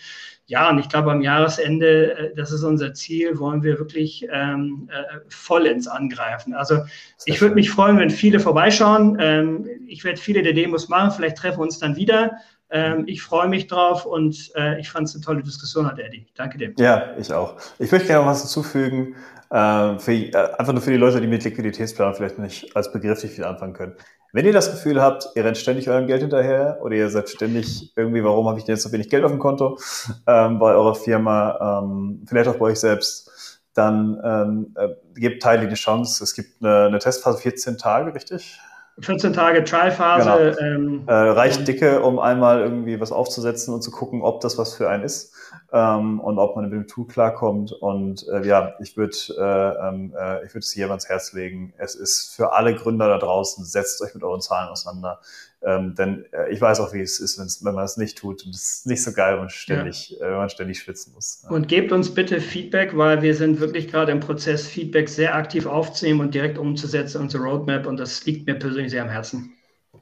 Ja, 0.46 0.68
und 0.68 0.78
ich 0.78 0.88
glaube, 0.88 1.10
am 1.10 1.22
Jahresende, 1.22 2.16
äh, 2.16 2.34
das 2.34 2.52
ist 2.52 2.62
unser 2.62 2.92
Ziel, 2.94 3.38
wollen 3.38 3.62
wir 3.62 3.78
wirklich 3.78 4.26
ähm, 4.30 4.88
äh, 4.92 5.18
vollends 5.28 5.86
angreifen. 5.86 6.54
Also 6.54 6.80
ich 7.24 7.40
würde 7.40 7.54
mich 7.54 7.70
freuen, 7.70 7.98
wenn 7.98 8.10
viele 8.10 8.40
vorbeischauen. 8.40 9.16
Ähm, 9.20 9.68
ich 9.86 10.04
werde 10.04 10.20
viele 10.20 10.42
der 10.42 10.52
Demos 10.52 10.88
machen, 10.88 11.12
vielleicht 11.12 11.38
treffen 11.38 11.58
wir 11.58 11.62
uns 11.62 11.78
dann 11.78 11.96
wieder. 11.96 12.32
Ähm, 12.70 13.04
ich 13.06 13.22
freue 13.22 13.48
mich 13.48 13.66
drauf 13.66 14.06
und 14.06 14.50
äh, 14.56 14.80
ich 14.80 14.90
fand 14.90 15.06
es 15.06 15.14
eine 15.14 15.22
tolle 15.22 15.42
Diskussion, 15.42 15.86
hat 15.86 15.98
Eddie. 15.98 16.26
Danke 16.34 16.58
dir. 16.58 16.72
Ja, 16.78 17.14
ich 17.18 17.32
auch. 17.32 17.56
Ich 17.78 17.92
möchte 17.92 18.08
gerne 18.08 18.24
noch 18.24 18.30
was 18.30 18.40
hinzufügen. 18.40 19.14
Äh, 19.52 19.98
für, 19.98 20.12
äh, 20.12 20.54
einfach 20.56 20.72
nur 20.72 20.80
für 20.80 20.92
die 20.92 20.96
Leute, 20.96 21.20
die 21.20 21.26
mit 21.26 21.44
Liquiditätsplan 21.44 22.14
vielleicht 22.14 22.38
nicht 22.38 22.74
als 22.74 22.90
Begriff 22.90 23.22
nicht 23.22 23.34
viel 23.34 23.44
anfangen 23.44 23.74
können. 23.74 23.96
Wenn 24.32 24.46
ihr 24.46 24.52
das 24.54 24.70
Gefühl 24.70 25.02
habt, 25.02 25.28
ihr 25.34 25.44
rennt 25.44 25.58
ständig 25.58 25.90
eurem 25.90 26.06
Geld 26.06 26.22
hinterher 26.22 26.78
oder 26.80 26.96
ihr 26.96 27.10
seid 27.10 27.28
ständig 27.28 27.92
irgendwie, 27.94 28.24
warum 28.24 28.48
habe 28.48 28.58
ich 28.58 28.64
denn 28.64 28.76
jetzt 28.76 28.82
so 28.82 28.92
wenig 28.92 29.10
Geld 29.10 29.24
auf 29.24 29.30
dem 29.30 29.38
Konto 29.38 29.78
ähm, 30.26 30.58
bei 30.58 30.72
eurer 30.72 30.94
Firma, 30.94 31.82
ähm, 31.82 32.24
vielleicht 32.26 32.48
auch 32.48 32.56
bei 32.56 32.66
euch 32.66 32.80
selbst, 32.80 33.60
dann 33.74 34.18
ähm, 34.24 34.74
äh, 34.74 34.88
gebt 35.20 35.42
Teil 35.42 35.68
die 35.68 35.74
Chance. 35.74 36.24
Es 36.24 36.32
gibt 36.32 36.64
eine, 36.64 36.86
eine 36.86 36.98
Testphase 36.98 37.36
14 37.36 37.76
Tage, 37.76 38.14
richtig? 38.14 38.58
14 39.00 39.32
Tage 39.32 39.64
Trial-Phase. 39.64 40.54
Genau. 40.58 40.74
Ähm, 40.74 41.02
äh, 41.06 41.12
reicht 41.12 41.66
dicke, 41.66 42.02
um 42.02 42.18
einmal 42.18 42.60
irgendwie 42.60 43.00
was 43.00 43.10
aufzusetzen 43.10 43.72
und 43.72 43.82
zu 43.82 43.90
gucken, 43.90 44.22
ob 44.22 44.40
das 44.40 44.58
was 44.58 44.74
für 44.74 44.88
einen 44.88 45.02
ist 45.02 45.34
ähm, 45.72 46.20
und 46.20 46.38
ob 46.38 46.56
man 46.56 46.64
mit 46.64 46.72
dem 46.72 46.86
Tool 46.86 47.06
klarkommt. 47.06 47.72
Und 47.72 48.26
äh, 48.28 48.46
ja, 48.46 48.74
ich 48.80 48.96
würde 48.96 49.16
äh, 49.38 49.88
ähm, 49.88 50.14
äh, 50.18 50.44
ich 50.44 50.50
würde 50.50 50.60
es 50.60 50.74
jedem 50.74 50.90
ans 50.90 51.08
Herz 51.08 51.32
legen. 51.32 51.72
Es 51.78 51.94
ist 51.94 52.34
für 52.34 52.52
alle 52.52 52.74
Gründer 52.74 53.08
da 53.08 53.18
draußen, 53.18 53.64
setzt 53.64 54.02
euch 54.02 54.14
mit 54.14 54.22
euren 54.22 54.40
Zahlen 54.40 54.68
auseinander. 54.68 55.20
Ähm, 55.64 55.94
denn 55.94 56.24
äh, 56.32 56.50
ich 56.52 56.60
weiß 56.60 56.80
auch, 56.80 56.92
wie 56.92 57.00
es 57.00 57.20
ist, 57.20 57.38
wenn 57.64 57.74
man 57.74 57.84
es 57.84 57.96
nicht 57.96 58.18
tut. 58.18 58.44
Und 58.44 58.54
es 58.54 58.78
ist 58.78 58.86
nicht 58.86 59.02
so 59.02 59.12
geil, 59.12 59.34
wenn 59.34 59.40
man 59.40 59.50
ständig, 59.50 60.10
ja. 60.10 60.26
äh, 60.26 60.30
wenn 60.30 60.38
man 60.38 60.50
ständig 60.50 60.80
schwitzen 60.80 61.12
muss. 61.14 61.42
Ja. 61.44 61.50
Und 61.50 61.68
gebt 61.68 61.92
uns 61.92 62.12
bitte 62.12 62.40
Feedback, 62.40 62.96
weil 62.96 63.22
wir 63.22 63.34
sind 63.34 63.60
wirklich 63.60 63.88
gerade 63.88 64.12
im 64.12 64.20
Prozess, 64.20 64.66
Feedback 64.66 65.08
sehr 65.08 65.34
aktiv 65.34 65.66
aufzunehmen 65.66 66.20
und 66.20 66.34
direkt 66.34 66.58
umzusetzen, 66.58 67.20
unsere 67.20 67.44
Roadmap. 67.44 67.86
Und 67.86 67.98
das 67.98 68.24
liegt 68.24 68.46
mir 68.46 68.54
persönlich 68.54 68.90
sehr 68.90 69.02
am 69.02 69.10
Herzen. 69.10 69.52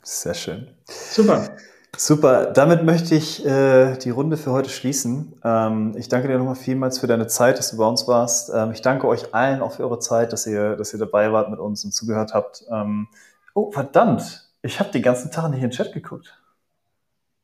Sehr 0.02 0.34
schön. 0.34 0.68
Super. 0.88 1.56
Super, 1.96 2.46
damit 2.46 2.84
möchte 2.84 3.14
ich 3.14 3.44
äh, 3.44 3.96
die 3.96 4.10
Runde 4.10 4.36
für 4.36 4.52
heute 4.52 4.70
schließen. 4.70 5.34
Ähm, 5.44 5.94
ich 5.98 6.08
danke 6.08 6.28
dir 6.28 6.38
nochmal 6.38 6.54
vielmals 6.54 6.98
für 6.98 7.08
deine 7.08 7.26
Zeit, 7.26 7.58
dass 7.58 7.72
du 7.72 7.76
bei 7.76 7.84
uns 7.84 8.06
warst. 8.06 8.50
Ähm, 8.54 8.70
ich 8.70 8.80
danke 8.80 9.06
euch 9.08 9.34
allen 9.34 9.60
auch 9.60 9.72
für 9.72 9.82
eure 9.82 9.98
Zeit, 9.98 10.32
dass 10.32 10.46
ihr, 10.46 10.76
dass 10.76 10.92
ihr 10.92 10.98
dabei 10.98 11.32
wart 11.32 11.50
mit 11.50 11.58
uns 11.58 11.84
und 11.84 11.92
zugehört 11.92 12.32
habt. 12.32 12.64
Ähm, 12.70 13.08
oh, 13.54 13.70
verdammt, 13.72 14.49
ich 14.62 14.80
habe 14.80 14.90
den 14.90 15.02
ganzen 15.02 15.30
Tag 15.30 15.50
nicht 15.50 15.62
in 15.62 15.70
den 15.70 15.70
Chat 15.70 15.92
geguckt. 15.92 16.34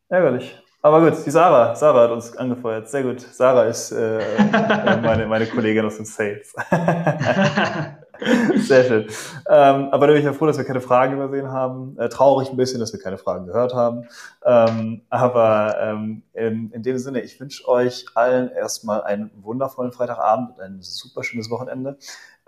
Ärgerlich. 0.08 0.56
Aber 0.82 1.00
gut, 1.00 1.26
die 1.26 1.30
Sarah, 1.30 1.74
Sarah 1.74 2.04
hat 2.04 2.10
uns 2.12 2.36
angefeuert. 2.36 2.88
Sehr 2.88 3.02
gut. 3.02 3.20
Sarah 3.20 3.64
ist 3.64 3.90
äh, 3.90 4.20
meine, 5.02 5.26
meine 5.26 5.46
Kollegin 5.46 5.84
aus 5.84 5.96
dem 5.96 6.04
Sales. 6.04 6.54
Sehr 8.56 8.84
schön. 8.84 9.06
Ähm, 9.48 9.88
aber 9.90 10.06
da 10.06 10.12
bin 10.12 10.20
ich 10.20 10.24
ja 10.24 10.32
froh, 10.32 10.46
dass 10.46 10.58
wir 10.58 10.64
keine 10.64 10.80
Fragen 10.80 11.14
übersehen 11.14 11.50
haben. 11.50 11.98
Äh, 11.98 12.08
traurig 12.08 12.50
ein 12.50 12.56
bisschen, 12.56 12.80
dass 12.80 12.92
wir 12.92 13.00
keine 13.00 13.18
Fragen 13.18 13.46
gehört 13.46 13.74
haben. 13.74 14.06
Ähm, 14.44 15.02
aber 15.10 15.76
ähm, 15.80 16.22
in, 16.32 16.70
in 16.70 16.82
dem 16.82 16.98
Sinne, 16.98 17.20
ich 17.20 17.40
wünsche 17.40 17.66
euch 17.68 18.06
allen 18.14 18.50
erstmal 18.50 19.02
einen 19.02 19.30
wundervollen 19.42 19.92
Freitagabend 19.92 20.50
und 20.56 20.60
ein 20.60 20.78
super 20.82 21.24
schönes 21.24 21.50
Wochenende. 21.50 21.98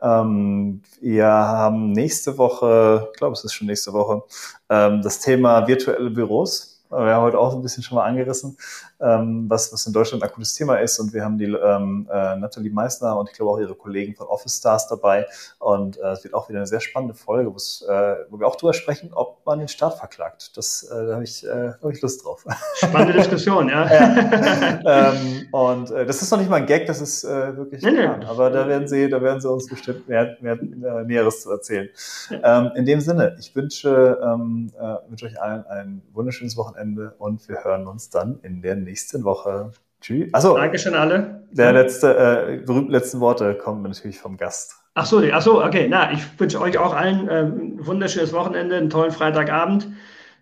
Ähm, 0.01 0.83
wir 1.01 1.27
haben 1.27 1.93
nächste 1.93 2.39
Woche, 2.39 3.09
ich 3.13 3.19
glaube, 3.19 3.35
es 3.35 3.45
ist 3.45 3.53
schon 3.55 3.67
nächste 3.67 3.93
Woche, 3.93 4.23
ähm, 4.71 5.03
das 5.03 5.21
Thema 5.21 5.67
virtuelle 5.67 6.11
Büros. 6.11 6.78
Wir 6.91 7.15
haben 7.15 7.23
heute 7.23 7.39
auch 7.39 7.55
ein 7.55 7.63
bisschen 7.63 7.83
schon 7.83 7.97
mal 7.97 8.05
angerissen, 8.05 8.57
ähm, 9.01 9.45
was, 9.49 9.73
was 9.73 9.87
in 9.87 9.93
Deutschland 9.93 10.23
ein 10.23 10.29
akutes 10.29 10.55
Thema 10.55 10.77
ist. 10.77 10.99
Und 10.99 11.13
wir 11.13 11.25
haben 11.25 11.39
die 11.39 11.45
ähm, 11.45 12.09
äh, 12.11 12.37
Nathalie 12.37 12.71
Meissner 12.71 13.19
und 13.19 13.29
ich 13.29 13.37
glaube 13.37 13.53
auch 13.53 13.59
ihre 13.59 13.75
Kollegen 13.75 14.15
von 14.15 14.27
Office 14.27 14.59
Stars 14.59 14.89
dabei. 14.89 15.27
Und 15.59 15.99
äh, 15.99 16.13
es 16.13 16.25
wird 16.25 16.35
auch 16.35 16.49
wieder 16.49 16.61
eine 16.61 16.67
sehr 16.67 16.81
spannende 16.81 17.15
Folge, 17.15 17.51
äh, 17.51 18.17
wo 18.31 18.41
wir 18.41 18.47
auch 18.47 18.57
drüber 18.57 18.73
sprechen, 18.73 19.11
ob 19.13 19.45
man 19.45 19.59
den 19.59 19.69
Staat 19.69 19.99
verklagt. 19.99 20.57
Das, 20.57 20.83
äh, 20.83 21.07
da 21.07 21.15
habe 21.15 21.25
ich, 21.25 21.45
äh, 21.45 21.73
hab 21.83 21.91
ich 21.91 22.01
Lust 22.01 22.25
drauf. 22.25 22.45
Spannende 22.77 23.13
Diskussion, 23.13 23.69
ja. 23.69 23.87
ja. 24.83 25.13
Ähm, 25.13 25.49
und 25.53 25.91
äh, 25.91 26.07
das 26.07 26.23
ist 26.23 26.31
noch 26.31 26.39
nicht 26.39 26.49
mal 26.51 26.57
ein 26.57 26.67
Gag, 26.67 26.87
das 26.87 27.01
ist 27.01 27.25
wirklich 27.25 27.83
nee, 27.83 27.91
nee, 27.91 28.07
Aber 28.27 28.51
da 28.51 28.67
werden 28.67 28.89
sie, 28.89 29.09
da 29.09 29.21
werden 29.21 29.41
sie 29.41 29.51
uns 29.51 29.69
bestimmt 29.69 30.09
mehr, 30.09 30.37
mehr 30.41 30.55
äh, 30.55 31.05
Näheres 31.05 31.43
zu 31.43 31.51
erzählen. 31.51 31.89
Ähm, 32.31 32.71
in 32.75 32.87
dem 32.87 33.01
Sinne, 33.01 33.37
ich 33.39 33.55
wünsche, 33.55 34.19
ähm, 34.23 34.73
äh, 34.79 35.11
wünsche 35.11 35.27
euch 35.27 35.41
allen 35.41 35.67
ein 35.67 36.03
wunderschönes 36.13 36.57
Wochenende 36.57 36.78
Wochenende 36.79 37.15
und 37.19 37.49
wir 37.49 37.65
hören 37.65 37.87
uns 37.87 38.11
dann 38.11 38.39
in 38.43 38.63
der 38.63 38.77
nächsten 38.77 39.25
Woche. 39.25 39.73
Tschüss. 40.01 40.33
Achso. 40.33 40.57
Dankeschön 40.57 40.95
alle. 40.95 41.43
Der 41.51 41.73
letzte, 41.73 42.17
äh, 42.17 42.65
berühmten 42.65 42.93
letzten 42.93 43.21
Worte 43.21 43.55
kommen 43.55 43.83
natürlich 43.83 44.19
vom 44.19 44.37
Gast. 44.37 44.77
Ach 44.95 45.07
so, 45.07 45.23
ach 45.33 45.43
so, 45.43 45.65
okay. 45.65 45.87
Na, 45.89 46.13
ich 46.13 46.21
wünsche 46.39 46.61
euch 46.61 46.79
auch 46.79 46.95
allen 46.95 47.29
äh, 47.29 47.43
ein 47.43 47.87
wunderschönes 47.87 48.33
Wochenende, 48.33 48.77
einen 48.77 48.91
tollen 48.91 49.11
Freitagabend. 49.11 49.89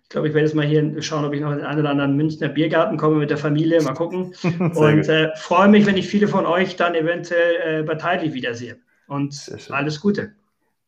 Ich 0.03 0.09
glaube, 0.09 0.27
ich 0.27 0.33
werde 0.33 0.45
jetzt 0.45 0.55
mal 0.55 0.65
hier 0.65 1.01
schauen, 1.01 1.25
ob 1.25 1.33
ich 1.33 1.41
noch 1.41 1.51
in 1.51 1.57
den 1.57 1.65
einen 1.65 1.81
oder 1.81 1.89
anderen 1.89 2.15
Münchner 2.15 2.47
Biergarten 2.47 2.97
komme 2.97 3.17
mit 3.17 3.29
der 3.29 3.37
Familie. 3.37 3.81
Mal 3.81 3.93
gucken. 3.93 4.33
und 4.43 5.09
äh, 5.09 5.35
freue 5.35 5.67
mich, 5.67 5.85
wenn 5.85 5.97
ich 5.97 6.07
viele 6.07 6.27
von 6.27 6.45
euch 6.45 6.75
dann 6.75 6.95
eventuell 6.95 7.81
äh, 7.81 7.83
bei 7.83 7.95
Tidy 7.95 8.33
wiedersehe. 8.33 8.77
Und 9.07 9.51
alles 9.69 9.99
Gute. 9.99 10.33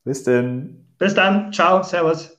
Bis 0.04 0.24
denn. 0.24 0.86
Bis 0.98 1.14
dann. 1.14 1.52
Ciao. 1.52 1.84
Servus. 1.84 2.39